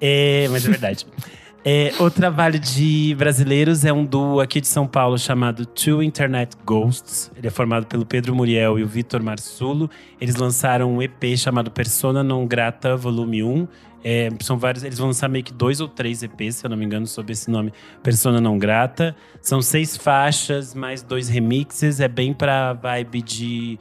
É, 0.00 0.48
mas 0.50 0.64
é 0.66 0.68
verdade. 0.70 1.06
É, 1.64 1.92
o 2.00 2.10
trabalho 2.10 2.58
de 2.58 3.14
brasileiros 3.16 3.84
é 3.84 3.92
um 3.92 4.04
duo 4.04 4.40
aqui 4.40 4.60
de 4.60 4.66
São 4.66 4.84
Paulo 4.84 5.16
chamado 5.16 5.64
Two 5.64 6.02
Internet 6.02 6.56
Ghosts. 6.66 7.30
Ele 7.36 7.46
é 7.46 7.50
formado 7.50 7.86
pelo 7.86 8.04
Pedro 8.04 8.34
Muriel 8.34 8.80
e 8.80 8.82
o 8.82 8.86
Vitor 8.88 9.22
Marsulo. 9.22 9.88
Eles 10.20 10.34
lançaram 10.34 10.92
um 10.92 11.00
EP 11.00 11.36
chamado 11.36 11.70
Persona 11.70 12.24
Non 12.24 12.44
Grata 12.48 12.96
Volume 12.96 13.44
1. 13.44 13.68
É, 14.04 14.28
são 14.40 14.58
vários, 14.58 14.82
eles 14.82 14.98
vão 14.98 15.06
lançar 15.06 15.28
meio 15.28 15.44
que 15.44 15.52
dois 15.52 15.80
ou 15.80 15.86
três 15.86 16.24
EPs, 16.24 16.56
se 16.56 16.66
eu 16.66 16.70
não 16.70 16.76
me 16.76 16.84
engano, 16.84 17.06
sob 17.06 17.30
esse 17.30 17.48
nome 17.48 17.72
Persona 18.02 18.40
Não 18.40 18.58
Grata. 18.58 19.14
São 19.40 19.62
seis 19.62 19.96
faixas, 19.96 20.74
mais 20.74 21.00
dois 21.00 21.28
remixes. 21.28 22.00
É 22.00 22.08
bem 22.08 22.34
pra 22.34 22.72
vibe 22.72 23.22
de 23.22 23.78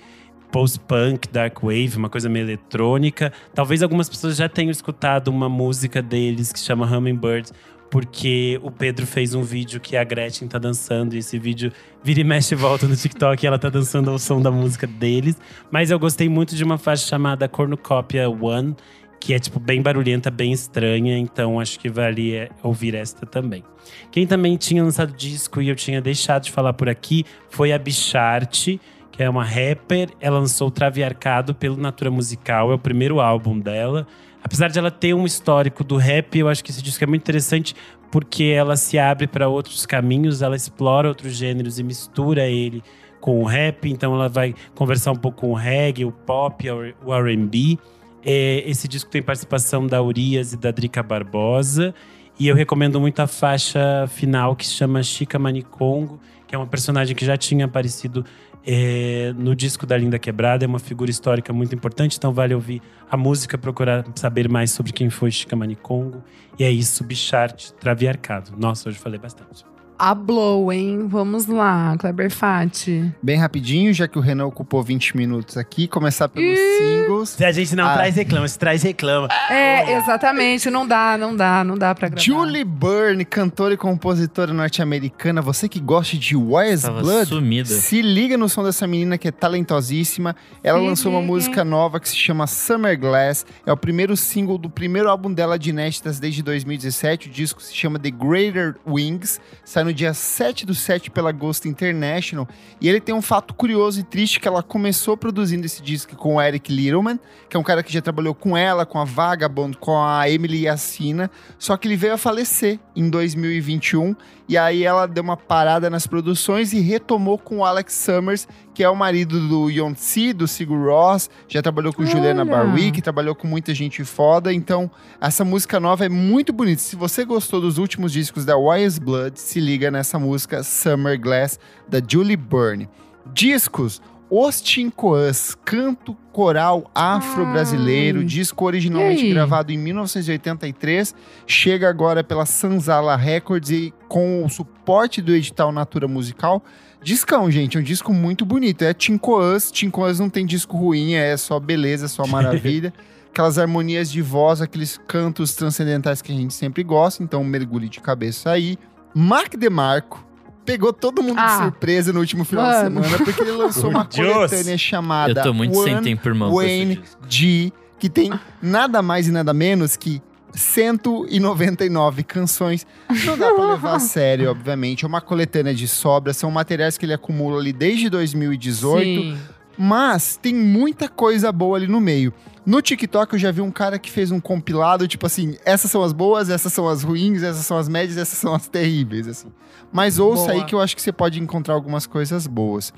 post-punk, 0.51 1.29
dark 1.29 1.63
wave, 1.63 1.95
uma 1.95 2.09
coisa 2.09 2.29
meio 2.29 2.45
eletrônica. 2.45 3.31
Talvez 3.55 3.81
algumas 3.81 4.09
pessoas 4.09 4.35
já 4.35 4.49
tenham 4.49 4.69
escutado 4.69 5.29
uma 5.29 5.47
música 5.47 6.01
deles 6.01 6.51
que 6.51 6.59
chama 6.59 6.85
Hummingbird 6.85 7.51
porque 7.91 8.57
o 8.63 8.71
Pedro 8.71 9.05
fez 9.05 9.35
um 9.35 9.43
vídeo 9.43 9.81
que 9.81 9.97
a 9.97 10.03
Gretchen 10.03 10.47
tá 10.47 10.57
dançando, 10.57 11.13
e 11.13 11.17
esse 11.17 11.37
vídeo 11.37 11.73
vira 12.01 12.21
e 12.21 12.23
mexe 12.23 12.55
e 12.55 12.57
volta 12.57 12.87
no 12.87 12.95
TikTok 12.95 13.43
e 13.43 13.45
ela 13.45 13.59
tá 13.59 13.69
dançando 13.69 14.09
ao 14.09 14.17
som 14.17 14.41
da 14.41 14.49
música 14.49 14.87
deles. 14.87 15.37
Mas 15.69 15.91
eu 15.91 15.99
gostei 15.99 16.29
muito 16.29 16.55
de 16.55 16.63
uma 16.63 16.77
faixa 16.77 17.05
chamada 17.05 17.49
Cornucópia 17.49 18.29
One, 18.29 18.77
que 19.19 19.33
é 19.33 19.39
tipo 19.39 19.59
bem 19.59 19.81
barulhenta, 19.81 20.31
bem 20.31 20.53
estranha, 20.53 21.17
então 21.17 21.59
acho 21.59 21.77
que 21.77 21.89
valia 21.89 22.49
ouvir 22.63 22.95
esta 22.95 23.25
também. 23.25 23.61
Quem 24.09 24.25
também 24.25 24.55
tinha 24.55 24.81
lançado 24.81 25.11
disco 25.11 25.61
e 25.61 25.67
eu 25.67 25.75
tinha 25.75 26.01
deixado 26.01 26.43
de 26.43 26.51
falar 26.51 26.71
por 26.71 26.87
aqui 26.87 27.25
foi 27.49 27.73
a 27.73 27.77
Bicharte, 27.77 28.79
que 29.11 29.21
é 29.21 29.29
uma 29.29 29.43
rapper. 29.43 30.09
Ela 30.21 30.39
lançou 30.39 30.71
Traviarcado 30.71 31.53
pelo 31.53 31.75
Natura 31.75 32.09
Musical, 32.09 32.71
é 32.71 32.73
o 32.73 32.79
primeiro 32.79 33.19
álbum 33.19 33.59
dela. 33.59 34.07
Apesar 34.43 34.69
de 34.69 34.79
ela 34.79 34.91
ter 34.91 35.13
um 35.13 35.25
histórico 35.25 35.83
do 35.83 35.97
rap, 35.97 36.37
eu 36.37 36.47
acho 36.47 36.63
que 36.63 36.71
esse 36.71 36.81
disco 36.81 37.03
é 37.03 37.07
muito 37.07 37.21
interessante 37.21 37.75
porque 38.11 38.43
ela 38.43 38.75
se 38.75 38.99
abre 38.99 39.25
para 39.25 39.47
outros 39.47 39.85
caminhos, 39.85 40.41
ela 40.41 40.55
explora 40.55 41.07
outros 41.07 41.33
gêneros 41.33 41.79
e 41.79 41.83
mistura 41.83 42.47
ele 42.47 42.83
com 43.21 43.39
o 43.41 43.45
rap. 43.45 43.89
Então 43.89 44.13
ela 44.13 44.27
vai 44.27 44.53
conversar 44.75 45.11
um 45.11 45.15
pouco 45.15 45.41
com 45.41 45.51
o 45.51 45.53
reggae, 45.53 46.03
o 46.03 46.11
pop, 46.11 46.69
o 46.69 47.13
R&B. 47.13 47.77
É, 48.23 48.63
esse 48.69 48.87
disco 48.87 49.09
tem 49.09 49.21
participação 49.21 49.87
da 49.87 50.01
Urias 50.01 50.53
e 50.53 50.57
da 50.57 50.71
Drica 50.71 51.01
Barbosa. 51.01 51.95
E 52.37 52.47
eu 52.47 52.55
recomendo 52.55 52.99
muito 52.99 53.19
a 53.19 53.27
faixa 53.27 54.07
final 54.07 54.55
que 54.55 54.65
se 54.65 54.73
chama 54.73 55.01
Chica 55.03 55.37
Manicongo, 55.37 56.19
que 56.47 56.55
é 56.55 56.57
uma 56.57 56.67
personagem 56.67 57.15
que 57.15 57.23
já 57.23 57.37
tinha 57.37 57.65
aparecido 57.65 58.25
é, 58.65 59.33
no 59.37 59.55
disco 59.55 59.85
da 59.85 59.97
Linda 59.97 60.19
Quebrada. 60.19 60.65
É 60.65 60.67
uma 60.67 60.79
figura 60.79 61.09
histórica 61.09 61.51
muito 61.53 61.73
importante, 61.73 62.17
então 62.17 62.31
vale 62.31 62.53
ouvir 62.53 62.81
a 63.09 63.17
música, 63.17 63.57
procurar 63.57 64.05
saber 64.15 64.49
mais 64.49 64.71
sobre 64.71 64.91
quem 64.91 65.09
foi 65.09 65.31
Chica 65.31 65.55
Manicongo. 65.55 66.23
E 66.59 66.63
é 66.63 66.71
isso, 66.71 67.03
Bichart 67.03 67.71
Traviarcado. 67.79 68.53
Nossa, 68.57 68.89
hoje 68.89 68.97
falei 68.99 69.19
bastante 69.19 69.70
a 70.01 70.15
Blow, 70.15 70.73
hein? 70.73 71.05
Vamos 71.07 71.45
lá, 71.45 71.95
Kleber 71.99 72.31
Fati. 72.31 73.13
Bem 73.21 73.37
rapidinho, 73.37 73.93
já 73.93 74.07
que 74.07 74.17
o 74.17 74.21
Renan 74.21 74.47
ocupou 74.47 74.81
20 74.81 75.15
minutos 75.15 75.57
aqui, 75.57 75.87
começar 75.87 76.27
pelos 76.27 76.57
singles. 76.57 77.29
Se 77.29 77.45
a 77.45 77.51
gente 77.51 77.75
não 77.75 77.85
ah. 77.85 77.93
traz 77.93 78.15
reclama, 78.15 78.47
se 78.47 78.57
traz 78.57 78.81
reclama. 78.81 79.27
É, 79.47 79.95
exatamente, 79.97 80.71
não 80.71 80.87
dá, 80.87 81.19
não 81.19 81.35
dá, 81.35 81.63
não 81.63 81.77
dá 81.77 81.93
pra 81.93 82.09
gravar. 82.09 82.23
Julie 82.23 82.63
Byrne, 82.63 83.23
cantora 83.23 83.75
e 83.75 83.77
compositora 83.77 84.51
norte-americana, 84.51 85.39
você 85.39 85.69
que 85.69 85.79
gosta 85.79 86.17
de 86.17 86.35
Wise 86.35 86.89
Blood, 86.89 87.27
sumida. 87.27 87.69
se 87.69 88.01
liga 88.01 88.35
no 88.35 88.49
som 88.49 88.63
dessa 88.63 88.87
menina 88.87 89.19
que 89.19 89.27
é 89.27 89.31
talentosíssima. 89.31 90.35
Ela 90.63 90.79
lançou 90.79 91.11
uma 91.11 91.21
música 91.21 91.63
nova 91.63 91.99
que 91.99 92.09
se 92.09 92.17
chama 92.17 92.47
Summer 92.47 92.99
Glass, 92.99 93.45
é 93.67 93.71
o 93.71 93.77
primeiro 93.77 94.17
single 94.17 94.57
do 94.57 94.67
primeiro 94.67 95.11
álbum 95.11 95.31
dela 95.31 95.59
de 95.59 95.69
inéditas 95.69 96.19
desde 96.19 96.41
2017, 96.41 97.29
o 97.29 97.31
disco 97.31 97.61
se 97.61 97.75
chama 97.75 97.99
The 97.99 98.09
Greater 98.09 98.77
Wings, 98.87 99.39
sai 99.63 99.83
no 99.83 99.90
no 99.91 99.93
dia 99.93 100.13
7 100.13 100.65
do 100.65 100.73
7 100.73 101.11
pela 101.11 101.31
Ghost 101.31 101.67
International. 101.67 102.47
E 102.79 102.87
ele 102.87 102.99
tem 102.99 103.13
um 103.13 103.21
fato 103.21 103.53
curioso 103.53 103.99
e 103.99 104.03
triste 104.03 104.39
que 104.39 104.47
ela 104.47 104.63
começou 104.63 105.17
produzindo 105.17 105.65
esse 105.65 105.81
disco 105.81 106.15
com 106.15 106.35
o 106.35 106.41
Eric 106.41 106.71
Littleman, 106.71 107.19
que 107.49 107.57
é 107.57 107.59
um 107.59 107.63
cara 107.63 107.83
que 107.83 107.91
já 107.91 108.01
trabalhou 108.01 108.33
com 108.33 108.55
ela, 108.55 108.85
com 108.85 108.97
a 108.99 109.03
Vagabond, 109.03 109.77
com 109.77 110.01
a 110.01 110.29
Emily 110.29 110.63
Yacina. 110.63 111.29
Só 111.59 111.75
que 111.75 111.87
ele 111.87 111.97
veio 111.97 112.13
a 112.13 112.17
falecer 112.17 112.79
em 112.95 113.09
2021 113.09 114.15
e 114.51 114.57
aí 114.57 114.83
ela 114.83 115.07
deu 115.07 115.23
uma 115.23 115.37
parada 115.37 115.89
nas 115.89 116.05
produções 116.05 116.73
e 116.73 116.81
retomou 116.81 117.37
com 117.37 117.59
o 117.59 117.63
Alex 117.63 117.93
Summers, 117.93 118.45
que 118.73 118.83
é 118.83 118.89
o 118.89 118.93
marido 118.93 119.47
do 119.47 119.69
Yonsei, 119.69 120.33
do 120.33 120.45
Sigur 120.45 120.89
Ross, 120.89 121.29
já 121.47 121.61
trabalhou 121.61 121.93
com 121.93 122.01
Olha. 122.01 122.11
Juliana 122.11 122.43
Barwick, 122.43 123.01
trabalhou 123.01 123.33
com 123.33 123.47
muita 123.47 123.73
gente 123.73 124.03
foda. 124.03 124.51
Então, 124.51 124.91
essa 125.21 125.45
música 125.45 125.79
nova 125.79 126.05
é 126.05 126.09
muito 126.09 126.51
bonita. 126.51 126.81
Se 126.81 126.97
você 126.97 127.23
gostou 127.23 127.61
dos 127.61 127.77
últimos 127.77 128.11
discos 128.11 128.43
da 128.43 128.57
Wise 128.57 128.99
Blood, 128.99 129.39
se 129.39 129.61
liga 129.61 129.89
nessa 129.89 130.19
música 130.19 130.63
Summer 130.63 131.17
Glass 131.17 131.57
da 131.87 132.01
Julie 132.05 132.35
Byrne. 132.35 132.89
Discos 133.33 134.01
os 134.29 134.59
Tincoãs, 134.59 135.55
canto 135.63 136.17
coral 136.31 136.89
afro-brasileiro, 136.95 138.23
disco 138.23 138.65
originalmente 138.65 139.29
gravado 139.29 139.71
em 139.71 139.77
1983, 139.77 141.13
chega 141.45 141.89
agora 141.89 142.23
pela 142.23 142.45
Sanzala 142.45 143.15
Records 143.15 143.69
e 143.69 143.93
com 144.07 144.45
o 144.45 144.49
suporte 144.49 145.21
do 145.21 145.33
edital 145.33 145.71
Natura 145.71 146.07
Musical. 146.07 146.63
Discão, 147.03 147.49
gente, 147.49 147.77
é 147.77 147.79
um 147.79 147.83
disco 147.83 148.13
muito 148.13 148.45
bonito. 148.45 148.83
É 148.83 148.93
Tincoãs, 148.93 149.71
Tincoãs 149.71 150.19
não 150.19 150.29
tem 150.29 150.45
disco 150.45 150.77
ruim, 150.77 151.13
é 151.13 151.35
só 151.35 151.59
beleza, 151.59 152.07
só 152.07 152.25
maravilha. 152.27 152.93
Aquelas 153.29 153.57
harmonias 153.57 154.11
de 154.11 154.21
voz, 154.21 154.61
aqueles 154.61 154.99
cantos 155.07 155.55
transcendentais 155.55 156.21
que 156.21 156.31
a 156.31 156.35
gente 156.35 156.53
sempre 156.53 156.83
gosta, 156.83 157.23
então 157.23 157.43
mergulhe 157.43 157.89
de 157.89 157.99
cabeça 157.99 158.51
aí. 158.51 158.77
Mark 159.13 159.55
DeMarco, 159.55 160.25
pegou 160.65 160.93
todo 160.93 161.21
mundo 161.21 161.39
ah, 161.39 161.47
de 161.47 161.63
surpresa 161.63 162.13
no 162.13 162.19
último 162.19 162.45
final 162.45 162.65
mano. 162.65 163.01
de 163.01 163.07
semana, 163.07 163.25
porque 163.25 163.41
ele 163.41 163.51
lançou 163.51 163.89
uma 163.91 164.05
coletânea 164.05 164.77
chamada 164.77 165.39
Eu 165.39 165.43
tô 165.43 165.53
muito 165.53 165.77
One 165.77 165.91
sem 165.91 166.01
tempo, 166.01 166.27
irmão, 166.27 166.53
Wayne 166.53 167.01
G, 167.27 167.71
que 167.99 168.09
tem 168.09 168.31
nada 168.61 169.01
mais 169.01 169.27
e 169.27 169.31
nada 169.31 169.53
menos 169.53 169.95
que 169.95 170.21
199 170.53 172.23
canções. 172.23 172.85
Não 173.25 173.37
dá 173.37 173.53
pra 173.53 173.71
levar 173.71 173.95
a 173.95 173.99
sério, 173.99 174.49
obviamente. 174.51 175.05
É 175.05 175.07
uma 175.07 175.21
coletânea 175.21 175.73
de 175.73 175.87
sobras, 175.87 176.37
são 176.37 176.51
materiais 176.51 176.97
que 176.97 177.05
ele 177.05 177.13
acumula 177.13 177.59
ali 177.59 177.71
desde 177.71 178.09
2018. 178.09 179.05
Sim. 179.05 179.37
Mas 179.77 180.37
tem 180.37 180.53
muita 180.53 181.07
coisa 181.07 181.51
boa 181.51 181.77
ali 181.77 181.87
no 181.87 181.99
meio. 181.99 182.33
No 182.65 182.81
TikTok 182.81 183.33
eu 183.33 183.39
já 183.39 183.51
vi 183.51 183.61
um 183.61 183.71
cara 183.71 183.97
que 183.97 184.11
fez 184.11 184.31
um 184.31 184.39
compilado, 184.39 185.07
tipo 185.07 185.25
assim, 185.25 185.57
essas 185.65 185.89
são 185.89 186.03
as 186.03 186.13
boas, 186.13 186.49
essas 186.49 186.71
são 186.71 186.87
as 186.87 187.03
ruins, 187.03 187.41
essas 187.41 187.65
são 187.65 187.77
as 187.77 187.89
médias, 187.89 188.17
essas 188.17 188.37
são 188.37 188.53
as 188.53 188.67
terríveis, 188.67 189.27
assim. 189.27 189.51
Mas 189.91 190.19
ouça 190.19 190.47
Boa. 190.47 190.53
aí 190.53 190.65
que 190.65 190.75
eu 190.75 190.79
acho 190.79 190.95
que 190.95 191.01
você 191.01 191.11
pode 191.11 191.39
encontrar 191.39 191.73
algumas 191.73 192.05
coisas 192.05 192.45
boas. 192.45 192.93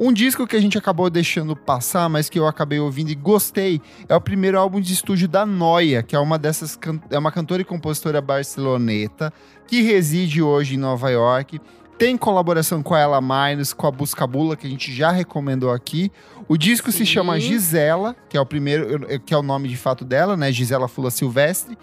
Um 0.00 0.12
disco 0.12 0.46
que 0.46 0.54
a 0.54 0.60
gente 0.60 0.78
acabou 0.78 1.10
deixando 1.10 1.56
passar, 1.56 2.08
mas 2.08 2.28
que 2.28 2.38
eu 2.38 2.46
acabei 2.46 2.78
ouvindo 2.78 3.10
e 3.10 3.16
gostei, 3.16 3.82
é 4.08 4.14
o 4.14 4.20
primeiro 4.20 4.56
álbum 4.56 4.80
de 4.80 4.92
estúdio 4.92 5.26
da 5.26 5.44
Noia, 5.44 6.04
que 6.04 6.14
é 6.14 6.18
uma 6.20 6.38
dessas 6.38 6.78
é 7.10 7.18
uma 7.18 7.32
cantora 7.32 7.62
e 7.62 7.64
compositora 7.64 8.20
barceloneta 8.20 9.32
que 9.66 9.82
reside 9.82 10.40
hoje 10.40 10.76
em 10.76 10.78
Nova 10.78 11.10
York. 11.10 11.60
Tem 11.98 12.16
colaboração 12.16 12.80
com 12.80 12.94
a 12.94 13.00
Ella 13.00 13.20
Minus, 13.20 13.72
com 13.72 13.84
a 13.84 13.90
Buscabula, 13.90 14.56
que 14.56 14.64
a 14.68 14.70
gente 14.70 14.92
já 14.92 15.10
recomendou 15.10 15.72
aqui. 15.72 16.12
O 16.46 16.56
disco 16.56 16.92
Sim. 16.92 16.98
se 16.98 17.06
chama 17.06 17.40
Gisela, 17.40 18.14
que 18.28 18.36
é 18.36 18.40
o 18.40 18.46
primeiro, 18.46 19.18
que 19.20 19.34
é 19.34 19.36
o 19.36 19.42
nome 19.42 19.68
de 19.68 19.76
fato 19.76 20.04
dela, 20.04 20.36
né? 20.36 20.52
Gisela 20.52 20.86
Fula 20.86 21.10
Silvestre. 21.10 21.76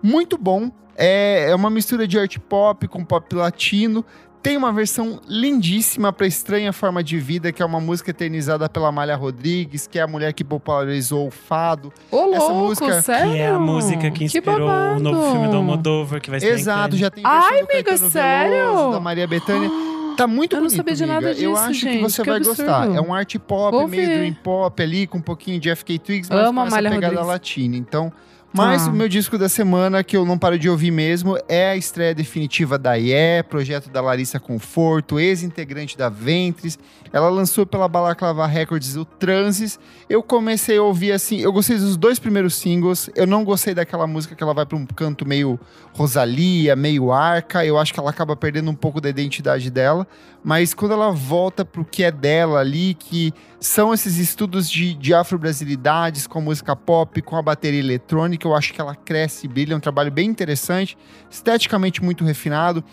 Muito 0.00 0.38
bom. 0.38 0.70
É, 0.96 1.50
é 1.50 1.54
uma 1.56 1.70
mistura 1.70 2.06
de 2.06 2.16
art 2.16 2.38
pop 2.38 2.86
com 2.86 3.04
pop 3.04 3.34
latino. 3.34 4.04
Tem 4.42 4.56
uma 4.56 4.72
versão 4.72 5.20
lindíssima 5.28 6.12
para 6.12 6.26
Estranha 6.26 6.72
Forma 6.72 7.02
de 7.02 7.18
Vida, 7.18 7.50
que 7.52 7.60
é 7.60 7.64
uma 7.66 7.80
música 7.80 8.10
eternizada 8.10 8.68
pela 8.68 8.88
Amália 8.88 9.16
Rodrigues, 9.16 9.86
que 9.86 9.98
é 9.98 10.02
a 10.02 10.06
mulher 10.06 10.32
que 10.32 10.44
popularizou 10.44 11.26
o 11.26 11.30
fado. 11.30 11.92
Ô, 12.10 12.32
Essa 12.32 12.44
louco, 12.46 12.54
música 12.68 13.02
sério? 13.02 13.32
Que 13.32 13.38
é 13.38 13.48
a 13.48 13.58
música 13.58 14.10
que 14.10 14.24
inspirou 14.24 14.56
que 14.56 14.62
o 14.62 15.00
novo 15.00 15.32
filme 15.32 15.48
do 15.48 15.56
Almodóvar, 15.56 16.20
que 16.20 16.30
vai 16.30 16.38
ser 16.40 16.52
Exato, 16.52 16.96
já 16.96 17.10
tem 17.10 17.22
versão 17.24 17.42
Ai, 17.50 17.60
amiga, 17.60 17.96
sério? 17.96 18.66
Veloso, 18.66 18.92
da 18.92 19.00
Maria 19.00 19.26
Bethânia. 19.26 19.70
Tá 20.16 20.26
muito 20.28 20.54
eu 20.54 20.60
bonito, 20.60 20.70
não 20.72 20.76
sabia 20.76 20.94
de 20.94 21.06
nada 21.06 21.34
disso, 21.34 21.44
Eu 21.44 21.56
acho 21.56 21.74
gente, 21.74 21.96
que 21.96 22.02
você 22.02 22.22
que 22.22 22.28
vai 22.28 22.38
absurdo. 22.38 22.58
gostar. 22.64 22.94
É 22.94 23.00
um 23.00 23.12
art 23.12 23.36
pop, 23.40 23.76
Vou 23.76 23.88
meio 23.88 24.06
ver. 24.06 24.18
dream 24.18 24.34
pop 24.34 24.82
ali, 24.82 25.06
com 25.08 25.18
um 25.18 25.22
pouquinho 25.22 25.58
de 25.58 25.74
FK 25.74 25.98
Twigs, 25.98 26.30
mas 26.30 26.46
Amo 26.46 26.60
com 26.60 26.66
essa 26.68 26.76
pegada 26.76 26.96
Rodrigues. 27.06 27.26
latina. 27.26 27.76
Então, 27.76 28.12
mas 28.52 28.86
Ah. 28.86 28.90
o 28.90 28.92
meu 28.94 29.08
disco 29.08 29.36
da 29.36 29.48
semana, 29.48 30.02
que 30.02 30.16
eu 30.16 30.24
não 30.24 30.38
paro 30.38 30.58
de 30.58 30.68
ouvir 30.68 30.90
mesmo, 30.90 31.38
é 31.48 31.70
a 31.70 31.76
estreia 31.76 32.14
definitiva 32.14 32.78
da 32.78 32.96
IE, 32.98 33.42
projeto 33.48 33.90
da 33.90 34.00
Larissa 34.00 34.40
Conforto, 34.40 35.20
ex-integrante 35.20 35.96
da 35.96 36.08
Ventres. 36.08 36.78
Ela 37.12 37.28
lançou 37.28 37.64
pela 37.64 37.88
Balaclava 37.88 38.46
Records 38.46 38.96
o 38.96 39.04
Transes. 39.04 39.78
Eu 40.08 40.22
comecei 40.22 40.76
a 40.78 40.82
ouvir 40.82 41.12
assim, 41.12 41.38
eu 41.38 41.52
gostei 41.52 41.76
dos 41.78 41.96
dois 41.96 42.18
primeiros 42.18 42.54
singles. 42.54 43.08
Eu 43.14 43.26
não 43.26 43.44
gostei 43.44 43.74
daquela 43.74 44.06
música 44.06 44.34
que 44.34 44.42
ela 44.42 44.52
vai 44.54 44.66
para 44.66 44.76
um 44.76 44.84
canto 44.86 45.26
meio 45.26 45.58
Rosalia, 45.94 46.76
meio 46.76 47.10
arca. 47.12 47.64
Eu 47.64 47.78
acho 47.78 47.92
que 47.94 48.00
ela 48.00 48.10
acaba 48.10 48.36
perdendo 48.36 48.70
um 48.70 48.74
pouco 48.74 49.00
da 49.00 49.08
identidade 49.08 49.70
dela. 49.70 50.06
Mas 50.44 50.72
quando 50.72 50.92
ela 50.92 51.10
volta 51.10 51.64
pro 51.64 51.84
que 51.84 52.04
é 52.04 52.10
dela 52.12 52.60
ali, 52.60 52.94
que 52.94 53.32
são 53.60 53.92
esses 53.92 54.18
estudos 54.18 54.70
de, 54.70 54.94
de 54.94 55.12
afro-brasilidades 55.12 56.26
com 56.26 56.40
música 56.40 56.76
pop, 56.76 57.20
com 57.22 57.36
a 57.36 57.42
bateria 57.42 57.80
eletrônica, 57.80 58.46
eu 58.46 58.54
acho 58.54 58.72
que 58.72 58.80
ela 58.80 58.94
cresce 58.94 59.46
e 59.46 59.48
brilha. 59.48 59.74
É 59.74 59.76
um 59.76 59.80
trabalho 59.80 60.12
bem 60.12 60.28
interessante, 60.28 60.96
esteticamente 61.28 62.02
muito 62.02 62.24
refinado. 62.24 62.84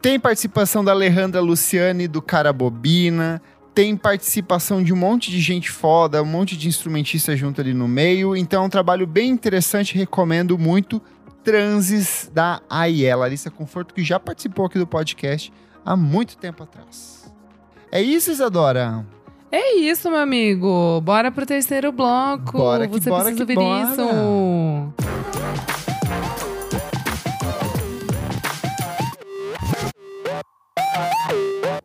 Tem 0.00 0.18
participação 0.18 0.84
da 0.84 0.92
Alejandra 0.92 1.40
Luciani, 1.40 2.06
do 2.06 2.22
Cara 2.22 2.52
Bobina. 2.52 3.42
Tem 3.74 3.96
participação 3.96 4.82
de 4.82 4.92
um 4.92 4.96
monte 4.96 5.30
de 5.30 5.40
gente 5.40 5.70
foda, 5.70 6.22
um 6.22 6.26
monte 6.26 6.56
de 6.56 6.68
instrumentista 6.68 7.36
junto 7.36 7.60
ali 7.60 7.74
no 7.74 7.88
meio. 7.88 8.36
Então 8.36 8.62
é 8.62 8.66
um 8.66 8.70
trabalho 8.70 9.06
bem 9.06 9.30
interessante, 9.30 9.96
recomendo 9.96 10.58
muito. 10.58 11.02
Transes 11.42 12.30
da 12.32 12.60
AIE, 12.70 13.12
Larissa 13.16 13.50
Conforto, 13.50 13.92
que 13.92 14.04
já 14.04 14.20
participou 14.20 14.66
aqui 14.66 14.78
do 14.78 14.86
podcast 14.86 15.52
há 15.84 15.96
muito 15.96 16.36
tempo 16.36 16.62
atrás. 16.62 17.32
É 17.90 18.00
isso, 18.00 18.30
Isadora? 18.30 19.04
É 19.54 19.76
isso, 19.76 20.10
meu 20.10 20.18
amigo. 20.18 20.98
Bora 21.02 21.30
pro 21.30 21.44
terceiro 21.44 21.92
bloco. 21.92 22.56
Bora 22.56 22.88
que 22.88 22.98
Você 22.98 23.10
bora 23.10 23.24
precisa 23.24 23.42
ouvir 23.42 23.54
bora. 23.54 23.92
isso. 23.92 24.02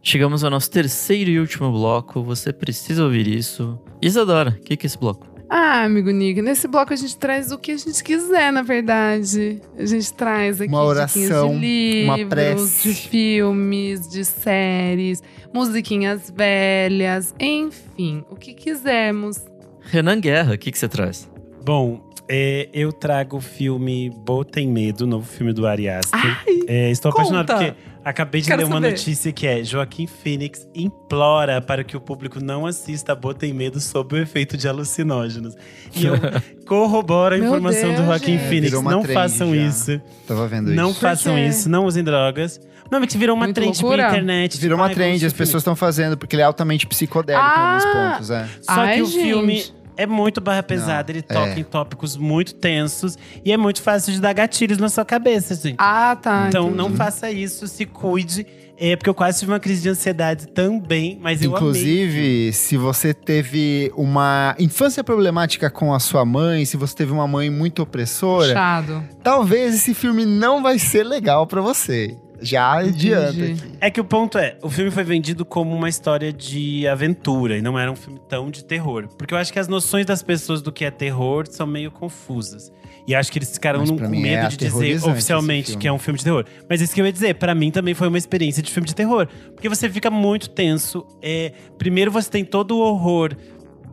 Chegamos 0.01 0.43
ao 0.45 0.49
nosso 0.49 0.71
terceiro 0.71 1.29
e 1.29 1.39
último 1.39 1.69
bloco. 1.71 2.23
Você 2.23 2.53
precisa 2.53 3.03
ouvir 3.03 3.27
isso. 3.27 3.77
Isadora, 4.01 4.51
o 4.51 4.63
que, 4.63 4.77
que 4.77 4.85
é 4.85 4.87
esse 4.87 4.97
bloco? 4.97 5.36
Ah, 5.49 5.83
amigo 5.83 6.11
Nick, 6.11 6.41
nesse 6.41 6.67
bloco 6.67 6.91
a 6.91 6.95
gente 6.95 7.15
traz 7.17 7.51
o 7.53 7.57
que 7.57 7.71
a 7.71 7.77
gente 7.77 8.03
quiser, 8.03 8.51
na 8.51 8.61
verdade. 8.61 9.61
A 9.77 9.85
gente 9.85 10.11
traz 10.13 10.59
aqui 10.59 10.69
Uma 10.69 10.83
oração, 10.83 11.57
de 11.57 12.01
uma 12.05 12.17
livros, 12.17 12.29
prece. 12.29 12.89
de 12.89 12.93
filmes, 12.95 14.09
de 14.09 14.25
séries, 14.25 15.23
musiquinhas 15.53 16.29
velhas, 16.35 17.33
enfim, 17.39 18.25
o 18.29 18.35
que 18.35 18.53
quisermos. 18.53 19.37
Renan 19.81 20.19
Guerra, 20.19 20.55
o 20.55 20.57
que, 20.57 20.69
que 20.69 20.77
você 20.77 20.89
traz? 20.89 21.29
Bom, 21.63 22.01
é, 22.29 22.67
eu 22.73 22.91
trago 22.91 23.37
o 23.37 23.41
filme 23.41 24.09
Botem 24.25 24.67
Medo, 24.67 25.07
novo 25.07 25.25
filme 25.25 25.53
do 25.53 25.65
Ari 25.65 25.87
Aster. 25.87 26.19
Ai, 26.45 26.59
É, 26.67 26.91
estou 26.91 27.09
conta. 27.11 27.21
apaixonado 27.23 27.47
porque 27.53 27.73
acabei 28.09 28.41
de 28.41 28.47
Quero 28.47 28.59
ler 28.61 28.65
uma 28.65 28.75
saber. 28.77 28.89
notícia 28.91 29.31
que 29.31 29.45
é 29.47 29.63
Joaquim 29.63 30.07
Phoenix 30.07 30.67
implora 30.73 31.61
para 31.61 31.83
que 31.83 31.95
o 31.97 32.01
público 32.01 32.39
não 32.43 32.65
assista 32.65 33.11
a 33.13 33.15
Botem 33.15 33.53
Medo 33.53 33.79
sob 33.79 34.15
o 34.15 34.17
efeito 34.17 34.55
de 34.57 34.67
alucinógenos. 34.67 35.55
E 35.95 36.05
eu 36.05 36.13
corroboro 36.65 37.35
a 37.35 37.37
Meu 37.37 37.47
informação 37.47 37.89
Deus, 37.89 37.99
do 38.01 38.05
Joaquim 38.05 38.37
gente. 38.37 38.47
Phoenix. 38.47 38.65
Virou 38.69 38.81
uma 38.81 38.91
Não 38.91 39.01
trend 39.01 39.13
façam 39.13 39.55
já. 39.55 39.61
isso. 39.61 40.01
Tava 40.27 40.47
vendo 40.47 40.71
Não 40.73 40.91
isso. 40.91 40.99
façam 40.99 41.37
isso. 41.37 41.69
Não 41.69 41.85
usem 41.85 42.03
drogas. 42.03 42.59
Não, 42.89 42.99
mas 43.01 43.11
que 43.11 43.17
virou 43.17 43.35
uma 43.35 43.45
Muito 43.45 43.55
trend 43.55 43.73
loucura. 43.81 44.03
pra 44.07 44.11
internet. 44.13 44.57
Virou 44.57 44.75
tipo, 44.77 44.81
uma 44.81 44.87
ai, 44.87 44.93
trend, 44.93 45.07
vamos 45.09 45.23
as 45.23 45.25
assistir 45.27 45.37
pessoas 45.37 45.61
estão 45.61 45.75
fazendo, 45.75 46.17
porque 46.17 46.35
ele 46.35 46.41
é 46.41 46.45
altamente 46.45 46.87
psicodélico 46.87 47.45
em 47.45 47.49
Ah! 47.49 47.69
alguns 47.83 48.11
pontos, 48.13 48.31
é. 48.31 48.45
Só 48.61 48.71
Ai, 48.71 48.95
que 48.95 49.01
o 49.01 49.05
gente. 49.07 49.21
filme 49.23 49.65
é 49.97 50.05
muito 50.05 50.39
barra 50.39 50.63
pesada, 50.63 51.11
ele 51.11 51.21
toca 51.21 51.49
é. 51.49 51.59
em 51.59 51.63
tópicos 51.63 52.15
muito 52.15 52.55
tensos 52.55 53.17
e 53.43 53.51
é 53.51 53.57
muito 53.57 53.81
fácil 53.81 54.13
de 54.13 54.21
dar 54.21 54.33
gatilhos 54.33 54.77
na 54.77 54.89
sua 54.89 55.03
cabeça, 55.03 55.55
gente. 55.55 55.75
Ah, 55.77 56.15
tá. 56.15 56.45
então 56.47 56.65
entendi. 56.65 56.77
não 56.77 56.95
faça 56.95 57.31
isso, 57.31 57.67
se 57.67 57.85
cuide. 57.85 58.45
É 58.79 58.95
porque 58.95 59.09
eu 59.09 59.15
quase 59.15 59.39
tive 59.39 59.51
uma 59.51 59.59
crise 59.59 59.81
de 59.81 59.89
ansiedade 59.89 60.49
também, 60.49 61.17
mas 61.19 61.41
eu 61.41 61.49
amei. 61.49 61.69
Inclusive, 61.69 62.53
se 62.53 62.77
você 62.77 63.11
teve 63.11 63.91
uma 63.95 64.55
infância 64.59 65.03
problemática 65.03 65.67
com 65.67 65.91
a 65.95 65.99
sua 65.99 66.23
mãe, 66.23 66.63
se 66.63 66.77
você 66.77 66.95
teve 66.95 67.11
uma 67.11 67.27
mãe 67.27 67.49
muito 67.49 67.81
opressora, 67.81 68.49
Puxado. 68.49 69.03
talvez 69.23 69.73
esse 69.73 69.95
filme 69.95 70.27
não 70.27 70.61
vai 70.61 70.77
ser 70.77 71.03
legal 71.03 71.47
pra 71.47 71.59
você. 71.59 72.15
Já 72.41 72.77
adianta. 72.77 73.29
Aqui. 73.29 73.57
É 73.81 73.89
que 73.89 73.99
o 73.99 74.03
ponto 74.03 74.37
é, 74.37 74.57
o 74.61 74.69
filme 74.69 74.91
foi 74.91 75.03
vendido 75.03 75.45
como 75.45 75.75
uma 75.75 75.89
história 75.89 76.31
de 76.31 76.87
aventura 76.87 77.57
e 77.57 77.61
não 77.61 77.77
era 77.77 77.91
um 77.91 77.95
filme 77.95 78.19
tão 78.27 78.49
de 78.49 78.63
terror. 78.63 79.07
Porque 79.17 79.33
eu 79.33 79.37
acho 79.37 79.51
que 79.51 79.59
as 79.59 79.67
noções 79.67 80.05
das 80.05 80.21
pessoas 80.21 80.61
do 80.61 80.71
que 80.71 80.85
é 80.85 80.91
terror 80.91 81.45
são 81.49 81.65
meio 81.65 81.91
confusas. 81.91 82.71
E 83.07 83.15
acho 83.15 83.31
que 83.31 83.39
eles 83.39 83.51
ficaram 83.51 83.79
Mas 83.79 83.89
com 83.89 84.03
é 84.03 84.07
medo 84.07 84.49
de 84.49 84.57
dizer 84.57 85.03
oficialmente 85.03 85.77
que 85.77 85.87
é 85.87 85.93
um 85.93 85.97
filme 85.97 86.17
de 86.17 86.25
terror. 86.25 86.45
Mas 86.69 86.81
isso 86.81 86.93
que 86.93 86.99
eu 86.99 87.05
ia 87.05 87.13
dizer, 87.13 87.35
pra 87.35 87.55
mim 87.55 87.71
também 87.71 87.93
foi 87.93 88.07
uma 88.07 88.17
experiência 88.17 88.61
de 88.61 88.69
filme 88.69 88.85
de 88.85 88.93
terror. 88.93 89.27
Porque 89.53 89.69
você 89.69 89.89
fica 89.89 90.11
muito 90.11 90.49
tenso. 90.49 91.05
É, 91.21 91.53
primeiro 91.77 92.11
você 92.11 92.29
tem 92.29 92.43
todo 92.43 92.77
o 92.77 92.79
horror 92.79 93.35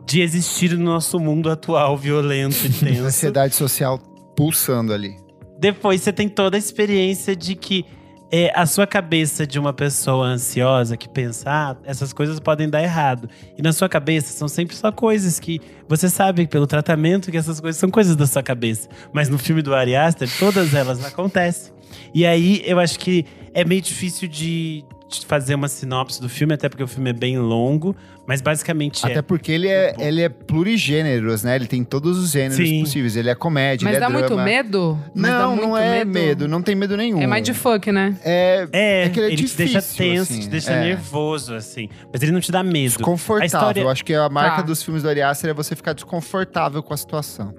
de 0.05 0.21
existir 0.21 0.77
no 0.77 0.83
nosso 0.83 1.19
mundo 1.19 1.49
atual, 1.49 1.97
violento 1.97 2.57
e 2.65 2.69
tenso. 2.85 3.03
Ansiedade 3.03 3.55
social 3.55 3.97
pulsando 4.35 4.93
ali. 4.93 5.15
Depois 5.57 6.01
você 6.01 6.11
tem 6.11 6.27
toda 6.27 6.57
a 6.57 6.59
experiência 6.59 7.35
de 7.35 7.55
que 7.55 7.85
é, 8.31 8.51
a 8.55 8.65
sua 8.65 8.87
cabeça 8.87 9.45
de 9.45 9.59
uma 9.59 9.71
pessoa 9.71 10.27
ansiosa 10.27 10.97
que 10.97 11.07
pensa, 11.07 11.49
ah, 11.49 11.75
essas 11.83 12.11
coisas 12.11 12.39
podem 12.39 12.69
dar 12.69 12.81
errado. 12.81 13.29
E 13.57 13.61
na 13.61 13.71
sua 13.71 13.87
cabeça 13.87 14.33
são 14.33 14.47
sempre 14.47 14.75
só 14.75 14.91
coisas 14.91 15.39
que 15.39 15.61
você 15.87 16.09
sabe 16.09 16.47
pelo 16.47 16.65
tratamento 16.65 17.31
que 17.31 17.37
essas 17.37 17.59
coisas 17.59 17.79
são 17.79 17.89
coisas 17.89 18.15
da 18.15 18.25
sua 18.25 18.41
cabeça. 18.41 18.89
Mas 19.13 19.29
no 19.29 19.37
filme 19.37 19.61
do 19.61 19.73
Ari 19.75 19.95
Aster, 19.95 20.29
todas 20.39 20.73
elas 20.73 21.03
acontecem. 21.05 21.73
E 22.13 22.25
aí 22.25 22.61
eu 22.65 22.79
acho 22.79 22.99
que 22.99 23.25
é 23.53 23.63
meio 23.63 23.81
difícil 23.81 24.27
de, 24.27 24.83
de 24.83 24.94
fazer 25.27 25.55
uma 25.55 25.67
sinopse 25.67 26.19
do 26.19 26.27
filme, 26.27 26.53
até 26.53 26.67
porque 26.67 26.83
o 26.83 26.87
filme 26.87 27.09
é 27.11 27.13
bem 27.13 27.37
longo. 27.39 27.95
Mas 28.27 28.41
basicamente 28.41 29.05
Até 29.05 29.19
é. 29.19 29.21
porque 29.21 29.51
ele 29.51 29.67
é, 29.67 29.93
ele 29.99 30.23
é 30.23 30.29
plurigêneros, 30.29 31.43
né? 31.43 31.55
Ele 31.55 31.67
tem 31.67 31.83
todos 31.83 32.17
os 32.17 32.31
gêneros 32.31 32.55
Sim. 32.55 32.79
possíveis. 32.81 33.15
Ele 33.15 33.29
é 33.29 33.35
comédia, 33.35 33.85
Mas 33.85 33.95
ele 33.95 34.03
é 34.03 34.07
dá 34.07 34.09
muito 34.11 34.25
drama. 34.29 34.43
medo? 34.43 34.99
Mas 35.13 35.31
dá 35.31 35.39
Não, 35.41 35.49
muito 35.55 35.67
não 35.67 35.77
é 35.77 36.03
medo. 36.03 36.47
Não 36.47 36.61
tem 36.61 36.73
medo 36.75 36.97
nenhum. 36.97 37.21
É 37.21 37.27
mais 37.27 37.43
de 37.43 37.53
fuck, 37.53 37.91
né? 37.91 38.17
É 38.25 38.67
É, 38.73 39.03
É 39.05 39.09
que 39.09 39.19
ele 39.19 39.33
é 39.33 39.35
te 39.35 39.55
deixa 39.55 39.79
difícil, 39.79 39.97
tenso, 39.97 40.21
assim, 40.33 40.41
te 40.41 40.49
deixa 40.49 40.71
é. 40.71 40.79
nervoso, 40.85 41.53
assim. 41.53 41.87
Mas 42.11 42.23
ele 42.23 42.31
não 42.31 42.39
te 42.39 42.51
dá 42.51 42.63
medo. 42.63 42.85
desconfortável. 42.95 43.45
História- 43.45 43.81
Eu 43.81 43.89
acho 43.89 44.03
que 44.03 44.13
a 44.15 44.27
marca 44.27 44.55
Tá. 44.57 44.61
dos 44.63 44.81
filmes 44.81 45.03
do 45.03 45.09
Ari 45.09 45.21
Aster 45.21 45.51
é 45.51 45.53
você 45.53 45.75
ficar 45.75 45.93
desconfortável 45.93 46.81
com 46.81 46.93
a 46.95 46.97
situação. 46.97 47.53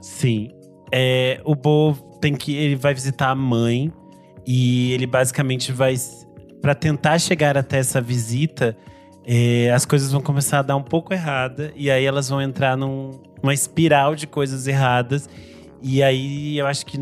Sim. 0.00 0.50
É, 0.92 1.40
o 1.44 1.56
Bo 1.56 1.94
tem 2.20 2.34
que. 2.34 2.54
Ele 2.54 2.76
vai 2.76 2.94
visitar 2.94 3.30
a 3.30 3.34
mãe 3.34 3.92
e 4.46 4.92
ele 4.92 5.06
basicamente 5.06 5.72
vai. 5.72 5.96
Pra 6.62 6.74
tentar 6.74 7.18
chegar 7.18 7.58
até 7.58 7.78
essa 7.78 8.00
visita, 8.00 8.76
é, 9.26 9.70
as 9.72 9.84
coisas 9.84 10.10
vão 10.12 10.20
começar 10.20 10.60
a 10.60 10.62
dar 10.62 10.76
um 10.76 10.82
pouco 10.82 11.12
errada. 11.12 11.72
E 11.76 11.90
aí 11.90 12.04
elas 12.04 12.28
vão 12.28 12.40
entrar 12.40 12.76
num- 12.76 13.10
numa 13.42 13.52
espiral 13.52 14.14
de 14.14 14.26
coisas 14.26 14.66
erradas. 14.68 15.28
E 15.82 16.02
aí 16.02 16.56
eu 16.58 16.66
acho 16.66 16.86
que. 16.86 16.96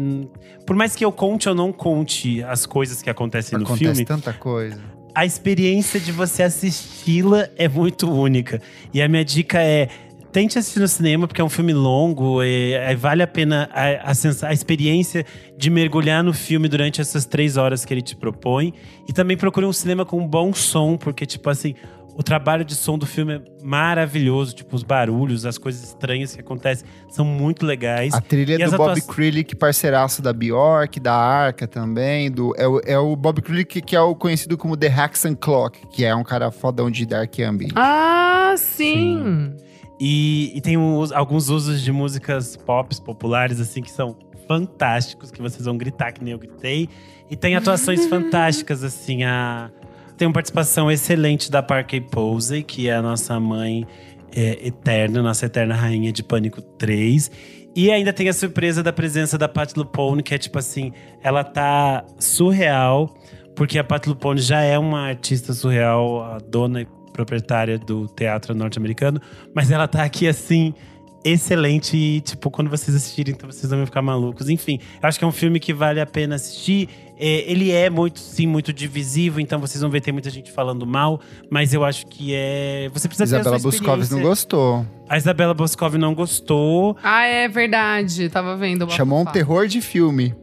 Por 0.67 0.75
mais 0.75 0.97
que 0.97 1.05
eu 1.05 1.13
conte 1.13 1.49
ou 1.49 1.55
não 1.55 1.71
conte 1.73 2.43
as 2.45 2.65
coisas 2.65 3.03
que 3.03 3.11
acontecem 3.11 3.59
no 3.59 3.65
Acontece 3.65 3.85
filme, 3.93 4.05
tanta 4.07 4.33
coisa. 4.33 4.81
a 5.15 5.27
experiência 5.27 6.01
de 6.01 6.11
você 6.13 6.43
assisti-la 6.43 7.49
é 7.57 7.69
muito 7.69 8.11
única. 8.11 8.61
E 8.95 9.03
a 9.03 9.09
minha 9.09 9.25
dica 9.25 9.63
é. 9.63 9.89
Tente 10.33 10.59
assistir 10.59 10.79
no 10.79 10.87
cinema, 10.89 11.27
porque 11.27 11.41
é 11.41 11.45
um 11.45 11.49
filme 11.49 11.73
longo, 11.73 12.43
e, 12.43 12.73
é, 12.75 12.95
vale 12.95 13.23
a 13.23 13.27
pena 13.27 13.69
a, 13.73 14.11
a, 14.11 14.49
a 14.49 14.53
experiência 14.53 15.25
de 15.57 15.69
mergulhar 15.71 16.23
no 16.23 16.33
filme 16.33 16.69
durante 16.69 17.01
essas 17.01 17.25
três 17.27 17.57
horas 17.57 17.85
que 17.85 17.93
ele 17.93 18.03
te 18.03 18.15
propõe. 18.15 18.73
E 19.09 19.13
também 19.13 19.37
procure 19.37 19.67
um 19.67 19.73
cinema 19.73 20.05
com 20.05 20.19
um 20.19 20.27
bom 20.29 20.53
som, 20.53 20.97
porque, 20.97 21.27
tipo 21.27 21.51
assim, 21.51 21.75
o 22.17 22.23
trabalho 22.23 22.65
de 22.65 22.75
som 22.75 22.97
do 22.99 23.07
filme 23.07 23.35
é 23.35 23.41
maravilhoso. 23.63 24.55
Tipo, 24.55 24.77
os 24.77 24.83
barulhos, 24.83 25.45
as 25.47 25.59
coisas 25.59 25.83
estranhas 25.83 26.35
que 26.35 26.41
acontecem 26.41 26.87
são 27.09 27.25
muito 27.25 27.65
legais. 27.67 28.13
A 28.15 28.21
trilha 28.21 28.57
E 28.59 28.63
as 28.63 28.71
do 28.71 28.77
Bob 28.77 28.91
atua- 28.99 29.15
Krilick, 29.15 29.57
parceiraço 29.57 30.21
da 30.23 30.33
Bjork, 30.33 31.01
da 31.01 31.15
Arca 31.15 31.67
também. 31.67 32.31
Do, 32.31 32.53
é, 32.57 32.69
o, 32.69 32.81
é 32.85 32.99
o 32.99 33.17
Bob 33.17 33.41
Krilick 33.43 33.81
que 33.81 33.97
é 33.97 34.01
o 34.01 34.15
conhecido 34.15 34.57
como 34.59 34.77
The 34.77 34.89
Haxan 34.89 35.35
Clock, 35.35 35.87
que 35.89 36.05
é 36.05 36.15
um 36.15 36.23
cara 36.23 36.51
fodão 36.51 36.91
de 36.91 37.05
Dark 37.07 37.35
Ambient. 37.41 37.73
Ah, 37.75 38.55
sim. 38.57 39.55
E, 40.01 40.53
e 40.55 40.61
tem 40.63 40.79
um 40.79 41.05
alguns 41.15 41.51
usos 41.51 41.83
de 41.83 41.93
músicas 41.93 42.57
pop 42.57 42.99
populares, 43.03 43.61
assim, 43.61 43.83
que 43.83 43.91
são 43.91 44.17
fantásticos, 44.49 45.31
que 45.31 45.43
vocês 45.43 45.67
vão 45.67 45.77
gritar 45.77 46.11
que 46.13 46.25
nem 46.25 46.33
eu 46.33 46.39
gritei. 46.39 46.89
E 47.31 47.37
tem 47.37 47.55
atuações 47.55 48.07
fantásticas, 48.09 48.83
assim. 48.83 49.25
A... 49.25 49.71
Tem 50.17 50.27
uma 50.27 50.33
participação 50.33 50.91
excelente 50.91 51.51
da 51.51 51.63
Parker 51.63 52.03
Posey, 52.11 52.63
que 52.63 52.89
é 52.89 52.95
a 52.95 53.03
nossa 53.03 53.39
mãe 53.39 53.87
é, 54.35 54.67
eterna, 54.67 55.23
nossa 55.23 55.47
eterna 55.47 55.75
rainha 55.75 56.11
de 56.11 56.23
Pânico 56.23 56.63
3. 56.63 57.31
E 57.77 57.91
ainda 57.91 58.13
tem 58.13 58.29
a 58.29 58.33
surpresa 58.33 58.83
da 58.83 58.93
presença 58.93 59.37
da 59.37 59.49
Pat 59.49 59.77
Lupone, 59.77 60.23
que 60.23 60.35
é 60.35 60.39
tipo 60.39 60.59
assim, 60.59 60.93
ela 61.23 61.45
tá 61.45 62.05
surreal, 62.19 63.15
porque 63.55 63.79
a 63.79 63.85
Pat 63.85 64.07
Lupone 64.07 64.41
já 64.41 64.63
é 64.63 64.79
uma 64.79 65.07
artista 65.07 65.53
surreal, 65.53 66.23
a 66.23 66.39
dona 66.39 66.85
proprietária 67.13 67.79
do 67.79 68.07
teatro 68.09 68.55
norte-americano, 68.55 69.21
mas 69.55 69.71
ela 69.71 69.87
tá 69.89 70.03
aqui 70.05 70.27
assim 70.27 70.75
excelente 71.23 71.97
e 71.97 72.21
tipo 72.23 72.51
quando 72.51 72.71
vocês 72.71 72.97
assistirem 72.97 73.35
então 73.35 73.51
vocês 73.51 73.71
vão 73.71 73.85
ficar 73.85 74.03
malucos. 74.03 74.49
Enfim, 74.49 74.79
eu 75.03 75.09
acho 75.09 75.19
que 75.19 75.25
é 75.25 75.29
um 75.29 75.33
filme 75.33 75.61
que 75.61 75.73
vale 75.73 76.01
a 76.01 76.07
pena 76.07 76.37
assistir. 76.37 76.89
É, 77.19 77.51
ele 77.51 77.71
é 77.71 77.91
muito 77.91 78.19
sim 78.19 78.47
muito 78.47 78.73
divisivo, 78.73 79.39
então 79.39 79.59
vocês 79.61 79.83
vão 79.83 79.91
ver 79.91 80.01
tem 80.01 80.13
muita 80.13 80.31
gente 80.31 80.51
falando 80.51 80.87
mal, 80.87 81.21
mas 81.51 81.75
eu 81.75 81.85
acho 81.85 82.07
que 82.07 82.35
é 82.35 82.89
você 82.93 83.07
precisa 83.07 83.37
ter 83.37 83.41
Isabela 83.41 83.59
Boscov 83.59 84.11
não 84.11 84.23
gostou. 84.23 84.87
A 85.09 85.17
Isabela 85.19 85.53
Boscov 85.53 85.95
não 85.97 86.15
gostou, 86.15 86.97
Ah, 87.03 87.25
é 87.25 87.49
verdade. 87.49 88.29
Tava 88.31 88.57
vendo. 88.57 88.91
Chamou 88.91 89.21
um 89.21 89.27
terror 89.27 89.67
de 89.67 89.83
filme. 89.83 90.35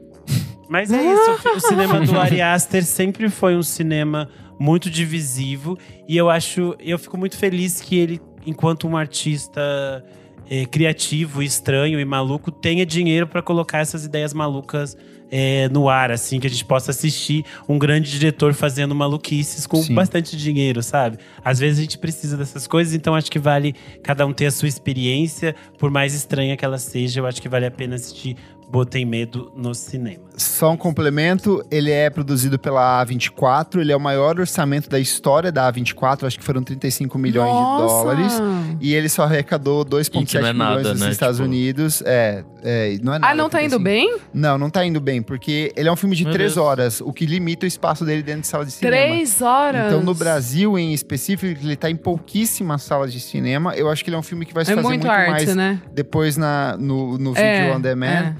Mas 0.69 0.91
é 0.91 1.01
isso, 1.01 1.47
o 1.55 1.59
cinema 1.61 2.01
do 2.01 2.19
Ari 2.19 2.41
Aster 2.41 2.83
sempre 2.83 3.29
foi 3.29 3.55
um 3.55 3.63
cinema 3.63 4.29
muito 4.59 4.89
divisivo 4.89 5.77
e 6.07 6.17
eu 6.17 6.29
acho, 6.29 6.75
eu 6.79 6.97
fico 6.97 7.17
muito 7.17 7.37
feliz 7.37 7.81
que 7.81 7.97
ele, 7.97 8.21
enquanto 8.45 8.87
um 8.87 8.97
artista 8.97 10.03
eh, 10.49 10.65
criativo, 10.65 11.43
estranho 11.43 11.99
e 11.99 12.05
maluco, 12.05 12.51
tenha 12.51 12.85
dinheiro 12.85 13.27
para 13.27 13.41
colocar 13.41 13.79
essas 13.79 14.05
ideias 14.05 14.33
malucas 14.33 14.95
eh, 15.31 15.67
no 15.69 15.89
ar, 15.89 16.11
assim, 16.11 16.39
que 16.39 16.47
a 16.47 16.49
gente 16.49 16.65
possa 16.65 16.91
assistir 16.91 17.43
um 17.67 17.77
grande 17.77 18.09
diretor 18.11 18.53
fazendo 18.53 18.93
maluquices 18.95 19.65
com 19.67 19.81
Sim. 19.81 19.93
bastante 19.95 20.35
dinheiro, 20.37 20.81
sabe? 20.83 21.17
Às 21.43 21.59
vezes 21.59 21.79
a 21.79 21.81
gente 21.81 21.97
precisa 21.97 22.37
dessas 22.37 22.67
coisas, 22.67 22.93
então 22.93 23.15
acho 23.15 23.29
que 23.31 23.39
vale 23.39 23.75
cada 24.03 24.25
um 24.25 24.33
ter 24.33 24.45
a 24.47 24.51
sua 24.51 24.67
experiência, 24.67 25.55
por 25.77 25.89
mais 25.91 26.13
estranha 26.13 26.55
que 26.57 26.63
ela 26.65 26.77
seja, 26.77 27.19
eu 27.19 27.25
acho 27.25 27.41
que 27.41 27.49
vale 27.49 27.65
a 27.65 27.71
pena 27.71 27.95
assistir 27.95 28.35
Botei 28.69 29.05
Medo 29.05 29.49
no 29.55 29.73
cinema. 29.73 30.25
Só 30.35 30.71
um 30.71 30.77
complemento, 30.77 31.63
ele 31.71 31.89
é 31.89 32.09
produzido 32.09 32.59
pela 32.59 33.01
A24, 33.05 33.79
ele 33.79 33.93
é 33.93 33.95
o 33.95 33.99
maior 33.99 34.37
orçamento 34.37 34.89
da 34.89 34.99
história 34.99 35.53
da 35.53 35.71
A24, 35.71 36.25
acho 36.27 36.37
que 36.37 36.43
foram 36.43 36.61
35 36.61 37.17
milhões 37.17 37.49
Nossa! 37.49 37.83
de 37.85 37.87
dólares. 38.21 38.33
E 38.81 38.93
ele 38.93 39.07
só 39.07 39.23
arrecadou 39.23 39.85
2,7 39.85 40.21
E 40.21 40.25
que 40.25 40.39
não 40.39 40.47
é 40.47 40.53
milhões 40.53 40.57
nada, 40.83 40.89
nos 40.91 40.99
né? 41.01 41.09
Estados 41.11 41.37
Tipo- 41.37 41.47
Unidos. 41.47 42.03
É, 42.05 42.43
é, 42.69 42.97
não 43.01 43.13
é 43.13 43.19
nada. 43.19 43.31
Ah, 43.31 43.35
não 43.35 43.49
tá 43.49 43.61
indo 43.63 43.79
35. 43.79 43.83
bem? 43.83 44.17
Não, 44.33 44.57
não 44.57 44.69
tá 44.69 44.85
indo 44.85 44.99
bem, 44.99 45.21
porque 45.21 45.71
ele 45.75 45.87
é 45.87 45.91
um 45.91 45.95
filme 45.95 46.15
de 46.15 46.23
Meu 46.25 46.33
três 46.33 46.55
Deus. 46.55 46.65
horas, 46.65 47.01
o 47.01 47.13
que 47.13 47.25
limita 47.25 47.65
o 47.65 47.67
espaço 47.67 48.03
dele 48.03 48.21
dentro 48.21 48.41
de 48.41 48.47
sala 48.47 48.65
de 48.65 48.71
cinema. 48.71 48.95
Três 48.97 49.41
horas. 49.41 49.87
Então, 49.87 50.03
no 50.03 50.13
Brasil, 50.13 50.77
em 50.77 50.93
específico, 50.93 51.45
ele 51.63 51.75
tá 51.75 51.89
em 51.89 51.95
pouquíssimas 51.95 52.83
salas 52.83 53.13
de 53.13 53.19
cinema. 53.19 53.73
Eu 53.75 53.89
acho 53.89 54.03
que 54.03 54.09
ele 54.09 54.15
é 54.17 54.19
um 54.19 54.23
filme 54.23 54.45
que 54.45 54.53
vai 54.53 54.65
se 54.65 54.71
É 54.71 54.75
fazer 54.75 54.87
muito, 54.87 55.07
muito, 55.07 55.11
arte, 55.11 55.31
mais 55.31 55.55
né? 55.55 55.81
depois 55.93 56.35
na, 56.37 56.75
no, 56.77 57.17
no 57.17 57.31
vídeo 57.33 57.45
É, 57.45 57.75
on 57.75 57.79
demand. 57.79 58.05
é. 58.07 58.35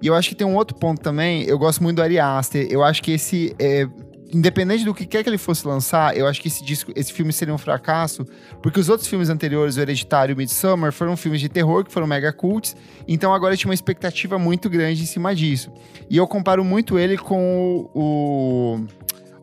E 0.00 0.06
eu 0.08 0.14
acho 0.16 0.28
que 0.28 0.34
tem 0.34 0.44
um 0.46 0.56
outro 0.56 0.76
ponto 0.76 1.00
também. 1.00 1.44
Eu 1.44 1.56
gosto 1.56 1.80
muito 1.80 1.96
do 1.98 2.02
Ari 2.02 2.18
Aster. 2.18 2.66
Eu 2.68 2.82
acho 2.82 3.00
que 3.00 3.12
esse. 3.12 3.54
é, 3.56 3.86
independente 4.32 4.84
do 4.84 4.94
que 4.94 5.04
quer 5.04 5.22
que 5.22 5.28
ele 5.28 5.38
fosse 5.38 5.66
lançar, 5.66 6.16
eu 6.16 6.26
acho 6.26 6.40
que 6.40 6.48
esse 6.48 6.64
disco, 6.64 6.90
esse 6.96 7.12
filme 7.12 7.32
seria 7.32 7.52
um 7.52 7.58
fracasso, 7.58 8.26
porque 8.62 8.80
os 8.80 8.88
outros 8.88 9.06
filmes 9.06 9.28
anteriores, 9.28 9.76
o 9.76 9.80
Hereditário 9.80 10.32
e 10.32 10.34
o 10.34 10.36
Midsommar, 10.36 10.92
foram 10.92 11.16
filmes 11.16 11.40
de 11.40 11.48
terror 11.48 11.84
que 11.84 11.92
foram 11.92 12.06
mega 12.06 12.32
cults. 12.32 12.74
Então 13.06 13.34
agora 13.34 13.56
tinha 13.56 13.68
uma 13.68 13.74
expectativa 13.74 14.38
muito 14.38 14.70
grande 14.70 15.02
em 15.02 15.06
cima 15.06 15.34
disso. 15.34 15.70
E 16.08 16.16
eu 16.16 16.26
comparo 16.26 16.64
muito 16.64 16.98
ele 16.98 17.18
com 17.18 17.88
o. 17.94 18.80
o 18.80 18.86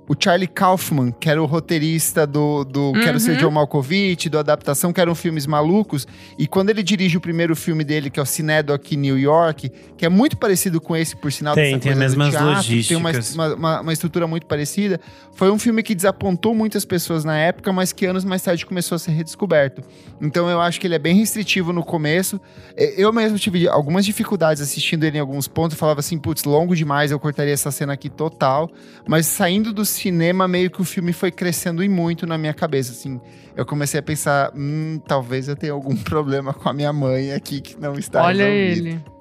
o 0.09 0.15
Charlie 0.19 0.47
Kaufman, 0.47 1.11
que 1.19 1.29
era 1.29 1.39
o 1.41 1.45
roteirista 1.45 2.25
do, 2.25 2.63
do 2.65 2.93
Quero 2.93 3.19
Ser 3.19 3.33
Uhum. 3.33 3.37
John 3.37 3.51
Malkovich, 3.51 4.27
do 4.27 4.39
Adaptação, 4.39 4.91
que 4.91 4.99
eram 4.99 5.13
filmes 5.13 5.45
malucos. 5.45 6.07
E 6.37 6.47
quando 6.47 6.71
ele 6.71 6.81
dirige 6.81 7.15
o 7.15 7.21
primeiro 7.21 7.55
filme 7.55 7.83
dele, 7.83 8.09
que 8.09 8.19
é 8.19 8.23
o 8.23 8.25
Cinedoc 8.25 8.91
New 8.95 9.19
York, 9.19 9.71
que 9.95 10.03
é 10.05 10.09
muito 10.09 10.35
parecido 10.35 10.81
com 10.81 10.95
esse, 10.95 11.15
por 11.15 11.31
sinal, 11.31 11.53
Tem, 11.53 11.77
tem 11.77 11.91
coisa 11.93 12.05
as 12.05 12.13
do 12.13 12.17
mesmas 12.17 12.29
teatro, 12.31 12.49
logísticas. 12.55 12.87
Tem 12.87 13.37
uma, 13.37 13.53
uma, 13.55 13.81
uma- 13.81 13.93
estrutura 13.93 14.25
muito 14.25 14.47
parecida. 14.47 14.99
Foi 15.33 15.51
um 15.51 15.59
filme 15.59 15.83
que 15.83 15.93
desapontou 15.93 16.55
muitas 16.55 16.83
pessoas 16.85 17.23
na 17.23 17.37
época, 17.37 17.71
mas 17.71 17.93
que 17.93 18.05
anos 18.07 18.25
mais 18.25 18.41
tarde 18.41 18.65
começou 18.65 18.95
a 18.95 18.99
ser 18.99 19.11
redescoberto. 19.11 19.83
Então 20.19 20.49
eu 20.49 20.59
acho 20.59 20.79
que 20.81 20.87
ele 20.87 20.95
é 20.95 20.99
bem 20.99 21.15
restritivo 21.15 21.71
no 21.71 21.83
começo. 21.83 22.41
Eu 22.75 23.13
mesmo 23.13 23.37
tive 23.37 23.67
algumas 23.67 24.03
dificuldades 24.05 24.61
assistindo 24.61 25.03
ele 25.03 25.17
em 25.17 25.21
alguns 25.21 25.47
pontos. 25.47 25.75
Eu 25.75 25.79
falava 25.79 25.99
assim, 25.99 26.17
putz, 26.17 26.43
longo 26.45 26.75
demais, 26.75 27.11
eu 27.11 27.19
cortaria 27.19 27.53
essa 27.53 27.69
cena 27.69 27.93
aqui 27.93 28.09
total. 28.09 28.71
Mas 29.07 29.27
saindo 29.27 29.71
do 29.71 29.85
cinema, 29.99 30.47
meio 30.47 30.69
que 30.71 30.81
o 30.81 30.85
filme 30.85 31.13
foi 31.13 31.31
crescendo 31.31 31.83
e 31.83 31.89
muito 31.89 32.25
na 32.25 32.37
minha 32.37 32.53
cabeça, 32.53 32.91
assim. 32.91 33.19
Eu 33.55 33.65
comecei 33.65 33.99
a 33.99 34.03
pensar, 34.03 34.51
hum, 34.55 34.99
talvez 35.07 35.47
eu 35.47 35.55
tenha 35.55 35.73
algum 35.73 35.95
problema 36.03 36.53
com 36.53 36.69
a 36.69 36.73
minha 36.73 36.93
mãe 36.93 37.33
aqui 37.33 37.61
que 37.61 37.79
não 37.79 37.93
está 37.93 38.23
Olha 38.23 38.45
resolvido. 38.45 38.87
ele. 38.87 39.19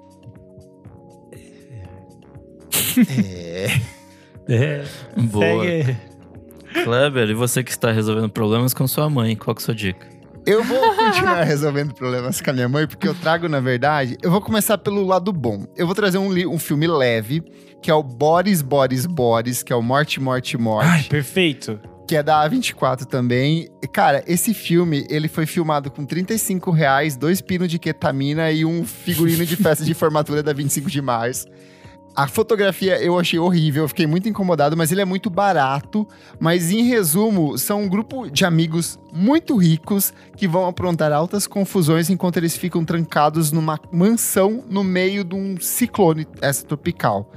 É. 3.08 3.80
É, 4.48 4.84
Boa. 5.16 5.62
segue. 5.62 5.96
Kleber, 6.84 7.28
e 7.28 7.34
você 7.34 7.62
que 7.62 7.70
está 7.70 7.92
resolvendo 7.92 8.30
problemas 8.30 8.72
com 8.72 8.86
sua 8.86 9.08
mãe, 9.10 9.36
qual 9.36 9.54
que 9.54 9.60
é 9.60 9.62
a 9.62 9.66
sua 9.66 9.74
dica? 9.74 10.06
Eu 10.46 10.64
vou 10.64 10.94
continuar 10.94 11.42
resolvendo 11.44 11.92
problemas 11.92 12.40
com 12.40 12.50
a 12.50 12.52
minha 12.54 12.68
mãe, 12.68 12.86
porque 12.86 13.06
eu 13.06 13.14
trago, 13.14 13.48
na 13.48 13.60
verdade, 13.60 14.16
eu 14.22 14.30
vou 14.30 14.40
começar 14.40 14.78
pelo 14.78 15.04
lado 15.04 15.32
bom. 15.32 15.66
Eu 15.76 15.86
vou 15.86 15.94
trazer 15.94 16.16
um, 16.18 16.30
um 16.48 16.58
filme 16.58 16.86
leve, 16.86 17.42
que 17.82 17.90
é 17.90 17.94
o 17.94 18.02
Boris, 18.02 18.62
Boris, 18.62 19.06
Boris, 19.06 19.62
que 19.62 19.72
é 19.72 19.76
o 19.76 19.82
Morte, 19.82 20.20
Morte, 20.20 20.56
Morte. 20.56 20.88
Ai, 20.88 21.02
perfeito. 21.04 21.80
que 22.06 22.16
é 22.16 22.22
da 22.22 22.48
A24 22.48 23.04
também. 23.04 23.68
Cara, 23.92 24.24
esse 24.26 24.54
filme, 24.54 25.06
ele 25.10 25.28
foi 25.28 25.46
filmado 25.46 25.90
com 25.90 26.04
35 26.04 26.70
reais, 26.70 27.16
dois 27.16 27.40
pinos 27.40 27.68
de 27.68 27.78
ketamina 27.78 28.50
e 28.50 28.64
um 28.64 28.84
figurino 28.84 29.44
de 29.44 29.56
festa 29.56 29.84
de 29.84 29.94
formatura 29.94 30.42
da 30.42 30.52
25 30.52 30.90
de 30.90 31.02
março. 31.02 31.46
A 32.16 32.26
fotografia 32.26 33.00
eu 33.00 33.16
achei 33.16 33.38
horrível, 33.38 33.84
eu 33.84 33.88
fiquei 33.88 34.04
muito 34.04 34.28
incomodado, 34.28 34.76
mas 34.76 34.90
ele 34.90 35.00
é 35.00 35.04
muito 35.04 35.30
barato. 35.30 36.04
Mas 36.40 36.72
em 36.72 36.82
resumo, 36.82 37.56
são 37.56 37.82
um 37.82 37.88
grupo 37.88 38.28
de 38.28 38.44
amigos 38.44 38.98
muito 39.12 39.56
ricos 39.56 40.12
que 40.36 40.48
vão 40.48 40.66
aprontar 40.66 41.12
altas 41.12 41.46
confusões 41.46 42.10
enquanto 42.10 42.38
eles 42.38 42.56
ficam 42.56 42.84
trancados 42.84 43.52
numa 43.52 43.78
mansão 43.92 44.64
no 44.68 44.82
meio 44.82 45.22
de 45.22 45.36
um 45.36 45.60
ciclone 45.60 46.26
essa 46.40 46.66
tropical. 46.66 47.30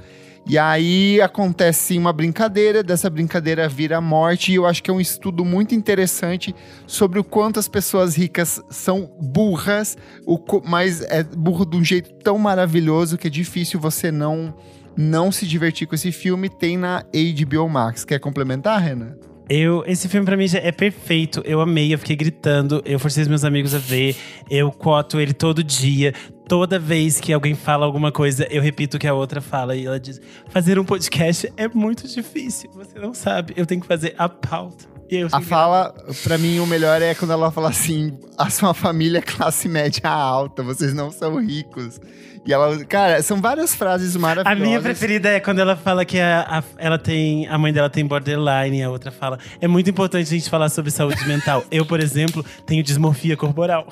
E 0.44 0.58
aí 0.58 1.20
acontece 1.20 1.96
uma 1.96 2.12
brincadeira, 2.12 2.82
dessa 2.82 3.08
brincadeira 3.08 3.68
vira 3.68 4.00
morte, 4.00 4.50
e 4.50 4.56
eu 4.56 4.66
acho 4.66 4.82
que 4.82 4.90
é 4.90 4.94
um 4.94 5.00
estudo 5.00 5.44
muito 5.44 5.74
interessante 5.74 6.54
sobre 6.86 7.20
o 7.20 7.24
quanto 7.24 7.60
as 7.60 7.68
pessoas 7.68 8.16
ricas 8.16 8.60
são 8.68 9.08
burras, 9.20 9.96
o 10.26 10.38
mas 10.66 11.00
é 11.02 11.22
burro 11.22 11.64
de 11.64 11.76
um 11.76 11.84
jeito 11.84 12.12
tão 12.24 12.38
maravilhoso 12.38 13.16
que 13.16 13.28
é 13.28 13.30
difícil 13.30 13.78
você 13.78 14.10
não 14.10 14.54
não 14.96 15.32
se 15.32 15.46
divertir 15.46 15.86
com 15.86 15.94
esse 15.94 16.12
filme. 16.12 16.50
Tem 16.50 16.76
na 16.76 17.02
HBO 17.02 17.66
Max. 17.66 18.04
Quer 18.04 18.18
complementar, 18.18 18.78
Renan? 18.78 19.16
Eu, 19.54 19.84
esse 19.86 20.08
filme 20.08 20.24
pra 20.24 20.34
mim 20.34 20.46
é 20.54 20.72
perfeito. 20.72 21.42
Eu 21.44 21.60
amei, 21.60 21.92
eu 21.92 21.98
fiquei 21.98 22.16
gritando, 22.16 22.82
eu 22.86 22.98
forcei 22.98 23.22
os 23.22 23.28
meus 23.28 23.44
amigos 23.44 23.74
a 23.74 23.78
ver, 23.78 24.16
eu 24.48 24.72
coto 24.72 25.20
ele 25.20 25.34
todo 25.34 25.62
dia. 25.62 26.14
Toda 26.48 26.78
vez 26.78 27.20
que 27.20 27.34
alguém 27.34 27.54
fala 27.54 27.84
alguma 27.84 28.10
coisa, 28.10 28.46
eu 28.50 28.62
repito 28.62 28.96
o 28.96 29.00
que 29.00 29.06
a 29.06 29.12
outra 29.12 29.42
fala. 29.42 29.76
E 29.76 29.84
ela 29.84 30.00
diz: 30.00 30.18
fazer 30.48 30.78
um 30.78 30.84
podcast 30.84 31.52
é 31.54 31.68
muito 31.68 32.08
difícil. 32.08 32.70
Você 32.72 32.98
não 32.98 33.12
sabe. 33.12 33.52
Eu 33.54 33.66
tenho 33.66 33.82
que 33.82 33.86
fazer 33.86 34.14
a 34.16 34.26
pauta. 34.26 34.91
Eu 35.14 35.28
A 35.30 35.40
fala, 35.40 35.94
pra 36.22 36.38
mim, 36.38 36.58
o 36.58 36.66
melhor 36.66 37.02
é 37.02 37.14
quando 37.14 37.32
ela 37.32 37.50
fala 37.50 37.68
assim: 37.68 38.16
a 38.38 38.48
sua 38.50 38.72
família 38.72 39.18
é 39.18 39.22
classe 39.22 39.68
média 39.68 40.08
alta, 40.08 40.62
vocês 40.62 40.94
não 40.94 41.10
são 41.10 41.36
ricos. 41.44 42.00
E 42.44 42.52
ela, 42.52 42.84
cara, 42.86 43.22
são 43.22 43.40
várias 43.40 43.72
frases 43.72 44.16
A 44.16 44.18
maravilhosas. 44.18 44.66
minha 44.66 44.80
preferida 44.80 45.28
é 45.28 45.38
quando 45.38 45.60
ela 45.60 45.76
fala 45.76 46.04
que 46.04 46.18
a, 46.18 46.40
a- 46.58 46.64
ela 46.76 46.98
tem, 46.98 47.46
a 47.46 47.56
mãe 47.56 47.72
dela 47.72 47.88
tem 47.88 48.04
borderline 48.04 48.78
e 48.78 48.82
a 48.82 48.90
outra 48.90 49.12
fala. 49.12 49.38
É 49.60 49.68
muito 49.68 49.88
importante 49.90 50.26
a 50.26 50.30
gente 50.38 50.50
falar 50.50 50.68
sobre 50.68 50.90
saúde 50.90 51.24
mental. 51.28 51.62
Eu, 51.70 51.86
por 51.86 52.00
exemplo, 52.00 52.44
tenho 52.66 52.82
dismorfia 52.82 53.36
corporal. 53.36 53.86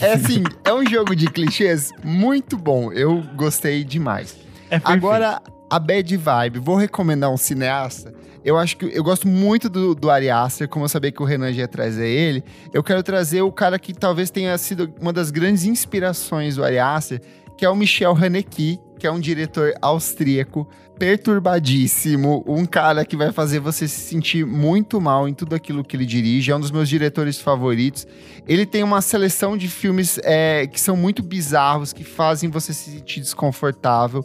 É 0.00 0.12
assim, 0.14 0.42
é 0.64 0.72
um 0.72 0.86
jogo 0.88 1.14
de 1.14 1.26
clichês 1.26 1.90
muito 2.02 2.56
bom. 2.56 2.90
Eu 2.92 3.22
gostei 3.36 3.84
demais. 3.84 4.34
É. 4.70 4.80
Agora, 4.82 5.42
a 5.68 5.78
Bad 5.78 6.16
Vibe. 6.16 6.58
Vou 6.60 6.76
recomendar 6.76 7.30
um 7.30 7.36
cineasta. 7.36 8.14
Eu 8.44 8.58
acho 8.58 8.76
que 8.76 8.84
eu 8.84 9.02
gosto 9.02 9.26
muito 9.26 9.70
do, 9.70 9.94
do 9.94 10.10
Ari 10.10 10.28
Aster, 10.28 10.68
como 10.68 10.84
eu 10.84 10.88
sabia 10.88 11.10
que 11.10 11.22
o 11.22 11.24
Renan 11.24 11.52
já 11.52 11.62
ia 11.62 11.68
trazer 11.68 12.06
ele. 12.06 12.44
Eu 12.72 12.82
quero 12.82 13.02
trazer 13.02 13.40
o 13.40 13.50
cara 13.50 13.78
que 13.78 13.94
talvez 13.94 14.30
tenha 14.30 14.56
sido 14.58 14.92
uma 15.00 15.12
das 15.12 15.30
grandes 15.30 15.64
inspirações 15.64 16.56
do 16.56 16.64
Ari 16.64 16.78
Aster, 16.78 17.22
que 17.56 17.64
é 17.64 17.70
o 17.70 17.74
Michel 17.74 18.14
Haneke, 18.14 18.78
que 18.98 19.06
é 19.06 19.10
um 19.10 19.20
diretor 19.20 19.72
austríaco 19.80 20.68
perturbadíssimo, 20.98 22.44
um 22.46 22.64
cara 22.64 23.04
que 23.04 23.16
vai 23.16 23.32
fazer 23.32 23.58
você 23.58 23.88
se 23.88 24.00
sentir 24.00 24.46
muito 24.46 25.00
mal 25.00 25.28
em 25.28 25.34
tudo 25.34 25.54
aquilo 25.54 25.82
que 25.82 25.96
ele 25.96 26.06
dirige, 26.06 26.52
é 26.52 26.56
um 26.56 26.60
dos 26.60 26.70
meus 26.70 26.88
diretores 26.88 27.40
favoritos. 27.40 28.06
Ele 28.46 28.64
tem 28.64 28.82
uma 28.82 29.00
seleção 29.00 29.56
de 29.56 29.68
filmes 29.68 30.18
é, 30.22 30.66
que 30.66 30.80
são 30.80 30.96
muito 30.96 31.22
bizarros, 31.22 31.92
que 31.92 32.04
fazem 32.04 32.48
você 32.48 32.72
se 32.72 32.90
sentir 32.92 33.20
desconfortável. 33.20 34.24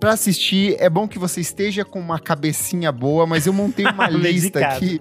Pra 0.00 0.12
assistir, 0.12 0.76
é 0.78 0.88
bom 0.88 1.08
que 1.08 1.18
você 1.18 1.40
esteja 1.40 1.84
com 1.84 1.98
uma 1.98 2.20
cabecinha 2.20 2.92
boa, 2.92 3.26
mas 3.26 3.46
eu 3.46 3.52
montei 3.52 3.84
uma 3.84 4.06
lista 4.10 4.60
aqui. 4.60 5.00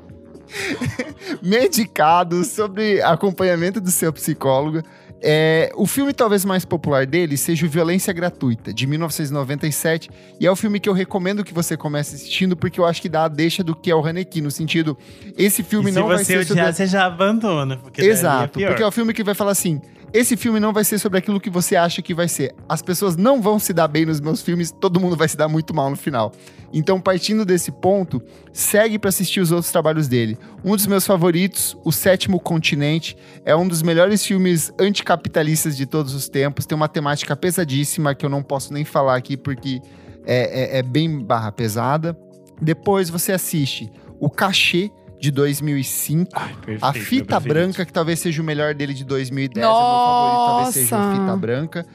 Medicado 1.42 2.44
sobre 2.44 3.02
acompanhamento 3.02 3.80
do 3.80 3.92
seu 3.92 4.12
psicólogo. 4.12 4.82
É, 5.22 5.72
o 5.76 5.88
filme 5.88 6.14
talvez 6.14 6.46
mais 6.46 6.64
popular 6.64 7.06
dele 7.06 7.38
seja 7.38 7.66
o 7.66 7.70
Violência 7.70 8.14
Gratuita, 8.14 8.74
de 8.74 8.86
1997. 8.86 10.10
E 10.40 10.46
é 10.46 10.52
o 10.52 10.56
filme 10.56 10.80
que 10.80 10.88
eu 10.88 10.94
recomendo 10.94 11.44
que 11.44 11.54
você 11.54 11.76
comece 11.76 12.16
assistindo, 12.16 12.56
porque 12.56 12.80
eu 12.80 12.86
acho 12.86 13.02
que 13.02 13.10
dá 13.10 13.26
a 13.26 13.28
deixa 13.28 13.64
do 13.64 13.76
que 13.76 13.90
é 13.90 13.96
o 13.96 14.06
Haneke, 14.06 14.42
no 14.42 14.52
sentido, 14.52 14.98
esse 15.36 15.64
filme 15.64 15.90
E 15.90 15.94
se 15.94 16.00
não 16.00 16.08
vai 16.08 16.20
você 16.20 16.26
ser 16.26 16.46
sobre 16.46 16.62
odiar, 16.62 16.74
você 16.74 16.86
já 16.86 17.06
abandona. 17.06 17.78
Porque 17.78 18.02
daí 18.02 18.10
Exato, 18.10 18.60
é 18.60 18.68
porque 18.68 18.84
é 18.84 18.88
o 18.88 18.92
filme 18.92 19.14
que 19.14 19.24
vai 19.24 19.34
falar 19.34 19.52
assim: 19.52 19.82
esse 20.14 20.38
filme 20.38 20.60
não 20.60 20.72
vai 20.74 20.84
ser 20.84 20.98
sobre 21.00 21.18
aquilo 21.20 21.40
que 21.40 21.50
você 21.50 21.76
acha 21.76 22.02
que 22.02 22.14
vai 22.14 22.28
ser. 22.28 22.56
As 22.68 22.82
pessoas 22.82 23.16
não 23.16 23.42
vão 23.42 23.60
se 23.60 23.74
dar 23.74 23.88
bem 23.88 24.06
nos 24.06 24.20
meus 24.22 24.42
filmes, 24.42 24.72
todo 24.72 25.00
mundo 25.00 25.16
vai 25.16 25.28
se 25.28 25.36
dar 25.38 25.48
muito 25.48 25.74
mal 25.74 25.90
no 25.90 25.96
final. 25.96 26.32
Então, 26.74 27.00
partindo 27.00 27.46
desse 27.46 27.72
ponto, 27.72 28.22
segue 28.52 28.98
pra 29.00 29.10
assistir 29.10 29.40
os 29.40 29.52
outros 29.52 29.72
trabalhos 29.72 30.08
dele. 30.08 30.38
Um 30.64 30.76
dos 30.76 30.88
meus 30.88 31.06
favoritos, 31.06 31.78
O 31.86 31.92
Sétimo 31.92 32.40
Continente, 32.40 33.16
é 33.46 33.56
um 33.56 33.68
dos 33.68 33.82
melhores 33.82 34.26
filmes 34.26 34.72
anticapitalistas 34.80 35.78
de 35.78 35.86
todos 35.86 36.14
os 36.14 36.28
tempos. 36.28 36.66
Tem 36.66 36.76
uma 36.76 36.90
temática 36.90 37.36
pesadíssima 37.36 38.14
que 38.16 38.26
eu 38.26 38.30
não 38.30 38.44
posso 38.44 38.74
nem 38.74 38.84
falar 38.84 39.16
aqui 39.16 39.38
porque 39.38 39.82
é, 40.26 40.76
é- 40.76 40.80
é 40.80 40.84
bem 40.84 41.20
barra 41.24 41.52
pesada. 41.52 42.18
Depois 42.62 43.10
você 43.10 43.32
assiste 43.32 43.90
O 44.20 44.30
Cachê 44.30 44.90
de 45.20 45.32
2005. 45.32 46.32
Ai, 46.36 46.54
perfeito, 46.66 46.84
A 46.86 46.94
Fita. 46.94 47.40
Branca, 47.40 47.86
que 47.86 47.94
talvez 47.94 48.20
seja 48.20 48.42
o 48.42 48.46
melhor 48.46 48.74
dele 48.74 48.94
de 48.94 49.04
2010, 49.04 49.58
é 49.58 49.68
meu 49.68 49.76
favorito, 49.76 50.46
talvez 50.46 50.74
seja 50.76 50.96
o 50.96 51.00
Nossa! 51.00 51.22
Fita 51.22 51.38
Branca. 51.38 51.86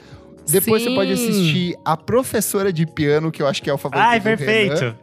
Depois 0.49 0.83
você 0.83 0.89
Sim. 0.89 0.95
pode 0.97 1.13
assistir 1.13 1.77
A 1.85 1.97
Professora 1.97 2.73
de 2.73 2.85
Piano, 2.85 3.31
que 3.31 3.41
eu 3.41 3.47
acho 3.47 3.63
que 3.63 3.71
é 3.71 3.73
o 3.73 3.79
favorito 3.79 4.05
Ai, 4.05 4.19
do 4.19 4.25
Renan. 4.25 4.37
perfeito. 4.37 4.97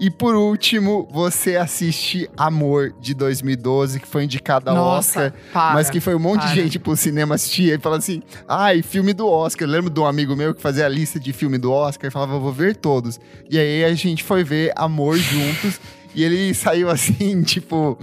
E 0.00 0.10
por 0.10 0.34
último, 0.34 1.08
você 1.12 1.56
assiste 1.56 2.28
Amor 2.36 2.92
de 3.00 3.14
2012, 3.14 4.00
que 4.00 4.08
foi 4.08 4.24
indicado 4.24 4.68
ao 4.68 4.74
Nossa, 4.74 5.26
Oscar, 5.26 5.34
para, 5.52 5.74
mas 5.74 5.88
que 5.88 6.00
foi 6.00 6.16
um 6.16 6.18
monte 6.18 6.40
para. 6.40 6.48
de 6.50 6.54
gente 6.56 6.78
pro 6.80 6.96
cinema 6.96 7.36
assistir. 7.36 7.70
Ele 7.70 7.78
fala 7.80 7.98
assim: 7.98 8.20
ai, 8.48 8.82
filme 8.82 9.12
do 9.12 9.28
Oscar. 9.28 9.68
Eu 9.68 9.72
lembro 9.72 9.90
de 9.90 10.00
um 10.00 10.04
amigo 10.04 10.34
meu 10.34 10.52
que 10.52 10.60
fazia 10.60 10.84
a 10.84 10.88
lista 10.88 11.20
de 11.20 11.32
filme 11.32 11.58
do 11.58 11.70
Oscar 11.70 12.08
e 12.08 12.10
falava, 12.10 12.38
vou 12.38 12.52
ver 12.52 12.74
todos. 12.74 13.20
E 13.48 13.56
aí 13.56 13.84
a 13.84 13.94
gente 13.94 14.24
foi 14.24 14.42
ver 14.42 14.72
Amor 14.74 15.16
juntos 15.16 15.80
e 16.14 16.22
ele 16.22 16.54
saiu 16.54 16.88
assim, 16.90 17.42
tipo. 17.44 17.98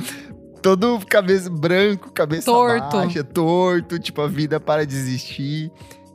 Todo 0.62 1.00
cabeça 1.10 1.50
branco, 1.50 2.12
cabeça 2.12 2.46
Torto. 2.46 2.96
baixa, 2.98 3.24
torto, 3.24 3.98
tipo, 3.98 4.22
a 4.22 4.28
vida 4.28 4.60
para 4.60 4.86
de 4.86 4.96
existir. 4.96 5.72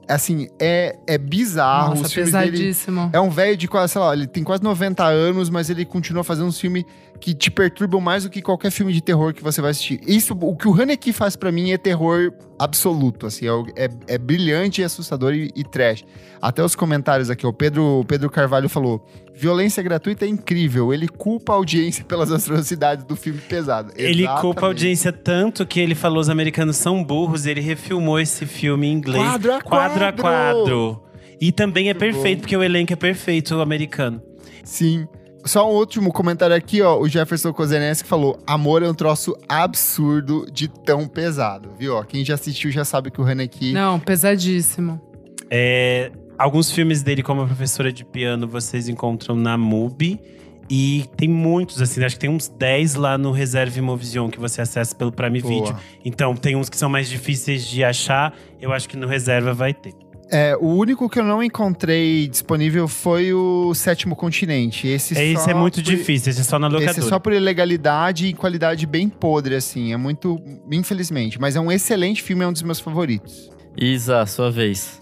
Assim, 0.09 0.47
é, 0.61 0.97
é 1.05 1.19
bizarro. 1.19 1.89
Nossa, 1.91 2.03
Os 2.03 2.13
filmes 2.13 2.31
dele 2.33 2.51
pesadíssimo. 2.53 3.11
é 3.13 3.21
um 3.21 3.29
velho 3.29 3.57
de 3.57 3.67
quase, 3.67 3.95
sei 3.95 4.01
lá, 4.01 4.13
ele 4.15 4.29
tem 4.29 4.45
quase 4.45 4.63
90 4.63 5.03
anos, 5.05 5.51
mas 5.51 5.69
ele 5.69 5.85
continua 5.85 6.23
fazendo 6.23 6.47
um 6.47 6.53
filme 6.53 6.87
que 7.19 7.35
te 7.35 7.51
perturbam 7.51 8.01
mais 8.01 8.23
do 8.23 8.31
que 8.31 8.41
qualquer 8.41 8.71
filme 8.71 8.93
de 8.93 9.01
terror 9.01 9.35
que 9.35 9.43
você 9.43 9.61
vai 9.61 9.73
assistir. 9.73 9.99
Isso, 10.07 10.33
o 10.41 10.55
que 10.57 10.69
o 10.69 10.81
Haneke 10.81 11.13
faz 11.13 11.35
pra 11.35 11.51
mim 11.51 11.73
é 11.73 11.77
terror 11.79 12.33
absoluto, 12.57 13.27
assim, 13.27 13.47
é, 13.49 13.85
é- 13.87 14.15
é 14.15 14.17
brilhante, 14.19 14.81
assustador 14.81 15.35
e, 15.35 15.51
e 15.57 15.65
trash. 15.65 16.05
Até 16.41 16.63
os 16.63 16.77
comentários 16.77 17.31
aqui, 17.31 17.45
o 17.45 17.53
Pedro, 17.53 17.83
o 17.99 18.05
Pedro 18.05 18.31
Carvalho 18.31 18.69
falou, 18.69 19.05
violência 19.37 19.83
gratuita 19.83 20.25
é 20.25 20.29
incrível, 20.29 20.93
ele 20.93 21.07
culpa 21.09 21.53
a 21.53 21.57
audiência 21.57 22.05
pelas 22.05 22.33
atrocidades 22.33 23.05
do 23.05 23.15
filme 23.15 23.41
pesado. 23.41 23.93
Ele 23.97 24.23
culpa 24.27 24.37
a 24.37 24.41
Exatamente. 24.41 24.65
audiência 24.65 25.13
tanto 25.13 25.67
que 25.67 25.79
ele 25.79 25.95
falou 25.95 26.21
os 26.21 26.29
americanos 26.29 26.77
são 26.77 27.05
burros 27.05 27.47
e 27.47 27.51
ele 27.51 27.61
refilmou 27.61 28.19
esse 28.19 28.47
filme 28.47 28.87
em 28.87 28.93
inglês. 28.93 29.23
Quadro 29.23 29.55
a 29.55 29.61
quadro. 29.61 30.05
a 30.05 30.13
quadro. 30.13 30.23
quadro. 30.23 31.03
E 31.41 31.53
também 31.53 31.91
é 31.91 31.95
Muito 31.95 32.01
perfeito, 32.01 32.39
bom. 32.39 32.41
porque 32.43 32.57
o 32.57 32.63
elenco 32.63 32.93
é 32.93 32.97
perfeito, 32.97 33.55
o 33.55 33.61
americano. 33.61 34.23
Sim. 34.65 35.07
Só 35.45 35.71
um 35.71 35.77
último 35.77 36.13
comentário 36.13 36.57
aqui, 36.57 36.83
ó. 36.83 36.99
O 36.99 37.09
Jefferson 37.09 37.53
Kozeneski 37.53 38.09
falou: 38.09 38.37
Amor 38.47 38.83
é 38.83 38.89
um 38.89 38.95
troço 38.95 39.37
absurdo 39.49 40.47
de 40.51 40.67
tão 40.67 41.07
pesado, 41.07 41.71
viu? 41.79 41.95
Ó, 41.95 42.03
quem 42.03 42.25
já 42.25 42.35
assistiu 42.35 42.71
já 42.73 42.85
sabe 42.85 43.11
que 43.13 43.21
o 43.21 43.25
Haneke. 43.25 43.73
Não, 43.73 44.01
pesadíssimo. 44.01 45.01
É, 45.49 46.11
alguns 46.39 46.71
filmes 46.71 47.03
dele, 47.03 47.23
como 47.23 47.43
a 47.43 47.47
professora 47.47 47.93
de 47.93 48.05
piano, 48.05 48.47
vocês 48.49 48.89
encontram 48.89 49.35
na 49.37 49.57
MUBI. 49.57 50.21
E 50.69 51.05
tem 51.17 51.29
muitos, 51.29 51.81
assim, 51.81 52.03
acho 52.05 52.17
que 52.17 52.21
tem 52.21 52.29
uns 52.31 52.49
10 52.49 52.97
lá 52.97 53.17
no 53.17 53.31
Reserve 53.31 53.81
Movision 53.81 54.29
que 54.29 54.41
você 54.41 54.61
acessa 54.63 54.95
pelo 54.97 55.13
Prime 55.13 55.41
Boa. 55.41 55.55
Video. 55.67 55.77
Então, 56.05 56.35
tem 56.35 56.57
uns 56.57 56.69
que 56.69 56.77
são 56.77 56.89
mais 56.89 57.09
difíceis 57.09 57.65
de 57.65 57.85
achar. 57.85 58.35
Eu 58.61 58.73
acho 58.73 58.89
que 58.89 58.97
no 58.97 59.07
Reserva 59.07 59.55
vai 59.55 59.73
ter. 59.73 59.95
É, 60.29 60.57
o 60.61 60.67
único 60.75 61.09
que 61.09 61.21
eu 61.21 61.25
não 61.25 61.41
encontrei 61.41 62.27
disponível 62.27 62.89
foi 62.89 63.33
o 63.33 63.73
Sétimo 63.75 64.17
Continente. 64.17 64.89
Esse, 64.89 65.17
É, 65.17 65.25
isso 65.25 65.45
só 65.45 65.51
é 65.53 65.55
muito 65.55 65.77
por- 65.77 65.83
difícil, 65.85 66.31
esse 66.31 66.41
é 66.41 66.43
só 66.43 66.59
na 66.59 66.67
locadora. 66.67 66.91
Esse 66.91 66.99
é 66.99 67.03
só 67.05 67.21
por 67.21 67.33
ilegalidade 67.33 68.27
e 68.27 68.33
qualidade 68.33 68.87
bem 68.87 69.09
podre, 69.09 69.55
assim. 69.55 69.93
É 69.93 69.97
muito. 69.97 70.37
Infelizmente. 70.69 71.41
Mas 71.41 71.55
é 71.55 71.61
um 71.61 71.71
excelente 71.71 72.25
filme, 72.25 72.43
é 72.43 72.49
um 72.49 72.53
dos 72.53 72.63
meus 72.63 72.81
favoritos. 72.81 73.49
Isa, 73.77 74.27
sua 74.27 74.51
vez. 74.51 75.01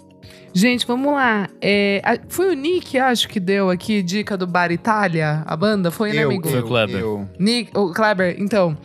Gente, 0.54 0.86
vamos 0.86 1.12
lá. 1.12 1.48
É, 1.60 2.00
a- 2.04 2.18
foi 2.28 2.50
o 2.50 2.54
Nick, 2.54 2.96
acho, 2.98 3.28
que 3.28 3.40
deu 3.40 3.70
aqui 3.70 4.02
dica 4.02 4.36
do 4.36 4.46
Bar 4.46 4.70
Itália, 4.70 5.42
a 5.46 5.56
banda? 5.56 5.90
Foi, 5.90 6.12
né, 6.12 6.22
eu, 6.24 6.28
amigo? 6.30 6.48
Foi 6.48 6.60
o 6.60 6.62
Kleber. 6.66 7.00
eu. 7.00 7.28
Nick, 7.38 7.76
o 7.76 7.92
Kleber, 7.92 8.36
então. 8.38 8.76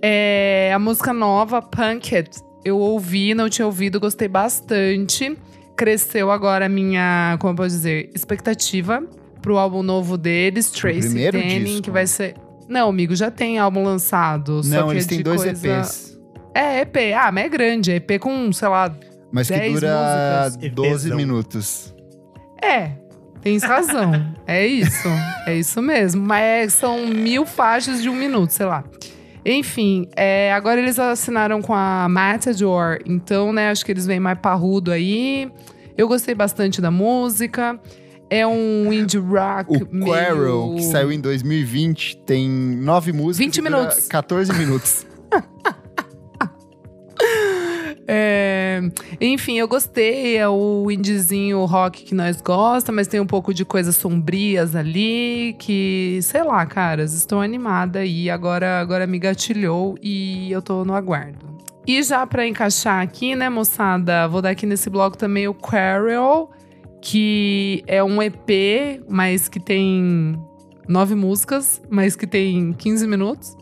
É, 0.00 0.70
a 0.72 0.78
música 0.78 1.12
nova, 1.12 1.60
Punked, 1.60 2.30
eu 2.64 2.78
ouvi, 2.78 3.34
não 3.34 3.48
tinha 3.48 3.66
ouvido, 3.66 3.98
gostei 3.98 4.28
bastante. 4.28 5.36
Cresceu 5.76 6.30
agora 6.30 6.66
a 6.66 6.68
minha, 6.68 7.36
como 7.40 7.52
eu 7.52 7.56
posso 7.56 7.70
dizer, 7.70 8.10
expectativa 8.14 9.02
pro 9.42 9.58
álbum 9.58 9.82
novo 9.82 10.16
deles, 10.16 10.70
Tracy 10.70 11.30
Tanning, 11.30 11.80
que 11.82 11.90
vai 11.90 12.06
ser. 12.06 12.34
Não, 12.68 12.88
amigo, 12.90 13.16
já 13.16 13.30
tem 13.30 13.58
álbum 13.58 13.82
lançado. 13.82 14.62
só 14.62 14.70
Não, 14.70 14.86
que 14.88 14.94
eles 14.94 15.06
é 15.06 15.08
têm 15.08 15.22
dois 15.22 15.42
coisa... 15.42 15.68
EPs. 15.80 16.18
É, 16.54 16.80
EP. 16.80 16.96
Ah, 17.16 17.32
mas 17.32 17.44
é 17.46 17.48
grande. 17.48 17.92
É 17.92 17.96
EP 17.96 18.18
com, 18.20 18.52
sei 18.52 18.68
lá. 18.68 18.94
Mas 19.32 19.48
que 19.48 19.54
10 19.58 19.72
dura 19.74 20.42
músicas. 20.44 20.72
12 20.74 20.90
EPzão. 21.06 21.16
minutos. 21.16 21.94
É, 22.62 22.92
tens 23.42 23.62
razão. 23.62 24.12
é 24.46 24.66
isso. 24.66 25.08
É 25.46 25.54
isso 25.56 25.80
mesmo. 25.82 26.22
Mas 26.22 26.42
é- 26.42 26.68
são 26.68 27.06
mil 27.06 27.44
faixas 27.46 28.02
de 28.02 28.08
um 28.08 28.14
minuto, 28.14 28.50
sei 28.50 28.66
lá. 28.66 28.84
Enfim, 29.44 30.08
é, 30.16 30.52
agora 30.52 30.80
eles 30.80 30.98
assinaram 30.98 31.62
com 31.62 31.72
a 31.74 32.06
Matador. 32.08 32.98
Então, 33.06 33.52
né, 33.52 33.70
acho 33.70 33.84
que 33.84 33.92
eles 33.92 34.04
vêm 34.06 34.20
mais 34.20 34.38
parrudo 34.38 34.90
aí. 34.90 35.50
Eu 35.96 36.06
gostei 36.08 36.34
bastante 36.34 36.80
da 36.80 36.90
música. 36.90 37.78
É 38.30 38.46
um 38.46 38.92
indie 38.92 39.16
rock 39.18 39.70
O 39.82 39.88
meio... 39.90 40.04
Quarrel, 40.12 40.74
que 40.76 40.82
saiu 40.82 41.10
em 41.10 41.18
2020, 41.18 42.18
tem 42.26 42.46
nove 42.46 43.10
músicas. 43.10 43.38
20 43.38 43.56
e 43.56 43.62
dura 43.62 43.78
minutos. 43.78 44.08
14 44.08 44.52
minutos. 44.52 45.06
É, 48.10 48.57
enfim, 49.20 49.58
eu 49.58 49.68
gostei. 49.68 50.36
É 50.36 50.48
o 50.48 50.90
indiezinho 50.90 51.64
rock 51.64 52.04
que 52.04 52.14
nós 52.14 52.40
gosta, 52.40 52.92
mas 52.92 53.06
tem 53.06 53.20
um 53.20 53.26
pouco 53.26 53.52
de 53.52 53.64
coisas 53.64 53.96
sombrias 53.96 54.74
ali 54.74 55.56
que, 55.58 56.18
sei 56.22 56.42
lá, 56.42 56.64
caras, 56.66 57.14
estou 57.14 57.40
animada 57.40 58.04
e 58.04 58.30
agora, 58.30 58.80
agora 58.80 59.06
me 59.06 59.18
gatilhou 59.18 59.96
e 60.02 60.50
eu 60.50 60.62
tô 60.62 60.84
no 60.84 60.94
aguardo. 60.94 61.58
E 61.86 62.02
já 62.02 62.26
pra 62.26 62.46
encaixar 62.46 63.00
aqui, 63.00 63.34
né, 63.34 63.48
moçada, 63.48 64.28
vou 64.28 64.42
dar 64.42 64.50
aqui 64.50 64.66
nesse 64.66 64.90
bloco 64.90 65.16
também 65.16 65.48
o 65.48 65.54
Quarrel, 65.54 66.50
que 67.00 67.82
é 67.86 68.04
um 68.04 68.22
EP, 68.22 69.02
mas 69.08 69.48
que 69.48 69.58
tem 69.58 70.38
nove 70.86 71.14
músicas, 71.14 71.80
mas 71.88 72.14
que 72.14 72.26
tem 72.26 72.72
15 72.72 73.06
minutos. 73.06 73.56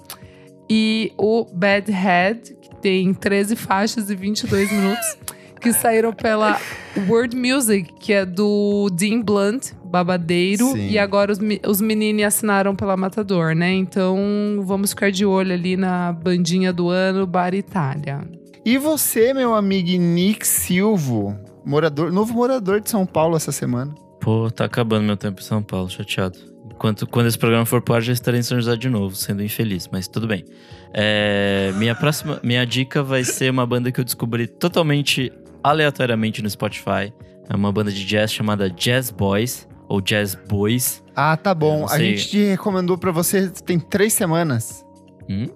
E 0.68 1.12
o 1.16 1.44
Bad 1.52 1.90
Head, 1.90 2.56
que 2.60 2.74
tem 2.76 3.14
13 3.14 3.56
faixas 3.56 4.10
e 4.10 4.14
22 4.14 4.72
minutos, 4.72 5.16
que 5.60 5.72
saíram 5.72 6.12
pela 6.12 6.60
World 7.08 7.36
Music, 7.36 7.92
que 8.00 8.12
é 8.12 8.24
do 8.24 8.88
Dean 8.92 9.20
Blunt, 9.20 9.72
babadeiro. 9.84 10.72
Sim. 10.72 10.88
E 10.88 10.98
agora 10.98 11.32
os, 11.32 11.38
os 11.66 11.80
meninos 11.80 12.24
assinaram 12.24 12.74
pela 12.74 12.96
Matador, 12.96 13.54
né? 13.54 13.72
Então 13.72 14.16
vamos 14.62 14.90
ficar 14.90 15.10
de 15.10 15.24
olho 15.24 15.52
ali 15.52 15.76
na 15.76 16.12
bandinha 16.12 16.72
do 16.72 16.88
ano, 16.88 17.26
Bar 17.26 17.54
Itália. 17.54 18.20
E 18.64 18.78
você, 18.78 19.32
meu 19.32 19.54
amigo 19.54 19.90
Nick 19.90 20.46
Silvo, 20.46 21.38
morador, 21.64 22.12
novo 22.12 22.34
morador 22.34 22.80
de 22.80 22.90
São 22.90 23.06
Paulo 23.06 23.36
essa 23.36 23.52
semana. 23.52 23.94
Pô, 24.20 24.50
tá 24.50 24.64
acabando 24.64 25.04
meu 25.04 25.16
tempo 25.16 25.40
em 25.40 25.44
São 25.44 25.62
Paulo, 25.62 25.88
chateado. 25.88 26.55
Enquanto, 26.76 27.06
quando 27.06 27.26
esse 27.26 27.38
programa 27.38 27.64
for 27.64 27.82
ar, 27.90 28.02
já 28.02 28.12
estarei 28.12 28.40
em 28.40 28.42
São 28.42 28.58
José 28.58 28.76
de 28.76 28.90
novo, 28.90 29.16
sendo 29.16 29.42
infeliz, 29.42 29.88
mas 29.90 30.06
tudo 30.06 30.26
bem. 30.26 30.44
É, 30.92 31.72
minha 31.76 31.94
próxima, 31.94 32.38
minha 32.42 32.66
dica 32.66 33.02
vai 33.02 33.24
ser 33.24 33.50
uma 33.50 33.66
banda 33.66 33.90
que 33.90 33.98
eu 33.98 34.04
descobri 34.04 34.46
totalmente 34.46 35.32
aleatoriamente 35.64 36.42
no 36.42 36.50
Spotify. 36.50 37.12
É 37.48 37.56
uma 37.56 37.72
banda 37.72 37.90
de 37.90 38.04
jazz 38.04 38.30
chamada 38.30 38.68
Jazz 38.68 39.10
Boys, 39.10 39.66
ou 39.88 40.02
Jazz 40.02 40.34
Boys. 40.34 41.02
Ah, 41.14 41.34
tá 41.34 41.54
bom. 41.54 41.86
A 41.88 41.98
gente 41.98 42.28
te 42.28 42.44
recomendou 42.44 42.98
pra 42.98 43.10
você 43.10 43.48
tem 43.48 43.80
três 43.80 44.12
semanas. 44.12 44.84
Hum? 45.30 45.48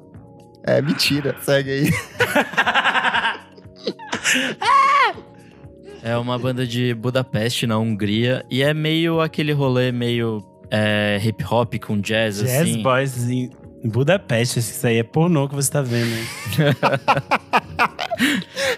É, 0.65 0.81
mentira. 0.81 1.37
Segue 1.43 1.71
aí. 1.71 1.91
É 6.03 6.17
uma 6.17 6.39
banda 6.39 6.67
de 6.67 6.95
Budapeste, 6.95 7.67
na 7.67 7.79
Hungria, 7.79 8.43
e 8.51 8.63
é 8.63 8.73
meio 8.73 9.21
aquele 9.21 9.53
rolê 9.53 9.93
meio 9.93 10.41
é, 10.71 11.21
hip 11.25 11.45
hop 11.51 11.75
com 11.79 12.01
jazz, 12.01 12.39
Jazz 12.39 12.61
assim. 12.63 12.83
Boys 12.83 13.29
em 13.29 13.51
Budapeste, 13.85 14.59
isso 14.59 14.87
aí 14.87 14.99
é 14.99 15.03
pornô 15.03 15.49
que 15.49 15.55
você 15.55 15.71
tá 15.71 15.83
vendo. 15.83 16.11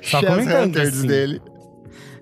Só 0.02 0.20
Chess 0.20 0.30
comentando 0.30 0.76
assim. 0.78 1.06
dele. 1.06 1.40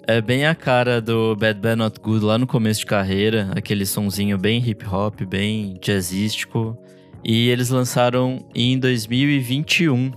É 0.07 0.21
bem 0.21 0.47
a 0.47 0.55
cara 0.55 1.01
do 1.01 1.37
Bad 1.37 1.61
Bad 1.61 1.77
Not 1.77 2.01
Good 2.01 2.25
lá 2.25 2.37
no 2.39 2.47
começo 2.47 2.81
de 2.81 2.87
carreira, 2.87 3.51
aquele 3.55 3.87
sonzinho 3.87 4.37
bem 4.39 4.59
hip 4.67 4.85
hop, 4.87 5.21
bem 5.23 5.79
jazzístico. 5.81 6.77
E 7.23 7.49
eles 7.49 7.69
lançaram 7.69 8.45
em 8.55 8.79
2021 8.79 10.11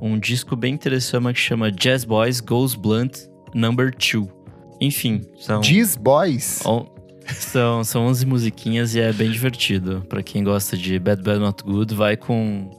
um 0.00 0.18
disco 0.18 0.54
bem 0.56 0.72
interessante 0.74 1.34
que 1.34 1.40
chama 1.40 1.70
Jazz 1.70 2.04
Boys 2.04 2.40
Goes 2.40 2.74
Blunt 2.74 3.18
Number 3.54 3.90
2. 3.90 4.28
Enfim, 4.80 5.20
são, 5.36 5.60
Diz 5.60 5.96
Boys. 5.96 6.64
on- 6.64 6.86
são, 7.32 7.82
são 7.84 8.06
11 8.06 8.26
musiquinhas 8.26 8.94
e 8.94 9.00
é 9.00 9.12
bem 9.12 9.30
divertido. 9.30 10.04
Pra 10.08 10.22
quem 10.22 10.42
gosta 10.44 10.76
de 10.76 10.98
Bad 10.98 11.22
Bad 11.22 11.38
Not 11.38 11.62
Good, 11.62 11.94
vai 11.94 12.16
com. 12.16 12.70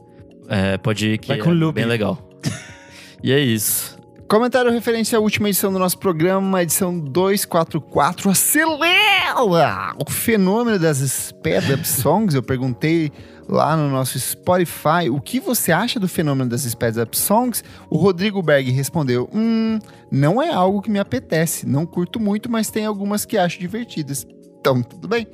é, 0.48 0.76
pode 0.78 1.08
ir 1.10 1.18
que 1.18 1.28
Vai 1.28 1.38
com 1.38 1.50
é 1.50 1.54
Lube. 1.54 1.74
bem 1.76 1.86
legal. 1.86 2.18
e 3.22 3.32
é 3.32 3.40
isso. 3.40 3.96
Comentário 4.28 4.72
referente 4.72 5.14
à 5.14 5.20
última 5.20 5.48
edição 5.48 5.72
do 5.72 5.78
nosso 5.78 5.98
programa, 5.98 6.60
edição 6.60 6.98
244. 6.98 8.28
Acelera! 8.28 9.94
O 10.04 10.10
fenômeno 10.10 10.78
das 10.80 10.98
Sped 10.98 11.72
Up 11.72 11.86
Songs. 11.86 12.34
Eu 12.34 12.42
perguntei 12.42 13.12
lá 13.48 13.76
no 13.76 13.88
nosso 13.88 14.18
Spotify 14.18 15.08
o 15.10 15.20
que 15.20 15.38
você 15.38 15.70
acha 15.70 16.00
do 16.00 16.08
fenômeno 16.08 16.50
das 16.50 16.64
Sped 16.64 16.98
Up 17.00 17.16
Songs. 17.16 17.62
O 17.88 17.96
Rodrigo 17.96 18.42
Berg 18.42 18.68
respondeu: 18.72 19.28
Hum, 19.32 19.78
não 20.10 20.42
é 20.42 20.50
algo 20.52 20.82
que 20.82 20.90
me 20.90 20.98
apetece. 20.98 21.64
Não 21.64 21.86
curto 21.86 22.18
muito, 22.18 22.50
mas 22.50 22.68
tem 22.68 22.84
algumas 22.84 23.24
que 23.24 23.38
acho 23.38 23.60
divertidas. 23.60 24.26
Então, 24.66 24.82
tudo 24.82 25.06
bem. 25.06 25.28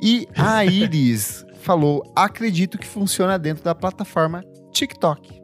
E 0.00 0.28
a 0.36 0.62
Iris 0.64 1.44
falou: 1.62 2.04
acredito 2.14 2.78
que 2.78 2.86
funciona 2.86 3.36
dentro 3.36 3.64
da 3.64 3.74
plataforma 3.74 4.44
TikTok. 4.70 5.42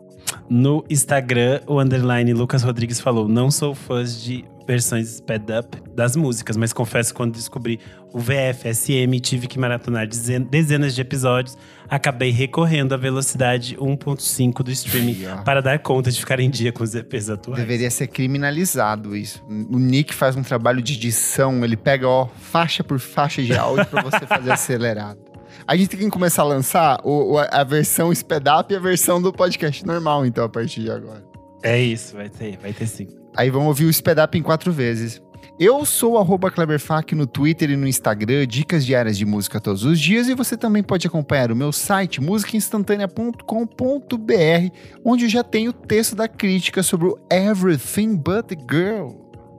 No 0.49 0.85
Instagram, 0.89 1.61
o 1.67 1.81
underline 1.81 2.33
Lucas 2.33 2.63
Rodrigues 2.63 3.01
falou: 3.01 3.27
Não 3.27 3.51
sou 3.51 3.75
fã 3.75 4.05
de 4.05 4.45
versões 4.67 5.09
sped 5.17 5.53
up 5.53 5.83
das 5.95 6.17
músicas, 6.17 6.57
mas 6.57 6.73
confesso 6.73 7.11
que 7.11 7.17
quando 7.17 7.35
descobri 7.35 7.79
o 8.13 8.19
VFSM 8.19 9.19
tive 9.21 9.47
que 9.47 9.59
maratonar 9.59 10.07
dezenas 10.07 10.95
de 10.95 11.01
episódios, 11.01 11.57
acabei 11.89 12.31
recorrendo 12.31 12.95
à 12.95 12.97
velocidade 12.97 13.77
1.5 13.77 14.63
do 14.63 14.71
streaming 14.71 15.25
para 15.45 15.61
dar 15.61 15.79
conta 15.81 16.11
de 16.11 16.19
ficar 16.19 16.41
em 16.41 16.49
dia 16.49 16.73
com 16.73 16.83
os 16.83 16.95
EPs 16.95 17.31
atuais. 17.31 17.61
Deveria 17.61 17.91
ser 17.91 18.07
criminalizado 18.07 19.17
isso. 19.17 19.45
O 19.49 19.79
Nick 19.79 20.15
faz 20.15 20.37
um 20.37 20.43
trabalho 20.43 20.81
de 20.81 20.95
edição, 20.95 21.65
ele 21.65 21.77
pega 21.77 22.09
ó, 22.09 22.27
faixa 22.27 22.85
por 22.85 22.99
faixa 22.99 23.43
de 23.43 23.57
áudio 23.57 23.87
para 23.87 24.03
você 24.03 24.27
fazer 24.27 24.51
acelerado. 24.53 25.19
A 25.67 25.77
gente 25.77 25.89
tem 25.89 26.01
que 26.01 26.11
começar 26.11 26.43
a 26.43 26.47
lançar 26.47 27.01
o, 27.05 27.39
a 27.39 27.65
versão 27.65 28.13
sped 28.13 28.45
up 28.49 28.73
e 28.73 28.77
a 28.77 28.81
versão 28.81 29.21
do 29.21 29.33
podcast 29.33 29.85
normal, 29.87 30.27
então, 30.27 30.45
a 30.45 30.49
partir 30.49 30.83
de 30.83 30.91
agora. 30.91 31.25
É 31.63 31.81
isso, 31.81 32.15
vai 32.15 32.29
ter, 32.29 32.59
vai 32.59 32.73
ter 32.73 32.87
sim. 32.87 33.24
Aí 33.37 33.51
vamos 33.51 33.69
ouvir 33.69 33.87
o 33.87 33.91
sped 33.91 34.21
up 34.21 34.39
em 34.39 34.43
quatro 34.43 34.73
vezes. 34.73 35.21
Eu 35.59 35.85
sou 35.85 36.17
o 36.17 36.39
Kleberfac 36.39 37.15
no 37.15 37.27
Twitter 37.29 37.71
e 37.71 37.77
no 37.77 37.87
Instagram, 37.87 38.45
dicas 38.45 38.85
diárias 38.85 39.17
de 39.17 39.25
música 39.25 39.61
todos 39.61 39.85
os 39.85 40.01
dias, 40.01 40.29
e 40.29 40.35
você 40.35 40.57
também 40.57 40.83
pode 40.83 41.07
acompanhar 41.07 41.53
o 41.53 41.57
meu 41.57 41.71
site, 41.71 42.21
musicainstantanea.com.br, 42.21 44.77
onde 45.05 45.27
eu 45.27 45.29
já 45.29 45.45
tenho 45.45 45.71
o 45.71 45.73
texto 45.73 46.17
da 46.17 46.27
crítica 46.27 46.83
sobre 46.83 47.07
o 47.07 47.17
Everything 47.31 48.17
But 48.17 48.47
the 48.47 48.57
Girl. 48.69 49.11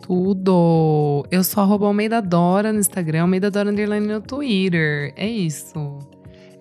Tudo! 0.02 1.26
Eu 1.31 1.43
sou 1.43 1.64
arroba 1.64 1.88
Almeida 1.88 2.22
Dora 2.22 2.73
no 2.73 2.80
Instagram, 2.80 3.22
Almeida 3.22 3.49
Dora 3.49 3.72
Underline 3.72 4.06
no 4.06 4.22
Twitter. 4.22 5.14
É 5.15 5.27
isso. 5.27 5.97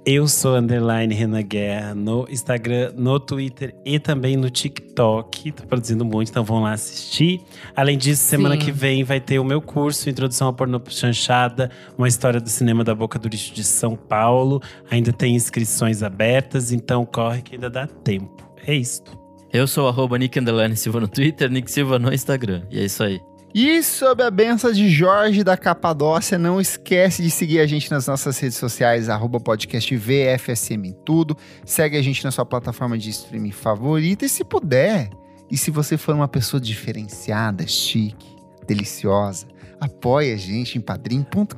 Eu 0.06 0.28
sou 0.28 0.54
underline 0.54 1.14
Renan 1.14 1.40
Guerra 1.40 1.94
no 1.94 2.26
Instagram, 2.28 2.92
no 2.94 3.18
Twitter 3.18 3.74
e 3.86 3.98
também 3.98 4.36
no 4.36 4.50
TikTok. 4.50 5.52
Tô 5.52 5.66
produzindo 5.66 6.04
muito, 6.04 6.28
então 6.28 6.44
vão 6.44 6.60
lá 6.60 6.72
assistir. 6.72 7.40
Além 7.74 7.96
disso, 7.96 8.22
semana 8.22 8.54
Sim. 8.54 8.66
que 8.66 8.70
vem 8.70 9.02
vai 9.02 9.18
ter 9.18 9.38
o 9.38 9.44
meu 9.44 9.62
curso 9.62 10.10
Introdução 10.10 10.48
ao 10.48 10.52
Pornô 10.52 10.78
Chanchada, 10.88 11.70
uma 11.96 12.06
história 12.06 12.38
do 12.38 12.50
cinema 12.50 12.84
da 12.84 12.94
Boca 12.94 13.18
do 13.18 13.28
Lixo 13.28 13.54
de 13.54 13.64
São 13.64 13.96
Paulo. 13.96 14.60
Ainda 14.90 15.10
tem 15.10 15.34
inscrições 15.34 16.02
abertas, 16.02 16.70
então 16.70 17.06
corre 17.06 17.40
que 17.40 17.54
ainda 17.54 17.70
dá 17.70 17.86
tempo. 17.86 18.46
É 18.66 18.74
isto. 18.74 19.18
Eu 19.50 19.66
sou 19.66 19.88
arroba 19.88 20.18
Nick 20.18 20.38
Silva 20.76 21.00
no 21.00 21.08
Twitter, 21.08 21.50
Nick 21.50 21.70
Silva 21.70 21.98
no 21.98 22.12
Instagram. 22.12 22.62
E 22.70 22.78
é 22.78 22.84
isso 22.84 23.02
aí. 23.02 23.22
E 23.54 23.84
sob 23.84 24.20
a 24.20 24.32
benção 24.32 24.72
de 24.72 24.90
Jorge 24.90 25.44
da 25.44 25.56
Capadócia, 25.56 26.36
não 26.36 26.60
esquece 26.60 27.22
de 27.22 27.30
seguir 27.30 27.60
a 27.60 27.66
gente 27.68 27.88
nas 27.88 28.08
nossas 28.08 28.36
redes 28.36 28.58
sociais, 28.58 29.08
arroba 29.08 29.38
podcast 29.38 29.96
VFSM 29.96 30.88
em 30.88 30.92
tudo. 31.04 31.36
Segue 31.64 31.96
a 31.96 32.02
gente 32.02 32.24
na 32.24 32.32
sua 32.32 32.44
plataforma 32.44 32.98
de 32.98 33.10
streaming 33.10 33.52
favorita 33.52 34.24
e 34.24 34.28
se 34.28 34.42
puder, 34.42 35.08
e 35.48 35.56
se 35.56 35.70
você 35.70 35.96
for 35.96 36.16
uma 36.16 36.26
pessoa 36.26 36.60
diferenciada, 36.60 37.64
chique, 37.64 38.26
deliciosa, 38.66 39.46
apoie 39.80 40.32
a 40.32 40.36
gente 40.36 40.76
em 40.76 40.80
padrim.com.br 40.80 41.54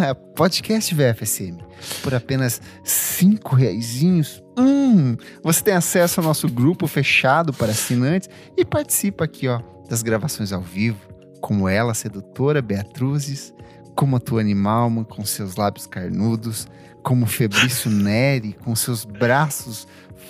ah, 0.00 0.14
podcast 0.34 0.92
VFSM. 0.92 1.58
Por 2.02 2.12
apenas 2.12 2.60
cinco 2.82 3.54
reaisinhos, 3.54 4.42
hum, 4.58 5.16
você 5.44 5.62
tem 5.62 5.74
acesso 5.74 6.18
ao 6.18 6.26
nosso 6.26 6.48
grupo 6.48 6.88
fechado 6.88 7.52
para 7.52 7.70
assinantes 7.70 8.28
e 8.56 8.64
participa 8.64 9.26
aqui, 9.26 9.46
ó 9.46 9.62
das 9.92 10.02
gravações 10.02 10.54
ao 10.54 10.62
vivo, 10.62 10.98
como 11.38 11.68
ela, 11.68 11.92
sedutora 11.92 12.62
Beatruzes, 12.62 13.52
como 13.94 14.16
a 14.16 14.20
tua 14.20 14.40
animalma 14.40 15.04
com 15.04 15.22
seus 15.22 15.56
lábios 15.56 15.86
carnudos, 15.86 16.66
como 17.02 17.26
Febrício 17.26 17.90
Neri 17.92 18.56
com 18.64 18.74
seus 18.74 19.04
braços 19.04 19.86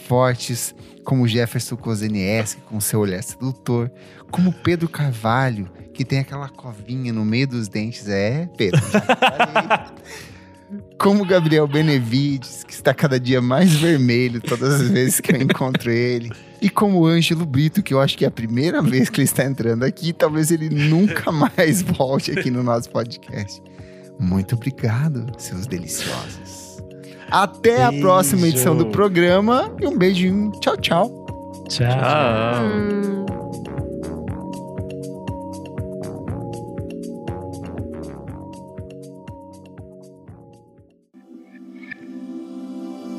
fortes, 0.09 0.74
como 1.05 1.28
Jefferson 1.28 1.76
Kozenieski 1.76 2.60
com 2.62 2.80
seu 2.80 2.98
olhar 2.98 3.22
sedutor, 3.22 3.89
como 4.32 4.52
Pedro 4.52 4.89
Carvalho, 4.89 5.70
que 5.94 6.05
tem 6.05 6.18
aquela 6.18 6.48
covinha 6.48 7.12
no 7.12 7.24
meio 7.24 7.47
dos 7.47 7.68
dentes. 7.68 8.09
É, 8.09 8.48
Pedro, 8.56 8.82
como 10.99 11.24
Gabriel 11.24 11.66
Benevides, 11.66 12.65
que 12.65 12.73
está 12.73 12.94
cada 12.94 13.19
dia 13.19 13.40
mais 13.40 13.73
vermelho 13.73 14.40
todas 14.40 14.81
as 14.81 14.89
vezes 14.89 15.20
que 15.20 15.32
eu 15.32 15.43
encontro 15.43 15.90
ele. 15.90 16.31
E 16.61 16.70
como 16.70 17.01
o 17.01 17.07
Ângelo 17.07 17.44
Brito, 17.44 17.82
que 17.82 17.93
eu 17.93 18.01
acho 18.01 18.16
que 18.16 18.24
é 18.24 18.28
a 18.28 18.31
primeira 18.31 18.81
vez 18.81 19.11
que 19.11 19.20
ele 19.20 19.24
está 19.24 19.44
entrando 19.44 19.82
aqui, 19.85 20.12
talvez 20.12 20.51
ele 20.51 20.69
nunca 20.69 21.32
mais 21.32 21.82
volte 21.82 22.31
aqui 22.31 22.51
no 22.51 22.62
nosso 22.62 22.89
podcast. 22.90 23.62
Muito 24.19 24.55
obrigado, 24.55 25.27
seus 25.39 25.66
deliciosos. 25.66 26.81
Até 27.31 27.89
beijo. 27.89 27.99
a 27.99 28.01
próxima 28.01 28.47
edição 28.47 28.77
do 28.77 28.86
programa 28.86 29.74
e 29.81 29.86
um 29.86 29.97
beijinho. 29.97 30.53
Tchau, 30.61 30.77
tchau. 30.77 31.27
Tchau. 31.69 31.89
tchau. 31.89 33.22